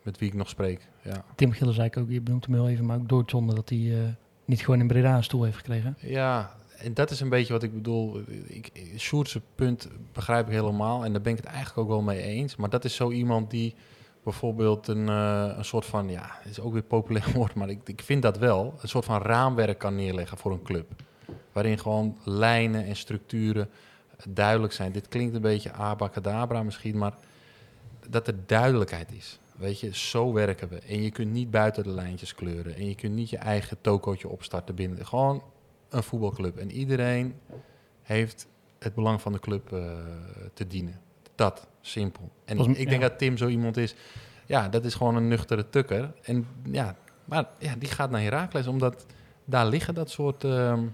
met 0.02 0.18
wie 0.18 0.28
ik 0.28 0.34
nog 0.34 0.48
spreek. 0.48 0.88
Ja. 1.02 1.24
Tim 1.34 1.52
Gillen 1.52 1.74
zei 1.74 1.86
ik 1.86 1.96
ook, 1.96 2.10
je 2.10 2.20
benoemt 2.20 2.44
hem 2.44 2.54
heel 2.54 2.68
even, 2.68 2.86
maar 2.86 2.96
ook 2.96 3.08
doodzonde 3.08 3.54
dat 3.54 3.68
hij 3.68 3.78
eh, 3.78 4.08
niet 4.44 4.60
gewoon 4.60 4.80
in 4.80 4.86
Breda 4.86 5.16
een 5.16 5.24
stoel 5.24 5.42
heeft 5.42 5.56
gekregen. 5.56 5.96
Ja, 6.00 6.56
en 6.78 6.94
dat 6.94 7.10
is 7.10 7.20
een 7.20 7.28
beetje 7.28 7.52
wat 7.52 7.62
ik 7.62 7.74
bedoel. 7.74 8.22
Ik, 8.46 8.70
Sjoerdse 8.96 9.40
punt 9.54 9.88
begrijp 10.12 10.46
ik 10.46 10.52
helemaal. 10.52 11.04
En 11.04 11.12
daar 11.12 11.22
ben 11.22 11.32
ik 11.32 11.38
het 11.38 11.46
eigenlijk 11.46 11.78
ook 11.78 11.88
wel 11.88 12.02
mee 12.02 12.22
eens. 12.22 12.56
Maar 12.56 12.70
dat 12.70 12.84
is 12.84 12.94
zo 12.94 13.10
iemand 13.10 13.50
die 13.50 13.74
bijvoorbeeld 14.30 14.88
een, 14.88 15.08
eh, 15.08 15.52
een 15.56 15.64
soort 15.64 15.84
van... 15.84 16.08
Ja, 16.08 16.30
het 16.30 16.50
is 16.50 16.60
ook 16.60 16.72
weer 16.72 16.82
populair 16.82 17.30
woord, 17.34 17.54
maar 17.54 17.68
ik, 17.68 17.80
ik 17.84 18.02
vind 18.02 18.22
dat 18.22 18.38
wel. 18.38 18.74
Een 18.80 18.88
soort 18.88 19.04
van 19.04 19.22
raamwerk 19.22 19.78
kan 19.78 19.94
neerleggen 19.94 20.38
voor 20.38 20.52
een 20.52 20.62
club. 20.62 20.86
Waarin 21.52 21.78
gewoon 21.78 22.16
lijnen 22.24 22.84
en 22.84 22.96
structuren 22.96 23.70
duidelijk 24.28 24.72
zijn. 24.72 24.92
Dit 24.92 25.08
klinkt 25.08 25.34
een 25.34 25.40
beetje 25.40 25.72
abacadabra 25.72 26.62
misschien, 26.62 26.98
maar 26.98 27.14
dat 28.08 28.26
er 28.26 28.34
duidelijkheid 28.46 29.12
is. 29.12 29.38
Weet 29.56 29.80
je, 29.80 29.94
zo 29.94 30.32
werken 30.32 30.68
we. 30.68 30.78
En 30.78 31.02
je 31.02 31.10
kunt 31.10 31.32
niet 31.32 31.50
buiten 31.50 31.82
de 31.82 31.90
lijntjes 31.90 32.34
kleuren. 32.34 32.74
En 32.74 32.88
je 32.88 32.94
kunt 32.94 33.14
niet 33.14 33.30
je 33.30 33.38
eigen 33.38 33.80
tokootje 33.80 34.28
opstarten 34.28 34.74
binnen. 34.74 35.06
Gewoon 35.06 35.42
een 35.88 36.02
voetbalclub. 36.02 36.56
En 36.56 36.70
iedereen 36.70 37.34
heeft 38.02 38.46
het 38.78 38.94
belang 38.94 39.20
van 39.20 39.32
de 39.32 39.40
club 39.40 39.72
eh, 39.72 39.80
te 40.54 40.66
dienen. 40.66 41.00
Dat, 41.38 41.66
simpel. 41.80 42.30
En 42.44 42.56
Volgens 42.56 42.78
ik 42.78 42.88
denk 42.88 43.02
ja. 43.02 43.08
dat 43.08 43.18
Tim 43.18 43.36
zo 43.36 43.46
iemand 43.46 43.76
is. 43.76 43.94
Ja, 44.46 44.68
dat 44.68 44.84
is 44.84 44.94
gewoon 44.94 45.16
een 45.16 45.28
nuchtere 45.28 45.68
tukker. 45.70 46.10
En 46.22 46.46
ja, 46.70 46.96
maar 47.24 47.44
ja, 47.58 47.74
die 47.78 47.88
gaat 47.88 48.10
naar 48.10 48.20
Herakles, 48.20 48.66
omdat 48.66 49.06
daar 49.44 49.66
liggen 49.66 49.94
dat 49.94 50.10
soort... 50.10 50.44
ehm, 50.44 50.84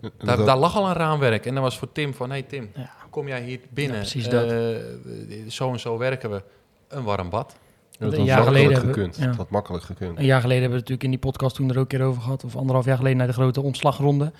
En 0.00 0.10
daar, 0.18 0.36
dat- 0.36 0.46
daar 0.46 0.56
lag 0.56 0.76
al 0.76 0.86
een 0.86 0.92
raamwerk. 0.94 1.46
En 1.46 1.54
dan 1.54 1.62
was 1.62 1.78
voor 1.78 1.92
Tim 1.92 2.14
van, 2.14 2.30
hey 2.30 2.42
Tim, 2.42 2.70
Ja. 2.74 2.90
kom 3.10 3.28
jij 3.28 3.42
hier 3.42 3.60
binnen? 3.70 3.96
Ja, 3.96 4.00
precies 4.02 4.26
Eh, 4.26 4.30
dat. 4.32 5.52
zo 5.52 5.72
en 5.72 5.80
zo 5.80 5.98
werken 5.98 6.30
we. 6.30 6.42
Een 6.88 7.02
warm 7.04 7.30
bad. 7.30 7.56
Dat 7.98 8.12
Een 8.12 8.24
jaar 8.24 8.42
geleden 8.42 8.72
hebben- 8.72 9.12
ja. 9.16 9.32
Dat 9.32 9.50
makkelijk 9.50 9.84
gekund. 9.84 10.18
Een 10.18 10.24
jaar 10.24 10.40
geleden 10.40 10.62
hebben 10.62 10.78
we 10.78 10.84
het 10.84 10.90
natuurlijk 10.90 11.02
in 11.02 11.10
die 11.10 11.18
podcast 11.18 11.56
toen 11.56 11.68
er 11.70 11.74
ook 11.76 11.92
een 11.92 11.98
keer 11.98 12.06
over 12.06 12.22
gehad, 12.22 12.44
of 12.44 12.56
anderhalf 12.56 12.84
jaar 12.84 12.96
geleden 12.96 13.18
naar 13.18 13.26
de 13.26 13.32
grote 13.32 13.60
ontslagronde. 13.60 14.32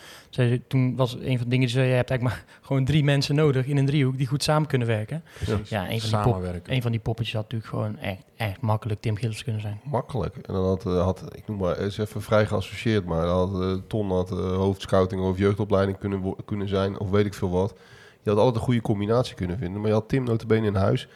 Toen 0.69 0.97
was 0.97 1.13
een 1.15 1.21
van 1.21 1.45
de 1.45 1.49
dingen 1.49 1.59
die 1.59 1.69
zei, 1.69 1.89
je 1.89 1.95
hebt 1.95 2.11
eigenlijk 2.11 2.23
maar 2.39 2.45
gewoon 2.67 2.85
drie 2.85 3.05
mensen 3.05 3.35
nodig 3.35 3.67
in 3.67 3.77
een 3.77 3.87
driehoek 3.87 4.17
die 4.19 4.27
goed 4.27 4.43
samen 4.43 4.69
kunnen 4.69 4.89
werken. 4.89 5.25
Precies. 5.45 5.69
Ja, 5.69 5.91
een 5.91 6.01
van 6.01 6.23
die. 6.43 6.75
Een 6.75 6.83
van 6.83 6.91
die 6.91 7.01
poppetjes 7.01 7.35
had 7.35 7.43
natuurlijk 7.43 7.71
gewoon 7.71 7.99
echt, 7.99 8.23
echt 8.37 8.61
makkelijk 8.61 9.01
Tim 9.01 9.17
Gillis 9.17 9.45
kunnen 9.45 9.61
zijn. 9.63 9.81
Makkelijk. 9.85 10.37
En 10.37 10.55
dan 10.55 10.65
had, 10.65 10.87
eh, 10.87 11.03
had 11.03 11.25
ik 11.33 11.47
noem 11.47 11.57
maar, 11.59 11.79
is 11.79 11.99
even 11.99 12.23
vrij 12.23 12.47
geassocieerd, 12.47 13.05
maar 13.05 13.27
dan 13.27 13.37
had 13.55 13.63
eh, 13.63 13.73
Ton 13.87 14.11
had 14.11 14.31
eh, 14.31 14.37
hoofdscouting 14.57 15.23
of 15.23 15.39
jeugdopleiding 15.39 15.99
kunnen, 15.99 16.35
kunnen 16.45 16.69
zijn, 16.69 16.99
of 16.99 17.11
weet 17.11 17.27
ik 17.27 17.35
veel 17.35 17.51
wat. 17.51 17.75
Je 18.23 18.31
had 18.31 18.39
altijd 18.39 18.57
een 18.57 18.63
goede 18.63 18.81
combinatie 18.81 19.35
kunnen 19.35 19.59
vinden, 19.59 19.81
maar 19.81 19.89
je 19.89 19.95
had 19.97 20.09
Tim 20.09 20.25
notabene 20.25 20.67
in 20.67 20.75
huis. 20.75 21.09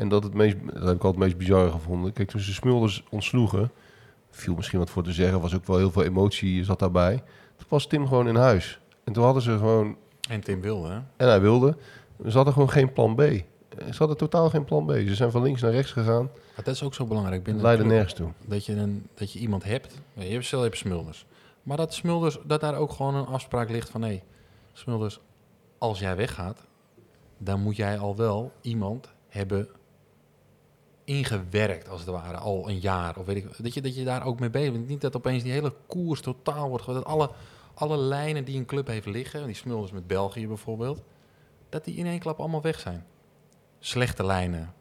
En 0.00 0.08
dat, 0.08 0.22
het 0.22 0.34
meest, 0.34 0.56
dat 0.64 0.72
heb 0.74 0.96
ik 0.96 1.04
altijd 1.04 1.04
het 1.04 1.16
meest 1.16 1.36
bizarre 1.36 1.70
gevonden. 1.70 2.12
Kijk, 2.12 2.30
toen 2.30 2.40
ze 2.40 2.52
Smulders 2.52 3.04
ontsloegen, 3.10 3.70
viel 4.30 4.54
misschien 4.54 4.78
wat 4.78 4.90
voor 4.90 5.02
te 5.02 5.12
zeggen, 5.12 5.40
was 5.40 5.54
ook 5.54 5.66
wel 5.66 5.76
heel 5.76 5.90
veel 5.90 6.02
emotie 6.02 6.64
zat 6.64 6.78
daarbij. 6.78 7.22
Toen 7.56 7.66
was 7.68 7.86
Tim 7.86 8.06
gewoon 8.06 8.28
in 8.28 8.34
huis. 8.34 8.80
En 9.04 9.12
toen 9.12 9.24
hadden 9.24 9.42
ze 9.42 9.50
gewoon, 9.50 9.96
En 10.28 10.40
Tim 10.40 10.60
wilde, 10.60 10.88
hè? 10.88 10.94
en 11.16 11.28
hij 11.28 11.40
wilde, 11.40 11.76
ze 12.26 12.36
hadden 12.36 12.52
gewoon 12.52 12.70
geen 12.70 12.92
plan 12.92 13.14
B. 13.14 13.20
Ze 13.20 13.96
hadden 13.98 14.16
totaal 14.16 14.50
geen 14.50 14.64
plan 14.64 14.86
B. 14.86 14.90
Ze 14.90 15.14
zijn 15.14 15.30
van 15.30 15.42
links 15.42 15.60
naar 15.60 15.70
rechts 15.70 15.92
gegaan. 15.92 16.30
Maar 16.54 16.64
dat 16.64 16.74
is 16.74 16.82
ook 16.82 16.94
zo 16.94 17.06
belangrijk 17.06 17.42
binnen 17.42 17.62
club. 17.64 17.86
nergens 17.86 18.14
toe. 18.14 18.28
Dat 18.46 18.66
je, 18.66 18.76
een, 18.76 19.06
dat 19.14 19.32
je 19.32 19.38
iemand 19.38 19.64
hebt. 19.64 19.94
Je 20.12 20.22
hebt 20.22 20.44
stel 20.44 20.58
je 20.58 20.64
hebt 20.64 20.78
Smulders. 20.78 21.26
Maar 21.62 21.76
dat 21.76 21.94
Smulders, 21.94 22.38
dat 22.44 22.60
daar 22.60 22.76
ook 22.76 22.92
gewoon 22.92 23.14
een 23.14 23.26
afspraak 23.26 23.70
ligt 23.70 23.90
van... 23.90 24.02
hé, 24.02 24.22
Smulders, 24.72 25.20
als 25.78 25.98
jij 25.98 26.16
weggaat... 26.16 26.66
dan 27.38 27.60
moet 27.60 27.76
jij 27.76 27.98
al 27.98 28.16
wel 28.16 28.52
iemand 28.60 29.12
hebben 29.28 29.68
ingewerkt, 31.10 31.88
als 31.88 32.00
het 32.00 32.10
ware, 32.10 32.36
al 32.36 32.68
een 32.68 32.78
jaar. 32.78 33.18
Of 33.18 33.26
weet 33.26 33.36
ik, 33.36 33.62
dat, 33.62 33.74
je, 33.74 33.82
dat 33.82 33.96
je 33.96 34.04
daar 34.04 34.24
ook 34.24 34.40
mee 34.40 34.50
bezig 34.50 34.72
bent. 34.72 34.88
Niet 34.88 35.00
dat 35.00 35.16
opeens 35.16 35.42
die 35.42 35.52
hele 35.52 35.74
koers 35.86 36.20
totaal 36.20 36.68
wordt... 36.68 36.86
Dat 36.86 37.04
alle, 37.04 37.30
alle 37.74 37.96
lijnen 37.96 38.44
die 38.44 38.58
een 38.58 38.66
club 38.66 38.86
heeft 38.86 39.06
liggen... 39.06 39.46
die 39.46 39.54
Smulders 39.54 39.92
met 39.92 40.06
België 40.06 40.46
bijvoorbeeld... 40.46 41.02
dat 41.68 41.84
die 41.84 41.94
in 41.94 42.06
één 42.06 42.18
klap 42.18 42.38
allemaal 42.38 42.62
weg 42.62 42.80
zijn. 42.80 43.04
Slechte 43.78 44.24
lijnen, 44.24 44.74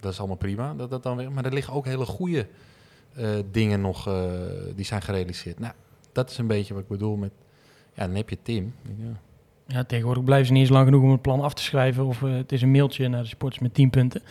dat 0.00 0.12
is 0.12 0.18
allemaal 0.18 0.36
prima, 0.36 0.74
dat 0.74 0.90
dat 0.90 1.02
dan 1.02 1.16
weg. 1.16 1.28
Maar 1.28 1.44
er 1.44 1.52
liggen 1.52 1.74
ook 1.74 1.84
hele 1.84 2.06
goede 2.06 2.48
eh, 3.14 3.28
dingen 3.50 3.80
nog 3.80 4.06
eh, 4.06 4.32
die 4.74 4.84
zijn 4.84 5.02
gerealiseerd. 5.02 5.58
Nou, 5.58 5.74
dat 6.12 6.30
is 6.30 6.38
een 6.38 6.46
beetje 6.46 6.74
wat 6.74 6.82
ik 6.82 6.88
bedoel 6.88 7.16
met, 7.16 7.32
ja, 7.94 8.06
dan 8.06 8.14
heb 8.16 8.28
je 8.28 8.38
Tim. 8.42 8.74
Ja, 9.72 9.84
tegenwoordig 9.84 10.24
blijven 10.24 10.46
ze 10.46 10.52
niet 10.52 10.62
eens 10.62 10.70
lang 10.70 10.84
genoeg 10.84 11.02
om 11.02 11.10
het 11.10 11.22
plan 11.22 11.40
af 11.40 11.54
te 11.54 11.62
schrijven. 11.62 12.06
Of 12.06 12.22
eh, 12.22 12.32
het 12.32 12.52
is 12.52 12.62
een 12.62 12.70
mailtje 12.70 13.08
naar 13.08 13.22
de 13.22 13.28
sporters 13.28 13.62
met 13.62 13.74
10 13.74 13.90
punten. 13.90 14.22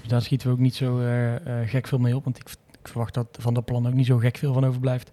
Dus 0.00 0.08
daar 0.08 0.22
schieten 0.22 0.48
we 0.48 0.52
ook 0.52 0.60
niet 0.60 0.74
zo 0.74 0.98
eh, 0.98 1.34
eh, 1.34 1.68
gek 1.68 1.86
veel 1.86 1.98
mee 1.98 2.16
op. 2.16 2.24
Want 2.24 2.38
ik, 2.38 2.48
ik 2.80 2.88
verwacht 2.88 3.14
dat 3.14 3.26
van 3.40 3.54
dat 3.54 3.64
plan 3.64 3.86
ook 3.86 3.94
niet 3.94 4.06
zo 4.06 4.16
gek 4.16 4.36
veel 4.36 4.52
van 4.52 4.66
overblijft. 4.66 5.12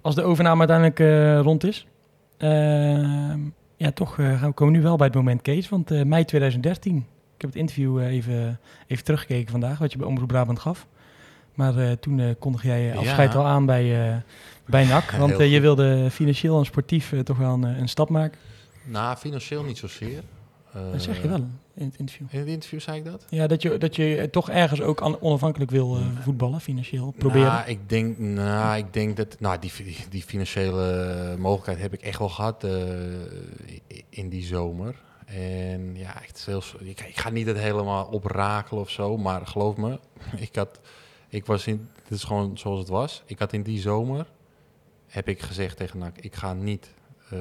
Als 0.00 0.14
de 0.14 0.22
overname 0.22 0.66
uiteindelijk 0.66 1.44
rond 1.44 1.64
is. 1.64 1.86
Ehm, 2.38 3.40
ja, 3.76 3.90
toch 3.94 4.14
gaan 4.14 4.40
we 4.40 4.52
komen 4.52 4.74
we 4.74 4.80
nu 4.80 4.84
wel 4.84 4.96
bij 4.96 5.06
het 5.06 5.16
moment, 5.16 5.42
Kees. 5.42 5.68
Want 5.68 6.04
mei 6.04 6.24
2013. 6.24 6.96
Ik 7.34 7.40
heb 7.40 7.50
het 7.50 7.58
interview 7.58 8.00
even, 8.00 8.60
even 8.86 9.04
teruggekeken 9.04 9.50
vandaag, 9.50 9.78
wat 9.78 9.92
je 9.92 9.98
bij 9.98 10.06
Omroep 10.06 10.28
Brabant 10.28 10.58
gaf. 10.58 10.86
Maar 11.54 11.98
toen 11.98 12.36
kondig 12.38 12.62
jij 12.62 12.96
afscheid 12.96 13.32
Ja. 13.32 13.38
al 13.38 13.46
aan 13.46 13.66
bij, 13.66 14.08
eh 14.08 14.16
bij 14.66 14.84
NAC. 14.84 15.10
Want 15.18 15.38
je 15.38 15.60
wilde 15.60 16.10
financieel 16.10 16.58
en 16.58 16.64
sportief 16.64 17.14
toch 17.22 17.38
wel 17.38 17.52
een, 17.52 17.62
een 17.62 17.88
stap 17.88 18.08
maken. 18.08 18.38
Nou, 18.84 19.16
financieel 19.16 19.62
niet 19.64 19.78
zozeer. 19.78 20.22
Dat 20.72 21.02
zeg 21.02 21.16
je 21.16 21.22
Eh, 21.22 21.28
wel 21.28 21.46
in 21.74 21.84
het 21.84 21.96
interview. 21.96 22.26
In 22.30 22.38
het 22.38 22.48
interview 22.48 22.80
zei 22.80 22.98
ik 22.98 23.04
dat? 23.04 23.24
Ja, 23.28 23.46
dat 23.46 23.62
je, 23.62 23.78
dat 23.78 23.96
je 23.96 24.28
toch 24.30 24.50
ergens 24.50 24.80
ook 24.80 25.16
onafhankelijk 25.20 25.70
wil 25.70 25.96
eh, 25.96 26.06
voetballen, 26.20 26.60
financieel 26.60 27.14
proberen. 27.18 27.46
Nou, 27.46 27.68
ik 27.68 27.88
denk, 27.88 28.18
nou, 28.18 28.76
ik 28.76 28.92
denk 28.92 29.16
dat 29.16 29.40
nou, 29.40 29.58
die, 29.58 29.72
die, 30.08 30.22
financiële 30.22 31.36
mogelijkheid 31.38 31.78
heb 31.78 31.92
ik 31.92 32.02
echt 32.02 32.18
wel 32.18 32.28
gehad 32.28 32.64
eh, 32.64 32.72
in 34.08 34.28
die 34.28 34.44
zomer. 34.44 34.94
En 35.24 35.96
ja, 35.96 36.22
echt 36.22 36.46
heel, 36.46 36.62
ik, 36.78 37.00
ik 37.00 37.18
ga 37.18 37.30
niet 37.30 37.46
het 37.46 37.58
helemaal 37.58 38.06
oprakelen 38.06 38.82
of 38.82 38.90
zo, 38.90 39.16
maar 39.16 39.46
geloof 39.46 39.76
me, 39.76 39.98
ik 40.36 40.56
had, 40.56 40.80
ik 41.28 41.46
was 41.46 41.66
in, 41.66 41.88
dit 42.08 42.18
is 42.18 42.24
gewoon 42.24 42.58
zoals 42.58 42.78
het 42.78 42.88
was. 42.88 43.22
Ik 43.26 43.38
had 43.38 43.52
in 43.52 43.62
die 43.62 43.80
zomer, 43.80 44.26
heb 45.06 45.28
ik 45.28 45.42
gezegd 45.42 45.76
tegen 45.76 45.98
NAC, 45.98 46.18
ik 46.18 46.34
ga 46.34 46.52
niet 46.52 46.90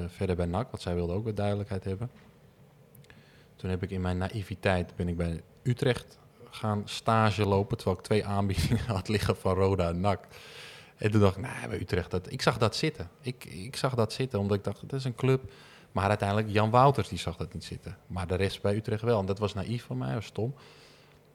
verder 0.07 0.35
bij 0.35 0.45
NAC, 0.45 0.71
want 0.71 0.81
zij 0.81 0.95
wilde 0.95 1.13
ook 1.13 1.23
wat 1.23 1.35
duidelijkheid 1.35 1.83
hebben. 1.83 2.11
Toen 3.55 3.69
heb 3.69 3.83
ik 3.83 3.89
in 3.91 4.01
mijn 4.01 4.17
naïviteit, 4.17 4.95
ben 4.95 5.07
ik 5.07 5.17
bij 5.17 5.41
Utrecht 5.63 6.19
gaan 6.49 6.81
stage 6.85 7.45
lopen, 7.45 7.77
terwijl 7.77 7.97
ik 7.97 8.03
twee 8.03 8.25
aanbiedingen 8.25 8.85
had 8.95 9.07
liggen 9.07 9.35
van 9.35 9.53
Roda 9.55 9.87
en 9.89 9.99
NAC. 9.99 10.27
En 10.97 11.11
toen 11.11 11.21
dacht 11.21 11.37
ik, 11.37 11.41
nou, 11.41 11.67
bij 11.67 11.79
Utrecht, 11.79 12.11
dat, 12.11 12.31
ik 12.31 12.41
zag 12.41 12.57
dat 12.57 12.75
zitten. 12.75 13.09
Ik, 13.21 13.45
ik 13.45 13.75
zag 13.75 13.95
dat 13.95 14.13
zitten, 14.13 14.39
omdat 14.39 14.57
ik 14.57 14.63
dacht, 14.63 14.81
dat 14.81 14.99
is 14.99 15.05
een 15.05 15.15
club. 15.15 15.51
Maar 15.91 16.09
uiteindelijk, 16.09 16.49
Jan 16.49 16.69
Wouters, 16.69 17.07
die 17.07 17.17
zag 17.17 17.37
dat 17.37 17.53
niet 17.53 17.63
zitten. 17.63 17.97
Maar 18.07 18.27
de 18.27 18.35
rest 18.35 18.61
bij 18.61 18.75
Utrecht 18.75 19.01
wel. 19.01 19.19
En 19.19 19.25
dat 19.25 19.39
was 19.39 19.53
naïef 19.53 19.83
van 19.83 19.97
mij, 19.97 20.13
was 20.13 20.25
stom. 20.25 20.53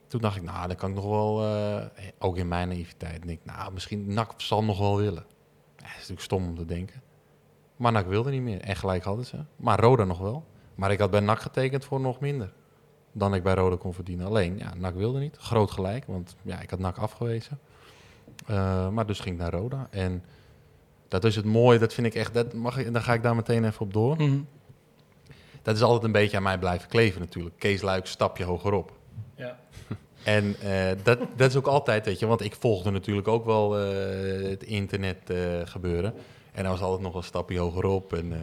Toen 0.07 0.21
dacht 0.21 0.37
ik, 0.37 0.43
nou, 0.43 0.67
dan 0.67 0.77
kan 0.77 0.89
ik 0.89 0.95
nog 0.95 1.05
wel, 1.05 1.45
eh, 1.45 1.87
ook 2.19 2.37
in 2.37 2.49
mijn 2.49 2.69
naïviteit, 2.69 3.23
denk 3.23 3.39
ik, 3.41 3.45
nou, 3.45 3.73
misschien 3.73 4.15
NAC 4.15 4.33
zal 4.37 4.65
nog 4.65 4.79
wel 4.79 4.97
willen. 4.97 5.25
Ja, 5.77 5.83
dat 5.83 5.87
is 5.87 5.95
natuurlijk 5.95 6.21
stom 6.21 6.45
om 6.45 6.57
te 6.57 6.65
denken. 6.65 7.03
Maar 7.77 7.93
NAC 7.93 8.07
wilde 8.07 8.31
niet 8.31 8.43
meer. 8.43 8.61
En 8.61 8.77
gelijk 8.77 9.05
hadden 9.05 9.27
ze. 9.27 9.37
Maar 9.57 9.81
Roda 9.81 10.05
nog 10.05 10.19
wel. 10.19 10.45
Maar 10.75 10.93
ik 10.93 10.99
had 10.99 11.11
bij 11.11 11.21
NAC 11.21 11.41
getekend 11.41 11.85
voor 11.85 12.01
nog 12.01 12.21
minder 12.21 12.53
dan 13.13 13.35
ik 13.35 13.43
bij 13.43 13.55
Roda 13.55 13.77
kon 13.77 13.95
verdienen. 13.95 14.27
Alleen, 14.27 14.59
ja, 14.59 14.75
NAC 14.75 14.95
wilde 14.95 15.19
niet. 15.19 15.37
Groot 15.37 15.71
gelijk, 15.71 16.05
want 16.07 16.37
ja, 16.43 16.61
ik 16.61 16.71
had 16.71 16.79
NAC 16.79 16.97
afgewezen. 16.99 17.59
Eh, 18.47 18.89
maar 18.89 19.07
dus 19.07 19.21
ging 19.21 19.35
ik 19.35 19.41
naar 19.41 19.53
Roda. 19.53 19.87
En 19.91 20.25
dat 21.09 21.25
is 21.25 21.37
het 21.37 21.45
mooie, 21.45 21.79
dat 21.79 21.95
vind 21.95 22.07
ik 22.07 22.15
echt, 22.15 22.35
dat 22.35 22.53
mag 22.53 22.79
ik, 22.79 22.93
dan 22.93 23.03
ga 23.03 23.13
ik 23.13 23.23
daar 23.23 23.37
meteen 23.37 23.65
even 23.65 23.81
op 23.81 23.93
door. 23.93 24.17
Mhm. 24.17 24.39
Dat 25.63 25.77
is 25.77 25.83
altijd 25.83 26.05
een 26.05 26.13
beetje 26.13 26.37
aan 26.37 26.43
mij 26.43 26.59
blijven 26.59 26.89
kleven 26.89 27.21
natuurlijk. 27.21 27.59
Kees 27.59 27.83
Luik, 27.83 28.07
stapje 28.07 28.45
hogerop. 28.45 28.93
Ja. 29.35 29.59
En 30.25 30.57
eh, 30.61 30.91
dat, 31.03 31.19
dat 31.37 31.51
is 31.51 31.57
ook 31.57 31.67
altijd, 31.67 32.07
weet 32.07 32.19
je, 32.19 32.27
want 32.27 32.41
ik 32.41 32.55
volgde 32.55 32.91
natuurlijk 32.91 33.29
ook 33.29 33.45
wel 33.45 33.79
eh, 33.79 34.51
het 34.51 34.63
internet 34.63 35.31
eh, 35.31 35.39
gebeuren. 35.65 36.15
En 36.57 36.63
dan 36.63 36.73
was 36.73 36.81
altijd 36.81 37.03
nog 37.03 37.15
een 37.15 37.23
stapje 37.23 37.59
hogerop. 37.59 38.13
En, 38.13 38.33
eh, 38.33 38.39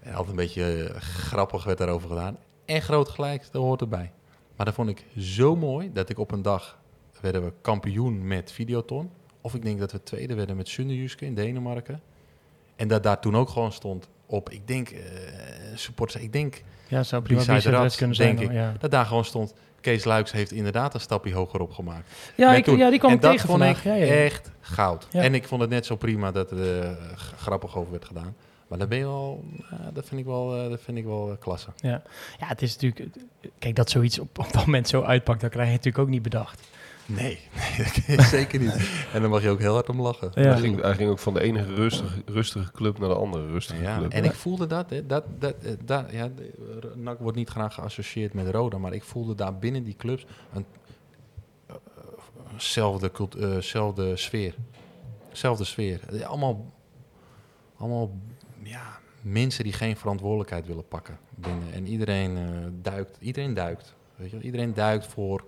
en 0.00 0.12
altijd 0.12 0.28
een 0.28 0.36
beetje 0.36 0.84
eh, 0.84 1.00
grappig 1.00 1.64
werd 1.64 1.78
daarover 1.78 2.08
gedaan. 2.08 2.38
En 2.64 2.82
groot 2.82 3.08
gelijk, 3.08 3.48
dat 3.50 3.62
hoort 3.62 3.80
erbij. 3.80 4.12
Maar 4.56 4.66
dat 4.66 4.74
vond 4.74 4.88
ik 4.88 5.04
zo 5.18 5.56
mooi 5.56 5.92
dat 5.92 6.08
ik 6.08 6.18
op 6.18 6.32
een 6.32 6.42
dag 6.42 6.78
werden 7.20 7.44
we 7.44 7.52
kampioen 7.60 8.26
met 8.26 8.52
Videoton. 8.52 9.10
Of 9.40 9.54
ik 9.54 9.62
denk 9.62 9.78
dat 9.78 9.92
we 9.92 10.02
tweede 10.02 10.34
werden 10.34 10.56
met 10.56 10.68
Sunderjyske 10.68 11.24
in 11.24 11.34
Denemarken. 11.34 12.00
En 12.76 12.88
dat 12.88 13.02
daar 13.02 13.20
toen 13.20 13.36
ook 13.36 13.48
gewoon 13.48 13.72
stond 13.72 14.08
op, 14.26 14.50
ik 14.50 14.66
denk, 14.66 14.88
eh 14.88 15.00
supporters, 15.74 16.22
ik 16.22 16.32
denk 16.32 16.62
Ja, 16.88 17.02
zou 17.02 17.22
prima 17.22 17.44
kunnen 17.44 18.14
zijn. 18.14 18.36
denk 18.36 18.52
Ja, 18.52 18.74
dat 18.78 18.90
daar 18.90 19.06
gewoon 19.06 19.24
stond, 19.24 19.54
Kees 19.80 20.04
Luiks 20.04 20.32
heeft 20.32 20.52
inderdaad 20.52 20.94
een 20.94 21.00
stapje 21.00 21.34
hoger 21.34 21.60
opgemaakt. 21.60 22.10
ja, 22.36 22.54
ik, 22.54 22.64
toen. 22.64 22.78
ja 22.78 22.90
die 22.90 22.98
kwam 22.98 23.12
ik 23.12 23.20
tegen 23.20 23.38
vond 23.38 23.58
vandaag. 23.58 23.84
Ja, 23.84 23.94
ja, 23.94 24.06
echt 24.06 24.50
goud. 24.60 25.06
Ja. 25.10 25.22
En 25.22 25.34
ik 25.34 25.46
vond 25.46 25.60
het 25.60 25.70
net 25.70 25.86
zo 25.86 25.96
prima 25.96 26.30
dat 26.30 26.50
er 26.50 26.80
eh, 26.80 26.90
grappig 27.36 27.76
over 27.76 27.90
werd 27.90 28.04
gedaan. 28.04 28.34
Maar 28.68 28.78
daar 28.78 28.88
ben 28.88 28.98
je 28.98 29.04
wel, 29.04 29.44
ja, 29.70 29.90
dat 29.92 30.06
vind 30.06 30.20
ik 30.20 30.26
wel, 30.26 30.56
eh, 30.56 30.70
dat 30.70 30.80
vind 30.80 30.98
ik 30.98 31.04
wel 31.04 31.30
eh, 31.30 31.36
klasse. 31.38 31.68
Ja. 31.76 32.02
ja, 32.38 32.46
het 32.46 32.62
is 32.62 32.72
natuurlijk... 32.72 33.16
Kijk, 33.58 33.76
dat 33.76 33.90
zoiets 33.90 34.18
op, 34.18 34.38
op 34.38 34.52
dat 34.52 34.64
moment 34.66 34.88
zo 34.88 35.02
uitpakt, 35.02 35.40
dat 35.40 35.50
krijg 35.50 35.66
je 35.66 35.72
natuurlijk 35.72 36.04
ook 36.04 36.10
niet 36.10 36.22
bedacht. 36.22 36.60
Nee, 37.14 37.38
dat 38.16 38.24
zeker 38.38 38.60
niet. 38.60 38.90
En 39.12 39.20
dan 39.20 39.30
mag 39.30 39.42
je 39.42 39.48
ook 39.50 39.58
heel 39.58 39.72
hard 39.74 39.88
om 39.88 40.00
lachen. 40.00 40.30
Ja. 40.34 40.42
Hij, 40.42 40.58
ging, 40.58 40.80
hij 40.82 40.94
ging 40.94 41.10
ook 41.10 41.18
van 41.18 41.34
de 41.34 41.40
ene 41.42 41.62
rustige, 41.74 42.22
rustige 42.26 42.72
club 42.72 42.98
naar 42.98 43.08
de 43.08 43.14
andere 43.14 43.46
rustige 43.46 43.82
Ja, 43.82 43.96
club. 43.98 44.12
en 44.12 44.24
ik 44.24 44.32
voelde 44.32 44.66
dat, 44.66 44.90
hè, 44.90 45.06
dat, 45.06 45.24
dat, 45.38 45.54
eh, 45.62 45.72
daar, 45.84 46.14
ja, 46.14 46.24
eh, 46.24 46.94
NAC 46.94 47.18
wordt 47.18 47.36
niet 47.36 47.48
graag 47.48 47.74
geassocieerd 47.74 48.34
met 48.34 48.48
Roda, 48.50 48.78
maar 48.78 48.92
ik 48.92 49.02
voelde 49.02 49.34
daar 49.34 49.58
binnen 49.58 49.84
die 49.84 49.96
clubs 49.96 50.26
een 50.54 50.64
eh, 51.66 51.74
zelfde, 52.56 53.10
cult- 53.10 53.36
zelfde 53.64 54.16
sfeer. 54.16 54.54
Zelfde 55.32 55.64
sfeer. 55.64 56.00
Allemaal, 56.24 56.64
allemaal 57.76 58.10
ja, 58.62 58.98
mensen 59.22 59.64
die 59.64 59.72
geen 59.72 59.96
verantwoordelijkheid 59.96 60.66
willen 60.66 60.88
pakken 60.88 61.18
binnen. 61.34 61.72
En 61.72 61.86
iedereen 61.86 62.36
eh, 62.36 62.42
duikt, 62.82 63.16
iedereen 63.20 63.54
duikt. 63.54 63.94
Weet 64.16 64.30
je? 64.30 64.36
wel. 64.36 64.44
Iedereen 64.44 64.74
duikt 64.74 65.06
voor 65.06 65.44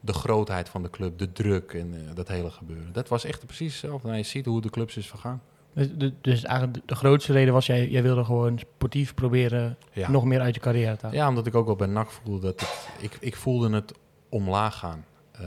de 0.00 0.12
grootheid 0.12 0.68
van 0.68 0.82
de 0.82 0.90
club, 0.90 1.18
de 1.18 1.32
druk 1.32 1.72
en 1.72 1.94
eh, 1.94 2.14
dat 2.14 2.28
hele 2.28 2.50
gebeuren. 2.50 2.92
Dat 2.92 3.08
was 3.08 3.24
echt 3.24 3.46
precies 3.46 3.72
hetzelfde. 3.72 4.06
Nou, 4.06 4.18
je 4.18 4.24
ziet 4.26 4.46
hoe 4.46 4.60
de 4.60 4.70
clubs 4.70 4.96
is 4.96 5.06
vergaan. 5.08 5.42
Dus, 5.72 5.88
de- 5.96 6.12
dus 6.20 6.44
eigenlijk 6.44 6.88
de, 6.88 6.94
grootste 6.94 7.32
reden 7.32 7.52
was, 7.54 7.66
jij, 7.66 7.88
jij 7.88 8.02
wilde 8.02 8.24
gewoon 8.24 8.58
sportief 8.58 9.14
proberen 9.14 9.76
Ja. 9.92 10.10
nog 10.10 10.24
meer 10.24 10.40
uit 10.40 10.54
je 10.54 10.60
carrière 10.60 10.96
te 10.96 11.04
halen. 11.04 11.18
Ja, 11.20 11.28
omdat 11.28 11.46
ik 11.46 11.54
ook 11.54 11.66
wel 11.66 11.76
bij 11.76 11.86
NAC 11.86 12.10
voelde 12.10 12.40
dat 12.46 12.60
het, 12.60 12.88
ik, 12.98 13.16
ik 13.20 13.36
voelde 13.36 13.70
het 13.74 13.92
omlaag 14.28 14.78
gaan. 14.78 15.04
Eh, 15.32 15.44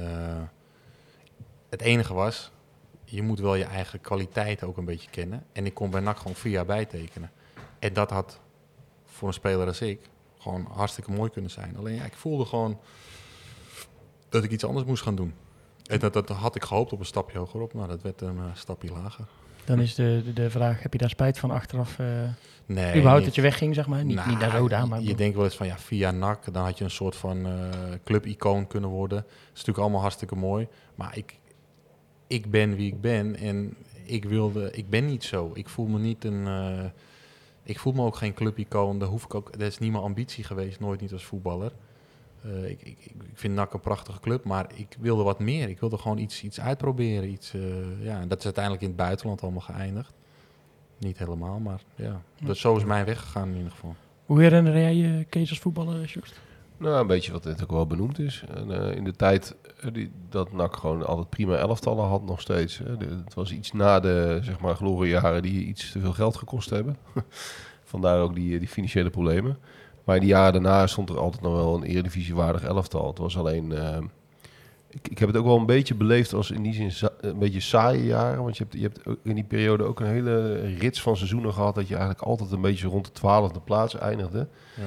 het 1.69 1.81
enige 1.81 2.13
was, 2.13 2.51
je 3.03 3.21
moet 3.21 3.39
wel 3.39 3.55
je 3.55 3.63
eigen 3.63 4.01
kwaliteit 4.01 4.63
ook 4.63 4.77
een 4.77 4.85
beetje 4.85 5.09
kennen. 5.09 5.43
En 5.51 5.65
ik 5.65 5.73
kon 5.73 5.89
bij 5.89 6.01
NAC 6.01 6.17
gewoon 6.17 6.35
vier 6.35 6.51
jaar 6.51 6.65
bijtekenen. 6.65 7.31
En 7.79 7.93
dat 7.93 8.09
had 8.09 8.39
voor 9.05 9.27
een 9.27 9.33
speler 9.33 9.67
als 9.67 9.81
ik 9.81 10.09
gewoon 10.39 10.67
hartstikke 10.71 11.11
mooi 11.11 11.29
kunnen 11.29 11.51
zijn. 11.51 11.77
Alleen 11.77 11.95
ja, 11.95 12.03
ik 12.03 12.15
voelde 12.15 12.45
gewoon 12.45 12.79
dat 14.31 14.43
ik 14.43 14.51
iets 14.51 14.63
anders 14.65 14.85
moest 14.85 15.03
gaan 15.03 15.15
doen. 15.15 15.33
En 15.85 15.99
dat, 15.99 16.13
dat 16.13 16.29
had 16.29 16.55
ik 16.55 16.63
gehoopt 16.63 16.93
op 16.93 16.99
een 16.99 17.05
stapje 17.05 17.37
hogerop. 17.37 17.73
Nou, 17.73 17.87
dat 17.87 18.01
werd 18.01 18.21
een 18.21 18.37
eh, 18.37 18.43
stapje 18.53 18.91
lager. 18.91 19.25
Dan 19.65 19.79
is 19.79 19.95
de, 19.95 20.21
de, 20.25 20.33
de 20.33 20.49
vraag, 20.49 20.81
heb 20.81 20.93
je 20.93 20.99
daar 20.99 21.09
spijt 21.09 21.39
van 21.39 21.51
achteraf? 21.51 21.99
eh 21.99 22.07
Nee, 22.65 22.89
überhaupt 22.89 23.15
niet. 23.17 23.25
dat 23.25 23.35
je 23.35 23.41
wegging, 23.41 23.75
zeg 23.75 23.87
maar? 23.87 24.03
Niet, 24.03 24.15
Nou, 24.15 24.29
niet 24.29 24.39
naar 24.39 24.57
Roda, 24.57 24.85
maar... 24.85 25.01
Je 25.01 25.15
denkt 25.15 25.35
wel 25.35 25.45
eens 25.45 25.55
van 25.55 25.67
ja, 25.67 25.77
via 25.77 26.11
NAC, 26.11 26.53
dan 26.53 26.63
had 26.63 26.77
je 26.77 26.83
een 26.83 26.91
soort 26.91 27.15
van 27.15 27.45
eh 27.45 27.53
clubicoon 28.03 28.67
kunnen 28.67 28.89
worden. 28.89 29.17
Dat 29.17 29.27
is 29.43 29.49
natuurlijk 29.49 29.77
allemaal 29.77 30.01
hartstikke 30.01 30.35
mooi. 30.35 30.67
Maar 30.95 31.17
ik, 31.17 31.39
ik 32.27 32.51
ben 32.51 32.75
wie 32.75 32.87
ik 32.87 33.01
ben 33.01 33.35
en 33.35 33.75
ik 34.03 34.25
wilde, 34.25 34.71
ik 34.71 34.89
ben 34.89 35.05
niet 35.05 35.23
zo. 35.23 35.51
Ik 35.53 35.69
voel 35.69 35.87
me 35.87 35.99
niet 35.99 36.23
een. 36.23 36.47
ik 37.63 37.79
voel 37.79 37.93
me 37.93 38.03
ook 38.03 38.15
geen 38.15 38.33
clubicoon. 38.33 38.99
Daar 38.99 39.07
hoef 39.07 39.23
ik 39.23 39.35
ook. 39.35 39.51
Dat 39.51 39.67
is 39.67 39.77
niet 39.77 39.91
mijn 39.91 40.03
ambitie 40.03 40.43
geweest, 40.43 40.79
nooit 40.79 41.01
niet 41.01 41.13
als 41.13 41.25
voetballer. 41.25 41.71
Eh, 42.43 42.69
ik, 42.69 42.81
ik, 42.81 42.97
ik 43.05 43.15
vind 43.33 43.55
NAC 43.55 43.73
een 43.73 43.79
prachtige 43.79 44.19
club, 44.19 44.43
maar 44.43 44.65
ik 44.73 44.95
wilde 44.99 45.23
wat 45.23 45.39
meer. 45.39 45.69
Ik 45.69 45.79
wilde 45.79 45.97
gewoon 45.97 46.17
iets, 46.17 46.43
iets 46.43 46.59
uitproberen. 46.59 47.29
Iets, 47.29 47.53
eh, 47.53 48.05
ja, 48.05 48.19
en 48.19 48.27
dat 48.27 48.37
is 48.37 48.43
uiteindelijk 48.45 48.83
in 48.83 48.89
het 48.89 48.97
buitenland 48.97 49.41
allemaal 49.41 49.61
geëindigd. 49.61 50.13
Niet 50.97 51.17
helemaal, 51.17 51.59
maar 51.59 51.81
ja. 51.95 52.21
Dat, 52.43 52.57
zo 52.57 52.75
is 52.75 52.83
mijn 52.85 53.05
weg 53.05 53.19
gegaan 53.19 53.49
in 53.49 53.55
ieder 53.55 53.71
geval. 53.71 53.95
Hoe 54.25 54.41
herinner 54.41 54.73
jij 54.79 54.95
je 54.95 55.23
Kees 55.23 55.49
als 55.49 55.59
voetballer, 55.59 56.07
Sjoerd? 56.07 56.33
Nou, 56.77 57.01
een 57.01 57.07
beetje 57.07 57.31
wat 57.31 57.43
net 57.43 57.63
ook 57.63 57.71
wel 57.71 57.87
benoemd 57.87 58.19
is. 58.19 58.43
En, 58.55 58.71
eh, 58.71 58.95
in 58.95 59.03
de 59.03 59.11
tijd 59.15 59.55
die, 59.93 60.11
dat 60.29 60.51
NAC 60.53 60.75
gewoon 60.75 61.05
altijd 61.05 61.29
prima 61.29 61.55
elftallen 61.55 62.05
had 62.05 62.25
nog 62.25 62.41
steeds. 62.41 62.77
hè. 62.77 62.97
De- 62.97 63.21
het 63.25 63.33
was 63.33 63.51
iets 63.51 63.71
na 63.71 63.99
de 63.99 64.39
zeg 64.41 64.59
maar, 64.59 64.75
gloriejaren 64.75 65.41
die 65.41 65.65
iets 65.65 65.91
te 65.91 65.99
veel 65.99 66.13
geld 66.13 66.35
gekost 66.37 66.69
hebben. 66.69 66.97
Vandaar 67.83 68.19
ook 68.21 68.35
die, 68.35 68.59
die 68.59 68.67
financiële 68.67 69.09
problemen. 69.09 69.57
Maar 70.03 70.15
in 70.15 70.21
die 70.21 70.29
jaren 70.31 70.53
daarna 70.53 70.87
stond 70.87 71.09
er 71.09 71.19
altijd 71.19 71.43
nog 71.43 71.53
wel 71.53 71.75
een 71.75 71.83
eredivisiewaardig 71.83 72.63
elftal. 72.63 73.07
Het 73.07 73.17
was 73.17 73.37
alleen... 73.37 73.71
eh, 73.71 73.97
ik, 74.89 75.07
ik 75.07 75.17
heb 75.17 75.27
het 75.27 75.37
ook 75.37 75.45
wel 75.45 75.57
een 75.57 75.65
beetje 75.65 75.95
beleefd 75.95 76.33
als 76.33 76.51
in 76.51 76.61
die 76.63 76.73
zin 76.73 77.09
een 77.21 77.39
beetje 77.39 77.59
saaie 77.59 78.05
jaren. 78.05 78.43
Want 78.43 78.57
je 78.57 78.63
hebt, 78.63 78.75
je 78.75 78.81
hebt 78.81 79.19
in 79.23 79.35
die 79.35 79.43
periode 79.43 79.83
ook 79.83 79.99
een 79.99 80.05
hele 80.07 80.53
rits 80.77 81.01
van 81.01 81.15
seizoenen 81.17 81.53
gehad... 81.53 81.75
dat 81.75 81.87
je 81.87 81.95
eigenlijk 81.95 82.23
altijd 82.23 82.51
een 82.51 82.61
beetje 82.61 82.87
rond 82.87 83.05
de 83.05 83.11
twaalfde 83.11 83.59
plaats 83.59 83.97
eindigde. 83.97 84.47
Ja. 84.75 84.83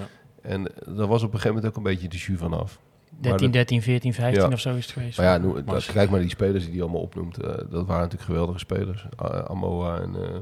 En 0.51 0.62
daar 0.87 1.07
was 1.07 1.23
op 1.23 1.33
een 1.33 1.39
gegeven 1.41 1.55
moment 1.55 1.67
ook 1.67 1.77
een 1.77 1.83
beetje 1.93 2.09
de 2.09 2.17
jus 2.17 2.39
vanaf. 2.39 2.79
13, 3.21 3.51
13, 3.51 3.83
14, 3.83 4.15
15 4.15 4.43
Ja. 4.43 4.53
of 4.53 4.61
zo 4.61 4.75
is 4.75 4.85
het 4.85 4.93
geweest. 4.93 5.19
Maar 5.19 5.27
ja, 5.27 5.39
Maar 5.39 5.65
dat- 5.65 5.87
kijk 5.93 6.11
maar 6.11 6.21
die 6.21 6.29
spelers 6.29 6.65
die 6.65 6.73
hij 6.73 6.83
allemaal 6.83 7.01
opnoemt. 7.01 7.39
eh, 7.39 7.49
dat 7.49 7.69
waren 7.87 8.03
natuurlijk 8.03 8.23
geweldige 8.23 8.59
spelers. 8.59 9.07
Amoa 9.47 10.01
en 10.01 10.15
eh 10.23 10.39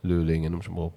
Leurling 0.00 0.44
en 0.44 0.50
noem 0.50 0.62
ze 0.62 0.70
maar 0.70 0.82
op. 0.82 0.94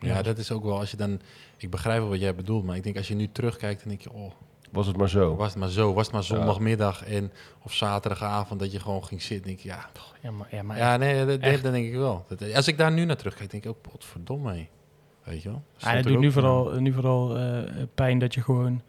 Ja, 0.00 0.22
dat 0.22 0.38
is 0.38 0.52
ook 0.52 0.64
wel 0.64 0.78
als 0.78 0.90
je 0.90 0.96
dan... 0.96 1.20
Ik 1.56 1.70
begrijp 1.70 2.00
wel 2.00 2.08
wat 2.08 2.20
jij 2.20 2.34
bedoelt, 2.34 2.64
maar 2.64 2.76
ik 2.76 2.82
denk 2.82 2.96
als 2.96 3.08
je 3.08 3.14
nu 3.14 3.28
terugkijkt, 3.32 3.80
dan 3.80 3.88
denk 3.88 4.00
je... 4.00 4.12
Oh, 4.12 4.32
Was 4.70 4.86
het 4.86 4.96
maar 4.96 5.08
zo. 5.08 5.36
was 5.36 5.48
het 5.48 5.58
maar 5.58 5.68
zo. 5.68 5.92
Was 5.94 6.04
het 6.04 6.14
maar 6.14 6.24
zondagmiddag 6.24 7.04
en, 7.04 7.32
of 7.62 7.72
zaterdagavond 7.74 8.60
dat 8.60 8.72
je 8.72 8.80
gewoon 8.80 9.04
ging 9.04 9.22
zitten. 9.22 9.46
denk 9.46 9.58
ik, 9.58 9.64
ja, 9.64 9.90
Ja, 10.22 10.30
maar, 10.30 10.48
ja, 10.50 10.62
maar 10.62 10.76
ja 10.76 10.96
nee, 10.96 11.26
dat, 11.26 11.40
echt. 11.40 11.62
dat 11.62 11.72
denk 11.72 11.86
ik 11.86 11.94
wel. 11.94 12.24
Dat, 12.28 12.54
als 12.54 12.68
ik 12.68 12.78
daar 12.78 12.92
nu 12.92 13.04
naar 13.04 13.16
terugkijk, 13.16 13.50
denk 13.50 13.64
ik 13.64 13.70
ook, 13.70 13.80
potverdomme. 13.80 14.52
hé. 14.52 14.68
Weet 15.24 15.42
je 15.42 15.48
wel? 15.48 15.62
Het 15.78 16.06
doet 16.06 16.18
nu 16.18 16.32
vooral, 16.32 16.70
nu 16.80 16.92
vooral 16.92 17.36
eh, 17.38 17.62
pijn 17.94 18.18
dat 18.18 18.34
je 18.34 18.42
gewoon. 18.42 18.82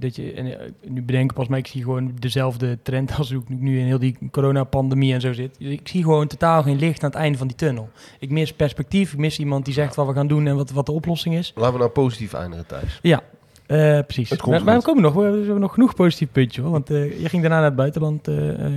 Dat 0.00 0.16
je, 0.16 0.32
en 0.32 0.60
eh, 0.60 0.70
nu 0.86 1.02
bedenk 1.02 1.30
ik 1.30 1.36
pas, 1.36 1.48
maar 1.48 1.58
ik 1.58 1.66
zie 1.66 1.82
gewoon 1.82 2.12
dezelfde 2.18 2.78
trend 2.82 3.14
als 3.18 3.30
ik 3.30 3.48
nu 3.48 3.78
in 3.78 3.84
heel 3.84 3.98
die 3.98 4.16
coronapandemie 4.30 5.14
en 5.14 5.20
zo 5.20 5.32
zit. 5.32 5.56
Ik 5.58 5.88
zie 5.88 6.02
gewoon 6.02 6.26
totaal 6.26 6.62
geen 6.62 6.78
licht 6.78 7.02
aan 7.02 7.10
het 7.10 7.18
einde 7.18 7.38
van 7.38 7.46
die 7.46 7.56
tunnel. 7.56 7.88
Ik 8.18 8.30
mis 8.30 8.52
perspectief, 8.52 9.12
ik 9.12 9.18
mis 9.18 9.38
iemand 9.38 9.64
die 9.64 9.74
zegt 9.74 9.94
wat 9.94 10.06
we 10.06 10.12
gaan 10.12 10.26
doen 10.26 10.46
en 10.46 10.56
wat, 10.56 10.70
wat 10.70 10.86
de 10.86 10.92
oplossing 10.92 11.34
is. 11.34 11.52
Laten 11.54 11.72
we 11.72 11.78
nou 11.78 11.90
positief 11.90 12.32
eindigen, 12.32 12.66
Thijs. 12.66 12.98
Ja, 13.02 13.22
eh, 13.70 13.98
precies. 14.06 14.30
Het 14.30 14.46
Maar, 14.46 14.64
maar 14.64 14.76
we 14.76 14.82
komen 14.82 15.02
nog, 15.02 15.14
we, 15.14 15.22
hebben 15.22 15.60
nog 15.60 15.74
genoeg 15.74 15.94
positief 15.94 16.28
puntje 16.32 16.60
hoor. 16.60 16.70
Want 16.70 16.90
eh, 16.90 17.20
je 17.20 17.28
ging 17.28 17.42
daarna 17.42 17.56
naar 17.56 17.64
het 17.64 17.76
buitenland, 17.76 18.28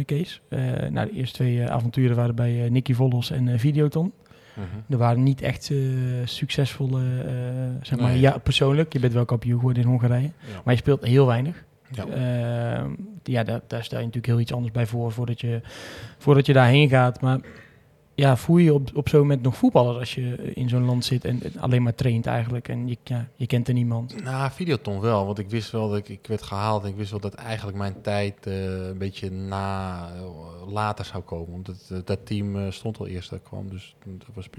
Kees. 0.06 0.42
Nou, 0.90 1.08
de 1.08 1.12
eerste 1.12 1.38
twee 1.38 1.70
avonturen 1.70 2.16
waren 2.16 2.36
bij 2.36 2.70
Nicky 2.70 2.94
Vollos 2.94 3.32
en 3.32 3.48
eh, 3.48 3.60
Mhm. 4.54 4.92
Er 4.94 4.98
waren 4.98 5.24
niet 5.24 5.42
echt 5.42 5.70
eh, 5.72 5.78
succesvolle, 6.26 7.02
eh, 7.26 7.34
zeg 7.82 8.00
maar, 8.00 8.10
Nee. 8.10 8.20
ja, 8.20 8.38
persoonlijk. 8.38 8.94
Je 8.94 9.00
bent 9.00 9.14
wel 9.14 9.26
kampioen 9.26 9.58
geworden 9.58 9.84
in 9.84 9.90
Hongarije. 9.90 10.22
Ja. 10.40 10.62
Maar 10.64 10.74
je 10.74 10.80
speelt 10.80 11.04
heel 11.04 11.26
weinig. 11.26 11.64
Ja. 11.92 12.06
Ehm, 12.08 12.90
ja, 13.24 13.44
daar, 13.44 13.62
daar 13.68 13.84
stel 13.84 14.00
je 14.00 14.06
natuurlijk 14.06 14.34
heel 14.34 14.42
iets 14.42 14.54
anders 14.54 14.74
bij 14.74 14.86
voor 14.86 15.12
voordat 15.12 15.42
je, 15.42 15.62
voordat 16.18 16.46
je 16.46 16.54
daarheen 16.54 16.90
gaat. 16.90 17.22
Maar 17.22 17.40
ja, 18.16 18.38
voel 18.38 18.58
je 18.58 18.74
op, 18.74 18.90
op 18.94 19.10
zo'n 19.10 19.20
moment 19.20 19.42
nog 19.42 19.56
voetballers 19.58 19.98
als 19.98 20.16
je 20.16 20.54
in 20.54 20.70
zo'n 20.70 20.86
land 20.86 21.06
zit 21.06 21.26
en, 21.26 21.44
en 21.44 21.60
alleen 21.60 21.84
maar 21.84 21.96
traint 21.96 22.26
eigenlijk. 22.26 22.68
En 22.68 22.88
je, 22.88 22.98
je 23.36 23.48
kent 23.48 23.68
er 23.68 23.74
niemand. 23.74 24.24
Nou, 24.24 24.52
Videoton 24.52 25.00
wel, 25.00 25.26
want 25.26 25.40
ik 25.40 25.50
wist 25.50 25.72
wel 25.72 25.90
dat 25.90 25.98
ik, 25.98 26.10
ik 26.10 26.28
werd 26.28 26.42
gehaald 26.42 26.84
en 26.84 26.90
ik 26.90 26.96
wist 26.96 27.12
wel 27.12 27.20
dat 27.20 27.34
eigenlijk 27.34 27.78
mijn 27.78 28.02
tijd 28.02 28.48
eh, 28.48 28.88
een 28.88 28.98
beetje 28.98 29.32
na, 29.32 30.10
eh, 30.16 30.72
later 30.72 31.06
zou 31.06 31.24
komen. 31.24 31.62
Het, 31.64 31.90
eh, 31.92 31.98
dat 32.06 32.26
team 32.26 32.72
stond 32.72 33.00
al 33.00 33.08
eerst 33.08 33.30
dat 33.30 33.42
kwam, 33.42 33.70
dus 33.70 33.96
dat 34.04 34.28
was 34.34 34.50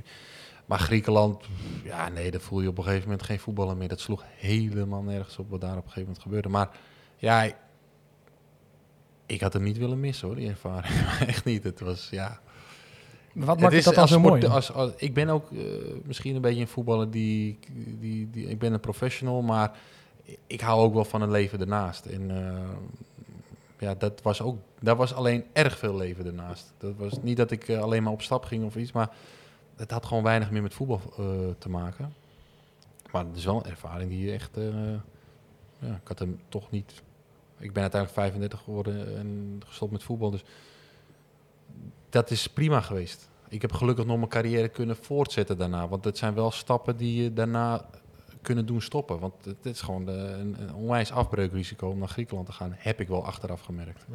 Maar 0.67 0.79
Griekenland, 0.79 1.45
ja 1.85 2.09
nee, 2.09 2.31
daar 2.31 2.41
voel 2.41 2.61
je 2.61 2.69
op 2.69 2.79
een 2.79 2.85
gegeven 2.85 3.09
moment 3.09 3.23
geen 3.23 3.39
voetballer 3.39 3.77
meer. 3.77 3.89
Dat 3.89 4.01
sloeg 4.01 4.25
helemaal 4.37 5.03
nergens 5.03 5.39
op 5.39 5.51
wat 5.51 5.61
daar 5.61 5.71
op 5.71 5.77
een 5.77 5.83
gegeven 5.83 6.03
moment 6.03 6.23
gebeurde. 6.23 6.49
Maar 6.49 6.71
ja, 7.17 7.55
ik, 9.27 9.41
had 9.41 9.53
hem 9.53 9.63
niet 9.63 9.79
willen 9.79 10.01
missen 10.01 10.27
hoor, 10.27 10.37
die 10.37 10.49
ervaring. 10.49 10.95
Echt 11.27 11.45
niet, 11.45 11.65
het 11.65 11.81
was 11.81 12.09
ja... 12.11 12.43
Wat 13.35 13.61
maakt 13.61 13.75
het 13.75 13.85
dat 13.85 13.95
dan 13.95 14.03
als 14.03 14.13
zo 14.13 14.19
sport- 14.19 14.41
mooi? 14.41 14.55
Als, 14.55 14.73
als, 14.73 14.93
ik 14.97 15.15
ben 15.15 15.29
ook 15.29 15.51
eh, 15.53 15.59
misschien 16.05 16.35
een 16.35 16.41
beetje 16.41 16.61
een 16.61 16.69
voetballer 16.69 17.11
die, 17.11 17.59
die, 18.01 18.31
die... 18.31 18.49
Ik 18.49 18.59
ben 18.59 18.73
een 18.73 18.81
professional, 18.81 19.43
maar 19.43 19.79
ik 20.47 20.61
hou 20.61 20.81
ook 20.81 20.95
wel 20.95 21.05
van 21.05 21.23
een 21.23 21.31
leven 21.31 21.61
ernaast. 21.61 22.07
En 22.07 22.31
eh, 22.31 22.69
ja, 23.79 23.95
dat 23.95 24.23
was 24.23 24.43
ook... 24.43 24.59
Daar 24.81 24.97
was 24.97 25.15
alleen 25.15 25.45
erg 25.53 25.79
veel 25.79 25.97
leven 25.97 26.27
ernaast. 26.27 26.73
Dat 26.79 26.93
was 26.97 27.23
niet 27.23 27.37
dat 27.37 27.51
ik 27.51 27.69
eh, 27.69 27.81
alleen 27.81 28.03
maar 28.03 28.13
op 28.13 28.23
stap 28.23 28.45
ging 28.45 28.65
of 28.65 28.77
iets, 28.77 28.93
maar... 28.93 29.11
Het 29.77 29.91
had 29.91 30.07
gewoon 30.07 30.23
weinig 30.23 30.51
meer 30.51 30.63
met 30.63 30.75
voetbal 30.75 31.01
te 31.59 31.69
maken. 31.69 32.15
Maar 33.13 33.25
het 33.25 33.37
is 33.37 33.45
wel 33.45 33.57
een 33.57 33.71
ervaring 33.71 34.11
die 34.11 34.27
je 34.27 34.33
echt... 34.33 34.51
ja, 35.79 35.95
ik 35.95 36.09
had 36.09 36.19
hem 36.19 36.41
toch 36.49 36.71
niet... 36.71 37.03
Ik 37.59 37.73
ben 37.73 37.83
uiteindelijk 37.83 38.21
35 38.21 38.61
geworden 38.61 39.17
en 39.17 39.61
gestopt 39.67 39.93
met 39.93 40.03
voetbal, 40.03 40.31
dus 40.31 40.45
dat 42.15 42.31
is 42.31 42.47
prima 42.47 42.81
geweest. 42.81 43.29
Ik 43.49 43.63
heb 43.63 43.73
gelukkig 43.73 44.05
nog 44.05 44.17
mijn 44.17 44.29
carrière 44.29 44.69
kunnen 44.69 44.97
voortzetten 44.97 45.59
daarna. 45.59 45.89
Want 45.89 46.05
het 46.05 46.19
zijn 46.19 46.35
wel 46.35 46.51
stappen 46.51 46.97
die 46.97 47.23
je 47.23 47.33
daarna 47.33 47.85
kunnen 48.43 48.67
doen 48.67 48.81
stoppen. 48.81 49.19
Want 49.19 49.45
het 49.45 49.67
is 49.67 49.81
gewoon 49.81 50.09
een, 50.09 50.61
een 50.61 50.75
onwijs 50.75 51.13
afbreukrisico 51.13 51.89
om 51.89 51.99
naar 51.99 52.09
Griekenland 52.09 52.47
te 52.47 52.53
gaan. 52.53 52.75
Heb 52.77 53.01
ik 53.01 53.09
wel 53.09 53.25
achteraf 53.25 53.61
gemerkt. 53.61 54.07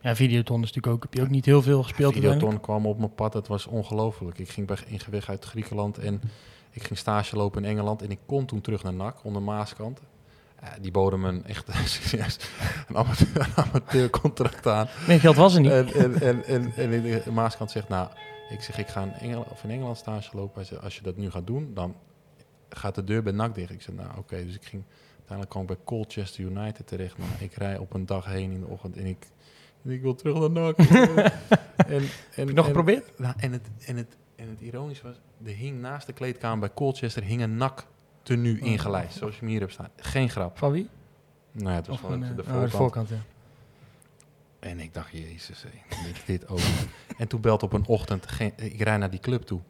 Ja, 0.00 0.16
Videoton 0.16 0.62
is 0.62 0.72
natuurlijk 0.72 0.94
ook, 0.94 1.02
heb 1.02 1.14
je 1.14 1.22
ook 1.22 1.28
niet 1.28 1.44
heel 1.44 1.62
veel 1.62 1.82
gespeeld. 1.82 2.14
Videoton 2.14 2.60
kwam 2.60 2.86
op 2.86 2.98
mijn 2.98 3.14
pad. 3.14 3.34
Het 3.34 3.48
was 3.48 3.66
ongelooflijk. 3.66 4.38
Ik 4.38 4.48
ging 4.48 4.66
bij 4.66 4.76
Ingeweg 4.86 5.28
uit 5.28 5.44
Griekenland 5.44 5.98
en 5.98 6.20
ik 6.70 6.82
ging 6.82 6.98
stage 6.98 7.36
lopen 7.36 7.64
in 7.64 7.70
Engeland. 7.70 8.02
En 8.02 8.10
ik 8.10 8.18
kon 8.26 8.46
toen 8.46 8.60
terug 8.60 8.82
naar 8.82 8.94
NAC 8.94 9.24
onder 9.24 9.42
Maaskant. 9.42 10.00
Ja, 10.62 10.78
die 10.80 10.90
boden 10.90 11.20
me 11.20 11.28
een 11.28 11.46
echt 11.46 11.68
serieus 11.84 12.38
een 12.88 12.96
amateur, 12.96 13.48
amateurcontract 13.54 14.66
aan. 14.66 14.88
Meer 15.06 15.20
geld 15.20 15.36
was 15.36 15.54
er 15.54 15.60
niet. 15.60 15.70
En, 15.70 15.92
en, 15.92 16.20
en, 16.20 16.44
en, 16.44 16.72
en 16.76 16.92
in 16.92 17.20
de 17.24 17.30
Maaskant 17.30 17.70
zegt, 17.70 17.88
nou, 17.88 18.08
ik 18.50 18.60
zeg, 18.62 18.78
ik 18.78 18.88
ga 18.88 19.02
in 19.02 19.12
Engeland, 19.12 19.50
of 19.50 19.64
in 19.64 19.70
Engeland 19.70 19.96
stage 19.96 20.36
lopen. 20.36 20.54
Hij 20.54 20.64
zegt, 20.64 20.82
als 20.82 20.96
je 20.96 21.02
dat 21.02 21.16
nu 21.16 21.30
gaat 21.30 21.46
doen, 21.46 21.70
dan 21.74 21.94
gaat 22.68 22.94
de 22.94 23.04
deur 23.04 23.22
bij 23.22 23.32
NAC 23.32 23.54
dicht. 23.54 23.70
Ik 23.70 23.82
zeg, 23.82 23.94
nou, 23.94 24.08
oké. 24.18 24.44
Dus 24.44 24.54
ik 24.54 24.64
ging, 24.64 24.82
uiteindelijk 25.08 25.50
kwam 25.50 25.62
ik 25.62 25.68
bij 25.68 25.78
Colchester 25.84 26.44
United 26.44 26.86
terecht. 26.86 27.18
Nou, 27.18 27.30
ik 27.38 27.54
rij 27.54 27.78
op 27.78 27.94
een 27.94 28.06
dag 28.06 28.24
heen 28.24 28.52
in 28.52 28.60
de 28.60 28.66
ochtend 28.66 28.96
en 28.96 29.06
ik, 29.06 29.26
en 29.84 29.90
ik 29.90 30.02
wil 30.02 30.14
terug 30.14 30.38
naar 30.38 30.50
NAC. 30.50 30.76
en, 31.76 32.02
en, 32.34 32.46
nog 32.46 32.56
en- 32.56 32.64
geprobeerd? 32.64 33.18
Nou, 33.18 33.34
en, 33.38 33.52
het, 33.52 33.70
en, 33.86 33.96
het, 33.96 34.16
en 34.36 34.48
het 34.48 34.60
ironische 34.60 35.02
was, 35.02 35.20
er 35.44 35.52
hing 35.52 35.80
naast 35.80 36.06
de 36.06 36.12
kleedkamer 36.12 36.58
bij 36.58 36.74
Colchester 36.74 37.22
hing 37.22 37.42
een 37.42 37.56
NAC 37.56 37.86
tenue 38.22 38.58
ingelijst, 38.58 39.16
zoals 39.16 39.34
je 39.34 39.40
hem 39.40 39.48
hier 39.48 39.60
hebt 39.60 39.72
staan. 39.72 39.88
Geen 39.96 40.30
grap. 40.30 40.58
Van 40.58 40.72
wie? 40.72 40.88
Nou 41.52 41.68
ja, 41.70 41.74
het 41.74 41.86
was 41.86 41.98
een, 42.08 42.20
de 42.20 42.26
eh, 42.26 42.34
voorkant. 42.36 42.56
oh, 42.56 42.62
de 42.62 42.70
voorkant, 42.76 43.08
ja. 43.08 43.16
En 44.58 44.80
ik 44.80 44.94
dacht, 44.94 45.10
jezus, 45.12 45.62
hé, 45.62 45.68
ik 46.08 46.22
dit 46.26 46.48
ook. 46.48 46.58
en 47.18 47.28
toen 47.28 47.40
belt 47.40 47.62
op 47.62 47.72
een 47.72 47.86
ochtend, 47.86 48.26
geen, 48.26 48.52
ik 48.56 48.80
rijd 48.80 48.98
naar 48.98 49.10
die 49.10 49.20
club 49.20 49.42
toe, 49.42 49.60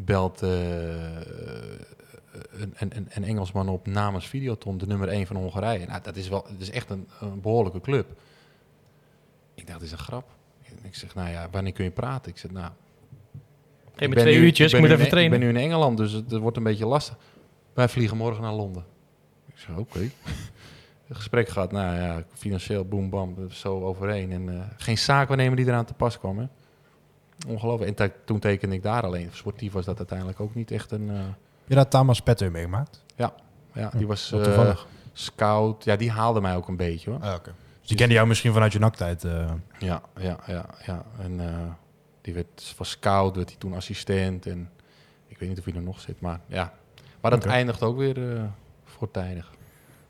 belt 0.00 0.42
eh, 0.42 0.50
een, 0.50 2.74
een, 2.76 2.96
een- 2.96 3.06
een 3.10 3.24
Engelsman 3.24 3.68
op 3.68 3.86
namens 3.86 4.26
Videoton, 4.28 4.78
de 4.78 4.86
nummer 4.86 5.08
1 5.08 5.26
van 5.26 5.36
Hongarije. 5.36 5.86
Nou, 5.86 6.02
dat 6.02 6.16
is, 6.16 6.28
wel, 6.28 6.42
dat 6.42 6.60
is 6.60 6.70
echt 6.70 6.90
een, 6.90 7.08
een 7.20 7.40
behoorlijke 7.40 7.80
club. 7.80 8.06
Ik 9.54 9.66
dacht, 9.66 9.78
dit 9.78 9.86
is 9.88 9.92
een 9.92 9.98
grap. 10.04 10.28
Ik 10.82 10.94
zeg, 10.94 11.14
nou 11.14 11.28
ja, 11.30 11.48
wanneer 11.50 11.72
kun 11.72 11.84
je 11.84 11.90
praten? 11.90 12.32
Ik 12.32 12.38
zeg, 12.38 12.50
nou... 12.50 12.70
Geef 13.92 14.04
ik 14.04 14.08
me 14.08 14.14
ben 14.14 14.24
twee 14.24 14.38
nu- 14.38 14.44
uurtjes, 14.44 14.66
ik 14.66 14.72
ben 14.72 14.80
moet 14.80 14.88
nu 14.88 14.94
even 14.94 15.04
in- 15.06 15.12
trainen. 15.12 15.34
Ik 15.34 15.40
ben 15.44 15.52
nu 15.54 15.58
in 15.58 15.64
Engeland, 15.70 15.96
dus 15.96 16.12
het, 16.12 16.30
het 16.30 16.40
wordt 16.40 16.56
een 16.56 16.62
beetje 16.62 16.86
lastig. 16.86 17.16
Wij 17.76 17.88
vliegen 17.88 18.16
morgen 18.16 18.42
naar 18.42 18.52
Londen. 18.52 18.84
Ik 19.46 19.58
zeg, 19.58 19.76
oké. 19.76 19.98
Het 21.06 21.16
gesprek 21.16 21.48
gaat, 21.48 21.72
nou 21.72 21.96
ja, 21.96 22.22
financieel 22.32 22.84
boem 22.84 23.10
bam, 23.10 23.50
zo 23.50 23.80
overheen. 23.84 24.32
En 24.32 24.48
eh, 24.48 24.60
geen 24.76 24.98
zaakwaarnemer 24.98 25.56
die 25.56 25.66
eraan 25.66 25.84
te 25.84 25.94
pas 25.94 26.18
kwam. 26.18 26.38
Hè. 26.38 26.46
Ongelooflijk. 27.48 27.90
En 27.90 27.96
te- 27.96 28.12
toen 28.24 28.38
tekende 28.38 28.74
ik 28.74 28.82
daar 28.82 29.02
alleen. 29.02 29.28
Sportief 29.32 29.72
was 29.72 29.84
dat 29.84 29.98
uiteindelijk 29.98 30.40
ook 30.40 30.54
niet 30.54 30.70
echt 30.70 30.90
een... 30.90 31.10
eh, 31.10 31.16
Heb 31.16 31.68
je 31.68 31.74
daar 31.74 31.88
Tamas 31.88 32.20
Petter 32.20 32.50
meegemaakt? 32.50 33.04
ja, 33.16 33.90
die 33.96 34.06
was 34.06 34.30
Wat 34.30 34.40
eh, 34.40 34.46
toevallig. 34.46 34.86
scout. 35.12 35.84
Ja, 35.84 35.96
die 35.96 36.10
haalde 36.10 36.40
mij 36.40 36.56
ook 36.56 36.68
een 36.68 36.76
beetje 36.76 37.10
hoor. 37.10 37.20
Ah, 37.20 37.34
oké. 37.34 37.54
Dus 37.78 37.88
die 37.88 37.96
kende 37.96 38.14
jou 38.14 38.26
misschien 38.26 38.52
vanuit 38.52 38.72
je 38.72 38.78
naktijd. 38.78 39.24
eh 39.24 39.50
Ja, 39.78 40.02
ja, 40.18 40.38
ja, 40.46 40.66
ja. 40.86 41.04
En 41.18 41.40
eh, 41.48 41.56
die 42.20 42.34
werd 42.34 42.72
van 42.76 42.86
scout, 42.86 43.36
werd 43.36 43.48
hij 43.48 43.58
toen 43.58 43.74
assistent. 43.74 44.46
En 44.46 44.70
ik 45.26 45.38
weet 45.38 45.48
niet 45.48 45.58
of 45.58 45.64
hij 45.64 45.74
er 45.74 45.82
nog 45.82 46.00
zit, 46.00 46.20
maar 46.20 46.40
ja. 46.46 46.72
Maar 47.30 47.40
dat 47.40 47.50
eindigt 47.50 47.82
ook 47.82 47.96
weer 47.96 48.32
eh, 48.32 48.42
voortijdig. 48.84 49.52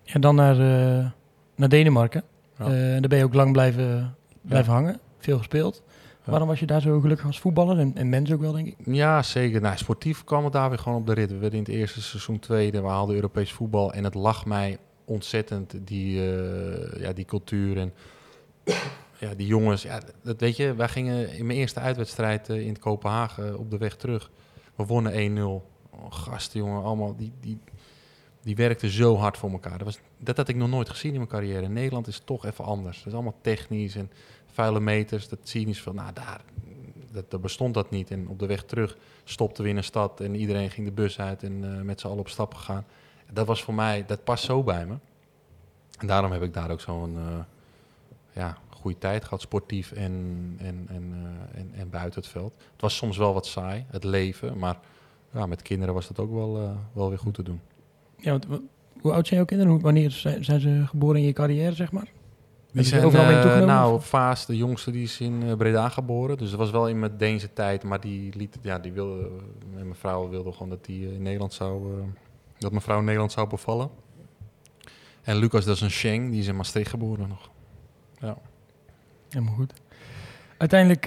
En 0.05 0.21
dan 0.21 0.35
naar, 0.35 0.55
eh, 0.55 1.11
naar 1.55 1.69
Denemarken. 1.69 2.23
Ja. 2.59 2.65
Eh, 2.65 2.71
daar 2.71 3.09
ben 3.09 3.19
je 3.19 3.25
ook 3.25 3.35
lang 3.35 3.53
blijven, 3.53 4.17
blijven 4.41 4.73
hangen. 4.73 5.01
Veel 5.19 5.39
gespeeld. 5.39 5.83
Ja. 6.25 6.31
Waarom 6.31 6.49
was 6.49 6.61
je 6.61 6.67
daar 6.67 6.81
zo 6.81 7.01
gelukkig 7.01 7.27
als 7.27 7.41
voetballer? 7.41 7.79
En, 7.79 7.93
en 7.97 8.09
mens 8.09 8.33
ook 8.33 8.41
wel, 8.41 8.53
denk 8.53 8.67
ik. 8.67 8.77
Ja, 8.85 9.23
zeker. 9.23 9.61
Nou, 9.61 9.77
sportief 9.77 10.25
kwam 10.25 10.45
het 10.45 10.53
daar 10.53 10.69
weer 10.69 10.79
gewoon 10.79 10.99
op 10.99 11.07
de 11.07 11.13
rit. 11.13 11.31
We 11.31 11.39
werden 11.39 11.59
in 11.59 11.65
het 11.65 11.75
eerste 11.75 12.03
seizoen 12.03 12.39
tweede. 12.39 12.81
We 12.81 12.89
haalden 12.89 13.15
Europees 13.15 13.53
voetbal. 13.53 13.93
En 13.93 14.05
het 14.05 14.15
lag 14.15 14.47
mij 14.47 14.79
ontzettend, 15.05 15.75
die, 15.87 16.21
ja, 16.99 17.13
die 17.15 17.25
cultuur. 17.25 17.79
En 17.79 17.93
ja, 19.21 19.35
die 19.37 19.47
jongens. 19.47 19.83
Ja, 19.83 20.01
dat 20.23 20.41
weet 20.41 20.57
je, 20.57 20.75
wij 20.75 20.89
gingen 20.89 21.33
in 21.33 21.47
mijn 21.47 21.59
eerste 21.59 21.81
uitwedstrijd 21.81 22.49
in 22.49 22.79
Kopenhagen 22.79 23.59
op 23.59 23.71
de 23.71 23.79
weg 23.79 23.97
terug. 23.97 24.31
We 24.75 24.85
wonnen 24.85 25.63
1-0. 25.63 25.76
Oh, 25.99 26.13
gasten, 26.13 26.61
jongen, 26.61 26.83
allemaal. 26.83 27.17
Die, 27.17 27.33
die, 27.41 27.59
die 28.43 28.57
werkten 28.57 28.91
zo 28.91 29.17
hard 29.17 29.39
voor 29.39 29.51
elkaar. 29.51 29.79
Dat, 29.79 29.87
was, 29.87 29.99
dat 30.19 30.37
had 30.37 30.49
ik 30.49 30.57
nog 30.57 30.69
nooit 30.69 30.89
gezien 30.89 31.11
in 31.11 31.17
mijn 31.17 31.31
carrière. 31.31 31.63
In 31.63 31.73
Nederland 31.73 32.07
is 32.07 32.23
toch 32.25 32.45
even 32.45 32.65
anders. 32.65 32.97
Het 32.97 33.07
is 33.07 33.13
allemaal 33.13 33.39
technisch 33.41 33.95
en 33.95 34.11
vuile 34.53 34.81
meters. 34.81 35.29
Dat 35.29 35.39
cynisch 35.43 35.83
van, 35.83 35.95
nou, 35.95 36.13
daar, 36.13 36.41
dat, 37.13 37.31
dat 37.31 37.41
bestond 37.41 37.75
dat 37.75 37.91
niet. 37.91 38.11
En 38.11 38.29
op 38.29 38.39
de 38.39 38.47
weg 38.47 38.65
terug 38.65 38.97
stopten 39.25 39.65
we 39.65 39.71
in 39.71 39.77
een 39.77 39.85
stad 39.85 40.21
en 40.21 40.35
iedereen 40.35 40.71
ging 40.71 40.87
de 40.87 40.93
bus 40.93 41.21
uit 41.21 41.43
en 41.43 41.77
eh, 41.77 41.83
met 41.83 42.01
z'n 42.01 42.07
allen 42.07 42.19
op 42.19 42.29
stap 42.29 42.55
gegaan. 42.55 42.85
Dat 43.33 43.47
was 43.47 43.63
voor 43.63 43.75
mij, 43.75 44.05
dat 44.07 44.25
past 44.25 44.45
zo 44.45 44.63
bij 44.63 44.87
me. 44.87 44.95
En 45.99 46.07
daarom 46.07 46.33
heb 46.33 46.43
ik 46.43 46.55
daar 46.55 46.71
ook 46.71 46.81
zo'n 46.81 47.17
eh, 47.17 47.39
ja, 48.33 48.59
goede 48.71 48.99
tijd 48.99 49.25
gehad, 49.25 49.41
sportief 49.41 49.93
en, 49.93 50.55
en, 50.59 50.87
en, 50.89 51.13
eh, 51.13 51.61
en, 51.61 51.71
en 51.75 51.91
buiten 51.91 52.21
het 52.21 52.31
veld. 52.31 52.55
Het 52.73 52.81
was 52.81 52.97
soms 52.97 53.17
wel 53.17 53.35
wat 53.35 53.47
saai, 53.47 53.85
het 53.89 54.05
leven, 54.05 54.59
maar 54.59 54.79
ja, 55.37 55.47
met 55.47 55.63
kinderen 55.63 55.95
was 55.95 56.09
dat 56.09 56.19
ook 56.19 56.33
wel, 56.33 56.57
eh, 56.57 56.71
wel 56.93 57.09
weer 57.09 57.19
goed 57.19 57.35
te 57.35 57.43
doen. 57.43 57.61
Ja, 58.17 58.31
want 58.31 58.47
Hoe 59.01 59.13
oud 59.13 59.27
zijn 59.27 59.39
jouw 59.39 59.49
kinderen? 59.49 59.73
Hoe, 59.73 59.83
wanneer 59.83 60.11
zijn, 60.11 60.45
zijn 60.45 60.61
ze 60.61 60.83
geboren 60.87 61.21
in 61.21 61.27
je 61.27 61.33
carrière, 61.33 61.75
zeg 61.75 61.93
maar? 61.93 62.09
Die 62.73 62.85
zijn 62.85 63.05
overal 63.05 63.27
mee 63.27 63.35
eh, 63.35 63.41
toegenomen, 63.41 63.75
nou? 63.75 64.01
Vaas, 64.03 64.47
de 64.47 64.57
jongste, 64.57 64.91
die 64.91 65.03
is 65.03 65.21
in 65.21 65.43
eh, 65.43 65.57
Breda 65.57 65.89
geboren. 65.89 66.37
Dus 66.37 66.51
dat 66.51 66.59
was 66.59 66.71
wel 66.71 66.89
in 66.89 66.99
mijn 66.99 67.17
Deense 67.17 67.53
tijd. 67.53 67.83
Maar 67.85 68.01
die 68.01 68.37
liet, 68.37 68.59
ja, 68.63 68.79
die 68.79 68.93
wilde, 68.93 69.31
mijn 69.75 69.95
vrouw 69.95 70.29
wilde 70.29 70.53
gewoon 70.53 70.69
dat 70.69 70.85
die 70.85 71.15
in 71.15 71.23
Nederland 71.23 71.53
zou, 71.53 72.03
dat 72.59 72.71
mijn 72.71 72.83
vrouw 72.83 72.99
in 72.99 73.05
Nederland 73.05 73.33
zou 73.33 73.49
bevallen. 73.49 73.91
En 75.23 75.37
Lucas, 75.37 75.65
dat 75.65 75.77
is 75.77 75.83
een 75.83 75.91
Sheng, 75.91 76.31
die 76.31 76.41
is 76.41 76.47
in 76.47 76.57
Maastricht 76.57 76.91
geboren 76.91 77.29
nog. 77.29 77.51
Helemaal 79.29 79.55
goed. 79.55 79.73
Uiteindelijk 80.57 81.05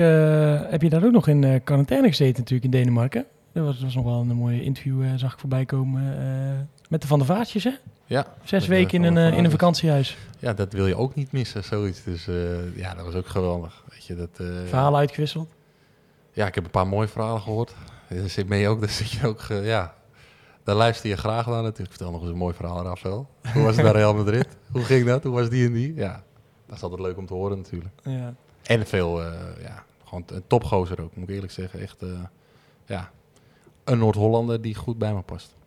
heb 0.72 0.82
je 0.82 0.90
daar 0.90 1.06
ook 1.06 1.12
nog 1.12 1.28
in 1.28 1.64
quarantaine 1.64 2.08
gezeten 2.08 2.38
natuurlijk 2.38 2.64
in 2.64 2.80
Denemarken. 2.80 3.26
Dat 3.60 3.68
was, 3.68 3.84
was 3.84 3.96
nog 3.96 4.04
wel 4.04 4.20
een 4.20 4.36
mooie 4.36 4.64
interview, 4.64 5.04
eh, 5.04 5.10
zag 5.16 5.34
ik 5.34 5.40
voorbij 5.40 5.66
komen. 5.66 6.20
eh, 6.20 6.60
met 6.90 7.02
de 7.02 7.08
Van 7.08 7.20
der 7.20 7.28
Vaartjes, 7.28 7.64
hè? 7.64 7.72
Ja, 8.06 8.28
Zes 8.44 8.68
weken 8.68 9.04
in 9.04 9.16
een, 9.16 9.32
eh, 9.32 9.38
in 9.38 9.44
een 9.44 9.52
vakantiehuis. 9.52 10.18
ja, 10.40 10.54
dat 10.54 10.74
wil 10.74 10.88
je 10.88 10.96
ook 10.96 11.16
niet 11.16 11.32
missen, 11.32 11.64
zoiets. 11.64 12.04
Dus 12.04 12.26
ja, 12.76 12.94
dat 12.96 13.06
was 13.06 13.14
ook 13.14 13.28
geweldig. 13.28 13.84
Weet 13.90 14.06
je, 14.06 14.16
dat, 14.16 14.30
Verhalen 14.66 15.00
uitgewisseld. 15.00 15.50
Ja, 16.32 16.48
ik 16.48 16.56
heb 16.56 16.64
een 16.64 16.70
paar 16.70 16.88
mooie 16.88 17.08
verhalen 17.08 17.42
gehoord. 17.42 17.76
Daar 18.08 18.30
zit 18.30 18.48
mee 18.48 18.68
ook, 18.68 18.80
daar 18.82 18.90
zit 18.90 19.12
je 19.12 19.28
ook, 19.28 19.42
ja, 19.50 19.94
daar 20.64 20.76
luister 20.76 21.10
je 21.10 21.18
graag 21.18 21.46
naar 21.46 21.62
natuurlijk. 21.62 21.90
Vertel 21.90 22.12
nog 22.12 22.22
eens 22.22 22.30
een 22.30 22.38
mooi 22.38 22.54
verhaal, 22.54 22.84
Rafael. 22.84 23.28
Hoe 23.54 23.64
was 23.64 23.76
het 23.76 23.84
bij 23.84 23.92
Real 23.94 24.16
Madrid? 24.16 24.48
Hoe 24.72 24.84
ging 24.84 25.06
dat? 25.06 25.24
Hoe 25.24 25.34
was 25.34 25.50
die 25.50 25.66
en 25.66 25.74
die? 25.74 25.94
Ja, 25.96 26.24
dat 26.66 26.76
is 26.76 26.84
altijd 26.84 27.02
leuk 27.02 27.18
om 27.18 27.26
te 27.26 27.34
horen 27.34 27.58
natuurlijk. 27.58 27.94
Ja. 28.04 28.34
En 28.64 28.88
veel, 28.88 29.24
eh, 29.24 29.32
ja, 29.62 29.84
gewoon 30.04 30.24
een 30.28 30.44
topgozer 30.48 31.02
ook, 31.02 31.16
moet 31.16 31.30
ik 31.30 31.36
eerlijk 31.36 31.54
zeggen. 31.54 31.80
Echt, 31.80 32.04
ja, 32.86 33.12
een 33.92 33.98
Noord-Hollander 33.98 34.62
die 34.62 34.76
goed 34.76 34.98
bij 34.98 35.14
me 35.14 35.22
past. 35.22 35.58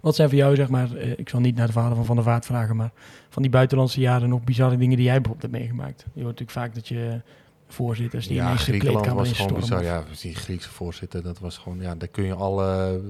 Wat 0.00 0.14
zijn 0.14 0.28
voor 0.28 0.38
jou, 0.38 0.56
zeg 0.56 0.68
maar, 0.68 0.96
eh, 0.96 1.18
ik 1.18 1.28
zal 1.28 1.40
niet 1.40 1.56
naar 1.56 1.66
de 1.66 1.72
verhalen 1.72 1.96
van 1.96 2.04
Van 2.06 2.16
der 2.16 2.24
Vaart 2.24 2.46
vragen, 2.46 2.76
maar 2.76 2.92
van 3.28 3.42
die 3.42 3.50
buitenlandse 3.50 4.00
jaren 4.00 4.28
nog 4.28 4.44
bizarre 4.44 4.76
dingen 4.76 4.96
die 4.96 5.06
jij 5.06 5.20
bijvoorbeeld 5.20 5.52
hebt 5.52 5.62
meegemaakt? 5.62 6.00
Je 6.00 6.22
hoort 6.22 6.38
natuurlijk 6.40 6.50
vaak 6.50 6.74
dat 6.74 6.88
je 6.88 7.20
voorzitters 7.66 8.26
die 8.26 8.36
ja, 8.36 8.52
de 8.52 8.58
Griekenland 8.58 9.06
was 9.06 9.32
gewoon 9.32 9.54
bizar. 9.54 9.82
Ja, 9.82 10.04
die 10.20 10.34
Griekse 10.34 10.70
voorzitter, 10.70 11.22
dat 11.22 11.38
was 11.38 11.58
gewoon, 11.58 11.80
ja, 11.80 11.94
daar 11.94 12.08
kun 12.08 12.24
je 12.24 12.34
alle 12.34 12.94
eh, 12.94 13.00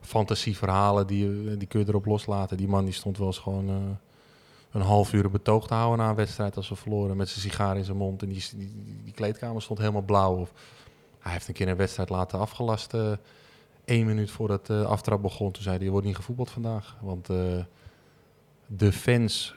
fantasieverhalen, 0.00 1.06
die, 1.06 1.56
die 1.56 1.68
kun 1.68 1.80
je 1.80 1.88
erop 1.88 2.06
loslaten. 2.06 2.56
Die 2.56 2.68
man 2.68 2.84
die 2.84 2.94
stond 2.94 3.18
wel 3.18 3.26
eens 3.26 3.38
gewoon 3.38 3.68
eh, 3.68 3.74
een 4.70 4.80
half 4.80 5.12
uur 5.12 5.30
betoog 5.30 5.66
te 5.66 5.74
houden 5.74 5.98
na 5.98 6.10
een 6.10 6.16
wedstrijd 6.16 6.56
als 6.56 6.68
we 6.68 6.76
verloren. 6.76 7.16
Met 7.16 7.28
zijn 7.28 7.40
sigaar 7.40 7.76
in 7.76 7.84
zijn 7.84 7.96
mond 7.96 8.22
en 8.22 8.28
die, 8.28 8.44
die, 8.56 8.72
die 9.04 9.12
kleedkamer 9.12 9.62
stond 9.62 9.78
helemaal 9.78 10.02
blauw. 10.02 10.36
Of, 10.36 10.52
hij 11.18 11.32
heeft 11.32 11.48
een 11.48 11.54
keer 11.54 11.68
een 11.68 11.76
wedstrijd 11.76 12.08
laten 12.08 12.38
afgelast. 12.38 12.94
eh 12.94 13.12
één 13.90 14.06
minuut 14.06 14.30
voordat 14.30 14.66
de 14.66 14.84
aftrap 14.84 15.22
begon. 15.22 15.52
Toen 15.52 15.62
zei 15.62 15.76
hij, 15.76 15.84
er 15.84 15.92
wordt 15.92 16.06
niet 16.06 16.16
gevoetbald 16.16 16.50
vandaag. 16.50 16.96
Want 17.00 17.28
eh, 17.28 17.36
de 18.66 18.92
fans 18.92 19.54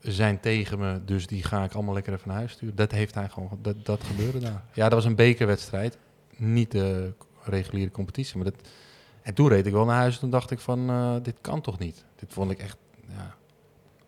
zijn 0.00 0.40
tegen 0.40 0.78
me, 0.78 1.04
dus 1.04 1.26
die 1.26 1.42
ga 1.42 1.64
ik 1.64 1.72
allemaal 1.72 1.94
lekker 1.94 2.12
even 2.12 2.28
naar 2.28 2.36
huis 2.36 2.52
sturen. 2.52 2.76
Dat 2.76 2.90
heeft 2.90 3.14
hij 3.14 3.28
gewoon, 3.28 3.58
dat, 3.62 3.84
dat 3.84 4.04
gebeurde 4.04 4.38
daar. 4.38 4.62
Ja, 4.72 4.84
dat 4.84 4.92
was 4.92 5.04
een 5.04 5.14
bekerwedstrijd, 5.14 5.98
niet 6.36 6.70
de 6.70 7.12
reguliere 7.42 7.90
competitie. 7.90 8.36
Maar 8.36 8.44
dat, 8.44 8.68
en 9.22 9.34
toen 9.34 9.48
reed 9.48 9.66
ik 9.66 9.72
wel 9.72 9.84
naar 9.84 9.96
huis 9.96 10.14
en 10.14 10.20
toen 10.20 10.30
dacht 10.30 10.50
ik 10.50 10.58
van, 10.58 10.90
eh, 10.90 11.14
dit 11.22 11.36
kan 11.40 11.60
toch 11.60 11.78
niet? 11.78 12.04
Dit 12.16 12.32
vond 12.32 12.50
ik 12.50 12.58
echt, 12.58 12.76
ja, 13.08 13.34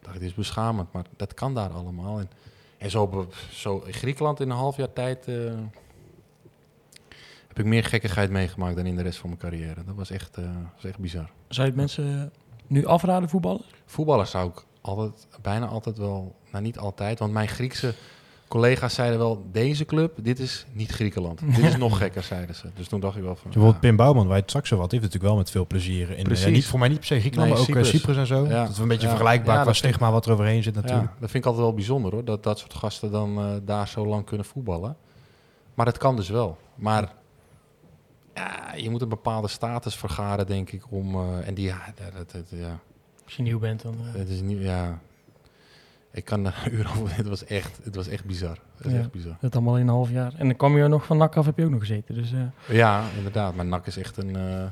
dacht, 0.00 0.18
dit 0.18 0.28
is 0.28 0.34
beschamend, 0.34 0.92
maar 0.92 1.04
dat 1.16 1.34
kan 1.34 1.54
daar 1.54 1.70
allemaal. 1.70 2.18
En, 2.18 2.30
en 2.78 2.90
zo, 2.90 3.28
zo 3.50 3.82
in 3.86 3.92
Griekenland 3.92 4.40
in 4.40 4.50
een 4.50 4.56
half 4.56 4.76
jaar 4.76 4.92
tijd 4.92 5.28
eh, 5.28 5.52
heb 7.56 7.58
ik 7.58 7.70
meer 7.70 7.84
gekkigheid 7.84 8.30
meegemaakt 8.30 8.76
dan 8.76 8.86
in 8.86 8.96
de 8.96 9.02
rest 9.02 9.18
van 9.18 9.28
mijn 9.28 9.40
carrière. 9.40 9.84
Dat 9.86 9.94
was 9.94 10.10
echt, 10.10 10.36
eh, 10.36 10.44
was 10.74 10.84
echt 10.84 10.98
bizar. 10.98 11.30
Zou 11.48 11.66
je 11.66 11.72
het 11.72 11.76
mensen 11.80 12.32
nu 12.66 12.86
afraden 12.86 13.28
voetballen? 13.28 13.62
Voetballers 13.86 14.30
zou 14.30 14.48
ik 14.48 14.64
altijd, 14.80 15.26
bijna 15.42 15.66
altijd 15.66 15.98
wel, 15.98 16.34
nou 16.52 16.64
niet 16.64 16.78
altijd, 16.78 17.18
want 17.18 17.32
mijn 17.32 17.48
Griekse 17.48 17.94
collega's 18.48 18.94
zeiden 18.94 19.18
wel, 19.18 19.44
deze 19.52 19.84
club, 19.84 20.12
dit 20.22 20.38
is 20.38 20.66
niet 20.72 20.90
Griekenland. 20.90 21.40
dit 21.56 21.64
is 21.64 21.76
nog 21.76 21.98
gekker, 21.98 22.22
zeiden 22.22 22.54
ze. 22.54 22.66
Dus 22.74 22.88
toen 22.88 23.00
dacht 23.00 23.16
ik 23.16 23.22
wel 23.22 23.34
van, 23.34 23.42
Bijvoorbeeld 23.44 23.74
ja, 23.74 23.80
Pim 23.80 23.96
Bouwman, 23.96 24.24
waar 24.26 24.34
je 24.36 24.40
het 24.40 24.50
straks 24.50 24.66
over 24.72 24.80
had, 24.82 24.90
heeft 24.90 25.02
natuurlijk 25.04 25.30
wel 25.32 25.40
met 25.40 25.50
veel 25.50 25.66
plezier 25.66 26.10
in. 26.18 26.24
Precies. 26.24 26.44
eh, 26.44 26.52
niet, 26.52 26.66
voor 26.66 26.78
mij 26.78 26.88
niet 26.88 26.98
per 26.98 27.06
se 27.06 27.20
Griekenland, 27.20 27.50
Nee, 27.50 27.58
maar 27.60 27.68
ook 27.68 27.76
eh, 27.76 27.82
Cyprus. 27.82 28.00
Cyprus 28.00 28.16
en 28.16 28.26
zo. 28.26 28.44
Ja. 28.46 28.62
Dat 28.62 28.70
is 28.72 28.78
een 28.78 28.88
beetje 28.88 29.02
Ja. 29.06 29.08
vergelijkbaar 29.08 29.56
Ja, 29.56 29.62
qua 29.62 29.72
stigma 29.72 30.10
wat 30.10 30.26
er 30.26 30.32
overheen 30.32 30.62
zit 30.62 30.74
ja, 30.74 30.80
natuurlijk. 30.80 31.10
dat 31.20 31.30
vind 31.30 31.34
ik 31.44 31.46
altijd 31.46 31.64
wel 31.66 31.74
bijzonder 31.74 32.12
hoor, 32.12 32.24
dat 32.24 32.42
dat 32.42 32.58
soort 32.58 32.74
gasten 32.74 33.10
dan 33.10 33.38
eh, 33.38 33.46
daar 33.64 33.88
zo 33.88 34.06
lang 34.06 34.24
kunnen 34.24 34.46
voetballen. 34.46 34.96
Maar 35.74 35.86
dat 35.86 35.98
kan 35.98 36.16
dus 36.16 36.28
wel. 36.28 36.58
Maar 36.74 37.12
ja, 38.34 38.74
je 38.76 38.90
moet 38.90 39.02
een 39.02 39.08
bepaalde 39.08 39.48
status 39.48 39.96
vergaren, 39.96 40.46
denk 40.46 40.70
ik, 40.72 40.82
om, 40.90 41.14
eh, 41.14 41.48
en 41.48 41.54
die, 41.54 41.64
ja, 41.66 41.80
dat, 42.14 42.30
dat, 42.32 42.44
ja, 42.48 42.78
Als 43.24 43.36
je 43.36 43.42
nieuw 43.42 43.58
bent, 43.58 43.82
dan... 43.82 43.94
eh, 44.12 44.18
het 44.18 44.28
is 44.28 44.40
niet, 44.40 44.62
ja, 44.62 44.98
ik 46.12 46.24
kan 46.24 46.44
een 46.46 46.52
uur 46.72 46.90
over, 47.00 47.16
het 47.16 47.28
was 47.28 47.44
echt, 47.44 47.80
het 47.82 47.94
was 47.94 48.08
echt 48.08 48.24
bizar. 48.24 48.58
Het 48.76 48.84
was 48.84 48.92
Ja. 48.92 48.98
echt 48.98 49.10
bizar. 49.10 49.36
dat 49.40 49.54
allemaal 49.54 49.76
in 49.76 49.82
een 49.82 49.94
half 49.94 50.10
jaar. 50.10 50.32
En 50.36 50.46
dan 50.46 50.56
kwam 50.56 50.76
je 50.76 50.88
nog 50.88 51.04
van 51.06 51.16
NAC 51.16 51.36
af, 51.36 51.46
heb 51.46 51.56
je 51.58 51.64
ook 51.64 51.70
nog 51.70 51.80
gezeten. 51.80 52.14
Dus 52.14 52.32
eh, 52.32 52.76
Ja, 52.76 53.04
inderdaad. 53.16 53.54
Maar 53.54 53.66
NAC 53.66 53.86
is 53.86 53.96
echt 53.96 54.16
een 54.16 54.36
eh, 54.36 54.64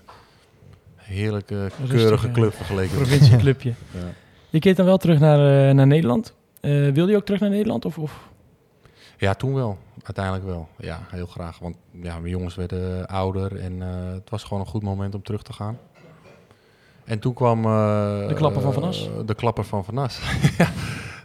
heerlijke, 0.97 1.61
Rustig, 1.79 1.89
keurige 1.89 2.31
club 2.31 2.55
vergeleken. 2.55 2.99
met- 2.99 3.09
provincieclubje. 3.09 3.73
Ja. 4.01 4.07
Je 4.51 4.59
keert 4.59 4.77
dan 4.77 4.87
wel 4.87 4.97
terug 4.97 5.19
naar, 5.19 5.75
naar 5.75 5.87
Nederland. 5.87 6.35
Wilde 6.61 7.07
je 7.11 7.17
ook 7.17 7.25
terug 7.25 7.41
naar 7.41 7.51
Nederland? 7.51 7.85
Of, 7.85 7.99
of? 7.99 8.29
ja, 9.19 9.35
toen 9.35 9.55
wel. 9.55 9.79
Uiteindelijk 10.03 10.45
wel. 10.45 10.69
Ja, 10.77 11.01
heel 11.11 11.27
graag. 11.27 11.59
Want 11.59 11.77
ja, 11.91 12.19
mijn 12.19 12.31
jongens 12.33 12.55
werden 12.55 13.07
ouder 13.07 13.61
en 13.61 13.83
eh, 13.83 14.13
het 14.13 14.31
was 14.31 14.43
gewoon 14.45 14.61
een 14.61 14.69
goed 14.69 14.83
moment 14.83 15.15
om 15.15 15.23
terug 15.23 15.43
te 15.43 15.53
gaan. 15.53 15.79
En 17.05 17.19
toen 17.19 17.35
kwam... 17.35 17.65
eh, 17.65 18.29
De 18.29 18.35
klapper 18.35 18.63
van 18.63 18.73
Van 18.73 18.83
eh, 18.83 18.89
As. 18.89 19.09
de 19.27 19.35
klapper 19.35 19.65
van 19.65 19.85
Van 19.85 19.99
As. 19.99 20.21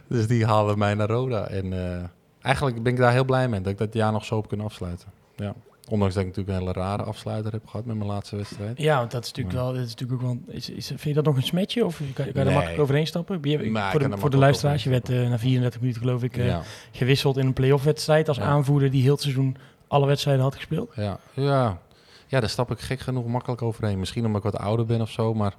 Dus 0.08 0.26
die 0.26 0.46
haalden 0.46 0.78
mij 0.78 0.94
naar 0.94 1.08
Roda. 1.08 1.48
En 1.48 1.72
eh, 1.72 2.04
eigenlijk 2.40 2.82
ben 2.82 2.92
ik 2.92 2.98
daar 2.98 3.12
heel 3.12 3.24
blij 3.24 3.48
mee 3.48 3.60
dat 3.60 3.72
ik 3.72 3.78
dat 3.78 3.92
jaar 3.94 4.12
nog 4.12 4.24
zo 4.24 4.36
heb 4.36 4.48
kunnen 4.48 4.66
afsluiten. 4.66 5.08
Ja. 5.36 5.54
Ondanks 5.90 6.14
dat 6.14 6.22
ik 6.22 6.28
natuurlijk 6.28 6.58
een 6.58 6.66
hele 6.66 6.78
rare 6.86 7.02
afsluiter 7.02 7.52
heb 7.52 7.66
gehad 7.66 7.84
met 7.86 7.96
mijn 7.96 8.08
laatste 8.10 8.36
wedstrijd. 8.36 8.78
Ja, 8.78 8.98
want 8.98 9.10
dat 9.10 9.24
is 9.24 9.28
natuurlijk 9.32 9.56
wel... 9.56 9.72
Dat 9.72 9.82
is 9.82 9.94
natuurlijk 9.94 10.22
ook 10.22 10.28
wel 10.28 10.54
is, 10.54 10.70
is, 10.70 10.86
vind 10.86 11.02
je 11.02 11.12
dat 11.14 11.24
nog 11.24 11.36
een 11.36 11.42
smetje? 11.42 11.84
Of 11.84 11.96
kan, 11.96 12.12
kan 12.14 12.24
je 12.26 12.32
Nee. 12.44 12.54
makkelijk 12.54 12.80
overheen 12.80 13.06
stappen? 13.06 13.38
Je- 13.42 13.70
Maar 13.70 13.90
voor 13.90 14.00
de, 14.00 14.16
voor 14.18 14.30
de 14.30 14.36
luisteraars, 14.36 14.84
je 14.84 14.90
werd 14.90 15.08
eh, 15.08 15.28
na 15.28 15.38
34 15.38 15.80
minuten 15.80 16.02
geloof 16.02 16.22
ik 16.22 16.36
eh, 16.36 16.46
ja. 16.46 16.62
gewisseld 16.92 17.36
in 17.36 17.46
een 17.46 17.52
play-off 17.52 17.84
wedstrijd 17.84 18.28
als 18.28 18.36
Ja. 18.36 18.42
aanvoerder 18.44 18.90
die 18.90 19.02
heel 19.02 19.12
het 19.12 19.20
seizoen 19.22 19.56
alle 19.88 20.06
wedstrijden 20.06 20.42
had 20.42 20.54
gespeeld. 20.54 20.92
Ja, 20.96 21.18
ja. 21.34 21.80
ja, 22.26 22.40
daar 22.40 22.48
stap 22.50 22.70
ik 22.70 22.78
gek 22.80 23.00
genoeg 23.00 23.26
makkelijk 23.26 23.62
overheen. 23.62 23.98
Misschien 23.98 24.26
omdat 24.26 24.44
ik 24.44 24.52
wat 24.52 24.60
ouder 24.62 24.86
ben 24.86 25.00
of 25.00 25.10
zo, 25.10 25.34
maar 25.34 25.54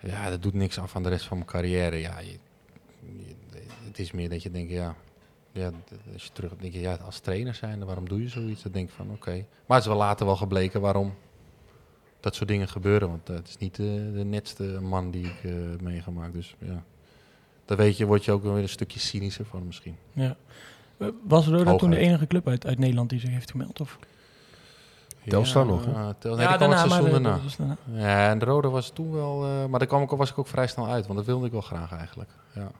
ja, 0.00 0.30
dat 0.30 0.42
doet 0.42 0.54
niks 0.54 0.78
af 0.78 0.96
aan 0.96 1.02
de 1.02 1.08
rest 1.08 1.24
van 1.24 1.36
mijn 1.36 1.48
carrière. 1.50 1.96
Ja, 1.96 2.18
je- 2.20 2.38
je- 3.02 3.60
het 3.86 3.98
is 3.98 4.12
meer 4.12 4.28
dat 4.28 4.42
je 4.42 4.50
denkt, 4.50 4.70
ja, 4.72 4.94
ja, 5.52 5.70
als 6.12 6.24
je 6.24 6.30
terug 6.32 6.52
denk 6.56 6.72
je, 6.72 6.80
ja, 6.80 6.94
als 6.94 7.18
trainer 7.18 7.54
zijn, 7.54 7.84
waarom 7.84 8.08
doe 8.08 8.22
je 8.22 8.28
zoiets? 8.28 8.62
Dan 8.62 8.72
denk 8.72 8.88
ik 8.88 8.94
van, 8.94 9.10
oké. 9.10 9.30
Maar 9.66 9.76
het 9.76 9.86
is 9.86 9.92
wel 9.92 9.96
later 9.96 10.26
wel 10.26 10.36
gebleken 10.36 10.80
waarom 10.80 11.14
dat 12.20 12.34
soort 12.34 12.48
dingen 12.48 12.68
gebeuren. 12.68 13.08
Want 13.08 13.28
eh, 13.28 13.36
het 13.36 13.48
is 13.48 13.56
niet 13.56 13.74
de, 13.76 14.12
de 14.14 14.24
netste 14.24 14.62
man 14.80 15.10
die 15.10 15.24
ik 15.26 15.44
eh, 15.44 15.52
heb 15.70 15.80
meegemaakt. 15.80 16.32
Dus 16.32 16.54
ja, 16.58 16.82
dan 17.64 17.76
weet 17.76 17.96
je, 17.96 18.06
word 18.06 18.24
je 18.24 18.32
ook 18.32 18.42
wel 18.42 18.52
weer 18.52 18.62
een 18.62 18.68
stukje 18.68 18.98
cynischer 19.00 19.44
van 19.44 19.66
misschien. 19.66 19.96
Ja. 20.12 20.36
Eh, 20.96 21.08
Was 21.24 21.46
Roda 21.46 21.76
toen 21.76 21.90
de 21.90 21.96
enige 21.96 22.26
club 22.26 22.48
uit, 22.48 22.66
uit 22.66 22.78
Nederland 22.78 23.10
die 23.10 23.20
zich 23.20 23.30
heeft 23.30 23.50
gemeld? 23.50 23.80
Of? 23.80 23.98
Telstar 25.28 25.66
nog, 25.66 25.84
hè? 25.84 25.90
Ja, 25.90 26.12
Tel- 26.18 26.36
nee, 26.36 26.46
die 26.46 26.56
kwam 26.56 26.70
het 26.70 26.78
seizoen 26.78 27.06
eh, 27.06 27.12
daarna. 27.12 27.76
Ja, 27.94 28.30
en 28.30 28.38
de 28.38 28.44
rode 28.44 28.68
was 28.68 28.90
toen 28.90 29.12
wel... 29.12 29.44
eh, 29.44 29.66
maar 29.66 29.78
daar 29.78 29.88
kwam 29.88 30.02
ik, 30.02 30.10
was 30.10 30.30
ik 30.30 30.38
ook 30.38 30.46
vrij 30.46 30.66
snel 30.66 30.86
uit, 30.88 31.04
want 31.06 31.18
dat 31.18 31.26
wilde 31.26 31.46
ik 31.46 31.52
wel 31.52 31.60
graag 31.60 31.92
eigenlijk. 31.92 32.30
Ja, 32.54 32.70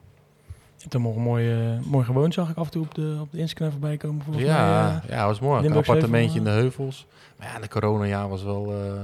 Hebt 0.83 0.93
hem 0.93 1.01
nog 1.01 1.15
mooi, 1.15 2.05
gewoond, 2.05 2.33
zag 2.33 2.49
ik 2.49 2.57
af 2.57 2.65
en 2.65 2.71
toe 2.71 2.81
op 2.81 2.95
de, 2.95 3.17
op 3.21 3.31
de 3.31 3.37
Instagram 3.37 3.71
voorbij 3.71 3.97
komen. 3.97 4.23
Volgens 4.23 4.45
ja, 4.45 4.65
mij, 4.67 5.01
eh. 5.09 5.17
ja 5.17 5.25
was 5.25 5.39
mooi. 5.39 5.65
Een 5.65 5.73
appartementje 5.73 6.37
in 6.37 6.43
de 6.43 6.49
heuvels. 6.49 7.07
Maar 7.37 7.47
ja, 7.47 7.59
de 7.59 7.67
coronajaar 7.67 8.29
was 8.29 8.43
wel, 8.43 8.73
eh, 8.73 9.03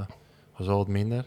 was 0.57 0.67
wel 0.67 0.77
wat 0.77 0.87
minder. 0.87 1.25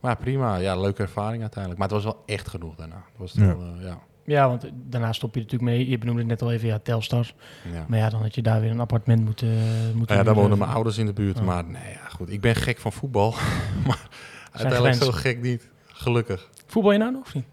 Maar 0.00 0.16
prima, 0.16 0.56
ja, 0.56 0.80
leuke 0.80 1.02
ervaring 1.02 1.40
uiteindelijk. 1.42 1.80
Maar 1.80 1.88
het 1.92 2.02
was 2.02 2.12
wel 2.14 2.22
echt 2.26 2.48
genoeg 2.48 2.74
daarna. 2.74 2.94
Het 2.94 3.18
was 3.18 3.32
Ja. 3.32 3.46
wel, 3.46 3.60
eh, 3.78 3.84
ja. 3.84 3.98
ja, 4.24 4.48
want 4.48 4.70
daarna 4.72 5.12
stop 5.12 5.34
je 5.34 5.40
natuurlijk 5.40 5.70
mee. 5.70 5.88
Je 5.88 5.98
benoemde 5.98 6.20
het 6.20 6.30
net 6.30 6.42
al 6.42 6.52
even, 6.52 6.68
ja, 6.68 6.78
Telstar. 6.78 7.32
Ja. 7.72 7.84
Maar 7.88 7.98
ja, 7.98 8.08
dan 8.10 8.22
had 8.22 8.34
je 8.34 8.42
daar 8.42 8.60
weer 8.60 8.70
een 8.70 8.80
appartement 8.80 9.24
moeten, 9.24 9.58
moeten 9.94 10.16
Ja, 10.16 10.22
daar 10.22 10.34
wonen 10.34 10.58
mijn 10.58 10.70
ouders 10.70 10.98
in 10.98 11.06
de 11.06 11.12
buurt. 11.12 11.42
Maar 11.42 11.64
nee, 11.64 11.92
ja, 11.92 12.08
goed. 12.08 12.30
Ik 12.30 12.40
ben 12.40 12.54
gek 12.54 12.78
van 12.78 12.92
voetbal. 12.92 13.30
maar 13.86 14.08
uiteindelijk 14.52 15.02
zo 15.02 15.10
gek 15.10 15.42
niet. 15.42 15.68
Gelukkig. 15.86 16.48
Voetbal 16.66 16.92
je 16.92 16.98
nou 16.98 17.12
nog 17.12 17.22
of 17.22 17.34
niet? 17.34 17.44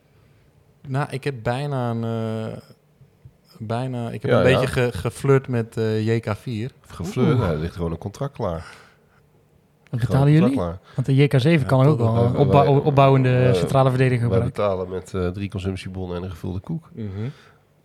Nou, 0.88 1.08
ik 1.10 1.24
heb 1.24 1.36
bijna 1.44 1.90
een... 1.92 2.04
eh, 2.04 2.58
bijna, 3.60 4.10
ik 4.10 4.22
heb 4.22 4.32
Ja, 4.32 4.42
een 4.44 4.50
ja. 4.50 4.60
beetje 4.60 4.68
ge, 4.74 4.90
geflirt 4.98 5.48
met 5.48 5.78
eh, 5.78 6.08
JK4. 6.08 6.72
Geflirt, 6.88 7.38
ja, 7.38 7.50
er 7.52 7.58
ligt 7.58 7.76
gewoon 7.76 7.92
een 7.92 7.98
contract 7.98 8.34
klaar. 8.34 8.66
Wat 9.90 10.00
betalen 10.00 10.32
jullie? 10.32 10.52
klaar. 10.52 10.80
Want 10.96 11.08
de 11.08 11.28
JK7 11.60 11.66
kan 11.66 11.86
ook 11.86 11.98
wel 11.98 12.14
wij- 12.32 12.40
opbouw- 12.42 12.80
opbouwende 12.80 13.54
centrale 13.54 13.90
verdediger 13.90 14.30
Wij 14.30 14.40
gebruiken. 14.40 14.64
betalen 14.64 14.90
met 14.90 15.14
eh, 15.14 15.28
drie 15.28 15.50
consumptiebonnen 15.50 16.18
en 16.18 16.24
een 16.24 16.30
gevulde 16.30 16.60
koek. 16.60 16.90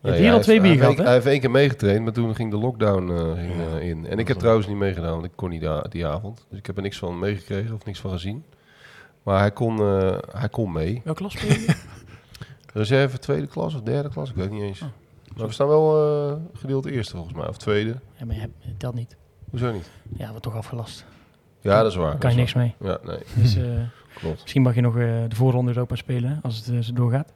Hier 0.02 0.32
al 0.32 0.40
twee 0.40 0.60
bier 0.60 0.70
hij, 0.70 0.78
gehad, 0.78 0.96
hij 0.96 1.12
heeft 1.12 1.26
één 1.26 1.40
keer 1.40 1.50
meegetraind, 1.50 2.02
maar 2.04 2.12
toen 2.12 2.34
ging 2.34 2.50
de 2.50 2.56
lockdown 2.56 3.36
ging, 3.36 3.80
in. 3.80 4.06
En 4.06 4.18
ik 4.18 4.28
heb 4.28 4.38
trouwens 4.38 4.66
niet 4.66 4.76
meegedaan, 4.76 5.12
want 5.12 5.24
ik 5.24 5.30
kon 5.34 5.48
niet 5.50 5.64
die 5.90 6.06
avond. 6.06 6.46
Dus 6.48 6.58
ik 6.58 6.66
heb 6.66 6.76
er 6.76 6.82
niks 6.82 6.98
van 6.98 7.18
meegekregen 7.18 7.74
of 7.74 7.84
niks 7.84 8.00
van 8.00 8.10
gezien. 8.10 8.44
Maar 9.22 9.38
hij 9.38 9.50
kon, 9.50 9.78
eh, 9.78 10.18
hij 10.32 10.48
kon 10.48 10.72
mee. 10.72 11.00
Welke 11.04 11.20
klas? 11.20 11.34
Reserve 12.72 13.18
tweede 13.18 13.46
klas 13.46 13.74
of 13.74 13.80
derde 13.80 14.08
klas, 14.08 14.30
ik 14.30 14.36
weet 14.36 14.50
niet 14.50 14.62
eens. 14.62 14.80
Oh. 14.82 14.88
Maar 15.36 15.46
we 15.46 15.52
staan 15.52 15.68
wel 15.68 15.96
eh, 16.30 16.36
gedeeld 16.60 16.86
eerste 16.86 17.16
volgens 17.16 17.34
mij, 17.36 17.48
of 17.48 17.56
tweede. 17.56 17.94
ja, 18.18 18.24
maar 18.24 18.34
je 18.34 18.40
hebt, 18.40 18.54
telt 18.76 18.94
niet. 18.94 19.16
Hoezo 19.50 19.72
niet? 19.72 19.90
Ja, 20.16 20.28
wordt 20.28 20.42
toch 20.42 20.56
afgelast. 20.56 21.04
Ja, 21.60 21.82
dat 21.82 21.90
is 21.90 21.96
waar. 21.96 22.10
Daar 22.10 22.18
kan 22.18 22.30
je 22.30 22.36
niks 22.36 22.54
mee. 22.54 22.74
Ja, 22.80 22.98
nee, 23.04 23.18
Dus 23.34 23.56
eh, 23.56 23.62
klopt. 24.20 24.40
misschien 24.40 24.62
mag 24.62 24.74
je 24.74 24.80
nog 24.80 24.96
eh, 24.96 25.02
de 25.28 25.36
voorronde 25.36 25.70
Europa 25.72 25.94
spelen 25.96 26.38
als 26.42 26.56
het 26.56 26.68
eh, 26.74 26.80
zo 26.80 26.92
doorgaat. 26.92 27.32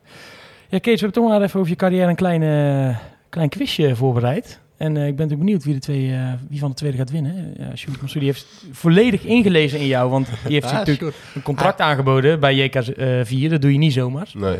Ja, 0.68 0.78
Kees, 0.78 1.00
we 1.00 1.06
hebben 1.06 1.22
toch 1.22 1.28
maar 1.30 1.42
even 1.42 1.58
over 1.60 1.70
je 1.70 1.76
carrière 1.76 2.08
een 2.08 2.16
klein, 2.16 2.42
eh, 2.42 2.98
klein 3.28 3.48
quizje 3.48 3.96
voorbereid. 3.96 4.60
En 4.76 4.88
ik 4.88 4.94
ben 4.94 5.04
natuurlijk 5.06 5.38
benieuwd 5.38 5.64
wie, 5.64 5.74
de 5.74 5.80
twee, 5.80 6.14
wie 6.48 6.58
van 6.58 6.68
de 6.70 6.76
tweede 6.76 6.96
gaat 6.96 7.10
winnen. 7.10 7.54
Ja, 7.58 7.76
Sjoerd 7.76 8.00
Massoudi 8.00 8.26
heeft 8.26 8.64
volledig 8.72 9.22
ingelezen 9.24 9.78
in 9.78 9.86
jou, 9.86 10.10
want 10.10 10.26
die 10.44 10.52
heeft 10.52 10.66
Ah, 10.72 10.72
natuurlijk 10.72 11.16
een 11.34 11.42
contract 11.42 11.80
aangeboden 11.80 12.40
bij 12.40 12.68
JK4. 12.68 13.48
Dat 13.50 13.60
doe 13.62 13.72
je 13.72 13.78
niet 13.78 13.92
zomaar. 13.92 14.30
Nee, 14.34 14.58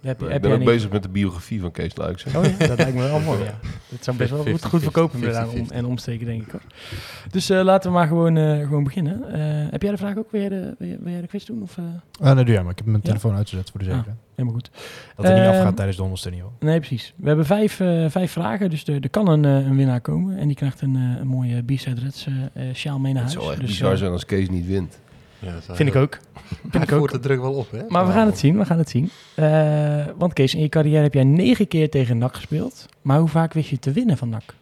Heb, 0.00 0.20
heb 0.20 0.30
ik 0.30 0.40
ben 0.40 0.50
ook 0.52 0.58
niet- 0.58 0.66
bezig 0.68 0.90
met 0.90 1.02
de 1.02 1.08
biografie 1.08 1.60
van 1.60 1.70
Kees 1.70 1.96
Luijks. 1.96 2.24
hè. 2.24 2.38
Oh 2.38 2.44
ja, 2.44 2.66
dat 2.66 2.78
lijkt 2.78 2.94
me 2.94 3.02
wel 3.02 3.20
mooi, 3.30 3.38
ja. 3.44 3.54
Dat 3.88 4.04
zou 4.04 4.16
best 4.16 4.30
wel 4.30 4.42
goed, 4.44 4.64
goed 4.64 4.82
verkopen 4.82 5.18
50-50. 5.18 5.22
inderdaad, 5.22 5.48
om, 5.54 5.66
en 5.70 5.84
omsteken, 5.84 6.26
denk 6.26 6.42
ik 6.42 6.50
hoor. 6.50 6.60
Dus 7.30 7.50
eh, 7.50 7.62
laten 7.62 7.90
we 7.90 7.96
maar 7.96 8.06
gewoon, 8.06 8.36
eh, 8.36 8.58
gewoon 8.62 8.84
beginnen. 8.84 9.32
Eh, 9.32 9.70
heb 9.70 9.82
jij 9.82 9.90
de 9.90 9.96
vraag 9.96 10.16
ook? 10.16 10.30
Wil 10.30 10.40
jij 10.40 10.48
de, 10.50 10.74
wil 10.78 10.88
jij, 10.88 10.98
wil 11.00 11.12
jij 11.12 11.20
de 11.20 11.26
quiz 11.26 11.44
doen? 11.44 11.62
Of, 11.62 11.78
eh, 11.78 11.84
Ah, 12.28 12.34
nee, 12.34 12.44
doe 12.44 12.54
jij 12.54 12.62
maar. 12.62 12.70
Ik 12.72 12.78
heb 12.78 12.86
mijn 12.86 13.00
Ja? 13.02 13.08
telefoon 13.08 13.34
uitgezet 13.36 13.70
voor 13.70 13.80
de 13.80 13.86
Ah. 13.86 13.92
zekerheid. 13.92 14.18
helemaal 14.34 14.58
goed. 14.60 14.70
Dat 15.16 15.24
er 15.24 15.32
niet 15.34 15.40
Ehm, 15.42 15.50
afgaat 15.56 15.76
tijdens 15.76 15.96
de 15.96 16.02
ondersteuning. 16.02 16.42
hoor. 16.44 16.52
Nee, 16.60 16.78
precies. 16.78 17.14
We 17.16 17.26
hebben 17.28 17.46
vijf, 17.46 17.80
eh, 17.80 18.04
vijf 18.08 18.32
vragen, 18.32 18.70
dus 18.70 18.86
er, 18.88 19.10
kan 19.10 19.28
een, 19.28 19.44
eh, 19.44 19.66
een 19.66 19.76
winnaar 19.76 20.00
komen. 20.00 20.36
En 20.38 20.46
die 20.46 20.56
krijgt 20.56 20.80
een, 20.80 20.96
eh, 20.96 21.20
een 21.20 21.26
mooie 21.26 21.62
B-side 21.62 22.00
Reds 22.00 22.26
sjaal 22.72 22.98
mee 22.98 23.12
naar 23.12 23.22
Het 23.22 23.32
huis. 23.32 23.44
zou 23.44 23.50
echt 23.56 23.60
Dus, 23.60 23.70
bizar 23.70 23.96
zijn 23.96 24.12
als 24.12 24.24
Kees 24.24 24.48
niet 24.48 24.66
wint. 24.66 24.98
Ja, 25.40 25.60
Vind 25.60 25.88
ik 25.88 25.94
ook. 25.94 26.18
Vind 26.44 26.72
Hij 26.72 26.82
ik 26.82 26.92
ook. 26.92 27.10
de 27.10 27.18
druk 27.18 27.40
wel 27.40 27.54
op, 27.54 27.70
hè? 27.70 27.82
Maar 27.88 28.06
we 28.06 28.12
gaan 28.12 28.26
het 28.26 28.38
zien, 28.38 28.58
we 28.58 28.64
gaan 28.64 28.78
het 28.78 28.88
zien. 28.90 29.10
Eh, 29.34 30.06
want 30.16 30.32
Kees, 30.32 30.54
in 30.54 30.60
je 30.60 30.68
carrière 30.68 31.02
heb 31.02 31.14
jij 31.14 31.24
negen 31.24 31.68
keer 31.68 31.90
tegen 31.90 32.18
NAC 32.18 32.34
gespeeld. 32.34 32.86
Maar 33.02 33.18
hoe 33.18 33.28
vaak 33.28 33.52
wist 33.52 33.68
je 33.68 33.78
te 33.78 33.92
winnen 33.92 34.16
van 34.16 34.28
NAC? 34.28 34.54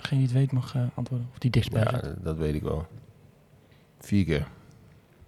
Degene 0.00 0.18
die 0.20 0.28
het 0.28 0.36
weet 0.38 0.52
mag 0.52 0.74
eh, 0.74 0.82
antwoorden. 0.94 1.28
Of 1.32 1.38
die 1.38 1.50
dichtstbij 1.50 1.82
Ja, 1.82 1.98
zit. 2.04 2.14
dat 2.24 2.36
weet 2.36 2.54
ik 2.54 2.62
wel. 2.62 2.86
Vier 3.98 4.24
keer. 4.24 4.46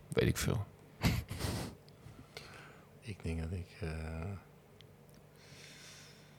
Weet 0.08 0.28
ik 0.28 0.36
veel. 0.36 0.64
Ik 3.00 3.16
denk 3.22 3.40
dat 3.40 3.52
ik... 3.52 3.66
eh, 3.80 3.88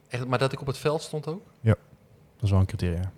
Echt, 0.07 0.25
maar 0.27 0.39
dat 0.39 0.51
ik 0.53 0.61
op 0.61 0.67
het 0.67 0.77
veld 0.77 1.01
stond 1.01 1.27
ook? 1.27 1.41
Dat 1.63 1.77
is 2.45 2.49
wel 2.51 2.59
een 2.59 2.65
criteria. 2.65 3.11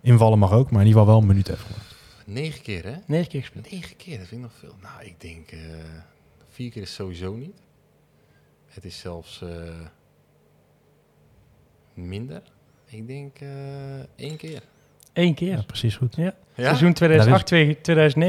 Invallen 0.00 0.38
mag 0.38 0.52
ook, 0.52 0.70
maar 0.70 0.80
in 0.80 0.86
ieder 0.86 1.00
geval 1.00 1.06
wel 1.14 1.22
een 1.22 1.28
minuut 1.28 1.48
even. 1.48 1.74
Negen 2.24 2.62
keer, 2.62 2.84
hè? 2.84 2.94
Negen 3.06 3.28
keer 3.28 3.40
gespeeld. 3.40 3.70
Negen 3.70 3.96
keer, 3.96 4.18
dat 4.18 4.26
vind 4.26 4.40
ik 4.44 4.46
nog 4.50 4.58
veel. 4.58 4.74
Nou, 4.82 5.04
ik 5.04 5.20
denk... 5.20 5.50
eh, 5.50 5.58
vier 6.50 6.70
keer 6.70 6.82
is 6.82 6.94
sowieso 6.94 7.34
niet. 7.34 7.56
Het 8.68 8.84
is 8.84 8.98
zelfs 8.98 9.42
eh, 9.42 9.48
minder. 11.94 12.42
Ik 12.86 13.06
denk 13.06 13.38
eh, 13.38 13.48
één 14.16 14.36
keer. 14.36 14.62
Eén 15.12 15.34
keer. 15.34 15.56
Ja, 15.56 15.62
precies 15.66 15.96
goed. 15.96 16.16
Ja? 16.16 16.34
Seizoen 16.56 16.96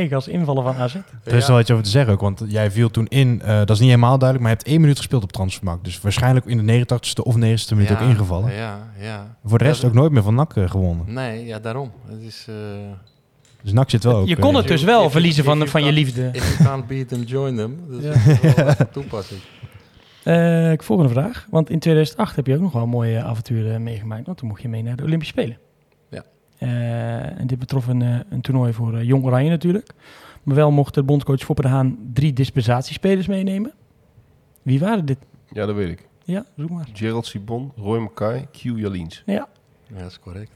2008-2009 0.10 0.14
als 0.14 0.28
invallen 0.28 0.64
van 0.64 0.76
AZ. 0.76 0.96
Er 1.24 1.34
is 1.34 1.48
wel 1.48 1.60
iets 1.60 1.72
over 1.72 1.84
te 1.84 1.90
zeggen 1.90 2.14
ook, 2.14 2.22
want 2.22 2.44
jij 2.48 2.72
viel 2.72 2.90
toen 2.92 3.08
in, 3.08 3.42
eh, 3.42 3.58
dat 3.58 3.70
is 3.70 3.80
niet 3.80 3.90
helemaal 3.90 4.18
duidelijk, 4.18 4.40
maar 4.42 4.52
je 4.52 4.58
hebt 4.58 4.68
één 4.68 4.82
minuut 4.82 4.98
gespeeld 4.98 5.24
op 5.24 5.32
transfermarkt. 5.32 5.84
Dus 5.84 6.02
waarschijnlijk 6.02 6.46
in 6.46 6.66
de 6.66 6.86
89ste 6.86 7.24
of 7.24 7.36
90ste 7.36 7.40
minuut 7.76 7.88
Ja, 7.90 7.94
ook 8.02 8.10
ingevallen. 8.10 8.54
Ja, 8.54 8.92
ja. 9.00 9.38
Voor 9.44 9.58
de 9.58 9.64
rest 9.64 9.82
Ja, 9.82 9.88
ook 9.88 9.94
nooit 9.94 10.12
meer 10.12 10.24
van 10.24 10.36
NAC 10.36 10.56
eh, 10.56 10.70
gewonnen. 10.70 11.14
Nee, 11.14 11.46
ja, 11.46 11.60
daarom. 11.60 11.92
Het 12.08 12.22
is... 12.22 12.46
eh, 12.50 12.56
Dus 13.66 13.74
NAC 13.74 13.90
zit 13.90 14.04
wel 14.04 14.16
ook... 14.16 14.28
Je 14.28 14.36
eh, 14.36 14.42
kon 14.42 14.56
het 14.56 14.68
dus 14.68 14.84
wel 14.84 15.06
If- 15.06 15.12
verliezen 15.12 15.40
if 15.44 15.50
van, 15.50 15.58
you 15.58 15.70
van 15.70 15.84
je 15.84 15.92
liefde. 15.92 16.30
If 16.32 16.58
you 16.58 16.70
can't 16.70 16.88
beat 16.88 17.08
them, 17.08 17.22
join 17.24 17.56
them. 17.56 17.80
Dus 17.90 18.04
Ja. 18.04 18.10
dat 18.12 18.18
is 18.26 18.42
even 18.54 18.92
toepassing. 19.02 19.40
Eh, 20.24 20.74
volgende 20.78 21.12
vraag. 21.12 21.48
Want 21.50 21.70
in 21.70 21.80
2008 21.80 22.36
heb 22.36 22.48
je 22.48 22.56
ook 22.56 22.62
nog 22.62 22.72
wel 22.72 22.82
een 22.84 22.90
mooie 22.90 23.24
avonturen 23.24 23.84
meegemaakt. 23.84 24.26
Want 24.26 24.38
toen 24.38 24.48
mocht 24.48 24.62
je 24.62 24.70
mee 24.70 24.84
naar 24.84 24.96
de 24.96 25.04
Olympische 25.04 25.34
Spelen. 25.34 25.58
Ja. 26.10 26.24
Eh, 26.58 27.40
en 27.40 27.48
dit 27.48 27.60
betrof 27.60 27.88
een, 27.88 28.02
eh, 28.02 28.20
een 28.30 28.42
toernooi 28.42 28.74
voor 28.74 28.96
eh, 28.98 29.04
Jong 29.04 29.24
Oranje 29.26 29.50
natuurlijk. 29.50 29.90
Maar 30.44 30.56
wel 30.56 30.72
mocht 30.72 30.94
de 30.94 31.04
bondscoach 31.04 31.40
Foppe 31.40 31.62
de 31.62 31.68
Haan 31.68 31.98
drie 32.14 32.34
dispensatiespelers 32.34 33.28
meenemen. 33.28 33.74
Wie 34.62 34.80
waren 34.80 35.06
dit? 35.06 35.18
Ja, 35.52 35.66
dat 35.66 35.76
weet 35.76 35.90
ik. 35.90 36.08
Ja, 36.24 36.46
zoek 36.58 36.70
maar. 36.70 36.88
Gerald 36.94 37.26
Sibon, 37.26 37.72
Roy 37.76 38.00
Mackay, 38.00 38.48
Q 38.52 38.58
Jaliens. 38.62 39.24
Ja. 39.26 39.48
Ja, 39.94 39.98
dat 40.02 40.10
is 40.10 40.20
correct. 40.20 40.52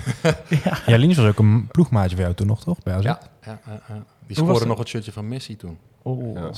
Ja, 0.86 0.96
Linius 0.96 1.16
was 1.16 1.26
ook 1.26 1.38
een 1.38 1.66
ploegmaatje 1.66 2.10
voor 2.16 2.24
jou 2.24 2.34
toen 2.34 2.46
nog, 2.46 2.62
toch? 2.62 2.82
Bij 2.82 2.94
AZ? 2.94 3.04
Ja, 3.04 3.20
ja, 3.44 3.60
ja, 3.66 3.80
ja. 3.88 4.04
Die 4.26 4.36
scoorde 4.36 4.66
nog 4.66 4.78
het 4.78 4.88
shirtje 4.88 5.12
van 5.12 5.28
Messi 5.28 5.56
toen. 5.56 5.78
Oh. 6.02 6.34
Ja. 6.34 6.50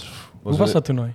Hoe 0.42 0.56
was 0.56 0.72
dat 0.72 0.84
toernooi? 0.84 1.14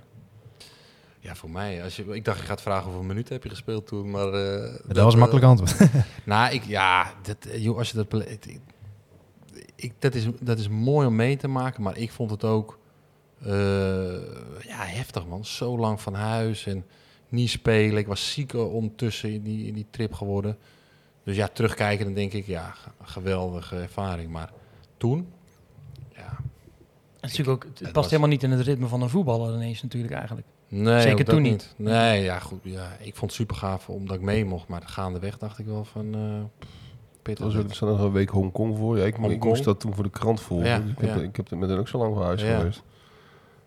Ja, 1.18 1.34
voor 1.34 1.50
mij. 1.50 1.82
Als 1.84 1.96
je, 1.96 2.04
ik 2.04 2.24
dacht, 2.24 2.40
je 2.40 2.46
gaat 2.46 2.62
vragen 2.62 2.84
hoeveel 2.84 3.02
minuten 3.02 3.34
heb 3.34 3.42
je 3.42 3.48
gespeeld 3.48 3.86
toen, 3.86 4.10
maar... 4.10 4.26
eh, 4.32 4.74
Dat, 4.86 4.96
was 4.96 5.04
een 5.06 5.12
eh, 5.12 5.16
makkelijk 5.16 5.46
antwoord. 5.46 5.76
Nou, 6.24 6.52
ik, 6.54 6.64
ja, 6.64 7.12
dat, 7.22 7.36
eh, 7.44 7.62
joh, 7.62 7.78
als 7.78 7.90
je 7.90 7.96
dat... 7.96 8.14
Ik, 8.28 8.58
ik, 9.76 9.92
dat, 9.98 10.14
is, 10.14 10.26
dat 10.40 10.58
is 10.58 10.68
mooi 10.68 11.06
om 11.06 11.16
mee 11.16 11.36
te 11.36 11.48
maken, 11.48 11.82
maar 11.82 11.96
ik 11.96 12.12
vond 12.12 12.30
het 12.30 12.44
ook... 12.44 12.78
eh, 13.42 13.50
ja, 14.66 14.84
heftig 14.84 15.26
man. 15.26 15.44
Zo 15.44 15.78
lang 15.78 16.00
van 16.00 16.14
huis 16.14 16.66
en 16.66 16.84
niet 17.28 17.50
spelen. 17.50 17.98
Ik 17.98 18.06
was 18.06 18.32
ziek 18.32 18.54
ondertussen 18.54 19.32
in 19.32 19.42
die, 19.42 19.66
in 19.66 19.74
die 19.74 19.86
trip 19.90 20.12
geworden. 20.14 20.56
Dus 21.24 21.36
ja, 21.36 21.48
terugkijken, 21.52 22.04
dan 22.04 22.14
denk 22.14 22.32
ik, 22.32 22.46
ja, 22.46 22.74
geweldige 23.02 23.76
ervaring. 23.76 24.30
Maar 24.30 24.50
toen, 24.96 25.32
ja... 26.16 26.36
Het, 27.20 27.30
is 27.30 27.36
natuurlijk 27.38 27.48
ook, 27.48 27.62
het 27.70 27.72
het 27.78 27.82
past 27.82 27.94
was- 27.94 28.06
helemaal 28.06 28.28
niet 28.30 28.42
in 28.42 28.50
het 28.50 28.60
ritme 28.60 28.86
van 28.86 29.02
een 29.02 29.08
voetballer 29.08 29.54
ineens 29.54 29.82
natuurlijk 29.82 30.14
eigenlijk. 30.14 30.46
Nee, 30.68 31.00
Zeker 31.00 31.24
toen 31.24 31.42
niet. 31.42 31.74
Nee, 31.76 32.22
ja, 32.22 32.38
goed. 32.38 32.58
Ja, 32.62 32.88
ik 32.98 33.14
vond 33.16 33.20
het 33.30 33.32
super 33.40 33.56
gaaf 33.56 33.88
omdat 33.88 34.16
ik 34.16 34.22
mee 34.22 34.44
mocht. 34.44 34.68
Maar 34.68 34.82
gaandeweg 34.84 35.38
dacht 35.38 35.58
ik 35.58 35.66
wel 35.66 35.84
van... 35.84 36.14
eh 36.14 36.20
Er 36.20 36.46
pittig. 37.22 37.44
was 37.44 37.56
ook 37.56 37.70
er 37.70 37.86
nog 37.86 38.00
een 38.06 38.12
week 38.12 38.28
Hongkong 38.28 38.76
voor. 38.76 38.98
Ja, 38.98 39.04
ik, 39.04 39.14
Hongkong. 39.14 39.44
moest 39.44 39.64
dat 39.64 39.80
toen 39.80 39.94
voor 39.94 40.04
de 40.04 40.10
krant 40.10 40.40
volgen. 40.40 40.66
Ja, 40.68 40.78
dus 40.78 40.90
ik, 40.90 40.98
heb, 40.98 41.16
ja. 41.16 41.22
ik 41.22 41.36
heb 41.36 41.50
er 41.50 41.58
met 41.58 41.68
hen 41.68 41.78
ook 41.78 41.88
zo 41.88 41.98
lang 41.98 42.14
van 42.14 42.24
huis 42.24 42.42
Ja. 42.42 42.58
geweest. 42.58 42.82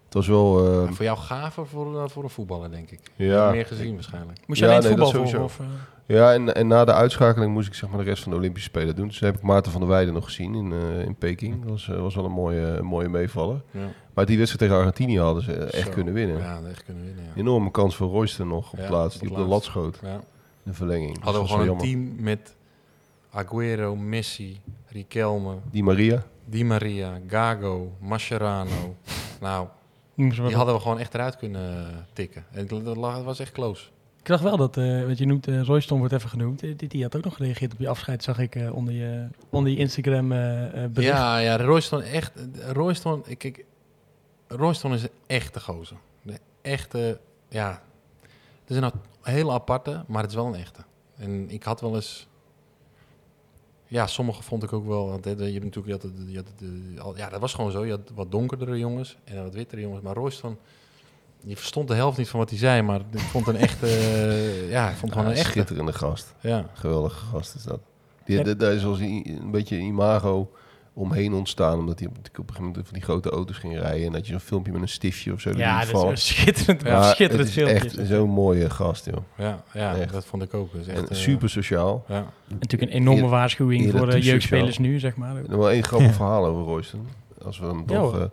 Het 0.05 0.13
was 0.13 0.27
wel... 0.27 0.65
eh, 0.83 0.91
voor 0.91 1.05
jou 1.05 1.17
gaver 1.17 1.67
voor, 1.67 2.01
eh, 2.03 2.09
voor 2.09 2.23
een 2.23 2.29
voetballer, 2.29 2.71
denk 2.71 2.91
ik. 2.91 2.99
ja, 3.15 3.51
Meer 3.51 3.65
gezien 3.65 3.93
waarschijnlijk. 3.93 4.39
Moest 4.47 4.59
je 4.59 4.65
Ja, 4.65 4.71
alleen 4.71 4.89
het 4.89 4.97
nee, 4.97 5.05
voetbal 5.05 5.23
volgen? 5.23 5.39
sowieso. 5.39 5.63
Of, 5.63 5.67
eh? 5.69 5.92
Ja 6.05 6.33
en, 6.33 6.55
en 6.55 6.67
na 6.67 6.85
de 6.85 6.93
uitschakeling 6.93 7.53
moest 7.53 7.67
ik 7.67 7.73
zeg 7.73 7.89
maar 7.89 7.97
de 7.97 8.03
rest 8.03 8.23
van 8.23 8.31
de 8.31 8.37
Olympische 8.37 8.69
Spelen 8.69 8.95
doen. 8.95 9.07
Dus 9.07 9.19
heb 9.19 9.35
ik 9.35 9.41
Maarten 9.41 9.71
van 9.71 9.81
der 9.81 9.89
Weijden 9.89 10.13
nog 10.13 10.25
gezien 10.25 10.55
in, 10.55 10.71
eh, 10.73 11.05
in 11.05 11.15
Peking. 11.15 11.61
Dat 11.61 11.69
was, 11.69 11.89
eh, 11.89 12.01
was 12.01 12.15
wel 12.15 12.25
een 12.25 12.31
mooie, 12.31 12.59
een 12.61 12.85
mooie 12.85 13.09
meevaller. 13.09 13.61
Ja. 13.71 13.87
Maar 14.13 14.25
die 14.25 14.37
wedstrijd 14.37 14.63
tegen 14.69 14.83
Argentinië 14.85 15.19
hadden 15.19 15.43
ze 15.43 15.53
echt 15.53 15.87
Zo. 15.87 15.93
kunnen 15.93 16.13
winnen. 16.13 16.37
Ja, 16.37 16.59
echt 16.69 16.83
kunnen 16.83 17.03
winnen, 17.05 17.23
ja. 17.23 17.31
Enorme 17.35 17.71
kans 17.71 17.95
voor 17.95 18.07
Royster 18.09 18.45
nog 18.45 18.71
op 18.71 18.79
Ja, 18.79 19.03
op 19.05 19.11
Die 19.19 19.29
op 19.29 19.35
de 19.35 19.41
lat 19.41 19.63
schoot. 19.63 19.99
Ja. 20.01 20.19
De 20.63 20.73
verlenging. 20.73 21.13
Dus 21.15 21.23
Hadden 21.23 21.41
we 21.41 21.47
gewoon 21.47 21.61
een 21.61 21.67
jammer. 21.67 21.85
team 21.85 22.23
met 22.23 22.55
Aguero, 23.31 23.95
Messi, 23.95 24.59
Riquelme, 24.87 25.55
Die 25.71 25.83
Maria. 25.83 26.23
Di 26.45 26.63
Maria, 26.65 27.19
Gago, 27.27 27.91
Mascherano. 27.99 28.95
nou, 29.41 29.67
Die 30.15 30.55
hadden 30.55 30.75
we 30.75 30.81
gewoon 30.81 30.99
echt 30.99 31.13
eruit 31.13 31.37
kunnen 31.37 31.85
tikken. 32.13 32.45
En 32.51 32.59
het 32.59 32.85
dat 32.85 32.97
lag- 32.97 33.15
het 33.15 33.25
was 33.25 33.39
echt 33.39 33.51
close. 33.51 33.85
Ik 34.23 34.29
zag 34.29 34.41
wel 34.41 34.57
dat, 34.57 34.77
eh, 34.77 35.05
wat 35.05 35.17
je 35.17 35.25
noemt, 35.25 35.47
eh 35.47 35.61
Royston 35.61 35.99
wordt 35.99 36.13
even 36.13 36.29
genoemd. 36.29 36.63
Eh, 36.63 36.77
die, 36.77 36.89
die 36.89 37.03
had 37.03 37.15
ook 37.15 37.23
nog 37.23 37.35
gereageerd 37.35 37.73
op 37.73 37.79
je 37.79 37.87
afscheid, 37.87 38.23
zag 38.23 38.39
ik 38.39 38.57
onder, 38.71 38.93
je, 38.93 39.27
onder 39.49 39.71
je 39.71 39.77
Instagram 39.77 40.27
bericht. 40.29 40.93
Ja, 40.95 41.37
ja, 41.37 41.57
Royston 41.57 42.01
echt. 42.01 42.31
Royston, 42.71 43.23
ik, 43.25 43.65
Royston 44.47 44.93
is 44.93 45.03
een 45.03 45.09
echte 45.27 45.59
gozer. 45.59 45.97
De 46.21 46.39
echte, 46.61 47.19
ja. 47.49 47.81
Het 48.61 48.69
is 48.69 48.77
een 48.77 48.91
hele 49.21 49.51
aparte, 49.51 50.03
maar 50.07 50.21
het 50.21 50.31
is 50.31 50.37
wel 50.37 50.45
een 50.45 50.55
echte. 50.55 50.81
En 51.15 51.49
ik 51.49 51.63
had 51.63 51.81
wel 51.81 51.95
eens. 51.95 52.27
Ja, 53.87 54.07
sommige 54.07 54.43
vond 54.43 54.63
ik 54.63 54.73
ook 54.73 54.85
wel. 54.85 55.07
Want 55.07 55.23
je 55.23 55.29
hebt 55.29 55.63
natuurlijk. 55.63 56.03
Je 56.03 56.09
had, 56.35 56.51
je 56.59 56.93
ja, 57.15 57.29
dat 57.29 57.39
was 57.39 57.53
gewoon 57.53 57.71
zo. 57.71 57.85
Je 57.85 57.91
had 57.91 58.11
wat 58.13 58.31
donkerdere 58.31 58.77
jongens 58.77 59.17
en 59.23 59.43
wat 59.43 59.53
wittere 59.53 59.81
jongens. 59.81 60.01
Maar 60.01 60.15
Royston. 60.15 60.57
Je 61.45 61.55
verstond 61.55 61.87
de 61.87 61.93
helft 61.93 62.17
niet 62.17 62.29
van 62.29 62.39
wat 62.39 62.49
hij 62.49 62.59
zei, 62.59 62.81
maar 62.81 62.99
ik 63.11 63.19
vond 63.19 63.47
een 63.47 63.55
echte. 63.57 63.85
eh, 63.87 64.69
ja, 64.69 64.89
ik 64.89 64.95
vond 64.95 65.11
gewoon 65.11 65.27
Ja, 65.27 65.31
een 65.33 65.37
echte. 65.37 65.51
schitterende 65.51 65.93
gast. 65.93 66.33
Ja, 66.39 66.65
Geweldige 66.73 67.25
gast 67.25 67.55
is 67.55 67.63
dat. 67.63 67.79
Die, 68.25 68.37
Ja. 68.37 68.43
da- 68.43 68.53
Daar 68.53 68.73
is 68.73 68.85
als 68.85 68.99
een, 68.99 69.37
een 69.41 69.51
beetje 69.51 69.75
een 69.75 69.81
imago 69.85 70.51
omheen 70.93 71.33
ontstaan. 71.33 71.79
Omdat 71.79 71.99
hij 71.99 72.07
op, 72.07 72.13
op 72.17 72.23
een 72.25 72.33
gegeven 72.35 72.63
moment 72.63 72.85
van 72.85 72.93
die 72.93 73.03
grote 73.03 73.29
auto's 73.29 73.57
ging 73.57 73.77
rijden. 73.79 74.05
En 74.05 74.11
dat 74.11 74.25
je 74.25 74.31
zo'n 74.31 74.39
filmpje 74.41 74.71
met 74.71 74.81
een 74.81 74.87
stiftje 74.87 75.33
of 75.33 75.41
zo. 75.41 75.51
Ja, 75.55 75.75
dat 75.77 75.85
is 75.85 75.91
vallen. 75.91 76.09
een 76.11 76.17
schitterend, 76.17 76.83
Maar 76.83 77.03
schitterend 77.03 77.39
het 77.39 77.47
is 77.47 77.53
filmpje. 77.53 77.99
echt 77.99 78.07
zo'n 78.09 78.29
mooie 78.29 78.69
gast, 78.69 79.05
joh. 79.05 79.17
ja, 79.37 79.63
ja 79.73 79.95
Echt. 79.95 80.13
dat 80.13 80.25
vond 80.25 80.43
ik 80.43 80.53
ook. 80.53 80.71
Dus 80.73 80.87
echt, 80.87 80.97
En 80.99 81.07
eh, 81.09 81.15
super 81.15 81.49
sociaal. 81.49 82.05
Ja. 82.07 82.25
Natuurlijk 82.59 82.91
een 82.91 82.97
enorme 82.97 83.21
Eer- 83.21 83.29
waarschuwing 83.29 83.91
voor 83.91 84.05
de 84.05 84.11
toe 84.11 84.21
jeugdspelers 84.21 84.75
sociaal. 84.75 84.87
nu, 84.91 84.99
zeg 84.99 85.15
maar. 85.15 85.33
Nog 85.33 85.59
wel 85.59 85.71
één 85.71 85.83
grappig 85.83 86.13
verhaal 86.13 86.45
over 86.45 86.63
Royston. 86.63 87.07
Als 87.45 87.59
we 87.59 87.65
hem 87.65 87.83
Ja, 87.87 87.99
toch... 87.99 88.29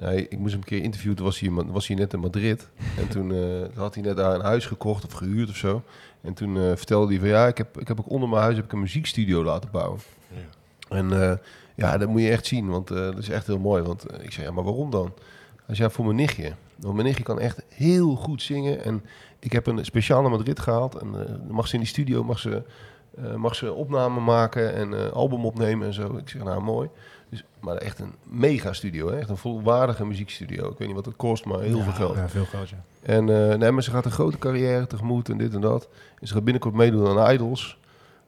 Ja. 0.00 0.08
Nee, 0.08 0.28
ik 0.28 0.38
moest 0.38 0.52
hem 0.52 0.60
een 0.60 0.66
keer 0.66 0.82
interviewen. 0.82 1.16
Toen 1.16 1.26
was 1.26 1.40
hij, 1.40 1.50
was 1.50 1.86
hij 1.86 1.96
net 1.96 2.12
in 2.12 2.20
Madrid. 2.20 2.68
En 2.98 3.08
toen 3.08 3.34
eh, 3.34 3.76
had 3.76 3.94
hij 3.94 4.02
net 4.02 4.16
daar 4.16 4.34
een 4.34 4.40
huis 4.40 4.66
gekocht 4.66 5.04
of 5.04 5.12
gehuurd 5.12 5.48
of 5.48 5.56
zo. 5.56 5.82
En 6.20 6.34
toen 6.34 6.56
eh, 6.56 6.62
vertelde 6.76 7.10
hij 7.10 7.18
van 7.18 7.28
ja, 7.28 7.46
ik 7.46 7.58
heb, 7.58 7.80
ik 7.80 7.88
heb 7.88 8.00
ook 8.00 8.10
onder 8.10 8.28
mijn 8.28 8.42
huis 8.42 8.56
heb 8.56 8.64
ik 8.64 8.72
een 8.72 8.80
muziekstudio 8.80 9.44
laten 9.44 9.70
bouwen. 9.70 10.00
Ja. 10.28 10.96
En 10.96 11.22
eh, 11.22 11.36
ja, 11.74 11.98
dat 11.98 12.08
moet 12.08 12.22
je 12.22 12.30
echt 12.30 12.46
zien, 12.46 12.68
want 12.68 12.88
dat 12.88 13.18
is 13.18 13.28
echt 13.28 13.46
heel 13.46 13.58
mooi. 13.58 13.82
Want 13.82 14.22
ik 14.22 14.32
zei, 14.32 14.46
ja, 14.46 14.52
maar 14.52 14.64
waarom 14.64 14.90
dan? 14.90 15.12
Hij 15.66 15.74
zei 15.74 15.90
voor 15.90 16.04
mijn 16.04 16.16
nichtje. 16.16 16.52
Want 16.76 16.94
mijn 16.94 17.06
nichtje 17.06 17.24
kan 17.24 17.40
echt 17.40 17.62
heel 17.68 18.14
goed 18.14 18.42
zingen. 18.42 18.84
En 18.84 19.04
ik 19.38 19.52
heb 19.52 19.66
een 19.66 19.84
speciaal 19.84 20.22
naar 20.22 20.30
Madrid 20.30 20.60
gehaald. 20.60 20.94
En 20.94 21.14
mag 21.48 21.66
ze 21.68 21.74
in 21.74 21.80
die 21.80 21.88
studio 21.88 22.24
mag 22.24 22.38
ze, 22.38 22.62
eh, 23.16 23.34
mag 23.34 23.54
ze 23.54 23.72
opname 23.72 24.20
maken 24.20 24.74
en 24.74 24.94
eh, 24.94 25.12
album 25.12 25.44
opnemen 25.44 25.86
en 25.86 25.94
zo. 25.94 26.16
Ik 26.16 26.28
zeg, 26.28 26.42
nou 26.44 26.62
mooi. 26.62 26.88
Dus, 27.28 27.44
maar 27.60 27.76
echt 27.76 27.98
een 27.98 28.14
mega 28.22 28.72
studio. 28.72 29.10
Hè? 29.10 29.18
Echt 29.18 29.28
een 29.28 29.36
volwaardige 29.36 30.06
muziekstudio. 30.06 30.70
Ik 30.70 30.78
weet 30.78 30.86
niet 30.86 30.96
wat 30.96 31.04
het 31.06 31.16
kost, 31.16 31.44
maar 31.44 31.60
heel 31.60 31.82
veel 31.82 31.92
geld. 31.92 32.16
Ja, 32.16 32.28
veel 32.28 32.44
geld, 32.44 32.68
ja. 32.68 32.82
En 33.02 33.50
eh, 33.50 33.58
nee, 33.58 33.70
maar 33.70 33.82
ze 33.82 33.90
gaat 33.90 34.04
een 34.04 34.10
grote 34.10 34.38
carrière 34.38 34.86
tegemoet 34.86 35.28
en 35.28 35.38
dit 35.38 35.54
en 35.54 35.60
dat. 35.60 35.88
En 36.20 36.26
ze 36.26 36.34
gaat 36.34 36.44
binnenkort 36.44 36.74
meedoen 36.74 37.18
aan 37.18 37.32
Idols. 37.32 37.78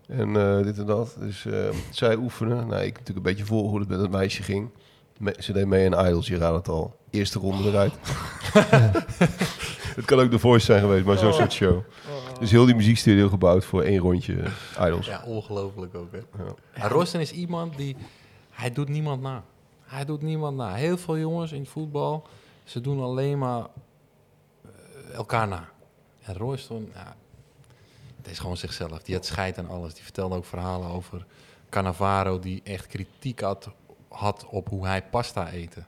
En 0.08 0.36
eh, 0.36 0.62
dit 0.64 0.78
en 0.78 0.86
dat. 0.86 1.16
Dus 1.18 1.46
eh, 1.46 1.58
zij 1.90 2.16
oefenen. 2.16 2.56
Nou, 2.66 2.82
ik 2.82 2.92
natuurlijk 2.98 3.16
een 3.16 3.32
beetje 3.32 3.44
voor 3.44 3.62
hoe 3.68 3.78
het 3.78 3.88
met 3.88 4.00
het 4.00 4.10
meisje 4.10 4.42
ging. 4.42 4.68
Me- 5.18 5.34
ze 5.38 5.52
deed 5.52 5.66
mee 5.66 5.84
in 5.84 5.92
Idols, 6.06 6.26
je 6.26 6.36
raadt 6.38 6.56
het 6.56 6.68
al. 6.68 6.96
Eerste 7.10 7.38
ronde 7.38 7.68
eruit. 7.68 7.92
het 9.96 10.04
kan 10.04 10.20
ook 10.20 10.30
de 10.30 10.38
Voice 10.38 10.64
zijn 10.64 10.80
geweest, 10.80 11.04
maar 11.04 11.18
zo'n 11.18 11.32
soort 11.32 11.52
show. 11.52 11.80
Dus 12.42 12.50
heel 12.50 12.66
die 12.66 12.74
muziekstudio 12.74 13.28
gebouwd 13.28 13.64
voor 13.64 13.82
één 13.82 13.98
rondje 13.98 14.44
Idols. 14.80 15.06
Ja, 15.06 15.22
ongelooflijk 15.26 15.94
ook, 15.94 16.12
hè. 16.12 16.18
Ja. 16.74 16.88
Royston 16.88 17.20
is 17.20 17.32
iemand 17.32 17.76
die... 17.76 17.96
Hij 18.50 18.72
doet 18.72 18.88
niemand 18.88 19.22
na. 19.22 19.44
Hij 19.82 20.04
doet 20.04 20.22
niemand 20.22 20.56
na. 20.56 20.74
Heel 20.74 20.96
veel 20.98 21.18
jongens 21.18 21.52
in 21.52 21.66
voetbal, 21.66 22.26
ze 22.64 22.80
doen 22.80 23.00
alleen 23.00 23.38
maar 23.38 23.66
eh, 24.62 25.14
elkaar 25.14 25.48
na. 25.48 25.68
En 26.22 26.34
Royston, 26.34 26.90
ja, 26.94 27.16
het 28.16 28.30
is 28.30 28.38
gewoon 28.38 28.56
zichzelf. 28.56 29.02
Die 29.02 29.14
had 29.14 29.26
scheid 29.26 29.58
aan 29.58 29.68
alles. 29.68 29.94
Die 29.94 30.02
vertelde 30.02 30.36
ook 30.36 30.44
verhalen 30.44 30.88
over 30.88 31.26
Cannavaro, 31.68 32.38
die 32.38 32.60
echt 32.64 32.86
kritiek 32.86 33.40
had, 33.40 33.68
had 34.08 34.46
op 34.50 34.68
hoe 34.68 34.86
hij 34.86 35.02
pasta 35.02 35.50
eten. 35.50 35.86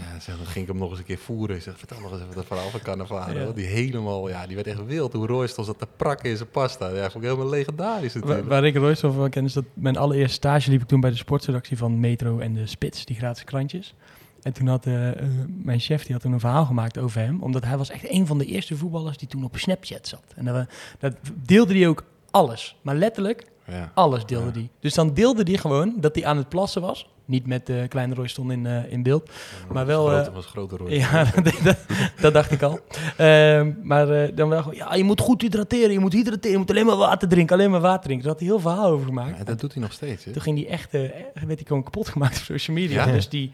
Ja, 0.00 0.20
zeg, 0.20 0.36
dan 0.36 0.46
ging 0.46 0.64
ik 0.64 0.70
hem 0.70 0.80
nog 0.80 0.90
eens 0.90 0.98
een 0.98 1.04
keer 1.04 1.18
voeren. 1.18 1.56
Ik 1.56 1.62
zeg, 1.62 1.78
vertel 1.78 2.00
nog 2.00 2.12
eens 2.12 2.22
even 2.22 2.34
dat 2.34 2.46
verhaal 2.46 2.70
van 2.70 2.80
Cannavaro. 2.80 3.38
Ja. 3.38 3.52
Die 3.52 3.66
helemaal, 3.66 4.28
ja, 4.28 4.46
die 4.46 4.54
werd 4.54 4.66
echt 4.66 4.86
wild. 4.86 5.12
Hoe 5.12 5.26
Royston 5.26 5.64
zat 5.64 5.78
te 5.78 5.86
prakken 5.96 6.30
in 6.30 6.36
zijn 6.36 6.50
pasta. 6.50 6.88
Ja, 6.88 7.10
vond 7.10 7.24
ik 7.24 7.30
helemaal 7.30 7.48
legendarisch 7.48 8.12
Waar, 8.12 8.22
natuurlijk. 8.22 8.48
waar 8.48 8.64
ik 8.64 8.76
Royce 8.76 9.06
over 9.06 9.28
ken 9.28 9.44
is 9.44 9.52
dat 9.52 9.64
mijn 9.74 9.96
allereerste 9.96 10.34
stage 10.34 10.70
liep 10.70 10.82
ik 10.82 10.88
toen 10.88 11.00
bij 11.00 11.10
de 11.10 11.16
sportredactie 11.16 11.76
van 11.76 12.00
Metro 12.00 12.38
en 12.38 12.54
de 12.54 12.66
Spits, 12.66 13.04
die 13.04 13.16
gratis 13.16 13.44
krantjes. 13.44 13.94
En 14.42 14.52
toen 14.52 14.66
had 14.66 14.86
eh, 14.86 15.08
eh, 15.08 15.28
mijn 15.62 15.80
chef 15.80 16.02
die 16.02 16.12
had 16.12 16.22
toen 16.22 16.32
een 16.32 16.40
verhaal 16.40 16.64
gemaakt 16.64 16.98
over 16.98 17.20
hem, 17.20 17.42
omdat 17.42 17.64
hij 17.64 17.76
was 17.76 17.90
echt 17.90 18.10
een 18.10 18.26
van 18.26 18.38
de 18.38 18.44
eerste 18.44 18.76
voetballers 18.76 19.18
die 19.18 19.28
toen 19.28 19.44
op 19.44 19.56
Snapchat 19.56 20.08
zat. 20.08 20.24
En 20.34 20.44
dat, 20.44 20.68
dat 20.98 21.14
deelde 21.34 21.74
hij 21.74 21.88
ook 21.88 22.04
alles, 22.30 22.76
maar 22.82 22.94
letterlijk 22.94 23.46
Ja. 23.66 23.90
alles 23.94 24.26
deelde 24.26 24.46
Ja. 24.46 24.52
hij. 24.52 24.68
Dus 24.80 24.94
dan 24.94 25.14
deelde 25.14 25.42
hij 25.42 25.56
gewoon 25.56 25.94
dat 25.96 26.14
hij 26.14 26.24
aan 26.24 26.36
het 26.36 26.48
plassen 26.48 26.82
was. 26.82 27.06
Niet 27.24 27.46
met 27.46 27.66
de 27.66 27.86
kleine 27.88 28.14
Royston 28.14 28.52
in, 28.52 28.66
eh, 28.66 28.92
in 28.92 29.02
beeld. 29.02 29.30
Maar 29.72 29.86
wel, 29.86 30.06
Grote, 30.06 30.28
eh, 30.28 30.34
was 30.34 30.46
grote 30.46 30.76
rood. 30.76 30.90
Ja, 30.90 31.24
dat, 31.42 31.54
dat, 31.64 31.76
dat 32.20 32.32
dacht 32.32 32.50
ik 32.50 32.62
al. 32.62 32.80
Ehm, 33.16 33.72
maar 33.82 34.10
eh, 34.10 34.36
dan 34.36 34.48
wel 34.48 34.58
gewoon, 34.62 34.76
ja, 34.76 34.94
je 34.94 35.04
moet 35.04 35.20
goed 35.20 35.42
hydrateren, 35.42 35.92
je 35.92 35.98
moet 35.98 36.12
hydrateren, 36.12 36.50
je 36.50 36.58
moet 36.58 36.70
alleen 36.70 36.86
maar 36.86 36.96
water 36.96 37.28
drinken, 37.28 37.56
alleen 37.56 37.70
maar 37.70 37.80
water 37.80 38.02
drinken. 38.02 38.24
Daar 38.26 38.32
had 38.36 38.42
hij 38.42 38.52
heel 38.52 38.60
verhaal 38.60 38.90
over 38.90 39.06
gemaakt. 39.06 39.38
Ja, 39.38 39.44
dat 39.44 39.60
doet 39.60 39.72
hij 39.72 39.82
nog 39.82 39.92
steeds. 39.92 40.24
Hè? 40.24 40.32
Toen 40.32 40.42
ging 40.42 40.56
die 40.56 40.66
echt, 40.66 40.92
werd 40.92 41.12
hij 41.44 41.58
gewoon 41.66 41.82
kapot 41.82 42.08
gemaakt 42.08 42.36
op 42.38 42.42
social 42.44 42.76
media. 42.76 43.06
Ja. 43.06 43.12
Dus 43.12 43.28
die, 43.28 43.52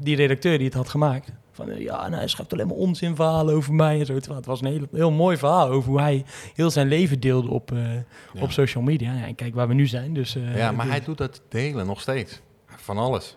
die 0.00 0.16
redacteur 0.16 0.56
die 0.56 0.66
het 0.66 0.74
had 0.76 0.88
gemaakt, 0.88 1.32
van 1.52 1.70
eh, 1.70 1.80
ja, 1.80 1.96
nou, 2.00 2.14
hij 2.14 2.28
schrijft 2.28 2.52
alleen 2.52 2.66
maar 2.66 2.76
onzinverhalen 2.76 3.54
over 3.54 3.74
mij 3.74 3.98
en 4.00 4.06
zo. 4.06 4.14
Terwijl 4.14 4.36
het 4.36 4.46
was 4.46 4.60
een 4.60 4.66
heel, 4.66 4.86
heel 4.92 5.10
mooi 5.10 5.36
verhaal 5.36 5.68
over 5.68 5.90
hoe 5.90 6.00
hij 6.00 6.24
heel 6.54 6.70
zijn 6.70 6.88
leven 6.88 7.20
deelde 7.20 7.50
op, 7.50 7.72
eh, 7.72 7.94
Ja. 7.94 8.02
op 8.40 8.50
social 8.50 8.82
media. 8.82 9.12
Ja, 9.14 9.26
en 9.26 9.34
kijk 9.34 9.54
waar 9.54 9.68
we 9.68 9.74
nu 9.74 9.86
zijn. 9.86 10.14
Dus, 10.14 10.36
eh, 10.36 10.56
ja, 10.56 10.72
maar 10.72 10.84
dus- 10.84 10.94
hij 10.94 11.04
doet 11.04 11.18
dat 11.18 11.42
delen 11.48 11.86
nog 11.86 12.00
steeds. 12.00 12.40
Van 12.66 12.98
alles. 12.98 13.36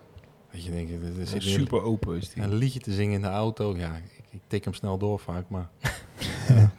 Weet 0.51 0.63
je, 0.63 0.71
denk 0.71 0.89
je, 0.89 0.99
er 1.19 1.27
zit 1.27 1.43
hier 1.43 1.51
Super 1.59 1.83
open 1.83 2.17
is 2.17 2.29
die. 2.33 2.43
een 2.43 2.55
liedje 2.55 2.79
te 2.79 2.91
zingen 2.91 3.13
in 3.13 3.21
de 3.21 3.27
auto. 3.27 3.75
Ja, 3.77 3.95
ik, 3.95 4.23
ik 4.29 4.41
tik 4.47 4.63
hem 4.63 4.73
snel 4.73 4.97
door 4.97 5.19
vaak, 5.19 5.45
maar... 5.49 5.69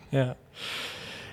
Ja, 0.09 0.37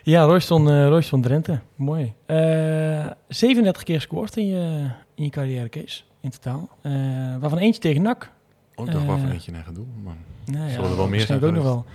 ja 0.04 0.24
Royston, 0.24 0.70
eh 0.70 0.88
Royston 0.88 1.22
Drenthe. 1.22 1.60
Mooi. 1.76 2.14
Eh 2.26 3.08
37 3.28 3.84
keer 3.84 3.96
gescoord 3.96 4.38
in 4.38 4.48
je, 4.48 4.90
in 5.16 5.24
je 5.24 5.30
carrière, 5.30 5.70
Kees. 5.70 6.06
In 6.22 6.30
totaal. 6.30 6.70
Eh, 6.82 6.92
waarvan 7.40 7.58
eentje 7.58 7.82
tegen 7.82 8.02
NAC. 8.02 8.32
Oh, 8.80 8.86
ik 8.86 8.92
dacht 8.92 9.06
waarvan 9.06 9.28
Eh, 9.28 9.34
eentje 9.34 9.52
naar 9.52 9.64
gaat 9.64 9.76
doen. 9.76 9.90
Maar... 10.04 10.16
Nou, 10.46 10.70
Zullen 10.70 10.90
er 10.90 10.98
wel 10.98 11.08
meer 11.08 11.20
zijn 11.20 11.44
ook 11.44 11.54
nog 11.54 11.64
wel. 11.64 11.86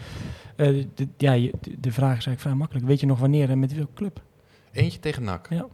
Eh, 0.56 0.84
de, 0.94 1.08
ja, 1.16 1.32
je- 1.32 1.52
de, 1.60 1.80
de 1.80 1.92
vraag 1.92 2.08
is 2.08 2.26
eigenlijk 2.26 2.40
vrij 2.40 2.54
makkelijk. 2.54 2.86
Weet 2.86 3.00
je 3.00 3.06
nog 3.06 3.18
wanneer 3.18 3.50
en 3.50 3.58
met 3.58 3.74
welke 3.74 3.92
club? 3.94 4.20
Eentje 4.72 4.98
tegen 5.00 5.22
NAC. 5.22 5.46
Ja. 5.50 5.66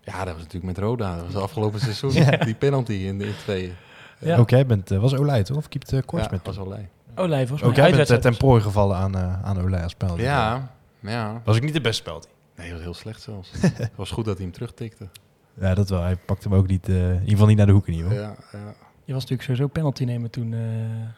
Ja, 0.00 0.18
dat 0.24 0.32
was 0.34 0.42
natuurlijk 0.42 0.64
met 0.64 0.78
Roda. 0.78 1.14
Dat 1.14 1.24
was 1.24 1.34
het 1.34 1.42
afgelopen 1.42 1.80
seizoen. 1.80 2.10
Die 2.44 2.54
penalty 2.54 2.92
in 2.92 3.18
de 3.18 3.26
in 3.26 3.36
tweeën. 3.42 3.72
Ja. 4.18 4.36
Ook 4.36 4.50
jij 4.50 4.66
bent, 4.66 4.90
eh, 4.90 4.98
was 4.98 5.14
Olij 5.14 5.42
toch? 5.42 5.56
Of 5.56 5.68
keept 5.68 5.92
uh, 5.92 5.98
Ja, 5.98 6.04
Korsmet? 6.06 6.46
was 6.46 6.56
wel 6.56 6.68
leuk. 6.68 6.88
Olij, 7.14 7.46
volgens 7.46 7.68
Ook 7.68 7.74
jij 7.74 7.84
bent 7.84 7.96
Uitwedstrijd 7.98 8.22
ten 8.22 8.36
prooi 8.36 8.62
gevallen 8.62 8.96
aan, 8.96 9.14
eh 9.16 9.42
aan 9.42 9.60
Olij 9.60 9.82
als 9.82 9.94
penalty. 9.94 10.22
Ja, 10.22 10.74
ja. 11.00 11.40
Was 11.44 11.56
ik 11.56 11.62
niet 11.62 11.72
de 11.72 11.80
beste 11.80 12.02
penalty. 12.02 12.28
Nee, 12.56 12.66
dat 12.66 12.74
was 12.76 12.84
heel 12.84 12.94
slecht 12.94 13.22
zelfs. 13.22 13.50
Het 13.60 13.90
was 13.94 14.10
goed 14.10 14.24
dat 14.24 14.34
hij 14.36 14.44
hem 14.44 14.54
terugtikte. 14.54 15.08
Ja, 15.54 15.74
dat 15.74 15.88
wel. 15.88 16.02
Hij 16.02 16.16
pakte 16.16 16.48
hem 16.48 16.58
ook 16.58 16.66
niet, 16.66 16.88
eh, 16.88 16.94
in 17.08 17.12
ieder 17.14 17.28
geval 17.28 17.46
niet 17.46 17.56
naar 17.56 17.66
de 17.66 17.72
hoek 17.72 17.86
in 17.88 17.94
ieder 17.94 18.08
geval. 18.10 18.24
Ja, 18.24 18.36
ja. 18.52 18.74
Je 19.06 19.12
was 19.12 19.22
natuurlijk 19.22 19.42
sowieso 19.42 19.66
penalty 19.68 20.04
nemen 20.04 20.30
toen. 20.30 20.52
eh, 20.54 20.60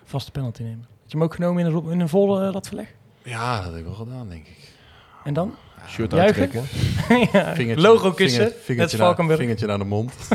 vaste 0.04 0.30
penalty 0.30 0.62
nemen. 0.62 0.78
Had 1.02 1.10
je 1.12 1.16
hem 1.16 1.22
ook 1.22 1.34
genomen 1.34 1.66
in 1.66 1.74
een, 1.74 1.90
in 1.90 2.00
een 2.00 2.08
volle 2.08 2.46
uh, 2.46 2.52
latverleg? 2.52 2.94
ja, 3.22 3.56
dat 3.62 3.70
heb 3.70 3.76
ik 3.80 3.84
wel 3.84 3.94
gedaan, 3.94 4.28
denk 4.28 4.46
ik. 4.46 4.72
En 5.24 5.34
dan? 5.34 5.54
Shirt 5.88 6.12
Juichen? 6.12 6.40
uittrekken. 6.40 6.60
ja, 7.40 7.54
Vingertje- 7.54 7.82
logo 7.88 8.10
kussen. 8.12 8.40
vinger- 8.44 8.62
vingertje, 8.62 8.96
naar, 8.96 9.06
Valkenburg. 9.06 9.38
vingertje 9.40 9.66
naar 9.66 9.78
de 9.78 9.84
mond. 9.84 10.12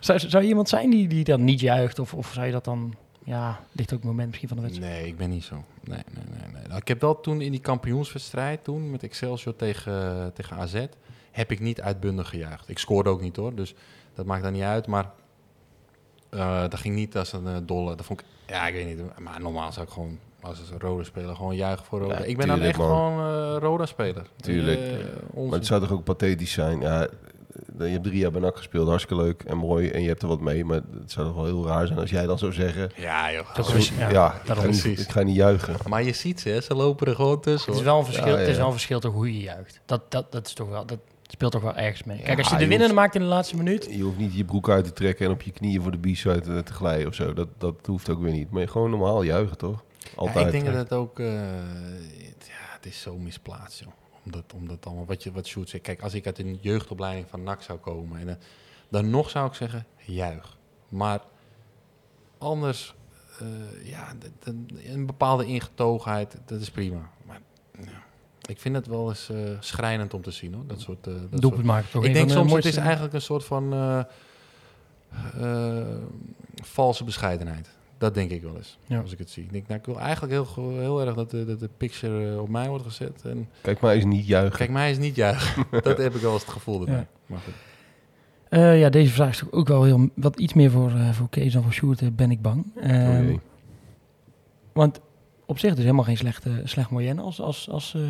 Zou, 0.00 0.18
zou 0.18 0.42
je 0.42 0.48
iemand 0.48 0.68
zijn 0.68 0.90
die, 0.90 1.08
die 1.08 1.24
dan 1.24 1.44
niet 1.44 1.60
juicht? 1.60 1.98
Of, 1.98 2.14
of 2.14 2.30
zou 2.32 2.46
je 2.46 2.52
dat 2.52 2.64
dan... 2.64 2.94
Ja, 3.24 3.60
ligt 3.72 3.92
ook 3.92 3.98
het 3.98 4.08
moment 4.08 4.26
misschien 4.26 4.48
van 4.48 4.56
de 4.56 4.62
wedstrijd. 4.62 4.92
Nee, 4.92 5.06
ik 5.06 5.16
ben 5.16 5.30
niet 5.30 5.44
zo. 5.44 5.54
Nee, 5.84 5.98
nee, 6.14 6.24
nee. 6.40 6.52
nee. 6.52 6.66
Nou, 6.68 6.80
ik 6.80 6.88
heb 6.88 7.00
wel 7.00 7.20
toen 7.20 7.40
in 7.40 7.50
die 7.50 7.60
kampioenswedstrijd, 7.60 8.64
toen 8.64 8.90
met 8.90 9.02
Excelsior 9.02 9.56
tegen, 9.56 10.30
tegen 10.34 10.56
AZ, 10.56 10.84
heb 11.30 11.50
ik 11.50 11.60
niet 11.60 11.80
uitbundig 11.80 12.28
gejuicht. 12.28 12.68
Ik 12.68 12.78
scoorde 12.78 13.10
ook 13.10 13.20
niet 13.20 13.36
hoor, 13.36 13.54
dus 13.54 13.74
dat 14.14 14.26
maakt 14.26 14.42
dan 14.42 14.52
niet 14.52 14.62
uit. 14.62 14.86
Maar 14.86 15.10
eh, 16.34 16.60
dat 16.60 16.80
ging 16.80 16.94
niet 16.94 17.16
als 17.16 17.32
een 17.32 17.46
eh, 17.46 17.56
dolle. 17.62 17.96
Dat 17.96 18.06
vond 18.06 18.20
ik, 18.20 18.26
ja, 18.46 18.66
ik 18.66 18.74
weet 18.74 18.86
niet. 18.86 19.18
Maar 19.18 19.40
normaal 19.40 19.72
zou 19.72 19.86
ik 19.86 19.92
gewoon 19.92 20.18
als 20.40 20.58
een 20.58 20.80
rode 20.80 21.04
speler 21.04 21.36
gewoon 21.36 21.56
juichen 21.56 21.84
voor 21.86 22.00
Roda. 22.00 22.18
Ja, 22.18 22.24
ik 22.24 22.36
ben 22.36 22.46
dan 22.46 22.60
echt 22.60 22.78
man. 22.78 22.86
gewoon 22.86 23.18
eh 23.54 23.60
Roda 23.60 23.86
speler. 23.86 24.26
Tuurlijk. 24.36 24.80
Eh. 24.80 25.42
Maar 25.42 25.52
het 25.52 25.66
zou 25.66 25.80
toch 25.80 25.92
ook 25.92 26.04
pathetisch 26.04 26.52
zijn? 26.52 26.80
Ja, 26.80 27.08
je 27.78 27.84
hebt 27.84 28.04
drie 28.04 28.18
jaar 28.18 28.30
bij 28.30 28.40
NAC 28.40 28.56
gespeeld, 28.56 28.88
hartstikke 28.88 29.22
leuk 29.22 29.42
en 29.42 29.56
mooi. 29.56 29.90
En 29.90 30.02
je 30.02 30.08
hebt 30.08 30.22
er 30.22 30.28
wat 30.28 30.40
mee, 30.40 30.64
maar 30.64 30.80
het 31.00 31.12
zou 31.12 31.26
toch 31.26 31.34
wel 31.36 31.44
heel 31.44 31.66
raar 31.66 31.86
zijn 31.86 31.98
als 31.98 32.10
jij 32.10 32.26
dan 32.26 32.38
zou 32.38 32.52
zeggen... 32.52 32.90
Ja, 32.96 33.32
joh. 33.32 33.54
Dat 33.54 33.74
is-. 33.74 33.92
Ja, 33.98 34.10
ja, 34.10 34.34
ik, 34.34 34.40
ga 34.44 34.54
niet, 34.54 34.62
precies. 34.62 35.00
ik 35.00 35.10
ga 35.10 35.22
niet 35.22 35.36
juichen. 35.36 35.74
Maar 35.88 36.02
je 36.02 36.12
ziet 36.12 36.40
ze, 36.40 36.48
hè, 36.48 36.60
ze 36.60 36.74
lopen 36.74 37.06
er 37.06 37.14
gewoon 37.14 37.40
tussen. 37.40 37.70
Het 37.70 37.80
is 37.80 37.86
wel 37.86 37.98
een 37.98 38.04
verschil, 38.04 38.26
Ja, 38.26 38.36
Het 38.36 38.48
is 38.48 38.56
wel 38.56 38.66
een 38.66 38.72
verschil 38.72 39.00
toch 39.00 39.12
hoe 39.12 39.32
je 39.32 39.40
juicht. 39.40 39.80
Dat, 39.86 40.10
dat, 40.10 40.32
dat, 40.32 40.46
is 40.46 40.52
toch 40.52 40.68
wel, 40.68 40.86
dat 40.86 40.98
speelt 41.34 41.52
toch 41.52 41.62
wel 41.62 41.74
ergens 41.76 42.04
mee. 42.04 42.22
Kijk, 42.22 42.38
als 42.38 42.46
je 42.48 42.52
je 42.54 42.58
de 42.60 42.68
winnende 42.68 42.84
hoeft- 42.94 43.00
maakt 43.00 43.14
in 43.14 43.20
de 43.20 43.26
laatste 43.26 43.56
minuut... 43.56 43.86
Je 43.90 44.02
hoeft 44.02 44.16
niet 44.18 44.34
je 44.34 44.44
broek 44.44 44.68
uit 44.68 44.84
te 44.84 44.92
trekken 44.92 45.26
en 45.26 45.32
op 45.32 45.42
je 45.42 45.50
knieën 45.52 45.82
voor 45.82 45.90
de 45.90 45.98
b-side 46.12 46.40
te, 46.40 46.62
te 46.62 46.72
glijden 46.72 47.06
of 47.06 47.14
zo. 47.14 47.32
Dat, 47.32 47.48
dat 47.58 47.86
hoeft 47.86 48.08
ook 48.10 48.20
weer 48.20 48.32
niet. 48.32 48.50
Maar 48.50 48.68
gewoon 48.68 48.90
normaal 48.90 49.22
juichen, 49.22 49.56
toch? 49.58 49.84
Altijd. 50.16 50.38
Ja, 50.38 50.44
ik 50.46 50.50
denk 50.52 50.64
dat 50.64 50.74
het 50.74 50.92
ook, 50.92 51.18
eh, 51.20 51.26
het- 51.32 52.46
ja, 52.48 52.74
het 52.76 52.86
is 52.86 53.00
zo 53.00 53.18
misplaatst, 53.18 53.80
joh. 53.80 53.88
Omdat, 54.24 54.52
omdat 54.54 54.86
allemaal, 54.86 55.04
wat, 55.06 55.22
je, 55.22 55.32
wat 55.32 55.46
Sjoerd 55.46 55.68
zegt. 55.68 55.82
Kijk, 55.82 56.02
als 56.02 56.14
ik 56.14 56.26
uit 56.26 56.38
een 56.38 56.58
jeugdopleiding 56.60 57.26
van 57.28 57.42
NAC 57.42 57.62
zou 57.62 57.78
komen, 57.78 58.20
en, 58.20 58.28
eh, 58.28 58.34
dan 58.88 59.10
nog 59.10 59.30
zou 59.30 59.46
ik 59.46 59.54
zeggen, 59.54 59.86
juich. 60.04 60.56
Maar 60.88 61.20
anders, 62.38 62.94
eh, 63.40 63.88
ja, 63.90 64.12
een 64.84 65.06
bepaalde 65.06 65.46
ingetogenheid, 65.46 66.36
dat 66.46 66.60
is 66.60 66.70
prima. 66.70 67.10
Maar 68.46 68.56
ik 68.56 68.60
vind 68.62 68.74
het 68.76 68.86
wel 68.86 69.08
eens 69.08 69.30
eh, 69.30 69.36
schrijnend 69.60 70.14
om 70.14 70.22
te 70.22 70.30
zien, 70.30 70.54
hoor. 70.54 70.66
Dat 70.66 70.80
soort, 70.80 71.06
eh, 71.06 71.12
dat 71.12 71.22
soort 71.30 71.42
Doelpunt 71.42 71.64
maken. 71.64 71.90
Toch 71.90 72.04
ik 72.04 72.12
denk 72.14 72.28
de 72.28 72.34
soms, 72.34 72.52
het 72.52 72.64
is 72.64 72.76
eigenlijk 72.76 73.14
een 73.14 73.20
soort 73.20 73.44
van 73.44 73.72
eh, 73.72 74.00
eh, 75.40 75.86
valse 76.62 77.04
bescheidenheid. 77.04 77.68
Dat 77.98 78.14
denk 78.14 78.30
ik 78.30 78.42
wel 78.42 78.56
eens, 78.56 78.78
Ja. 78.86 79.00
als 79.00 79.12
ik 79.12 79.18
het 79.18 79.30
zie. 79.30 79.44
Ik 79.44 79.52
denk, 79.52 79.66
nou, 79.68 79.80
ik 79.80 79.86
wil 79.86 79.98
eigenlijk 79.98 80.32
heel, 80.32 80.70
heel 80.78 81.00
erg 81.00 81.14
dat 81.14 81.30
de, 81.30 81.44
dat 81.44 81.60
de 81.60 81.68
picture 81.76 82.40
op 82.40 82.48
mij 82.48 82.68
wordt 82.68 82.84
gezet. 82.84 83.22
En 83.24 83.48
Kijk 83.60 83.80
maar 83.80 83.94
eens 83.94 84.04
niet 84.04 84.26
juichen. 84.26 84.56
kijk, 84.58 84.70
mij 84.70 84.90
is 84.90 84.98
niet 84.98 85.14
juichen. 85.16 85.64
dat 85.82 85.98
heb 85.98 86.14
ik 86.14 86.20
wel 86.20 86.32
eens 86.32 86.42
het 86.42 86.52
gevoel 86.52 86.80
erbij. 86.80 86.94
Ja. 86.94 87.06
Maar 87.26 87.38
goed. 87.38 87.54
Eh, 88.48 88.78
ja, 88.80 88.88
deze 88.88 89.12
vraag 89.12 89.30
is 89.30 89.42
ook 89.50 89.68
wel 89.68 89.84
heel, 89.84 90.08
wat 90.14 90.38
iets 90.38 90.52
meer 90.54 90.70
voor, 90.70 90.92
voor 91.12 91.28
Kees 91.28 91.52
dan 91.52 91.62
voor 91.62 91.72
Sjoerd, 91.72 92.16
ben 92.16 92.30
ik 92.30 92.42
bang. 92.42 92.66
Oh 92.76 92.82
jee. 92.82 93.40
want 94.72 95.00
op 95.46 95.58
zich 95.58 95.72
is 95.72 95.78
helemaal 95.78 96.04
geen 96.04 96.16
slechte, 96.16 96.60
slecht 96.64 96.90
moyenne 96.90 97.22
als, 97.22 97.40
als, 97.40 97.68
als 97.70 97.94
eh, 97.94 98.02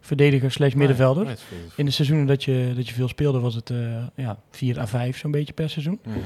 verdediger 0.00 0.50
slash 0.52 0.74
middenvelder. 0.74 1.24
Nee, 1.24 1.36
In 1.76 1.84
de 1.84 1.90
seizoenen 1.90 2.26
dat 2.26 2.44
je, 2.44 2.72
dat 2.76 2.88
je 2.88 2.94
veel 2.94 3.08
speelde 3.08 3.40
was 3.40 3.54
het 3.54 3.70
eh 3.70 4.06
ja, 4.14 4.38
4 4.50 4.78
à 4.80 4.86
5 4.86 5.18
zo'n 5.18 5.30
beetje 5.30 5.52
per 5.52 5.70
seizoen. 5.70 5.98
Mhm. 6.04 6.18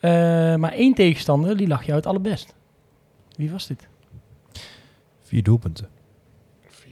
Eh, 0.00 0.10
maar 0.56 0.72
één 0.72 0.94
tegenstander, 0.94 1.56
die 1.56 1.66
lag 1.68 1.82
jou 1.84 1.96
het 1.96 2.06
allerbest. 2.06 2.54
Wie 3.36 3.50
was 3.50 3.66
dit? 3.66 3.88
Vier 5.22 5.42
doelpunten. 5.42 5.88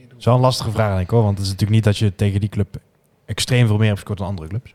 Dat 0.07 0.17
is 0.17 0.25
wel 0.25 0.35
een 0.35 0.41
lastige 0.41 0.71
vraag, 0.71 0.89
denk 0.89 1.01
ik 1.01 1.09
hoor. 1.09 1.23
Want 1.23 1.37
het 1.37 1.45
is 1.45 1.51
natuurlijk 1.53 1.75
niet 1.75 1.83
dat 1.85 1.97
je 1.97 2.15
tegen 2.15 2.39
die 2.39 2.49
club 2.49 2.79
extreem 3.25 3.67
veel 3.67 3.77
meer 3.77 3.85
hebt 3.85 3.97
gescoord 3.99 4.17
dan 4.19 4.27
andere 4.27 4.47
clubs. 4.47 4.73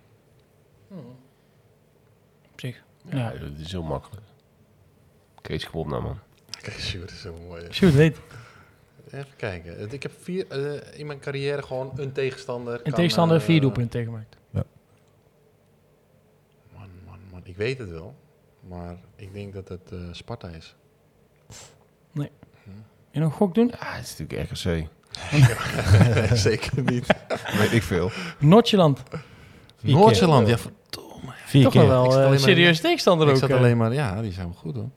Op 2.53 2.61
zich. 2.61 2.83
Ja, 3.11 3.17
Ja. 3.19 3.31
dat 3.39 3.51
is 3.59 3.73
heel 3.73 3.83
makkelijk. 3.83 4.23
Kees, 5.41 5.71
kom 5.71 5.81
op 5.81 5.87
nou, 5.89 6.03
man. 6.03 6.19
Kijk, 6.63 6.79
Sjoerd 6.81 7.11
is 7.11 7.21
zo 7.21 7.37
mooi. 7.49 7.67
Sjoerd 7.71 7.95
weet. 7.95 8.17
Even 9.11 9.27
kijken. 9.37 9.79
Het- 9.81 9.93
Ik 9.93 10.03
heb 10.03 10.13
vier, 10.23 10.47
eh, 10.49 10.99
in 10.99 11.07
mijn 11.07 11.19
carrière 11.21 11.63
gewoon 11.63 11.93
een 11.97 12.13
tegenstander. 12.13 12.75
Een 12.75 12.83
kan, 12.83 12.93
tegenstander 12.93 13.37
eh, 13.37 13.43
vier 13.43 13.61
doelpunten 13.61 13.91
tegengemaakt. 13.91 14.37
Man, 14.51 14.65
man, 17.07 17.19
man. 17.31 17.41
Ik 17.45 17.57
weet 17.57 17.79
het 17.79 17.91
wel. 17.91 18.15
Maar 18.69 18.97
ik 19.17 19.33
denk 19.33 19.53
dat 19.55 19.69
het 19.69 19.93
eh, 19.93 19.99
Sparta 20.13 20.49
is. 20.49 20.75
Je 23.15 23.21
nog 23.21 23.31
een 23.31 23.37
gok 23.37 23.55
doen? 23.55 23.67
Ja, 23.81 23.93
het 23.95 24.05
is 24.05 24.17
natuurlijk 24.19 24.51
RKC. 24.51 24.89
Zeker 26.37 26.83
niet. 26.83 27.07
Weet 27.59 27.73
ik 27.73 27.83
veel. 27.83 28.11
Noordjeland. 28.39 29.03
Vier 29.77 29.95
Noord-Zeeland, 29.95 30.49
ja. 30.49 30.57
Vier 31.47 31.63
Toch 31.63 31.73
keer. 31.73 31.87
wel 31.87 32.05
Ik 32.05 32.11
zat 32.11 32.21
eh, 32.21 32.27
een 32.27 32.33
in 32.33 32.39
serieus 32.39 32.81
tegenstander 32.81 33.27
Ik 33.29 33.33
ook. 33.35 33.39
zat 33.41 33.51
eh. 33.51 33.57
alleen 33.57 33.77
maar, 33.77 33.93
ja, 33.93 34.23
die 34.23 34.33
zijn 34.33 34.47
wel 34.47 34.57
goed 34.57 34.75
hoor. 34.75 34.89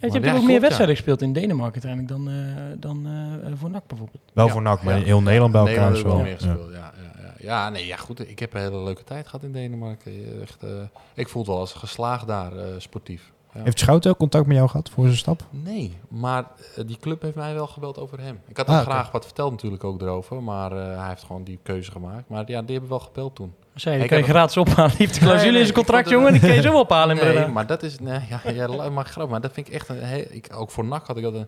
Ja, 0.00 0.06
je 0.06 0.12
hebt 0.12 0.24
ja, 0.24 0.36
ook 0.36 0.42
meer 0.42 0.54
ja. 0.54 0.60
wedstrijden 0.60 0.96
gespeeld 0.96 1.22
in 1.22 1.32
Denemarken 1.32 1.82
uiteindelijk 1.82 2.08
dan, 2.24 2.28
eh, 2.34 2.80
dan 2.80 3.06
eh, 3.44 3.52
voor 3.58 3.70
NAC 3.70 3.86
bijvoorbeeld. 3.86 4.22
Wel 4.32 4.46
Ja, 4.46 4.52
voor 4.52 4.62
NAC, 4.62 4.82
maar 4.82 4.98
ja. 4.98 5.04
heel 5.04 5.22
Nederland 5.22 5.52
bij 5.52 5.60
elkaar 5.60 5.90
Nederland 5.90 6.26
is 6.26 6.44
wel 6.44 6.50
ja. 6.50 6.54
gespeeld. 6.56 6.72
Ja, 6.72 6.92
ja, 7.02 7.22
ja. 7.22 7.34
ja, 7.40 7.68
nee, 7.70 7.86
ja, 7.86 7.96
goed. 7.96 8.28
Ik 8.28 8.38
heb 8.38 8.54
een 8.54 8.60
hele 8.60 8.82
leuke 8.82 9.04
tijd 9.04 9.24
gehad 9.26 9.42
in 9.44 9.52
Denemarken. 9.52 10.40
Echt, 10.42 10.62
eh, 10.62 10.70
ik 11.14 11.28
voel 11.28 11.42
het 11.42 11.50
wel 11.50 11.60
als 11.60 11.72
geslaagd 11.72 12.26
daar, 12.26 12.56
eh, 12.56 12.64
sportief. 12.78 13.32
Ja. 13.54 13.60
Heeft 13.62 13.78
Schouten 13.78 14.10
ook 14.10 14.16
contact 14.18 14.46
met 14.46 14.56
jou 14.56 14.68
gehad 14.68 14.90
voor 14.90 15.04
zijn 15.04 15.16
stap? 15.16 15.42
Nee, 15.50 15.96
maar 16.08 16.44
eh, 16.76 16.86
die 16.86 16.96
club 17.00 17.22
heeft 17.22 17.34
mij 17.34 17.54
wel 17.54 17.66
gebeld 17.66 17.98
over 17.98 18.20
hem. 18.20 18.40
Ik 18.48 18.56
had 18.56 18.66
Ah, 18.66 18.72
hem 18.74 18.82
oké. 18.82 18.90
graag 18.90 19.10
wat 19.10 19.24
verteld 19.24 19.50
natuurlijk 19.50 19.84
ook 19.84 20.00
erover, 20.02 20.42
maar 20.42 20.72
eh, 20.72 20.98
hij 20.98 21.08
heeft 21.08 21.22
gewoon 21.22 21.44
die 21.44 21.58
keuze 21.62 21.90
gemaakt. 21.90 22.28
Maar 22.28 22.44
ja, 22.46 22.62
die 22.62 22.72
hebben 22.72 22.88
wel 22.90 22.98
gebeld 23.00 23.34
toen. 23.34 23.54
Zei 23.74 24.02
Ik 24.02 24.08
kan 24.08 24.18
je 24.18 24.24
gratis 24.24 24.56
ophalen. 24.56 24.88
Die 24.90 24.98
heeft 24.98 25.14
de 25.14 25.20
clausule 25.20 25.42
Nee, 25.42 25.50
nee, 25.52 25.60
in 25.60 25.66
zijn 25.66 25.76
contract, 25.78 26.08
jongen. 26.08 26.32
Die 26.32 26.40
kan 26.40 26.54
je 26.54 26.60
zo 26.62 26.78
ophalen 26.78 27.18
in 27.18 27.34
Nee, 27.34 27.46
maar 27.46 27.66
dat 27.66 27.82
is, 27.82 27.98
nee, 27.98 28.20
ja, 28.28 28.40
ja, 28.50 28.90
maar 28.90 29.04
grap, 29.04 29.30
maar 29.30 29.40
dat 29.40 29.52
vind 29.52 29.66
ik 29.68 29.74
echt 29.74 29.88
een, 29.88 30.02
heel, 30.02 30.24
ik, 30.30 30.48
ook 30.54 30.70
voor 30.70 30.84
NAC 30.84 31.06
had 31.06 31.16
ik 31.16 31.22
dat 31.22 31.34
een, 31.34 31.46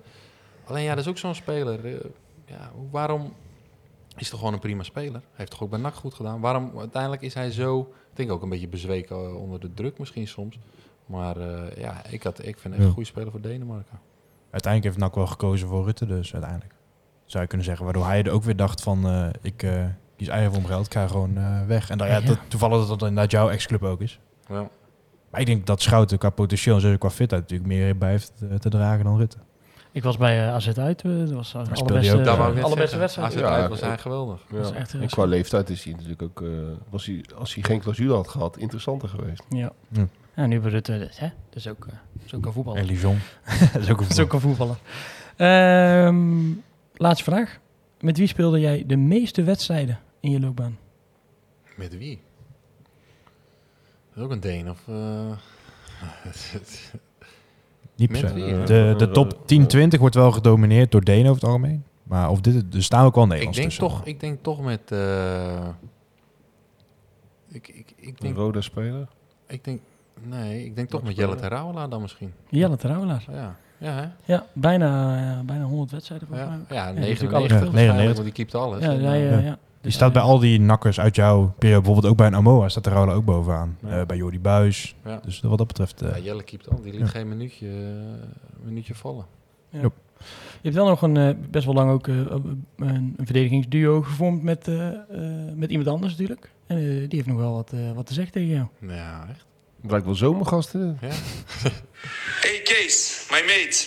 alleen 0.65 0.83
ja, 0.83 0.95
dat 0.95 1.05
is 1.05 1.11
ook 1.11 1.19
zo'n 1.19 1.35
speler. 1.35 1.85
eh, 1.85 1.93
ja, 2.47 2.71
waarom 2.91 3.33
is 4.17 4.29
toch 4.31 4.39
gewoon 4.39 4.55
een 4.55 4.61
prima 4.61 4.83
speler? 4.83 5.21
Heeft 5.33 5.51
toch 5.51 5.63
ook 5.63 5.71
bij 5.71 5.79
NAC 5.79 5.95
goed 5.95 6.15
gedaan? 6.15 6.41
Waarom 6.41 6.73
uiteindelijk 6.79 7.23
is 7.23 7.35
hij 7.35 7.51
zo, 7.51 7.81
ik 8.11 8.17
denk 8.17 8.33
ook 8.33 8.43
een 8.43 8.49
beetje 8.49 8.69
bezweken 8.69 9.17
eh, 9.17 9.37
onder 9.41 9.61
de 9.61 9.75
druk 9.75 9.99
misschien 9.99 10.29
soms. 10.29 10.59
Maar 11.07 11.37
eh, 11.37 11.77
ja, 11.83 12.03
ik, 12.11 12.23
had, 12.23 12.47
ik 12.47 12.59
vind 12.59 12.75
echt 12.75 12.83
Ja. 12.83 12.89
een 12.89 12.95
goede 12.95 13.09
speler 13.09 13.31
voor 13.31 13.41
Denemarken. 13.41 13.99
Uiteindelijk 14.51 14.95
heeft 14.95 15.05
NAC 15.07 15.15
wel 15.15 15.27
gekozen 15.27 15.69
voor 15.69 15.85
Rutte 15.85 16.07
dus 16.07 16.33
uiteindelijk. 16.33 16.75
Zou 17.25 17.43
je 17.43 17.49
kunnen 17.49 17.67
zeggen. 17.67 17.85
Waardoor 17.85 18.07
hij 18.07 18.23
er 18.23 18.31
ook 18.33 18.43
weer 18.43 18.57
dacht 18.57 18.83
van 18.83 19.07
eh, 19.07 19.29
ik 19.43 19.63
eh, 19.63 19.85
kies 20.17 20.29
eigen 20.29 20.51
voor 20.53 20.61
mijn 20.61 20.73
geld. 20.73 20.87
Ik 20.87 20.93
ga 20.93 21.07
gewoon 21.07 21.37
eh, 21.37 21.67
weg. 21.67 21.91
En 21.91 21.99
dan, 21.99 22.07
ja, 22.07 22.15
Ja. 22.17 22.21
dat, 22.27 22.39
toevallig 22.49 22.79
dat 22.79 22.89
dat 22.89 23.01
inderdaad 23.09 23.31
jouw 23.31 23.51
ex-club 23.51 23.83
ook 23.83 24.01
is. 24.01 24.19
Ja. 24.49 24.69
Maar 25.31 25.41
ik 25.41 25.47
denk 25.47 25.67
dat 25.67 25.83
Schouten 25.83 26.19
qua 26.19 26.31
potentieel 26.31 26.75
en 26.75 26.81
zeker 26.81 26.99
qua 26.99 27.11
fitheid 27.11 27.43
natuurlijk 27.43 27.69
meer 27.69 27.99
bij 27.99 28.11
heeft 28.11 28.33
eh, 28.51 28.57
te 28.57 28.69
dragen 28.69 29.05
dan 29.05 29.17
Rutte. 29.19 29.37
Ik 29.93 30.03
was 30.03 30.17
bij 30.17 30.47
eh, 30.47 30.55
AZ 30.55 30.69
uit. 30.69 31.03
Dat 31.03 31.31
was 31.31 31.55
uh, 31.55 31.61
ook 31.61 31.69
allerbeste, 31.69 32.21
daar, 32.21 32.39
allerbeste 32.39 32.77
zeggen. 32.79 32.99
wedstrijd. 32.99 33.33
Het 33.33 33.43
Ja, 33.43 33.49
uit 33.49 33.69
was 33.69 33.81
hij 33.81 33.99
geweldig. 33.99 34.41
Is 34.61 34.69
Ja. 34.69 34.75
echt, 34.75 34.95
en 34.95 35.07
qua 35.07 35.25
leeftijd 35.25 35.71
is 35.71 35.85
hij 35.85 35.93
natuurlijk 35.93 36.23
ook, 36.23 36.43
eh, 36.43 36.49
was 36.91 37.07
hij, 37.07 37.25
als 37.39 37.55
hij 37.55 37.63
geen 37.63 37.81
clausule 37.81 38.15
had 38.15 38.29
gehad, 38.29 38.57
interessanter 38.57 39.09
geweest. 39.09 39.43
Ja. 39.49 39.73
Hm. 39.93 40.05
ja, 40.37 40.47
nu 40.47 40.61
bij 40.61 40.71
Rutte. 40.71 40.99
Dus, 40.99 41.19
hè? 41.19 41.29
Dus 41.51 41.69
ook, 41.69 41.87
dus 42.23 42.35
ook 42.35 42.47
een 42.47 42.53
voetballer. 42.53 42.81
En 42.81 42.87
Lijon. 42.87 43.19
dat 43.73 43.83
is 43.83 43.91
ook 43.91 44.01
een 44.01 44.09
is 44.17 44.21
ook 44.21 44.33
een 44.33 44.41
voetballer. 44.41 44.77
Ehm, 45.37 46.51
laatste 46.97 47.25
vraag. 47.25 47.59
Met 48.03 48.19
wie 48.19 48.27
speelde 48.27 48.61
jij 48.61 48.85
de 48.87 48.97
meeste 48.97 49.43
wedstrijden 49.43 50.01
in 50.21 50.31
je 50.31 50.41
loopbaan? 50.41 50.79
Met 51.77 51.99
wie? 51.99 52.21
Dat 54.09 54.17
is 54.17 54.23
ook 54.23 54.31
een 54.31 54.41
Deen 54.41 54.71
of... 54.71 54.89
eh, 54.89 55.31
Niet 57.97 58.11
per? 58.11 58.35
De, 58.67 58.95
de 58.97 59.11
top 59.11 59.37
10-20 59.97 59.99
wordt 59.99 60.15
wel 60.15 60.33
gedomineerd 60.33 60.91
door 60.93 61.05
Denen 61.05 61.31
over 61.31 61.35
het 61.35 61.45
algemeen. 61.45 61.85
Maar 62.03 62.31
of 62.31 62.41
dit, 62.41 62.75
er 62.75 62.83
staan 62.83 63.05
ook 63.07 63.15
wel 63.15 63.25
ik, 63.25 63.31
Nederlands 63.31 63.59
denk 63.59 63.71
tussen. 63.71 63.89
toch, 63.89 64.05
ik 64.07 64.21
denk 64.21 64.43
toch 64.43 64.61
met... 64.63 64.91
eh, 64.93 65.69
ik, 67.49 67.69
ik, 67.69 67.93
ik 67.97 68.09
Een 68.09 68.15
denk 68.19 68.37
rode 68.37 68.61
speler. 68.63 69.09
Ik 69.47 69.65
denk, 69.65 69.81
nee, 70.23 70.65
ik 70.65 70.77
denk 70.77 70.89
toch 70.91 71.03
met 71.03 71.17
Jelle? 71.17 71.35
Terouwelaar 71.37 71.89
dan 71.89 72.01
misschien. 72.01 72.33
Jelle 72.49 72.77
Terouwelaar. 72.77 73.25
Ja, 73.31 73.57
ja, 73.83 73.95
hè? 73.95 74.33
Ja, 74.33 74.47
bijna, 74.53 75.17
ja, 75.21 75.43
bijna 75.45 75.65
100 75.65 75.91
wedstrijden 75.91 76.27
volgens 76.29 76.49
ja, 76.49 76.55
mij. 76.57 76.77
ja 76.77 76.85
natuurlijk 76.93 77.21
99 77.21 77.33
alles 77.33 77.53
veel. 77.53 77.59
waarschijnlijk, 77.61 77.97
99. 77.99 78.15
want 78.15 78.25
die 78.25 78.45
keept 78.45 78.55
alles. 78.55 78.85
Ja, 78.85 78.91
ja, 78.91 79.15
eh, 79.15 79.31
ja, 79.31 79.39
Ja. 79.39 79.45
ja. 79.45 79.59
Die 79.83 79.91
Dus, 79.91 79.95
staat 80.01 80.13
bij 80.13 80.23
eh, 80.23 80.29
al 80.29 80.39
die 80.39 80.61
nakkers 80.61 81.01
uit 81.01 81.17
jouw 81.17 81.55
periode, 81.59 81.81
bijvoorbeeld 81.83 82.13
ook 82.13 82.19
bij 82.19 82.27
een 82.27 82.35
Amoa, 82.35 82.69
staat 82.69 82.85
de 82.85 82.91
Rola 82.91 83.13
ook 83.13 83.25
bovenaan. 83.25 83.77
Ja. 83.81 83.89
Eh, 84.01 84.07
bij 84.07 84.17
Jordi 84.17 84.41
Buis. 84.41 84.95
Ja. 85.05 85.21
Dus 85.25 85.41
wat 85.41 85.59
dat 85.59 85.67
betreft... 85.67 86.03
eh, 86.03 86.11
ja, 86.17 86.23
Jelle 86.23 86.43
keept 86.43 86.71
al, 86.71 86.81
die 86.83 86.93
liet 86.93 87.01
Ja. 87.01 87.07
geen 87.07 87.29
minuutje, 87.29 87.69
eh, 87.69 88.65
minuutje 88.65 88.95
vallen. 88.95 89.25
Je 89.71 89.81
hebt 90.69 90.75
wel 90.75 90.89
nog 90.89 91.03
een, 91.03 91.17
eh, 91.17 91.35
best 91.51 91.65
wel 91.65 91.75
lang 91.75 91.91
ook 91.91 92.09
eh, 92.09 92.17
een, 92.17 92.65
een 92.77 93.15
verdedigingsduo 93.17 94.03
gevormd 94.03 94.43
met, 94.43 94.69
eh, 94.69 94.89
eh, 94.89 94.97
met 95.55 95.71
iemand 95.71 95.89
anders 95.89 96.13
natuurlijk. 96.13 96.51
En 96.67 96.77
eh, 96.77 96.83
die 96.85 97.07
heeft 97.11 97.27
nog 97.27 97.37
wel 97.37 97.53
wat, 97.53 97.73
eh, 97.73 97.93
wat 97.95 98.07
te 98.07 98.15
zeggen 98.15 98.33
tegen 98.33 98.49
jou. 98.49 98.67
Ja, 98.95 99.27
echt. 99.31 99.47
Blijkt 99.83 100.05
wel 100.07 100.15
zomergasten. 100.15 100.99
Ja. 101.01 101.09
Hey 102.41 102.61
Kees, 102.63 103.27
my 103.31 103.43
mate. 103.43 103.87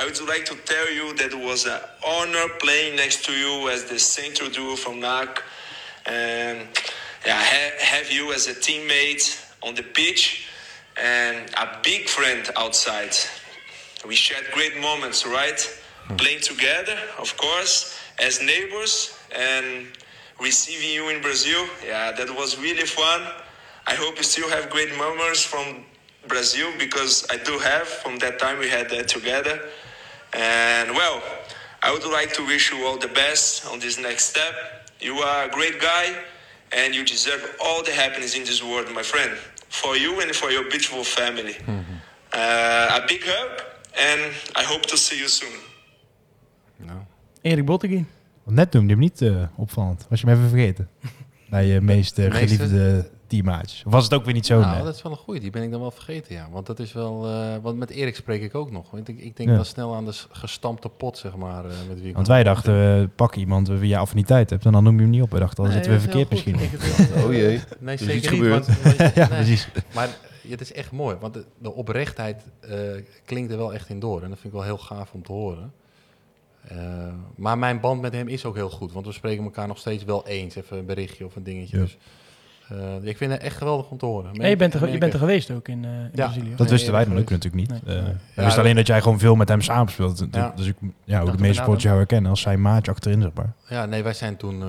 I 0.00 0.04
would 0.04 0.20
like 0.28 0.44
to 0.44 0.54
tell 0.64 0.92
you 0.92 1.14
that 1.14 1.32
it 1.32 1.44
was 1.44 1.66
an 1.66 1.80
honor 2.02 2.48
playing 2.58 2.96
next 2.96 3.24
to 3.24 3.32
you 3.32 3.68
as 3.70 3.84
the 3.84 3.98
central 3.98 4.50
duo 4.50 4.76
from 4.76 4.98
NAC. 4.98 5.44
And 6.04 6.58
yeah, 7.24 7.38
ha- 7.42 7.76
have 7.78 8.10
you 8.12 8.32
as 8.32 8.46
a 8.48 8.54
teammate 8.54 9.40
on 9.60 9.74
the 9.74 9.82
pitch 9.82 10.46
and 10.96 11.50
a 11.56 11.66
big 11.82 12.08
friend 12.08 12.50
outside. 12.56 13.14
We 14.06 14.14
shared 14.14 14.50
great 14.52 14.76
moments, 14.80 15.24
right? 15.26 15.80
Playing 16.16 16.40
together, 16.42 16.96
of 17.18 17.36
course, 17.36 17.94
as 18.18 18.38
neighbors 18.40 19.16
and 19.34 19.86
receiving 20.40 20.90
you 20.90 21.08
in 21.08 21.20
Brazil. 21.22 21.66
Yeah, 21.86 22.12
that 22.12 22.30
was 22.30 22.58
really 22.58 22.86
fun. 22.86 23.22
I 23.86 23.94
hope 23.94 24.16
you 24.16 24.22
still 24.24 24.48
have 24.50 24.68
great 24.70 24.90
memories 24.96 25.42
from 25.44 25.84
Brazil 26.26 26.68
because 26.78 27.26
I 27.30 27.36
do 27.36 27.58
have 27.58 27.86
from 28.02 28.18
that 28.18 28.38
time 28.38 28.58
we 28.58 28.68
had 28.68 28.88
that 28.90 29.08
together. 29.08 29.60
And 30.32 30.90
well, 30.94 31.22
I 31.82 31.90
would 31.92 32.06
like 32.20 32.32
to 32.34 32.42
wish 32.46 32.72
you 32.72 32.86
all 32.86 32.98
the 32.98 33.08
best 33.08 33.66
on 33.72 33.78
this 33.78 33.98
next 33.98 34.24
step. 34.24 34.54
You 35.00 35.14
are 35.18 35.44
a 35.44 35.50
great 35.50 35.80
guy 35.80 36.06
and 36.72 36.94
you 36.94 37.04
deserve 37.04 37.42
all 37.64 37.82
the 37.82 37.92
happiness 37.92 38.34
in 38.34 38.44
this 38.44 38.62
world, 38.62 38.90
my 38.94 39.02
friend. 39.02 39.32
For 39.68 39.96
you 39.96 40.20
and 40.20 40.34
for 40.34 40.50
your 40.50 40.64
beautiful 40.68 41.04
family. 41.04 41.56
Uh, 42.32 42.98
a 43.00 43.04
big 43.06 43.22
hug 43.24 43.50
and 44.08 44.20
I 44.56 44.62
hope 44.64 44.86
to 44.86 44.96
see 44.96 45.18
you 45.18 45.28
soon. 45.28 45.52
Nou, 46.76 46.98
Erik 47.42 47.64
Bottegien. 47.64 48.08
Net 48.44 48.72
noemde 48.72 48.88
je 48.88 48.94
hem 48.94 49.02
niet 49.02 49.22
eh, 49.22 49.42
opvallend. 49.56 50.06
Was 50.08 50.20
je 50.20 50.26
hem 50.26 50.36
even 50.36 50.48
vergeten? 50.48 50.88
Bij 51.50 51.66
je 51.66 51.80
meest 51.80 52.18
eh, 52.18 52.30
Meeste- 52.32 53.10
Of 53.42 53.92
was 53.92 54.04
het 54.04 54.14
ook 54.14 54.24
weer 54.24 54.34
niet 54.34 54.46
zo? 54.46 54.60
nou, 54.60 54.76
net? 54.76 54.84
dat 54.84 54.94
is 54.94 55.02
wel 55.02 55.12
een 55.12 55.18
goeie. 55.18 55.40
Die 55.40 55.50
ben 55.50 55.62
ik 55.62 55.70
dan 55.70 55.80
wel 55.80 55.90
vergeten, 55.90 56.34
ja. 56.34 56.48
Want 56.52 56.66
dat 56.66 56.78
is 56.78 56.92
wel... 56.92 57.26
eh, 57.28 57.54
want 57.62 57.76
met 57.76 57.90
Erik 57.90 58.16
spreek 58.16 58.42
ik 58.42 58.54
ook 58.54 58.70
nog. 58.70 58.90
Want 58.90 59.08
ik, 59.08 59.18
ik 59.18 59.36
denk 59.36 59.48
Ja. 59.48 59.54
dan 59.54 59.64
snel 59.64 59.94
aan 59.94 60.04
de 60.04 60.12
gestampte 60.30 60.88
pot, 60.88 61.18
zeg 61.18 61.36
maar. 61.36 61.64
eh, 61.64 61.70
met 61.88 61.98
wie 62.00 62.08
ik 62.08 62.14
Want 62.14 62.26
wij 62.26 62.42
dachten, 62.44 63.00
eh, 63.00 63.08
pak 63.16 63.34
iemand 63.34 63.68
wie 63.68 63.88
je 63.88 63.96
affiniteit 63.96 64.50
hebt 64.50 64.64
en 64.66 64.72
dan 64.72 64.82
noem 64.84 64.94
je 64.94 65.00
hem 65.00 65.10
niet 65.10 65.22
op. 65.22 65.30
We 65.30 65.38
dachten, 65.38 65.64
dan 65.64 65.72
Nee, 65.72 65.74
zitten 65.74 65.92
we 65.92 66.00
verkeerd 66.00 66.30
misschien. 66.30 66.54
Oh 67.24 67.32
jee. 67.32 67.60
Nee, 67.78 67.96
zeker 67.96 68.14
iets 68.14 68.30
niet. 68.30 68.40
gebeurd. 68.40 68.66
want- 68.66 68.82
want- 68.98 69.14
ja, 69.14 69.28
nee. 69.28 69.38
precies. 69.38 69.68
Maar 69.94 70.08
ja, 70.42 70.50
het 70.50 70.60
is 70.60 70.72
echt 70.72 70.90
mooi, 70.92 71.16
want 71.20 71.34
de, 71.34 71.44
de 71.58 71.72
oprechtheid 71.72 72.42
eh, 72.60 72.78
klinkt 73.24 73.52
er 73.52 73.58
wel 73.58 73.74
echt 73.74 73.88
in 73.88 73.98
door. 74.00 74.22
En 74.22 74.28
dat 74.28 74.38
vind 74.38 74.52
ik 74.52 74.58
wel 74.58 74.62
heel 74.68 74.78
gaaf 74.78 75.12
om 75.12 75.22
te 75.22 75.32
horen. 75.32 75.72
Eh, 76.68 76.78
maar 77.36 77.58
mijn 77.58 77.80
band 77.80 78.00
met 78.00 78.12
hem 78.12 78.28
is 78.28 78.44
ook 78.44 78.54
heel 78.54 78.70
goed, 78.70 78.92
want 78.92 79.06
we 79.06 79.12
spreken 79.12 79.44
elkaar 79.44 79.66
nog 79.66 79.78
steeds 79.78 80.04
wel 80.04 80.26
eens. 80.26 80.54
Even 80.54 80.78
een 80.78 80.86
berichtje 80.86 81.24
of 81.24 81.36
een 81.36 81.42
dingetje. 81.42 81.76
Ja. 81.76 81.82
Dus, 81.82 81.96
eh, 82.68 83.08
ik 83.08 83.16
vind 83.16 83.32
het 83.32 83.40
echt 83.40 83.56
geweldig 83.56 83.90
om 83.90 83.98
te 83.98 84.06
horen. 84.06 84.34
En 84.34 84.48
je 84.48 84.56
bent 84.56 84.74
er, 84.74 84.86
je 84.86 84.92
ik 84.92 85.00
bent 85.00 85.12
er 85.12 85.18
geweest 85.18 85.50
ook 85.50 85.68
in, 85.68 85.84
eh 85.84 85.90
in 85.90 85.96
Ja, 86.02 86.08
Brazilië. 86.24 86.50
Dat 86.50 86.58
Nee, 86.58 86.68
wisten 86.68 86.92
wij 86.92 87.02
ook 87.02 87.30
natuurlijk 87.30 87.54
niet. 87.54 87.70
Nee. 87.70 87.80
Eh, 87.96 88.02
Nee. 88.02 88.12
we 88.12 88.18
Ja, 88.34 88.44
wisten 88.44 88.62
alleen 88.62 88.74
dat 88.76 88.86
jij 88.86 89.00
gewoon 89.02 89.18
veel 89.18 89.34
met 89.36 89.48
hem 89.48 89.60
samenspeelt. 89.60 90.18
Ja. 90.18 90.26
Ja. 90.30 90.52
Dus 90.56 90.66
ik, 90.66 90.76
ja, 91.04 91.20
hoe 91.20 91.30
de 91.30 91.38
meeste 91.38 91.48
ik 91.56 91.60
sporters 91.62 91.82
jou 91.84 91.96
herkennen 91.96 92.30
als 92.30 92.40
zijn 92.40 92.60
maatje 92.60 92.90
achterin, 92.92 93.22
zeg 93.22 93.30
maar. 93.34 93.52
Ja, 93.68 93.86
nee, 93.86 94.02
wij 94.02 94.12
zijn 94.12 94.36
toen, 94.36 94.62
eh 94.62 94.68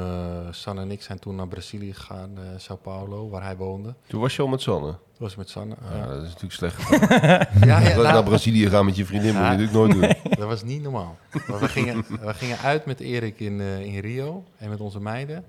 San 0.52 0.80
en 0.80 0.92
ik 0.92 1.02
zijn 1.02 1.20
toen 1.20 1.36
naar 1.36 1.48
Brazilië 1.48 1.94
gegaan, 1.94 2.30
eh 2.36 2.42
Sao 2.58 2.76
Paulo, 2.76 3.30
waar 3.30 3.44
hij 3.44 3.56
woonde. 3.56 3.94
Toen 4.08 4.22
was 4.22 4.36
je 4.36 4.42
al 4.42 4.48
met 4.48 4.62
Sanne. 4.62 4.86
Dat 4.88 5.24
was 5.28 5.36
met 5.36 5.50
Sanne. 5.50 5.76
Ja, 5.92 5.98
Ja, 5.98 6.08
dat 6.08 6.24
is 6.24 6.28
natuurlijk 6.42 6.54
slecht. 6.54 6.90
ja, 6.90 7.48
ja, 7.66 7.76
Als 7.76 7.88
je 7.88 7.94
nou, 7.96 8.14
naar 8.14 8.24
Brazilië 8.24 8.70
gaan 8.70 8.86
met 8.86 8.96
je 8.96 9.06
vriendin 9.06 9.34
moet 9.36 9.44
je 9.44 9.50
natuurlijk 9.50 9.74
nooit 9.74 9.92
doen. 9.92 10.32
Dat 10.40 10.48
was 10.48 10.64
niet 10.64 10.82
normaal. 10.84 11.18
Maar 11.48 11.60
we, 11.60 11.68
gingen, 11.68 12.06
we 12.22 12.34
gingen 12.34 12.58
uit 12.58 12.86
met 12.86 13.00
Erik 13.00 13.40
in, 13.40 13.60
eh, 13.62 13.80
in 13.80 14.00
Rio 14.00 14.44
en 14.58 14.70
met 14.70 14.80
onze 14.80 15.00
meiden. 15.02 15.44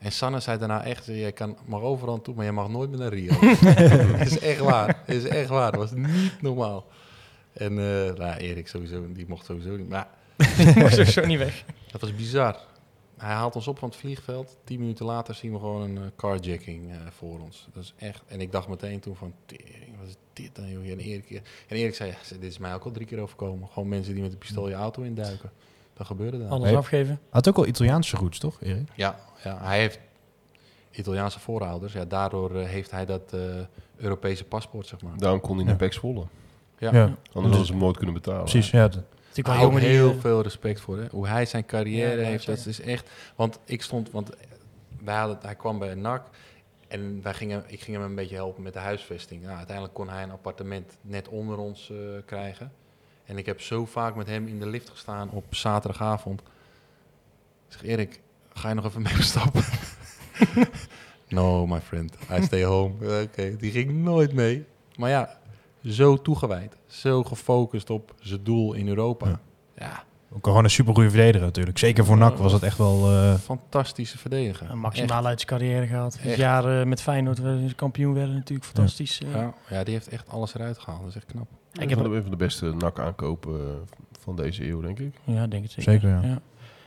En 0.00 0.12
Sanne 0.12 0.40
zei 0.40 0.58
daarna 0.58 0.84
echt, 0.84 1.06
jij 1.06 1.32
kan 1.32 1.56
maar 1.64 1.80
overal 1.80 2.20
toe, 2.20 2.34
maar 2.34 2.44
je 2.44 2.52
mag 2.52 2.68
nooit 2.68 2.90
meer 2.90 2.98
naar 2.98 3.12
Rio. 3.12 3.32
Het 3.40 4.30
is 4.32 4.38
echt 4.38 4.60
waar. 4.60 5.02
Het 5.04 5.16
is 5.16 5.24
echt 5.24 5.48
waar. 5.48 5.72
Dat 5.72 5.80
was 5.80 5.92
niet 5.92 6.42
normaal. 6.42 6.86
En 7.52 7.78
eh 7.78 8.14
nou, 8.14 8.36
Erik 8.36 8.68
sowieso, 8.68 9.12
die 9.12 9.26
mocht 9.28 9.44
sowieso 9.44 9.76
niet. 9.76 9.88
Maar 9.88 10.08
was 10.74 10.98
ook 10.98 11.06
zo 11.06 11.26
niet 11.26 11.38
weg. 11.38 11.64
dat 11.90 12.00
was 12.00 12.14
bizar. 12.14 12.56
hij 13.16 13.34
haalt 13.34 13.56
ons 13.56 13.68
op 13.68 13.78
van 13.78 13.88
het 13.88 13.98
vliegveld. 13.98 14.56
Tien 14.64 14.80
minuten 14.80 15.06
later 15.06 15.34
zien 15.34 15.52
we 15.52 15.58
gewoon 15.58 15.82
een 15.82 15.96
eh, 15.96 16.04
carjacking 16.16 16.90
eh, 16.90 16.96
voor 17.10 17.40
ons. 17.40 17.68
Dat 17.72 17.82
is 17.82 17.94
echt... 17.96 18.22
En 18.26 18.40
ik 18.40 18.52
dacht 18.52 18.68
meteen 18.68 19.00
toen 19.00 19.16
van, 19.16 19.34
tering, 19.46 19.98
wat 19.98 20.08
is 20.08 20.16
dit 20.32 20.54
dan, 20.54 20.70
joh? 20.70 20.90
En 20.90 20.98
Erik, 20.98 21.30
en 21.68 21.76
Erik 21.76 21.94
zei, 21.94 22.10
ja, 22.10 22.16
dit 22.28 22.50
is 22.50 22.58
mij 22.58 22.74
ook 22.74 22.84
al 22.84 22.90
drie 22.90 23.06
keer 23.06 23.18
overkomen. 23.20 23.68
Gewoon 23.68 23.88
mensen 23.88 24.14
die 24.14 24.22
met 24.22 24.32
een 24.32 24.38
pistool 24.38 24.68
je 24.68 24.74
auto 24.74 25.02
induiken. 25.02 25.50
Dat 26.00 26.08
gebeurde 26.08 26.38
dan. 26.38 26.48
Alles 26.48 26.68
Nee. 26.68 26.76
afgeven. 26.76 27.08
Hij 27.14 27.28
had 27.30 27.48
ook 27.48 27.56
al 27.56 27.66
Italiaanse 27.66 28.16
roots, 28.16 28.38
toch, 28.38 28.58
Erik? 28.60 28.88
Ja, 28.94 29.16
ja, 29.44 29.58
hij 29.60 29.78
heeft 29.78 29.98
Italiaanse 30.90 31.40
voorouders. 31.40 31.92
Ja, 31.92 32.04
daardoor 32.04 32.60
eh, 32.60 32.66
heeft 32.66 32.90
hij 32.90 33.06
dat 33.06 33.32
eh, 33.32 33.40
Europese 33.96 34.44
paspoort, 34.44 34.86
zeg 34.86 35.02
maar. 35.02 35.12
Daarom 35.16 35.40
kon 35.40 35.56
hij 35.56 35.64
naar 35.64 35.76
Pek 35.76 35.92
Zwolle. 35.92 36.24
Ja. 36.78 36.92
Ja. 36.92 37.02
Anders 37.02 37.16
hadden 37.32 37.64
ze 37.66 37.72
hem 37.72 37.80
nooit 37.80 37.96
kunnen 37.96 38.14
betalen. 38.14 38.40
Precies, 38.40 38.70
ja. 38.70 38.88
Daar 38.88 39.60
jongen 39.60 39.80
die... 39.80 39.90
heel 39.90 40.10
eh, 40.10 40.20
veel 40.20 40.42
respect 40.42 40.80
voor. 40.80 40.98
Hè? 40.98 41.06
Hoe 41.10 41.26
hij 41.26 41.46
zijn 41.46 41.66
carrière 41.66 42.20
Ja, 42.20 42.26
heeft, 42.26 42.46
dat 42.46 42.66
is 42.66 42.80
echt... 42.80 43.10
Want 43.36 43.58
ik 43.64 43.82
stond... 43.82 44.10
Want 44.10 44.30
wij 45.04 45.16
hadden, 45.16 45.38
hij 45.42 45.54
kwam 45.54 45.78
bij 45.78 45.94
NAC 45.94 46.22
en 46.88 47.22
wij 47.22 47.34
gingen, 47.34 47.64
ik 47.66 47.80
ging 47.80 47.96
hem 47.96 48.06
een 48.06 48.14
beetje 48.14 48.34
helpen 48.34 48.62
met 48.62 48.72
de 48.72 48.78
huisvesting. 48.78 49.42
Nou, 49.42 49.56
uiteindelijk 49.56 49.94
kon 49.94 50.08
hij 50.08 50.22
een 50.22 50.30
appartement 50.30 50.96
net 51.00 51.28
onder 51.28 51.58
ons 51.58 51.90
eh, 51.90 51.96
krijgen. 52.26 52.72
En 53.30 53.38
ik 53.38 53.46
heb 53.46 53.60
zo 53.60 53.86
vaak 53.86 54.14
met 54.14 54.26
hem 54.26 54.46
in 54.46 54.58
de 54.58 54.66
lift 54.66 54.90
gestaan 54.90 55.30
op 55.30 55.54
zaterdagavond. 55.54 56.40
Ik 56.40 56.46
zeg, 57.68 57.82
Erik, 57.82 58.20
ga 58.52 58.68
je 58.68 58.74
nog 58.74 58.84
even 58.84 59.02
mee 59.02 59.22
stappen? 59.32 59.64
no, 61.28 61.66
my 61.66 61.80
friend. 61.80 62.14
I 62.38 62.42
stay 62.42 62.64
home. 62.64 63.22
Oké, 63.22 63.56
die 63.56 63.70
ging 63.70 63.92
nooit 63.92 64.32
mee. 64.32 64.64
Maar 64.96 65.10
ja, 65.10 65.38
zo 65.84 66.16
toegewijd. 66.16 66.76
Zo 66.86 67.22
gefocust 67.22 67.90
op 67.90 68.14
zijn 68.20 68.44
doel 68.44 68.72
in 68.72 68.88
Europa. 68.88 69.28
Ja. 69.28 69.40
ja 69.74 70.04
Ook 70.32 70.46
gewoon 70.46 70.64
een 70.64 70.70
super 70.70 70.94
goede 70.94 71.10
verdediger 71.10 71.46
natuurlijk. 71.46 71.78
Zeker 71.78 72.04
voor 72.04 72.16
NAC 72.16 72.36
was 72.36 72.52
het 72.52 72.62
echt 72.62 72.78
wel... 72.78 73.10
eh, 73.10 73.34
fantastische 73.34 74.18
verdediger. 74.18 74.70
een 74.70 74.78
maximaal 74.78 75.26
uit 75.26 75.40
zijn 75.40 75.60
carrière 75.60 75.86
gehaald. 75.86 76.22
Het 76.22 76.36
jaar 76.36 76.80
eh, 76.80 76.86
met 76.86 77.02
Feyenoord, 77.02 77.40
kampioen 77.76 78.14
werden, 78.14 78.34
natuurlijk 78.34 78.66
fantastisch. 78.66 79.20
eh. 79.20 79.32
Ja, 79.32 79.54
ja, 79.70 79.84
die 79.84 79.94
heeft 79.94 80.08
echt 80.08 80.28
alles 80.28 80.54
eruit 80.54 80.78
gehaald. 80.78 81.00
Dat 81.00 81.10
is 81.10 81.16
echt 81.16 81.26
knap. 81.26 81.46
Ik 81.72 81.80
Ik 81.80 81.88
heb 81.88 81.98
een 81.98 82.22
van 82.22 82.30
de 82.30 82.36
beste 82.36 82.66
nak 82.78 82.98
aankopen 82.98 83.54
eh, 83.60 83.66
van 84.20 84.36
deze 84.36 84.68
eeuw, 84.68 84.80
denk 84.80 84.98
ik. 84.98 85.14
Ja, 85.24 85.46
denk 85.46 85.62
het 85.62 85.72
zeker. 85.72 85.92
Zeker, 85.92 86.08
ja. 86.08 86.40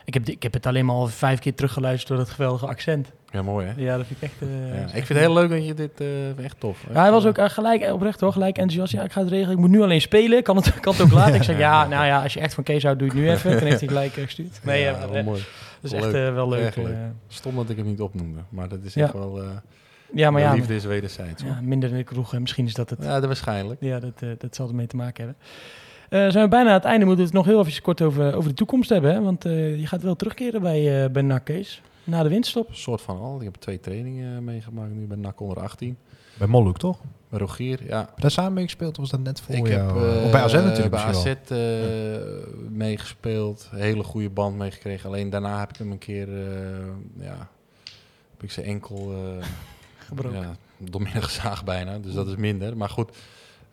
Ik, 0.06 0.14
heb, 0.14 0.28
ik 0.28 0.44
heb 0.44 0.54
het 0.54 0.66
alleen 0.66 0.86
maar 0.86 0.96
al 0.96 1.08
vijf 1.08 1.40
keer 1.40 1.56
teruggeluisterd 1.56 2.08
door 2.08 2.18
dat 2.18 2.30
geweldige 2.30 2.68
accent. 2.68 3.12
Ja, 3.34 3.42
mooi 3.42 3.68
hè? 3.68 3.74
Ja, 3.82 3.98
dat 3.98 4.06
vind 4.06 4.22
ik 4.22 4.30
echt... 4.30 4.42
eh, 4.52 4.76
Ja, 4.80 4.84
ik 4.84 4.92
vind 4.92 5.08
het 5.08 5.18
heel 5.18 5.34
leuk 5.34 5.50
dat 5.50 5.66
je 5.66 5.74
dit 5.74 6.02
eh, 6.02 6.44
echt 6.44 6.60
tof. 6.60 6.84
Ja, 6.94 7.02
hij 7.02 7.12
was 7.12 7.26
ook 7.26 7.38
eh, 7.38 7.50
gelijk 7.50 7.92
oprecht 7.94 8.20
hoor, 8.20 8.32
gelijk 8.32 8.58
enthousiast. 8.58 8.92
Ja, 8.94 9.04
ik 9.04 9.12
ga 9.12 9.20
het 9.20 9.30
regelen. 9.30 9.52
Ik 9.52 9.58
moet 9.60 9.70
nu 9.70 9.82
alleen 9.82 10.02
spelen. 10.02 10.44
Kan 10.44 10.56
het, 10.56 10.80
kan 10.80 10.94
het 10.94 11.02
ook 11.02 11.12
later? 11.12 11.36
Ik 11.36 11.44
zeg 11.44 11.58
ja, 11.58 11.88
nou 11.88 12.06
ja, 12.06 12.24
als 12.24 12.34
je 12.34 12.40
echt 12.40 12.54
van 12.54 12.64
Kees 12.64 12.84
houdt, 12.84 13.00
doe 13.00 13.08
het 13.08 13.18
nu 13.18 13.30
even. 13.30 13.52
Toen 13.58 13.68
heeft 13.68 13.80
hij 13.80 13.88
gelijk 13.88 14.14
gestuurd. 14.14 14.60
Nee, 14.64 14.82
ja, 14.82 14.92
ja, 14.92 14.98
maar, 14.98 15.12
wel 15.12 15.24
mooi. 15.24 15.44
dat 15.82 15.92
is 15.92 15.98
echt 15.98 16.12
leuk. 16.12 16.34
wel 16.34 16.50
leuk. 16.50 16.76
Stom 17.28 17.56
dat 17.56 17.70
ik 17.70 17.78
hem 17.78 17.86
niet 17.86 18.02
opnoemde, 18.02 18.40
maar 18.50 18.68
dat 18.68 18.80
is 18.84 18.94
Ja. 18.94 19.04
echt 19.04 19.14
wel. 19.14 19.40
ja, 20.14 20.32
maar 20.32 20.42
ja, 20.42 20.54
liefde 20.54 20.76
is 20.76 20.86
wederzijds. 20.86 21.44
ja, 21.44 21.60
minder 21.62 21.90
in 21.90 21.96
de 21.98 22.04
kroeg. 22.04 22.40
Misschien 22.40 22.66
is 22.66 22.74
dat 22.74 22.90
het. 22.90 23.00
Ja, 23.02 23.14
dat 23.20 23.26
waarschijnlijk. 23.26 23.82
Ja, 23.82 24.00
dat, 24.00 24.20
dat 24.38 24.56
zal 24.56 24.68
ermee 24.68 24.88
te 24.88 24.96
maken 24.96 25.24
hebben. 25.26 25.42
Eh, 26.10 26.32
zijn 26.32 26.44
we 26.44 26.50
bijna 26.50 26.68
aan 26.70 26.76
het 26.76 26.84
einde. 26.86 27.06
Moeten 27.06 27.26
we 27.26 27.30
het 27.38 27.46
nog 27.46 27.46
heel 27.56 27.66
even 27.66 27.82
kort 27.82 28.02
over, 28.02 28.36
over 28.36 28.50
de 28.50 28.56
toekomst 28.56 28.90
hebben. 28.90 29.14
Hè? 29.14 29.22
Want 29.22 29.44
je 29.44 29.84
gaat 29.84 30.02
wel 30.04 30.16
terugkeren 30.16 30.62
bij, 30.62 31.04
eh 31.04 31.10
bij 31.10 31.22
NAC, 31.22 31.44
Kees. 31.46 31.82
Na 32.04 32.24
de 32.24 32.30
winststop. 32.30 32.70
Een 32.70 32.76
soort 32.76 33.02
van 33.02 33.20
al. 33.20 33.38
Ik 33.38 33.44
heb 33.44 33.56
twee 33.56 33.80
trainingen 33.80 34.44
meegemaakt 34.44 34.94
nu 34.94 35.06
bij 35.06 35.18
NAC 35.18 35.40
onder 35.40 35.60
18. 35.60 35.98
bij 36.38 36.48
Molhoek, 36.48 36.78
toch? 36.80 37.00
Bij 37.30 37.40
Rogier, 37.40 37.80
ja. 37.86 38.10
Daar 38.18 38.32
samen 38.32 38.54
mee 38.54 38.64
gespeeld 38.64 38.92
of 38.92 38.98
was 38.98 39.10
dat 39.10 39.20
net 39.20 39.42
voor 39.42 39.56
ik 39.56 39.68
jou? 39.68 40.00
heb 40.00 40.10
eh, 40.10 40.18
eh, 40.20 40.26
of 40.26 40.32
bij 40.32 40.42
AZ 40.42 40.54
natuurlijk 40.54 40.90
bij 40.90 41.00
AZ 41.04 41.24
wel. 41.48 41.58
eh, 41.60 42.48
meegespeeld. 42.70 43.68
Hele 43.72 44.04
goede 44.04 44.30
band 44.30 44.58
meegekregen. 44.58 45.10
Alleen 45.10 45.30
daarna 45.30 45.60
heb 45.60 45.70
ik 45.70 45.78
hem 45.78 45.92
een 45.92 45.98
keer, 45.98 46.28
eh, 46.30 46.86
ja, 47.20 47.50
heb 48.34 48.44
ik 48.44 48.52
zijn 48.52 48.66
enkel 48.66 49.14
eh, 49.14 49.46
Gebroken. 50.08 50.40
ja, 50.42 50.56
doormidden 50.78 51.24
gezaagd 51.24 51.66
bijna. 51.66 52.00
Dus 52.00 52.14
dat 52.14 52.28
is 52.28 52.36
minder. 52.36 52.78
Maar 52.78 52.90
goed, 52.90 53.18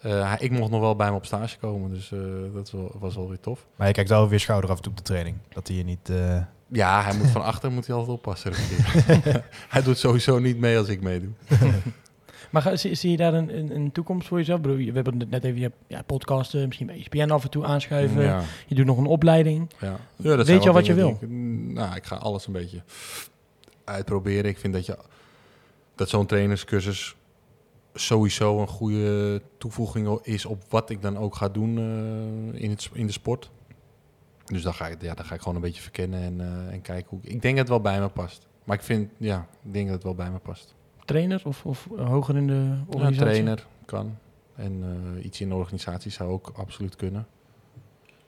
eh, 0.00 0.32
ik 0.38 0.50
mocht 0.50 0.70
nog 0.70 0.80
wel 0.80 0.96
bij 0.96 1.06
hem 1.06 1.14
op 1.14 1.26
stage 1.26 1.58
komen. 1.58 1.90
Dus 1.90 2.12
eh, 2.12 2.18
dat 2.54 2.70
was, 2.70 2.90
was 2.98 3.14
wel 3.14 3.28
weer 3.28 3.40
tof. 3.40 3.66
Maar 3.76 3.86
je 3.86 3.92
kijkt 3.92 4.10
wel 4.10 4.28
weer 4.28 4.40
schouder 4.40 4.70
af 4.70 4.76
en 4.76 4.82
toe 4.82 4.90
op 4.92 4.98
de 4.98 5.04
training. 5.04 5.36
Dat 5.48 5.68
hij 5.68 5.76
je 5.76 5.84
niet... 5.84 6.08
eh, 6.08 6.42
Ja, 6.68 7.02
hij 7.02 7.16
moet 7.16 7.30
van 7.30 7.42
achter 7.42 7.70
moet 7.72 7.86
hij 7.86 7.96
altijd 7.96 8.16
oppassen. 8.16 8.52
Hij 9.68 9.82
doet 9.82 9.98
sowieso 9.98 10.38
niet 10.38 10.58
mee 10.58 10.78
als 10.78 10.88
ik 10.88 11.00
meedoe. 11.02 11.30
Maar 12.50 12.62
ga- 12.62 12.76
zie, 12.76 12.94
zie 12.94 13.10
je 13.10 13.16
daar 13.16 13.34
een, 13.34 13.58
een, 13.58 13.74
een 13.74 13.92
toekomst 13.92 14.28
voor 14.28 14.38
jezelf? 14.38 14.60
Bedoel, 14.60 14.76
je- 14.76 14.92
We 14.92 15.00
hebben 15.00 15.28
net 15.30 15.44
even 15.44 15.60
je 15.60 15.72
ja, 15.86 16.02
podcasten, 16.02 16.64
misschien 16.66 16.86
bij 16.86 16.96
ESPN 16.98 17.30
af 17.30 17.44
en 17.44 17.50
toe 17.50 17.64
aanschuiven. 17.64 18.22
Ja, 18.22 18.42
Je 18.66 18.74
doet 18.74 18.86
nog 18.86 18.98
een 18.98 19.06
opleiding. 19.06 19.70
ja. 19.80 19.96
Ja, 20.16 20.36
dat 20.36 20.46
Weet 20.46 20.46
je 20.46 20.52
wel 20.54 20.66
al 20.68 20.72
wat 20.72 20.86
je 20.86 20.94
ik- 21.06 21.28
mm, 21.28 21.72
nou, 21.72 21.94
ik 21.96 22.04
ga 22.04 22.16
alles 22.16 22.46
een 22.46 22.52
beetje 22.52 22.82
uitproberen. 23.84 24.50
Ik 24.50 24.58
vind 24.58 24.72
dat, 24.74 24.86
je, 24.86 24.98
dat 25.94 26.08
zo'n 26.08 26.26
trainerscursus 26.26 27.16
sowieso 27.94 28.60
een 28.60 28.68
goede 28.68 29.42
toevoeging 29.58 30.18
is 30.22 30.44
op 30.44 30.62
wat 30.68 30.90
ik 30.90 31.02
dan 31.02 31.16
ook 31.18 31.36
ga 31.36 31.48
doen 31.48 31.78
eh, 31.78 32.62
in, 32.62 32.70
het, 32.70 32.90
in 32.92 33.06
de 33.06 33.12
sport. 33.12 33.50
Dus 34.44 34.62
dan 34.62 34.74
ga, 34.74 34.86
ik, 34.86 35.02
ja, 35.02 35.14
dan 35.14 35.24
ga 35.24 35.34
ik 35.34 35.40
gewoon 35.40 35.54
een 35.54 35.60
beetje 35.62 35.82
verkennen 35.82 36.20
en, 36.22 36.40
eh, 36.40 36.72
en 36.72 36.82
kijken 36.82 37.08
hoe... 37.10 37.18
Ik 37.22 37.32
ik 37.32 37.42
denk 37.42 37.56
dat 37.56 37.68
het 37.68 37.68
wel 37.68 37.92
bij 37.92 38.00
me 38.00 38.08
past. 38.08 38.46
Maar 38.64 38.76
ik 38.76 38.82
vind, 38.82 39.10
ja, 39.16 39.46
ik 39.62 39.72
denk 39.72 39.84
dat 39.84 39.94
het 39.94 40.04
wel 40.04 40.14
bij 40.14 40.30
me 40.30 40.38
past. 40.38 40.74
Trainer 41.04 41.42
of, 41.44 41.66
of 41.66 41.88
hoger 41.96 42.36
in 42.36 42.46
de 42.46 42.52
Ja, 42.52 42.84
organisatie? 42.86 43.20
trainer 43.20 43.66
kan. 43.84 44.16
En 44.54 44.82
eh, 45.16 45.24
iets 45.24 45.40
in 45.40 45.48
de 45.48 45.54
organisatie 45.54 46.10
zou 46.10 46.30
ook 46.30 46.52
absoluut 46.54 46.96
kunnen. 46.96 47.26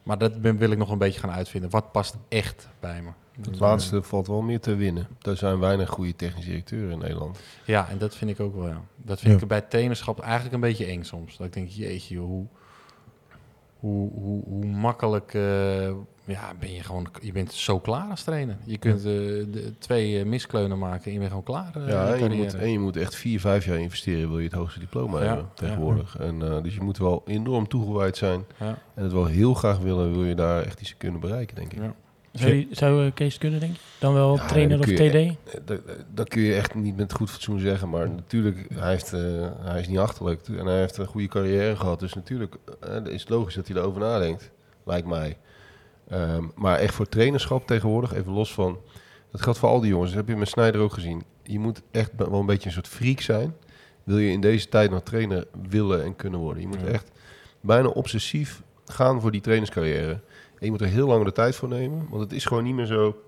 Maar 0.02 0.18
dat 0.18 0.40
ben, 0.40 0.56
wil 0.56 0.70
ik 0.70 0.78
nog 0.78 0.90
een 0.90 0.98
beetje 0.98 1.20
gaan 1.20 1.30
uitvinden. 1.30 1.70
Wat 1.70 1.92
past 1.92 2.16
echt 2.28 2.68
bij 2.80 3.02
me? 3.02 3.10
Het 3.40 3.60
laatste 3.60 4.02
valt 4.02 4.26
wel 4.26 4.42
meer 4.42 4.60
te 4.60 4.74
winnen. 4.74 5.06
Er 5.22 5.36
zijn 5.36 5.58
weinig 5.58 5.88
goede 5.88 6.16
technische 6.16 6.50
directeuren 6.50 6.90
in 6.92 6.98
Nederland. 6.98 7.38
Ja, 7.64 7.88
en 7.88 7.98
dat 7.98 8.14
vind 8.16 8.30
ik 8.30 8.40
ook 8.40 8.54
wel, 8.54 8.68
ja. 8.68 8.80
Dat 8.96 9.20
vind 9.20 9.34
Ja. 9.34 9.40
ik 9.42 9.48
bij 9.48 9.60
trainerschap 9.60 10.20
eigenlijk 10.20 10.54
een 10.54 10.60
beetje 10.60 10.84
eng 10.86 11.02
soms. 11.02 11.36
Dat 11.36 11.46
ik 11.46 11.52
denk, 11.52 11.68
jeetje, 11.68 12.18
hoe, 12.18 12.46
hoe, 13.78 14.10
hoe, 14.12 14.42
hoe 14.44 14.64
makkelijk 14.66 15.34
eh, 15.34 15.86
ja, 16.24 16.52
ben 16.60 16.72
je 16.72 16.82
gewoon... 16.82 17.06
Je 17.20 17.32
bent 17.32 17.52
zo 17.52 17.78
klaar 17.78 18.10
als 18.10 18.22
trainer. 18.22 18.56
Je 18.64 18.78
kunt 18.78 18.98
eh, 18.98 19.04
de, 19.04 19.72
twee 19.78 20.18
eh, 20.18 20.26
miskleunen 20.26 20.78
maken 20.78 21.04
en 21.04 21.12
je 21.12 21.18
bent 21.18 21.28
gewoon 21.30 21.44
klaar. 21.44 21.88
ja, 21.88 22.14
en 22.14 22.30
je, 22.30 22.36
moet, 22.42 22.54
en 22.54 22.70
je 22.70 22.78
moet 22.78 22.96
echt 22.96 23.14
vier, 23.14 23.40
vijf 23.40 23.64
jaar 23.64 23.78
investeren 23.78 24.28
wil 24.28 24.38
je 24.38 24.44
het 24.44 24.52
hoogste 24.56 24.78
diploma 24.80 25.18
Ja, 25.20 25.26
hebben 25.26 25.48
tegenwoordig. 25.54 26.16
En, 26.18 26.38
dus 26.62 26.74
je 26.74 26.80
moet 26.82 26.98
wel 26.98 27.22
enorm 27.26 27.68
toegewijd 27.68 28.16
zijn. 28.16 28.44
Ja, 28.58 28.78
En 28.94 29.02
het 29.02 29.12
wel 29.12 29.26
heel 29.26 29.54
graag 29.54 29.78
willen, 29.78 30.12
wil 30.12 30.24
je 30.24 30.34
daar 30.34 30.62
echt 30.62 30.80
iets 30.80 30.96
kunnen 30.96 31.20
bereiken, 31.20 31.54
denk 31.56 31.72
ik. 31.72 31.78
ja. 31.78 31.94
Zou, 32.32 32.52
die- 32.52 32.68
zou 32.70 33.06
eh, 33.06 33.12
Kees 33.14 33.38
kunnen, 33.38 33.60
denk 33.60 33.72
je? 33.74 33.80
Dan 33.98 34.14
wel 34.14 34.36
Ja, 34.36 34.46
trainer 34.46 34.76
dan 34.78 34.88
of 34.88 34.94
TD? 34.94 34.98
je- 35.12 35.34
Eh, 35.44 35.60
Dat, 35.64 35.80
dat 36.14 36.28
kun 36.28 36.42
je 36.42 36.54
echt 36.54 36.74
niet 36.74 36.96
met 36.96 37.12
goed 37.12 37.30
fatsoen 37.30 37.58
zeggen. 37.58 37.88
Maar 37.88 38.10
natuurlijk, 38.10 38.66
hij, 38.74 38.90
heeft, 38.90 39.12
eh, 39.12 39.20
hij 39.60 39.80
is 39.80 39.88
niet 39.88 39.98
achterlijk. 39.98 40.48
En 40.48 40.66
hij 40.66 40.78
heeft 40.78 40.96
een 40.96 41.06
goede 41.06 41.26
carrière 41.28 41.76
gehad. 41.76 42.00
Dus 42.00 42.14
natuurlijk 42.14 42.54
eh, 42.80 42.96
is 43.04 43.20
het 43.20 43.30
logisch 43.30 43.54
dat 43.54 43.68
hij 43.68 43.76
erover 43.76 44.00
nadenkt. 44.00 44.50
Lijkt 44.84 45.06
mij. 45.06 45.36
Ehm, 46.08 46.44
maar 46.54 46.78
echt 46.78 46.94
voor 46.94 47.08
trainerschap 47.08 47.66
tegenwoordig, 47.66 48.12
even 48.12 48.32
los 48.32 48.52
van... 48.54 48.78
Dat 49.30 49.42
geldt 49.42 49.58
voor 49.58 49.68
al 49.68 49.80
die 49.80 49.90
jongens. 49.90 50.10
Dat 50.10 50.18
heb 50.20 50.28
je 50.28 50.36
met 50.36 50.48
Snijder 50.48 50.80
ook 50.80 50.92
gezien. 50.92 51.22
Je 51.42 51.58
moet 51.58 51.82
echt 51.90 52.10
wel 52.16 52.32
een 52.40 52.46
beetje 52.46 52.66
een 52.66 52.74
soort 52.74 52.88
freak 52.88 53.20
zijn. 53.20 53.54
Wil 54.04 54.18
je 54.18 54.30
in 54.30 54.40
deze 54.40 54.68
tijd 54.68 54.90
nog 54.90 55.02
trainer 55.02 55.46
willen 55.68 56.04
en 56.04 56.16
kunnen 56.16 56.40
worden. 56.40 56.62
Je 56.62 56.68
moet 56.68 56.80
Ja. 56.80 56.86
echt 56.86 57.10
bijna 57.60 57.88
obsessief 57.88 58.62
gaan 58.86 59.20
voor 59.20 59.30
die 59.30 59.40
trainerscarrière. 59.40 60.20
En 60.62 60.68
je 60.68 60.74
moet 60.74 60.80
er 60.80 60.94
heel 60.94 61.06
lang 61.06 61.24
de 61.24 61.32
tijd 61.32 61.56
voor 61.56 61.68
nemen. 61.68 62.06
Want 62.10 62.22
het 62.22 62.32
is 62.32 62.44
gewoon 62.44 62.64
niet 62.64 62.74
meer 62.74 62.86
zo... 62.86 63.22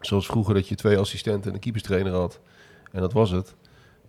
Zoals 0.00 0.26
vroeger 0.26 0.54
dat 0.54 0.68
je 0.68 0.74
twee 0.74 0.98
assistenten 0.98 1.48
en 1.48 1.54
een 1.54 1.60
keeperstrainer 1.60 2.12
had. 2.12 2.40
En 2.92 3.00
dat 3.00 3.12
was 3.12 3.30
het. 3.30 3.54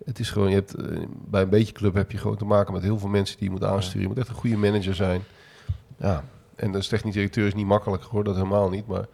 Het 0.06 0.20
is 0.20 0.30
gewoon, 0.30 0.50
je 0.50 0.56
hebt, 0.56 0.74
eh, 0.74 0.98
bij 1.10 1.42
een 1.42 1.50
beetje 1.50 1.74
club 1.74 1.94
heb 1.94 2.12
je 2.12 2.18
gewoon 2.18 2.38
te 2.38 2.46
maken 2.46 2.74
met 2.74 2.84
heel 2.84 3.00
veel 3.00 3.10
mensen 3.10 3.38
die 3.38 3.46
je 3.46 3.52
moet 3.52 3.64
aansturen. 3.64 4.02
Je 4.02 4.08
moet 4.08 4.18
echt 4.18 4.28
een 4.28 4.36
goede 4.36 4.58
manager 4.58 4.96
zijn. 4.96 5.22
Ja, 5.98 6.24
en 6.56 6.76
als 6.76 6.88
technisch 6.88 7.14
directeur 7.14 7.48
is 7.48 7.54
niet 7.54 7.66
makkelijk 7.66 8.04
hoor, 8.04 8.24
dat 8.24 8.36
helemaal 8.36 8.70
niet. 8.70 8.88
Maar 8.88 9.08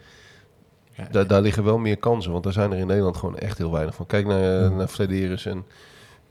daar, 1.12 1.28
daar 1.28 1.42
liggen 1.42 1.64
wel 1.64 1.78
meer 1.78 1.98
kansen, 1.98 2.32
want 2.32 2.44
daar 2.44 2.54
zijn 2.54 2.72
er 2.72 2.78
in 2.78 2.88
Nederland 2.88 3.18
gewoon 3.18 3.38
echt 3.38 3.58
heel 3.58 3.72
weinig 3.72 3.96
van. 3.96 4.06
Kijk 4.06 4.26
naar, 4.26 4.72
naar 4.72 4.88
Flederis 4.88 5.46
en, 5.46 5.66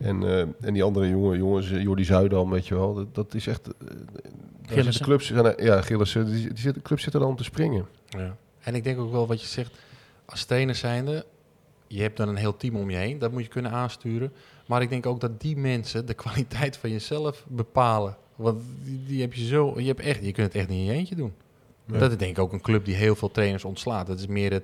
en, 0.01 0.23
eh, 0.23 0.39
en 0.39 0.73
die 0.73 0.83
andere 0.83 1.09
jongen, 1.09 1.37
jongens, 1.37 1.71
eh, 1.71 1.81
Jordi 1.81 2.03
Zuidam, 2.03 2.49
weet 2.49 2.67
je 2.67 2.75
wel. 2.75 2.93
Dat, 2.93 3.15
dat 3.15 3.33
is 3.33 3.47
echt... 3.47 3.67
eh, 3.67 3.73
daar 3.79 3.87
zitten 3.89 4.67
Gillissen. 4.77 5.05
clubs, 5.05 5.25
zijn 5.27 5.45
er- 5.45 5.63
ja, 5.63 5.81
Gillissen, 5.81 6.25
die, 6.25 6.47
die 6.47 6.57
zitten, 6.57 6.81
clubs 6.81 7.03
zitten 7.03 7.21
er 7.21 7.27
om 7.27 7.35
te 7.35 7.43
springen. 7.43 7.85
Ja. 8.09 8.35
En 8.59 8.75
ik 8.75 8.83
denk 8.83 8.99
ook 8.99 9.11
wel 9.11 9.27
wat 9.27 9.41
je 9.41 9.47
zegt, 9.47 9.71
als 10.25 10.45
trainer 10.45 10.75
zijnde, 10.75 11.25
je 11.87 12.01
hebt 12.01 12.17
dan 12.17 12.27
een 12.27 12.35
heel 12.35 12.57
team 12.57 12.75
om 12.75 12.89
je 12.89 12.97
heen, 12.97 13.19
dat 13.19 13.31
moet 13.31 13.43
je 13.43 13.47
kunnen 13.49 13.71
aansturen. 13.71 14.33
Maar 14.65 14.81
ik 14.81 14.89
denk 14.89 15.05
ook 15.05 15.19
dat 15.19 15.41
die 15.41 15.57
mensen 15.57 16.05
de 16.05 16.13
kwaliteit 16.23 16.77
van 16.77 16.89
jezelf 16.89 17.45
bepalen. 17.47 18.17
Want 18.35 18.61
die, 18.83 19.03
die 19.07 19.21
heb 19.21 19.33
je 19.33 19.45
zo, 19.45 19.79
je, 19.79 19.87
hebt 19.87 19.99
echt, 19.99 20.25
je 20.25 20.31
kunt 20.31 20.47
het 20.47 20.55
echt 20.55 20.67
niet 20.69 20.77
in 20.79 20.85
je 20.85 20.91
eentje 20.91 21.15
doen. 21.15 21.33
Ja. 21.85 21.97
Dat 21.97 22.11
is 22.11 22.17
denk 22.17 22.31
ik 22.37 22.39
ook 22.43 22.53
een 22.53 22.61
club 22.61 22.85
die 22.85 22.95
heel 22.95 23.15
veel 23.15 23.31
trainers 23.31 23.65
ontslaat. 23.65 24.07
Dat 24.07 24.19
is 24.19 24.27
meer 24.27 24.51
het, 24.51 24.63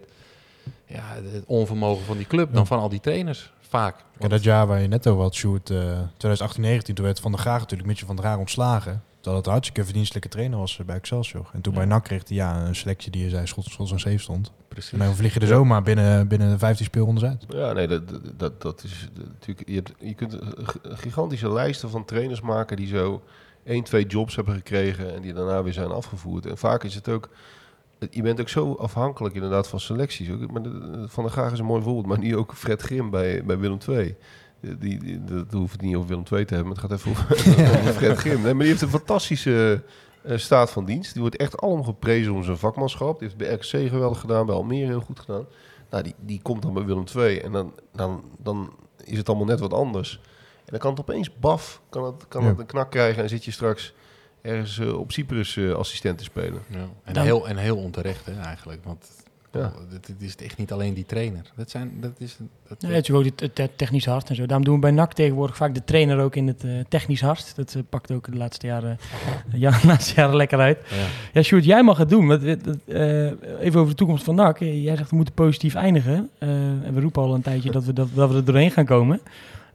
ja, 0.86 1.02
het 1.32 1.44
onvermogen 1.46 2.06
van 2.06 2.18
die 2.18 2.28
club 2.28 2.48
Ja. 2.50 2.54
dan 2.56 2.68
van 2.68 2.80
al 2.80 2.90
die 2.90 3.00
trainers, 3.00 3.54
vaak. 3.70 3.96
Ja, 4.20 4.28
dat 4.28 4.44
jaar 4.44 4.68
waar 4.68 4.82
je 4.82 4.88
net 4.88 5.08
over 5.08 5.22
had, 5.24 5.36
Sjoerd, 5.36 5.70
eh 5.70 6.00
2018-19, 6.00 6.94
toen 6.94 7.06
werd 7.06 7.20
Van 7.20 7.32
der 7.32 7.40
Graag 7.40 7.60
natuurlijk 7.60 7.88
Mitchell 7.90 8.08
van 8.08 8.16
der 8.16 8.26
Graag 8.26 8.38
ontslagen. 8.38 9.04
Dat 9.22 9.36
het 9.36 9.46
een 9.46 9.52
hartstikke 9.52 9.84
verdienstelijke 9.86 10.30
trainer 10.30 10.58
was 10.60 10.80
eh, 10.80 10.86
bij 10.86 10.96
Excelsior. 10.96 11.50
En 11.54 11.62
toen 11.62 11.74
Ja. 11.74 11.80
bij 11.80 11.88
NAC 11.88 12.04
kreeg 12.04 12.28
hij 12.28 12.38
ja, 12.38 12.66
een 12.66 12.76
selectie 12.76 13.12
die 13.12 13.24
je 13.24 13.30
zei 13.30 13.48
schot, 13.48 13.66
schot 13.66 13.92
en 13.92 14.00
safe 14.00 14.18
stond. 14.18 14.52
Precies. 14.68 14.92
En 14.92 15.00
dan 15.00 15.16
vlieg 15.16 15.34
je 15.34 15.40
er 15.40 15.48
zomaar 15.48 15.82
binnen, 15.82 16.28
binnen 16.28 16.60
15 16.60 16.86
speelrondes 16.86 17.24
uit. 17.24 17.46
Ja, 17.50 17.72
nee, 17.74 17.88
dat, 17.88 18.02
dat- 18.38 18.62
dat, 18.62 18.84
is 18.84 19.10
eh, 19.18 19.24
natuurlijk. 19.28 19.68
Je, 19.70 19.76
hebt, 19.76 19.94
je 20.00 20.14
kunt 20.14 20.38
gigantische 20.84 21.52
lijsten 21.52 21.90
van 21.90 22.06
trainers 22.06 22.42
maken 22.42 22.78
die 22.78 22.88
zo 22.88 23.24
één, 23.64 23.84
twee 23.84 24.06
jobs 24.06 24.36
hebben 24.36 24.54
gekregen 24.56 25.16
en 25.16 25.22
die 25.22 25.34
daarna 25.34 25.64
weer 25.64 25.74
zijn 25.74 25.92
afgevoerd. 25.92 26.46
En 26.46 26.58
vaak 26.58 26.84
is 26.84 26.96
het 26.96 27.10
ook. 27.10 27.30
Je 28.10 28.22
bent 28.22 28.40
ook 28.40 28.50
zo 28.50 28.74
afhankelijk 28.74 29.36
inderdaad 29.36 29.68
van 29.68 29.80
selecties. 29.80 30.28
Maar 30.52 30.62
de- 30.62 30.90
de- 30.92 31.08
van 31.08 31.24
der 31.24 31.32
Graag 31.34 31.52
is 31.52 31.60
een 31.60 31.66
mooi 31.66 31.82
voorbeeld, 31.82 32.06
maar 32.06 32.20
nu 32.20 32.38
ook 32.38 32.54
Fred 32.54 32.82
Grim 32.82 33.10
bij, 33.10 33.44
bij 33.46 33.58
Willem 33.58 33.78
II. 33.90 34.16
Die, 34.60 35.24
dat 35.24 35.52
hoeft 35.52 35.72
het 35.72 35.82
niet 35.82 35.96
over 35.96 36.08
Willem 36.10 36.24
II 36.32 36.46
te 36.46 36.54
hebben, 36.56 36.74
maar 36.74 36.84
het 36.84 36.92
gaat 36.92 37.00
even 37.00 37.12
over, 37.12 37.78
over 37.80 37.94
Fred 37.94 38.18
Grim. 38.18 38.42
Nee, 38.42 38.54
maar 38.54 38.62
die 38.62 38.72
heeft 38.72 38.82
een 38.82 38.90
fantastische 38.90 39.84
eh, 40.24 40.38
staat 40.38 40.72
van 40.72 40.86
dienst. 40.86 41.12
Die 41.14 41.22
wordt 41.22 41.38
echt 41.38 41.62
alom 41.62 41.84
geprezen 41.84 42.34
om 42.34 42.44
zijn 42.44 42.58
vakmanschap. 42.58 43.20
Die 43.20 43.28
heeft 43.28 43.40
bij 43.40 43.54
RKC 43.54 43.90
geweldig 43.90 44.20
gedaan, 44.20 44.46
bij 44.46 44.56
Almere 44.56 44.86
heel 44.86 45.00
goed 45.02 45.20
gedaan. 45.20 45.46
Nou, 45.90 46.04
die, 46.04 46.16
die 46.20 46.42
komt 46.42 46.62
dan 46.62 46.74
bij 46.74 46.84
Willem 46.86 47.04
II 47.16 47.38
en 47.40 47.52
dan, 47.52 47.74
dan, 47.96 48.24
dan 48.38 48.74
is 49.04 49.18
het 49.18 49.28
allemaal 49.30 49.46
net 49.48 49.60
wat 49.60 49.74
anders. 49.74 50.20
En 50.56 50.74
dan 50.74 50.80
kan 50.80 50.92
het 50.92 51.00
opeens 51.00 51.40
baf, 51.40 51.82
kan 51.90 52.04
het, 52.04 52.26
kan 52.28 52.42
Ja. 52.44 52.48
het 52.50 52.60
een 52.60 52.66
knak 52.66 52.92
krijgen 52.92 53.24
en 53.24 53.30
zit 53.30 53.46
je 53.46 53.52
straks 53.52 53.94
ergens 54.48 54.80
eh, 54.80 55.00
op 55.00 55.12
Cyprus 55.12 55.58
eh, 55.58 55.72
assistent 55.72 56.18
te 56.18 56.24
spelen. 56.24 56.62
Ja. 56.70 56.78
En, 57.04 57.14
Dan- 57.14 57.24
heel, 57.24 57.48
en 57.48 57.58
heel 57.58 57.78
onterecht 57.78 58.26
hè, 58.26 58.42
eigenlijk. 58.42 58.84
Want 58.84 59.06
Ja. 59.52 59.74
het, 59.90 60.08
het 60.08 60.22
is 60.22 60.36
echt 60.36 60.58
niet 60.58 60.72
alleen 60.72 60.94
die 60.94 61.06
trainer. 61.06 61.42
Dat, 61.56 61.70
zijn, 61.70 61.92
dat 62.00 62.12
is... 62.18 62.38
Dat, 62.68 62.82
Ja, 62.82 62.88
het 62.90 63.10
is 63.10 63.16
ook 63.16 63.24
het, 63.36 63.70
technisch 63.76 64.06
hart 64.06 64.30
en 64.30 64.36
zo. 64.36 64.46
Daarom 64.46 64.66
doen 64.66 64.74
we 64.76 64.80
bij 64.82 64.92
NAC 64.92 65.14
tegenwoordig 65.14 65.56
vaak 65.58 65.74
de 65.74 65.84
trainer 65.84 66.20
ook 66.20 66.36
in 66.36 66.48
het 66.48 66.64
eh, 66.64 66.72
technisch 66.90 67.22
hart. 67.22 67.56
Dat 67.56 67.76
pakt 67.90 68.12
ook 68.12 68.32
de 68.32 68.38
laatste 68.38 68.68
jaren, 68.68 68.98
ja, 69.54 69.72
de 69.82 69.88
laatste 69.88 70.14
jaren 70.16 70.36
lekker 70.36 70.60
uit. 70.60 70.78
ja. 70.90 71.06
Ja, 71.34 71.42
Sjoerd, 71.42 71.66
jij 71.66 71.84
mag 71.84 71.98
het 71.98 72.10
doen. 72.10 72.28
Want, 72.28 72.42
dat, 72.64 72.78
even 73.60 73.80
over 73.80 73.88
de 73.90 73.94
toekomst 73.96 74.24
van 74.24 74.36
NAC. 74.36 74.60
Jij 74.60 74.96
zegt 74.96 75.10
we 75.10 75.16
moeten 75.16 75.34
positief 75.34 75.76
eindigen. 75.76 76.30
Eh, 76.38 76.50
en 76.50 76.94
we 76.94 77.02
roepen 77.02 77.22
al 77.22 77.34
een 77.34 77.42
tijdje 77.42 77.72
dat 77.72 77.84
we, 77.84 77.94
dat, 77.94 78.08
dat 78.14 78.30
we 78.30 78.36
er 78.36 78.46
doorheen 78.46 78.72
gaan 78.72 78.86
komen. 78.86 79.22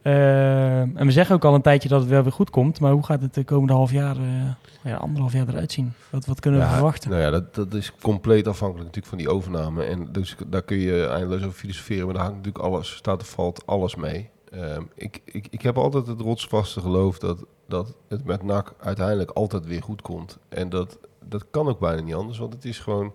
Eh, 0.03 0.81
en 0.81 1.07
we 1.07 1.11
zeggen 1.11 1.35
ook 1.35 1.45
al 1.45 1.55
een 1.55 1.63
tijdje 1.63 1.89
dat 1.89 2.01
het 2.01 2.09
wel 2.09 2.23
weer 2.23 2.33
goed 2.33 2.51
komt. 2.51 2.81
Maar 2.81 2.93
hoe 2.93 3.05
gaat 3.05 3.21
het 3.21 3.35
de 3.35 3.45
komende 3.45 3.73
half 3.73 3.93
jaar, 3.93 4.17
eh, 4.17 4.51
ja, 4.83 4.97
anderhalf 4.97 5.33
jaar 5.33 5.49
eruit 5.49 5.73
zien? 5.73 5.93
Wat, 6.11 6.27
wat 6.27 6.41
kunnen 6.41 6.61
we 6.61 6.67
Ja, 6.67 6.73
verwachten? 6.73 7.11
Nou 7.11 7.23
ja, 7.23 7.31
dat, 7.31 7.55
dat 7.55 7.75
is 7.75 7.93
compleet 8.01 8.49
afhankelijk 8.49 8.87
natuurlijk 8.87 9.15
van 9.15 9.19
die 9.19 9.29
overname. 9.31 9.85
En 9.85 10.09
dus 10.13 10.37
daar 10.47 10.63
kun 10.63 10.79
je 10.79 11.07
eindeloos 11.07 11.43
over 11.43 11.59
filosoferen. 11.59 12.05
Maar 12.05 12.15
daar 12.15 12.23
hangt 12.25 12.37
natuurlijk 12.39 12.65
alles, 12.65 12.97
staat 12.97 13.21
of 13.21 13.29
valt 13.29 13.67
alles 13.67 13.95
mee. 13.95 14.31
Ehm, 14.51 14.83
ik, 14.95 15.21
ik, 15.25 15.47
ik 15.51 15.63
heb 15.63 15.79
altijd 15.79 16.07
het 16.07 16.21
rotsvaste 16.21 16.81
geloof 16.81 17.19
dat, 17.19 17.45
dat 17.69 17.95
het 18.09 18.25
met 18.25 18.43
NAC 18.43 18.75
uiteindelijk 18.81 19.31
altijd 19.31 19.67
weer 19.67 19.83
goed 19.83 20.03
komt. 20.03 20.39
En 20.49 20.69
dat, 20.69 20.99
dat 21.29 21.45
kan 21.51 21.69
ook 21.69 21.79
bijna 21.79 22.03
niet 22.03 22.15
anders, 22.15 22.39
want 22.39 22.53
het 22.53 22.65
is 22.65 22.79
gewoon... 22.79 23.13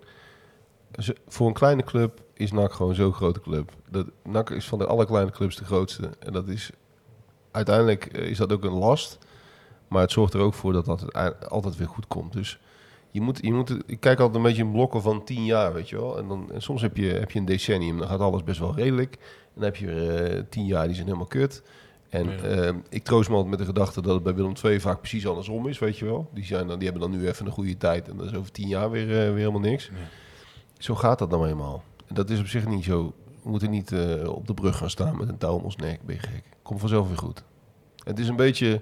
Voor 1.28 1.48
een 1.48 1.54
kleine 1.54 1.84
club 1.84 2.22
is 2.34 2.52
NAC 2.52 2.74
gewoon 2.74 2.96
zo'n 2.96 3.14
grote 3.14 3.42
club. 3.42 3.72
Dat, 3.90 4.06
NAC 4.24 4.50
is 4.50 4.68
van 4.68 4.78
de 4.80 4.86
alle 4.86 5.06
kleine 5.06 5.32
clubs 5.32 5.56
de 5.56 5.66
grootste. 5.66 6.10
En 6.20 6.34
dat 6.34 6.48
is... 6.48 6.70
Uiteindelijk 7.52 8.06
eh, 8.06 8.30
is 8.30 8.38
dat 8.38 8.52
ook 8.54 8.64
een 8.64 8.72
last. 8.74 9.18
Maar 9.88 10.02
het 10.02 10.12
zorgt 10.12 10.34
er 10.34 10.40
ook 10.40 10.54
voor 10.54 10.74
dat 10.74 10.86
dat 10.86 11.14
altijd 11.50 11.76
weer 11.78 11.88
goed 11.88 12.08
komt. 12.08 12.34
Dus 12.34 12.60
je 13.12 13.22
moet, 13.22 13.40
je 13.42 13.54
moet, 13.54 13.78
ik 13.86 14.00
kijk 14.00 14.20
altijd 14.20 14.38
een 14.38 14.44
beetje 14.50 14.64
in 14.64 14.72
blokken 14.72 15.02
van 15.02 15.24
tien 15.24 15.46
jaar, 15.46 15.74
weet 15.74 15.90
je 15.90 15.96
wel. 15.96 16.18
En, 16.18 16.28
dan, 16.28 16.52
en 16.54 16.62
soms 16.62 16.82
heb 16.82 16.98
je, 16.98 17.06
heb 17.08 17.32
je 17.32 17.40
een 17.40 17.46
decennium, 17.46 17.98
dan 17.98 18.08
gaat 18.08 18.20
alles 18.20 18.44
best 18.44 18.60
wel 18.60 18.76
redelijk. 18.76 19.14
En 19.14 19.54
dan 19.54 19.64
heb 19.64 19.76
je 19.76 19.86
weer 19.86 20.26
eh, 20.36 20.44
tien 20.50 20.66
jaar, 20.66 20.86
die 20.86 20.94
zijn 20.96 21.06
helemaal 21.08 21.28
kut. 21.28 21.64
En 22.10 22.26
Ja. 22.30 22.38
eh, 22.38 22.74
ik 22.90 23.04
troost 23.04 23.30
me 23.30 23.36
altijd 23.36 23.52
met 23.52 23.60
de 23.60 23.66
gedachte 23.74 24.02
dat 24.02 24.14
het 24.14 24.24
bij 24.24 24.36
Willem 24.36 24.54
II 24.64 24.80
vaak 24.80 25.00
precies 25.00 25.28
andersom 25.28 25.68
is, 25.68 25.80
weet 25.80 25.98
je 25.98 26.06
wel. 26.06 26.30
Die, 26.34 26.46
zijn 26.46 26.68
dan, 26.68 26.80
die 26.80 26.90
hebben 26.90 27.10
dan 27.12 27.20
nu 27.20 27.28
even 27.28 27.46
een 27.46 27.52
goede 27.52 27.78
tijd 27.78 28.10
en 28.10 28.18
dat 28.18 28.26
is 28.26 28.34
over 28.36 28.52
tien 28.52 28.68
jaar 28.68 28.92
weer, 28.92 29.10
eh, 29.10 29.16
weer 29.16 29.36
helemaal 29.38 29.60
niks. 29.60 29.86
Ja. 29.86 29.94
Zo 30.78 30.96
gaat 30.96 31.20
dat 31.20 31.30
nou 31.30 31.48
eenmaal. 31.48 31.84
En 32.08 32.16
dat 32.16 32.30
is 32.30 32.40
op 32.40 32.48
zich 32.48 32.68
niet 32.68 32.84
zo. 32.84 33.14
We 33.44 33.50
moeten 33.50 33.70
niet 33.70 33.92
eh, 33.92 34.30
op 34.30 34.48
de 34.48 34.54
brug 34.54 34.78
gaan 34.78 34.90
staan 34.90 35.18
met 35.18 35.30
een 35.30 35.38
touw 35.38 35.54
om 35.56 35.64
ons 35.64 35.76
nek, 35.76 36.00
ben 36.06 36.16
je 36.16 36.22
gek. 36.22 36.44
Komt 36.62 36.80
vanzelf 36.80 37.08
weer 37.08 37.18
goed. 37.18 37.44
Het 38.04 38.20
is 38.20 38.28
een 38.28 38.36
beetje 38.36 38.82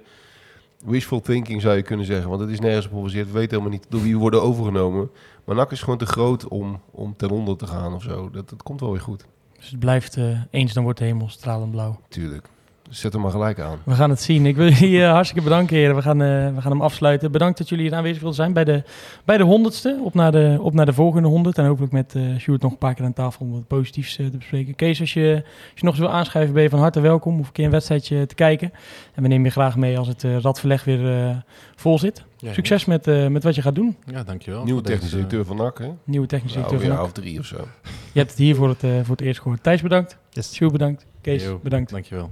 wishful 0.85 1.21
thinking 1.21 1.61
zou 1.61 1.75
je 1.75 1.81
kunnen 1.81 2.05
zeggen, 2.05 2.29
want 2.29 2.41
het 2.41 2.49
is 2.49 2.59
nergens 2.59 2.85
op 2.85 2.91
gebaseerd. 2.93 3.27
We 3.27 3.33
weten 3.33 3.49
helemaal 3.49 3.71
niet 3.71 3.85
door 3.89 4.01
wie 4.01 4.13
we 4.13 4.19
worden 4.19 4.41
overgenomen. 4.41 5.09
Maar 5.43 5.55
NAC 5.55 5.71
is 5.71 5.81
gewoon 5.81 5.97
te 5.97 6.05
groot 6.05 6.47
om, 6.47 6.81
om 6.91 7.15
ten 7.15 7.29
onder 7.29 7.57
te 7.57 7.67
gaan 7.67 7.93
of 7.93 8.03
zo. 8.03 8.29
Dat, 8.29 8.49
dat 8.49 8.63
komt 8.63 8.79
wel 8.79 8.91
weer 8.91 9.01
goed, 9.01 9.25
Dus 9.57 9.69
het 9.69 9.79
blijft 9.79 10.17
eh, 10.17 10.39
eens, 10.49 10.73
dan 10.73 10.83
wordt 10.83 10.99
de 10.99 11.05
hemel 11.05 11.29
stralend 11.29 11.71
blauw. 11.71 11.99
tuurlijk. 12.09 12.49
Zet 12.89 13.13
hem 13.13 13.21
maar 13.21 13.31
gelijk 13.31 13.59
aan. 13.59 13.77
We 13.83 13.93
gaan 13.93 14.09
het 14.09 14.21
zien. 14.21 14.45
Ik 14.45 14.55
wil 14.55 14.69
jullie 14.69 15.03
eh, 15.03 15.11
hartstikke 15.11 15.43
bedanken, 15.43 15.75
heren. 15.75 15.95
We 15.95 16.01
gaan, 16.01 16.21
eh, 16.21 16.55
we 16.55 16.61
gaan 16.61 16.71
hem 16.71 16.81
afsluiten. 16.81 17.31
Bedankt 17.31 17.57
dat 17.57 17.69
jullie 17.69 17.85
hier 17.85 17.95
aanwezig 17.95 18.17
wilden 18.19 18.35
zijn 18.35 18.53
bij 18.53 18.63
de, 18.63 18.83
bij 19.25 19.37
de 19.37 19.43
honderdste. 19.43 19.99
Op 20.03 20.13
naar 20.13 20.31
de, 20.31 20.57
op 20.61 20.73
naar 20.73 20.85
de 20.85 20.93
volgende 20.93 21.27
honderd. 21.27 21.57
En 21.57 21.65
hopelijk 21.65 21.91
met 21.91 22.15
eh 22.15 22.21
Sjoerd 22.37 22.61
nog 22.61 22.71
een 22.71 22.77
paar 22.77 22.93
keer 22.93 23.05
aan 23.05 23.13
tafel 23.13 23.45
om 23.45 23.51
wat 23.51 23.67
positiefs 23.67 24.15
te 24.15 24.29
bespreken. 24.37 24.75
Kees, 24.75 24.99
als 24.99 25.13
je, 25.13 25.33
als 25.43 25.79
je 25.79 25.85
nog 25.85 25.93
eens 25.93 26.03
wil 26.03 26.11
aanschuiven, 26.13 26.53
ben 26.53 26.63
je 26.63 26.69
van 26.69 26.79
harte 26.79 26.99
welkom. 26.99 27.39
Of 27.39 27.47
een 27.47 27.53
keer 27.53 27.65
een 27.65 27.71
wedstrijdje 27.71 28.25
te 28.25 28.35
kijken. 28.35 28.71
En 29.13 29.21
we 29.21 29.27
nemen 29.27 29.45
je 29.45 29.51
graag 29.51 29.75
mee 29.77 29.97
als 29.97 30.07
het 30.07 30.23
eh, 30.23 30.37
radverleg 30.39 30.83
weer 30.83 31.27
eh, 31.29 31.35
vol 31.75 31.99
zit. 31.99 32.23
Ja, 32.37 32.53
Succes 32.53 32.85
met, 32.85 33.07
eh, 33.07 33.27
met 33.27 33.43
wat 33.43 33.55
je 33.55 33.61
gaat 33.61 33.75
doen. 33.75 33.95
Ja, 34.11 34.23
dankjewel. 34.23 34.63
Nieuwe 34.63 34.81
technische 34.81 35.15
directeur 35.15 35.45
van 35.45 35.55
NAC, 35.57 35.77
hè? 35.77 35.89
Nieuwe 36.03 36.27
technische 36.27 36.57
Nou, 36.57 36.69
directeur 36.69 36.97
een 36.97 36.97
van 36.97 37.05
jaar 37.05 37.15
NAC. 37.15 37.17
of 37.17 37.23
drie 37.23 37.39
of 37.39 37.45
zo. 37.45 37.67
Je 38.11 38.19
hebt 38.19 38.29
het 38.29 38.39
hier 38.39 38.55
voor 38.55 38.69
het, 38.69 38.79
voor 38.79 39.15
het 39.15 39.21
eerst 39.21 39.41
gehoord. 39.41 39.63
Thijs 39.63 39.81
bedankt. 39.81 40.17
Yes. 40.29 40.53
Sjoerd 40.53 40.71
bedankt. 40.71 41.05
Kees 41.21 41.43
Yo, 41.43 41.59
bedankt. 41.63 41.91
Dankjewel. 41.91 42.31